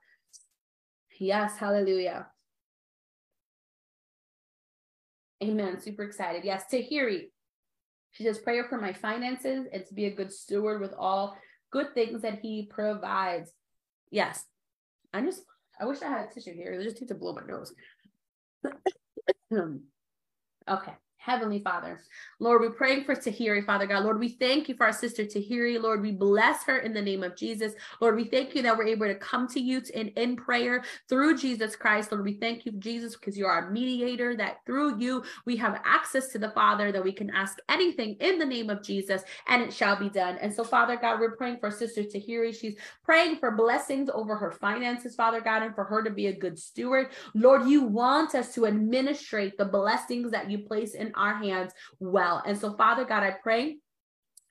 Yes, 1.20 1.58
hallelujah. 1.58 2.28
Amen. 5.44 5.78
Super 5.78 6.04
excited. 6.04 6.44
Yes, 6.44 6.64
Tahiri. 6.72 7.28
She 8.12 8.24
says, 8.24 8.38
prayer 8.38 8.64
for 8.68 8.80
my 8.80 8.94
finances 8.94 9.66
and 9.70 9.84
to 9.86 9.94
be 9.94 10.06
a 10.06 10.14
good 10.14 10.32
steward 10.32 10.80
with 10.80 10.94
all 10.98 11.36
good 11.70 11.94
things 11.94 12.22
that 12.22 12.40
he 12.40 12.68
provides. 12.70 13.52
Yes. 14.10 14.44
I 15.12 15.20
just, 15.20 15.42
I 15.78 15.84
wish 15.84 16.00
I 16.00 16.08
had 16.08 16.28
a 16.30 16.32
tissue 16.32 16.54
here. 16.54 16.76
I 16.80 16.82
just 16.82 16.98
need 17.00 17.08
to 17.08 17.14
blow 17.14 17.34
my 17.34 17.42
nose. 17.46 17.74
okay. 20.70 20.92
Heavenly 21.22 21.60
Father, 21.60 22.00
Lord, 22.38 22.62
we're 22.62 22.70
praying 22.70 23.04
for 23.04 23.14
Tahiri, 23.14 23.66
Father 23.66 23.86
God. 23.86 24.04
Lord, 24.04 24.18
we 24.18 24.30
thank 24.30 24.70
you 24.70 24.74
for 24.74 24.86
our 24.86 24.92
sister 24.92 25.22
Tahiri. 25.24 25.78
Lord, 25.80 26.00
we 26.00 26.12
bless 26.12 26.64
her 26.64 26.78
in 26.78 26.94
the 26.94 27.02
name 27.02 27.22
of 27.22 27.36
Jesus. 27.36 27.74
Lord, 28.00 28.16
we 28.16 28.24
thank 28.24 28.54
you 28.54 28.62
that 28.62 28.74
we're 28.76 28.86
able 28.86 29.06
to 29.06 29.14
come 29.16 29.46
to 29.48 29.60
you 29.60 29.82
in, 29.92 30.08
in 30.08 30.34
prayer 30.34 30.82
through 31.10 31.36
Jesus 31.36 31.76
Christ. 31.76 32.10
Lord, 32.10 32.24
we 32.24 32.32
thank 32.32 32.64
you, 32.64 32.72
Jesus, 32.72 33.16
because 33.16 33.36
you're 33.36 33.50
our 33.50 33.70
mediator, 33.70 34.34
that 34.38 34.64
through 34.64 34.98
you 34.98 35.22
we 35.44 35.58
have 35.58 35.82
access 35.84 36.28
to 36.28 36.38
the 36.38 36.52
Father, 36.52 36.90
that 36.90 37.04
we 37.04 37.12
can 37.12 37.28
ask 37.28 37.58
anything 37.68 38.16
in 38.20 38.38
the 38.38 38.46
name 38.46 38.70
of 38.70 38.82
Jesus, 38.82 39.22
and 39.46 39.60
it 39.60 39.74
shall 39.74 39.96
be 39.96 40.08
done. 40.08 40.38
And 40.40 40.52
so, 40.52 40.64
Father 40.64 40.96
God, 40.96 41.20
we're 41.20 41.36
praying 41.36 41.58
for 41.60 41.70
Sister 41.70 42.02
Tahiri. 42.02 42.58
She's 42.58 42.76
praying 43.04 43.36
for 43.36 43.50
blessings 43.50 44.08
over 44.08 44.36
her 44.36 44.52
finances, 44.52 45.14
Father 45.16 45.42
God, 45.42 45.64
and 45.64 45.74
for 45.74 45.84
her 45.84 46.02
to 46.02 46.10
be 46.10 46.28
a 46.28 46.32
good 46.32 46.58
steward. 46.58 47.08
Lord, 47.34 47.68
you 47.68 47.82
want 47.82 48.34
us 48.34 48.54
to 48.54 48.66
administrate 48.66 49.58
the 49.58 49.66
blessings 49.66 50.30
that 50.30 50.50
you 50.50 50.60
place 50.60 50.94
in 50.94 51.10
our 51.20 51.34
hands 51.34 51.72
well. 51.98 52.42
And 52.46 52.58
so, 52.58 52.74
Father 52.74 53.04
God, 53.04 53.22
I 53.22 53.32
pray 53.42 53.76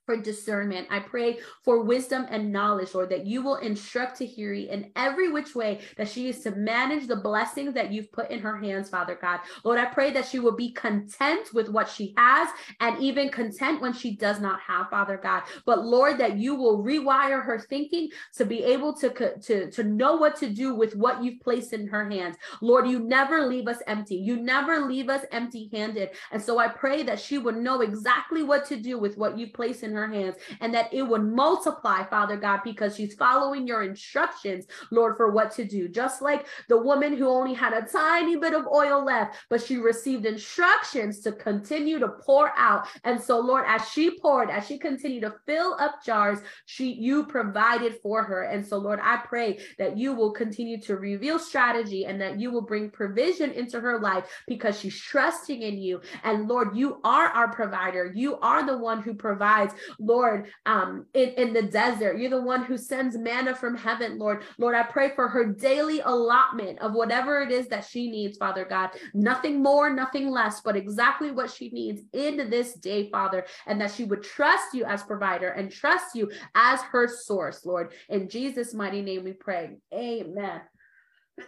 for 0.09 0.17
discernment. 0.17 0.87
I 0.89 1.01
pray 1.01 1.37
for 1.61 1.83
wisdom 1.83 2.25
and 2.31 2.51
knowledge, 2.51 2.95
Lord, 2.95 3.11
that 3.11 3.27
you 3.27 3.43
will 3.43 3.57
instruct 3.57 4.19
Tahiri 4.19 4.67
in 4.67 4.91
every 4.95 5.31
which 5.31 5.53
way 5.53 5.81
that 5.97 6.09
she 6.09 6.29
is 6.29 6.39
to 6.39 6.51
manage 6.55 7.05
the 7.05 7.17
blessings 7.17 7.75
that 7.75 7.91
you've 7.91 8.11
put 8.11 8.31
in 8.31 8.39
her 8.39 8.57
hands, 8.57 8.89
Father 8.89 9.15
God. 9.21 9.41
Lord, 9.63 9.77
I 9.77 9.85
pray 9.85 10.09
that 10.13 10.25
she 10.25 10.39
will 10.39 10.55
be 10.55 10.71
content 10.71 11.53
with 11.53 11.69
what 11.69 11.87
she 11.87 12.15
has 12.17 12.49
and 12.79 12.99
even 12.99 13.29
content 13.29 13.81
when 13.81 13.93
she 13.93 14.15
does 14.15 14.39
not 14.39 14.59
have, 14.61 14.89
Father 14.89 15.19
God. 15.21 15.43
But 15.67 15.85
Lord, 15.85 16.17
that 16.17 16.39
you 16.39 16.55
will 16.55 16.83
rewire 16.83 17.43
her 17.43 17.59
thinking 17.59 18.09
to 18.35 18.45
be 18.45 18.63
able 18.63 18.93
to, 18.93 19.37
to, 19.41 19.69
to 19.69 19.83
know 19.83 20.15
what 20.15 20.35
to 20.37 20.49
do 20.49 20.73
with 20.73 20.95
what 20.95 21.23
you've 21.23 21.39
placed 21.41 21.71
in 21.71 21.87
her 21.87 22.09
hands. 22.09 22.35
Lord, 22.61 22.87
you 22.87 22.97
never 22.97 23.45
leave 23.45 23.67
us 23.67 23.83
empty. 23.85 24.15
You 24.15 24.37
never 24.37 24.87
leave 24.87 25.07
us 25.07 25.23
empty 25.31 25.69
handed. 25.71 26.09
And 26.31 26.41
so 26.41 26.57
I 26.57 26.67
pray 26.67 27.03
that 27.03 27.19
she 27.19 27.37
would 27.37 27.57
know 27.57 27.81
exactly 27.81 28.41
what 28.41 28.65
to 28.69 28.75
do 28.75 28.97
with 28.97 29.15
what 29.15 29.37
you've 29.37 29.53
placed 29.53 29.83
in 29.83 29.93
her 29.93 29.98
her 29.99 30.13
hands 30.13 30.35
and 30.61 30.73
that 30.73 30.93
it 30.93 31.03
would 31.03 31.23
multiply, 31.23 32.03
Father 32.03 32.37
God, 32.37 32.61
because 32.63 32.95
she's 32.95 33.15
following 33.15 33.67
your 33.67 33.83
instructions, 33.83 34.65
Lord, 34.91 35.17
for 35.17 35.31
what 35.31 35.51
to 35.55 35.65
do. 35.65 35.87
Just 35.87 36.21
like 36.21 36.47
the 36.67 36.81
woman 36.81 37.15
who 37.15 37.27
only 37.27 37.53
had 37.53 37.73
a 37.73 37.87
tiny 37.87 38.37
bit 38.37 38.53
of 38.53 38.67
oil 38.67 39.03
left, 39.03 39.37
but 39.49 39.61
she 39.61 39.77
received 39.77 40.25
instructions 40.25 41.19
to 41.21 41.31
continue 41.31 41.99
to 41.99 42.09
pour 42.09 42.51
out. 42.57 42.87
And 43.03 43.21
so, 43.21 43.39
Lord, 43.39 43.65
as 43.67 43.87
she 43.89 44.19
poured, 44.19 44.49
as 44.49 44.65
she 44.65 44.77
continued 44.77 45.21
to 45.21 45.35
fill 45.45 45.75
up 45.79 46.03
jars, 46.05 46.39
she 46.65 46.93
you 46.93 47.25
provided 47.25 47.95
for 48.01 48.23
her. 48.23 48.43
And 48.43 48.65
so, 48.65 48.77
Lord, 48.77 48.99
I 49.01 49.17
pray 49.17 49.59
that 49.77 49.97
you 49.97 50.13
will 50.13 50.31
continue 50.31 50.79
to 50.81 50.95
reveal 50.97 51.39
strategy 51.39 52.05
and 52.05 52.19
that 52.21 52.39
you 52.39 52.51
will 52.51 52.61
bring 52.61 52.89
provision 52.89 53.51
into 53.51 53.79
her 53.79 53.99
life 53.99 54.25
because 54.47 54.79
she's 54.79 54.99
trusting 54.99 55.61
in 55.61 55.77
you. 55.77 56.01
And 56.23 56.47
Lord, 56.47 56.75
you 56.75 56.99
are 57.03 57.27
our 57.27 57.51
provider. 57.51 58.11
You 58.13 58.37
are 58.39 58.65
the 58.65 58.77
one 58.77 59.01
who 59.01 59.13
provides 59.13 59.73
Lord, 59.99 60.49
um, 60.65 61.05
in, 61.13 61.29
in 61.29 61.53
the 61.53 61.63
desert. 61.63 62.17
You're 62.17 62.29
the 62.29 62.41
one 62.41 62.63
who 62.63 62.77
sends 62.77 63.17
manna 63.17 63.55
from 63.55 63.75
heaven, 63.75 64.17
Lord. 64.17 64.43
Lord, 64.57 64.75
I 64.75 64.83
pray 64.83 65.11
for 65.15 65.27
her 65.27 65.45
daily 65.45 66.01
allotment 66.01 66.79
of 66.79 66.93
whatever 66.93 67.41
it 67.41 67.51
is 67.51 67.67
that 67.67 67.85
she 67.85 68.09
needs, 68.09 68.37
Father 68.37 68.65
God. 68.65 68.91
Nothing 69.13 69.61
more, 69.61 69.93
nothing 69.93 70.29
less, 70.29 70.61
but 70.61 70.75
exactly 70.75 71.31
what 71.31 71.51
she 71.51 71.69
needs 71.69 72.01
in 72.13 72.49
this 72.49 72.73
day, 72.73 73.09
Father, 73.09 73.45
and 73.67 73.79
that 73.81 73.91
she 73.91 74.03
would 74.05 74.23
trust 74.23 74.73
you 74.73 74.85
as 74.85 75.03
provider 75.03 75.49
and 75.49 75.71
trust 75.71 76.15
you 76.15 76.29
as 76.55 76.81
her 76.81 77.07
source, 77.07 77.65
Lord. 77.65 77.93
In 78.09 78.29
Jesus' 78.29 78.73
mighty 78.73 79.01
name 79.01 79.23
we 79.23 79.33
pray. 79.33 79.77
Amen. 79.93 80.61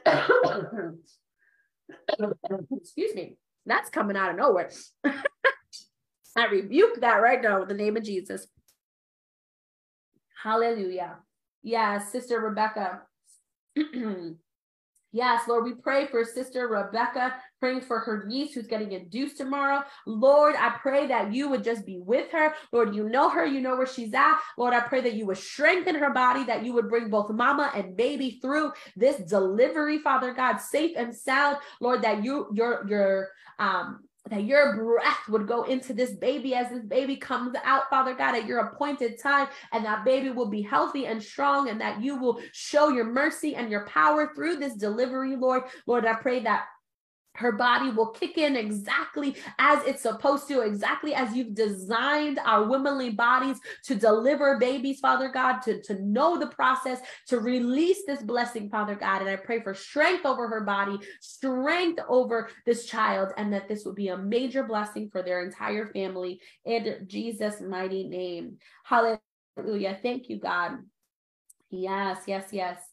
Excuse 2.72 3.16
me. 3.16 3.38
That's 3.66 3.90
coming 3.90 4.18
out 4.18 4.32
of 4.32 4.38
nowhere. 4.38 4.72
I 6.36 6.46
rebuke 6.46 7.02
that 7.02 7.22
right 7.22 7.42
now 7.42 7.62
in 7.62 7.68
the 7.68 7.74
name 7.74 7.98
of 7.98 8.04
Jesus. 8.04 8.48
Hallelujah. 10.44 11.18
Yes, 11.64 12.12
Sister 12.12 12.40
Rebecca. 12.40 13.02
Yes, 15.14 15.46
Lord, 15.46 15.66
we 15.66 15.74
pray 15.74 16.08
for 16.08 16.24
Sister 16.24 16.70
Rebecca, 16.70 17.36
praying 17.60 17.82
for 17.82 18.00
her 18.00 18.24
niece 18.28 18.54
who's 18.54 18.68
getting 18.68 18.94
induced 18.94 19.36
tomorrow. 19.36 19.84
Lord, 20.06 20.56
I 20.58 20.70
pray 20.82 21.06
that 21.08 21.34
you 21.34 21.50
would 21.50 21.66
just 21.66 21.86
be 21.86 22.00
with 22.00 22.32
her. 22.32 22.54
Lord, 22.72 22.96
you 22.96 23.10
know 23.10 23.28
her, 23.28 23.46
you 23.46 23.60
know 23.60 23.76
where 23.76 23.86
she's 23.86 24.14
at. 24.14 24.40
Lord, 24.58 24.74
I 24.74 24.80
pray 24.80 25.02
that 25.02 25.16
you 25.16 25.26
would 25.26 25.38
strengthen 25.38 25.96
her 25.96 26.12
body, 26.12 26.46
that 26.46 26.64
you 26.64 26.72
would 26.74 26.88
bring 26.88 27.10
both 27.10 27.30
mama 27.30 27.72
and 27.76 27.98
baby 27.98 28.40
through 28.42 28.72
this 28.96 29.18
delivery, 29.18 29.98
Father 30.00 30.34
God, 30.34 30.60
safe 30.60 30.96
and 30.96 31.14
sound. 31.14 31.58
Lord, 31.82 32.04
that 32.04 32.24
you, 32.24 32.48
your, 32.54 32.86
your, 32.88 33.28
um, 33.60 34.06
that 34.30 34.44
your 34.44 34.76
breath 34.76 35.28
would 35.30 35.48
go 35.48 35.64
into 35.64 35.94
this 35.94 36.12
baby 36.12 36.54
as 36.54 36.70
this 36.70 36.84
baby 36.84 37.16
comes 37.16 37.56
out, 37.64 37.90
Father 37.90 38.14
God, 38.14 38.36
at 38.36 38.46
your 38.46 38.60
appointed 38.60 39.20
time, 39.20 39.48
and 39.72 39.84
that 39.84 40.06
baby 40.06 40.30
will 40.30 40.48
be 40.48 40.62
healthy 40.62 41.08
and 41.08 41.22
strong, 41.22 41.70
and 41.70 41.82
that 41.82 42.02
you 42.02 42.16
will 42.18 42.40
show 42.54 42.90
your 42.90 43.06
mercy 43.06 43.56
and 43.56 43.70
your 43.70 43.86
power 43.88 44.32
through 44.36 44.58
this 44.58 44.76
delivery, 44.76 45.36
Lord. 45.36 45.64
Lord, 45.88 46.06
I 46.06 46.14
pray 46.14 46.42
that 46.44 46.66
her 47.42 47.52
body 47.52 47.90
will 47.90 48.08
kick 48.08 48.38
in 48.38 48.56
exactly 48.56 49.36
as 49.60 49.84
it's 49.86 50.02
supposed 50.02 50.48
to, 50.48 50.62
exactly 50.62 51.14
as 51.14 51.36
you've 51.36 51.54
designed 51.56 52.40
our 52.46 52.66
womanly 52.66 53.10
bodies 53.10 53.58
to 53.84 53.96
deliver 53.96 54.58
babies, 54.58 55.00
Father 55.00 55.30
God, 55.30 55.60
to, 55.62 55.82
to 55.82 56.02
know 56.02 56.38
the 56.38 56.48
process, 56.48 57.00
to 57.28 57.40
release 57.40 58.04
this 58.06 58.22
blessing, 58.22 58.70
Father 58.70 58.96
God. 58.96 59.22
And 59.22 59.30
I 59.30 59.36
pray 59.36 59.62
for 59.62 59.74
strength 59.74 60.26
over 60.26 60.48
her 60.48 60.62
body, 60.62 61.00
strength 61.20 62.00
over 62.08 62.50
this 62.66 62.86
child, 62.86 63.34
and 63.38 63.52
that 63.54 63.68
this 63.68 63.84
will 63.84 63.94
be 63.94 64.10
a 64.10 64.18
major 64.18 64.64
blessing 64.64 65.10
for 65.12 65.22
their 65.22 65.44
entire 65.44 65.88
family 65.88 66.40
in 66.66 67.06
Jesus' 67.08 67.62
mighty 67.62 68.08
name. 68.08 68.58
Hallelujah. 68.84 69.98
Thank 70.02 70.30
you, 70.30 70.40
God. 70.40 70.78
Yes, 71.70 72.24
yes, 72.28 72.50
yes. 72.52 72.91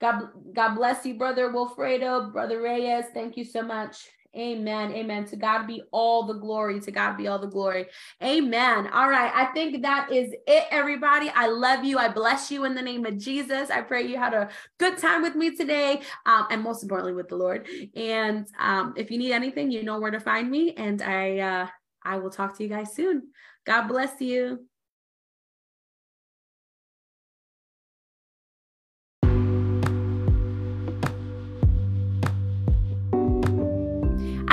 God, 0.00 0.28
God 0.54 0.74
bless 0.74 1.04
you, 1.04 1.14
Brother 1.14 1.50
Wilfredo, 1.50 2.32
Brother 2.32 2.62
Reyes. 2.62 3.04
Thank 3.12 3.36
you 3.36 3.44
so 3.44 3.62
much. 3.62 4.08
Amen. 4.36 4.92
Amen. 4.92 5.24
To 5.26 5.36
God 5.36 5.66
be 5.66 5.82
all 5.90 6.24
the 6.24 6.34
glory. 6.34 6.78
To 6.80 6.92
God 6.92 7.16
be 7.16 7.26
all 7.26 7.40
the 7.40 7.48
glory. 7.48 7.86
Amen. 8.22 8.86
All 8.86 9.10
right. 9.10 9.32
I 9.34 9.46
think 9.46 9.82
that 9.82 10.12
is 10.12 10.32
it, 10.46 10.64
everybody. 10.70 11.30
I 11.34 11.48
love 11.48 11.84
you. 11.84 11.98
I 11.98 12.08
bless 12.08 12.50
you 12.50 12.64
in 12.64 12.74
the 12.74 12.82
name 12.82 13.04
of 13.06 13.18
Jesus. 13.18 13.70
I 13.70 13.80
pray 13.80 14.06
you 14.06 14.16
had 14.16 14.32
a 14.32 14.48
good 14.78 14.98
time 14.98 15.22
with 15.22 15.34
me 15.34 15.56
today, 15.56 16.00
um, 16.26 16.46
and 16.50 16.62
most 16.62 16.84
importantly 16.84 17.14
with 17.14 17.28
the 17.28 17.36
Lord. 17.36 17.66
And 17.96 18.46
um, 18.58 18.94
if 18.96 19.10
you 19.10 19.18
need 19.18 19.32
anything, 19.32 19.72
you 19.72 19.82
know 19.82 19.98
where 19.98 20.12
to 20.12 20.20
find 20.20 20.48
me. 20.48 20.74
And 20.76 21.02
I, 21.02 21.38
uh, 21.38 21.66
I 22.04 22.18
will 22.18 22.30
talk 22.30 22.56
to 22.56 22.62
you 22.62 22.68
guys 22.68 22.94
soon. 22.94 23.30
God 23.66 23.88
bless 23.88 24.20
you. 24.20 24.64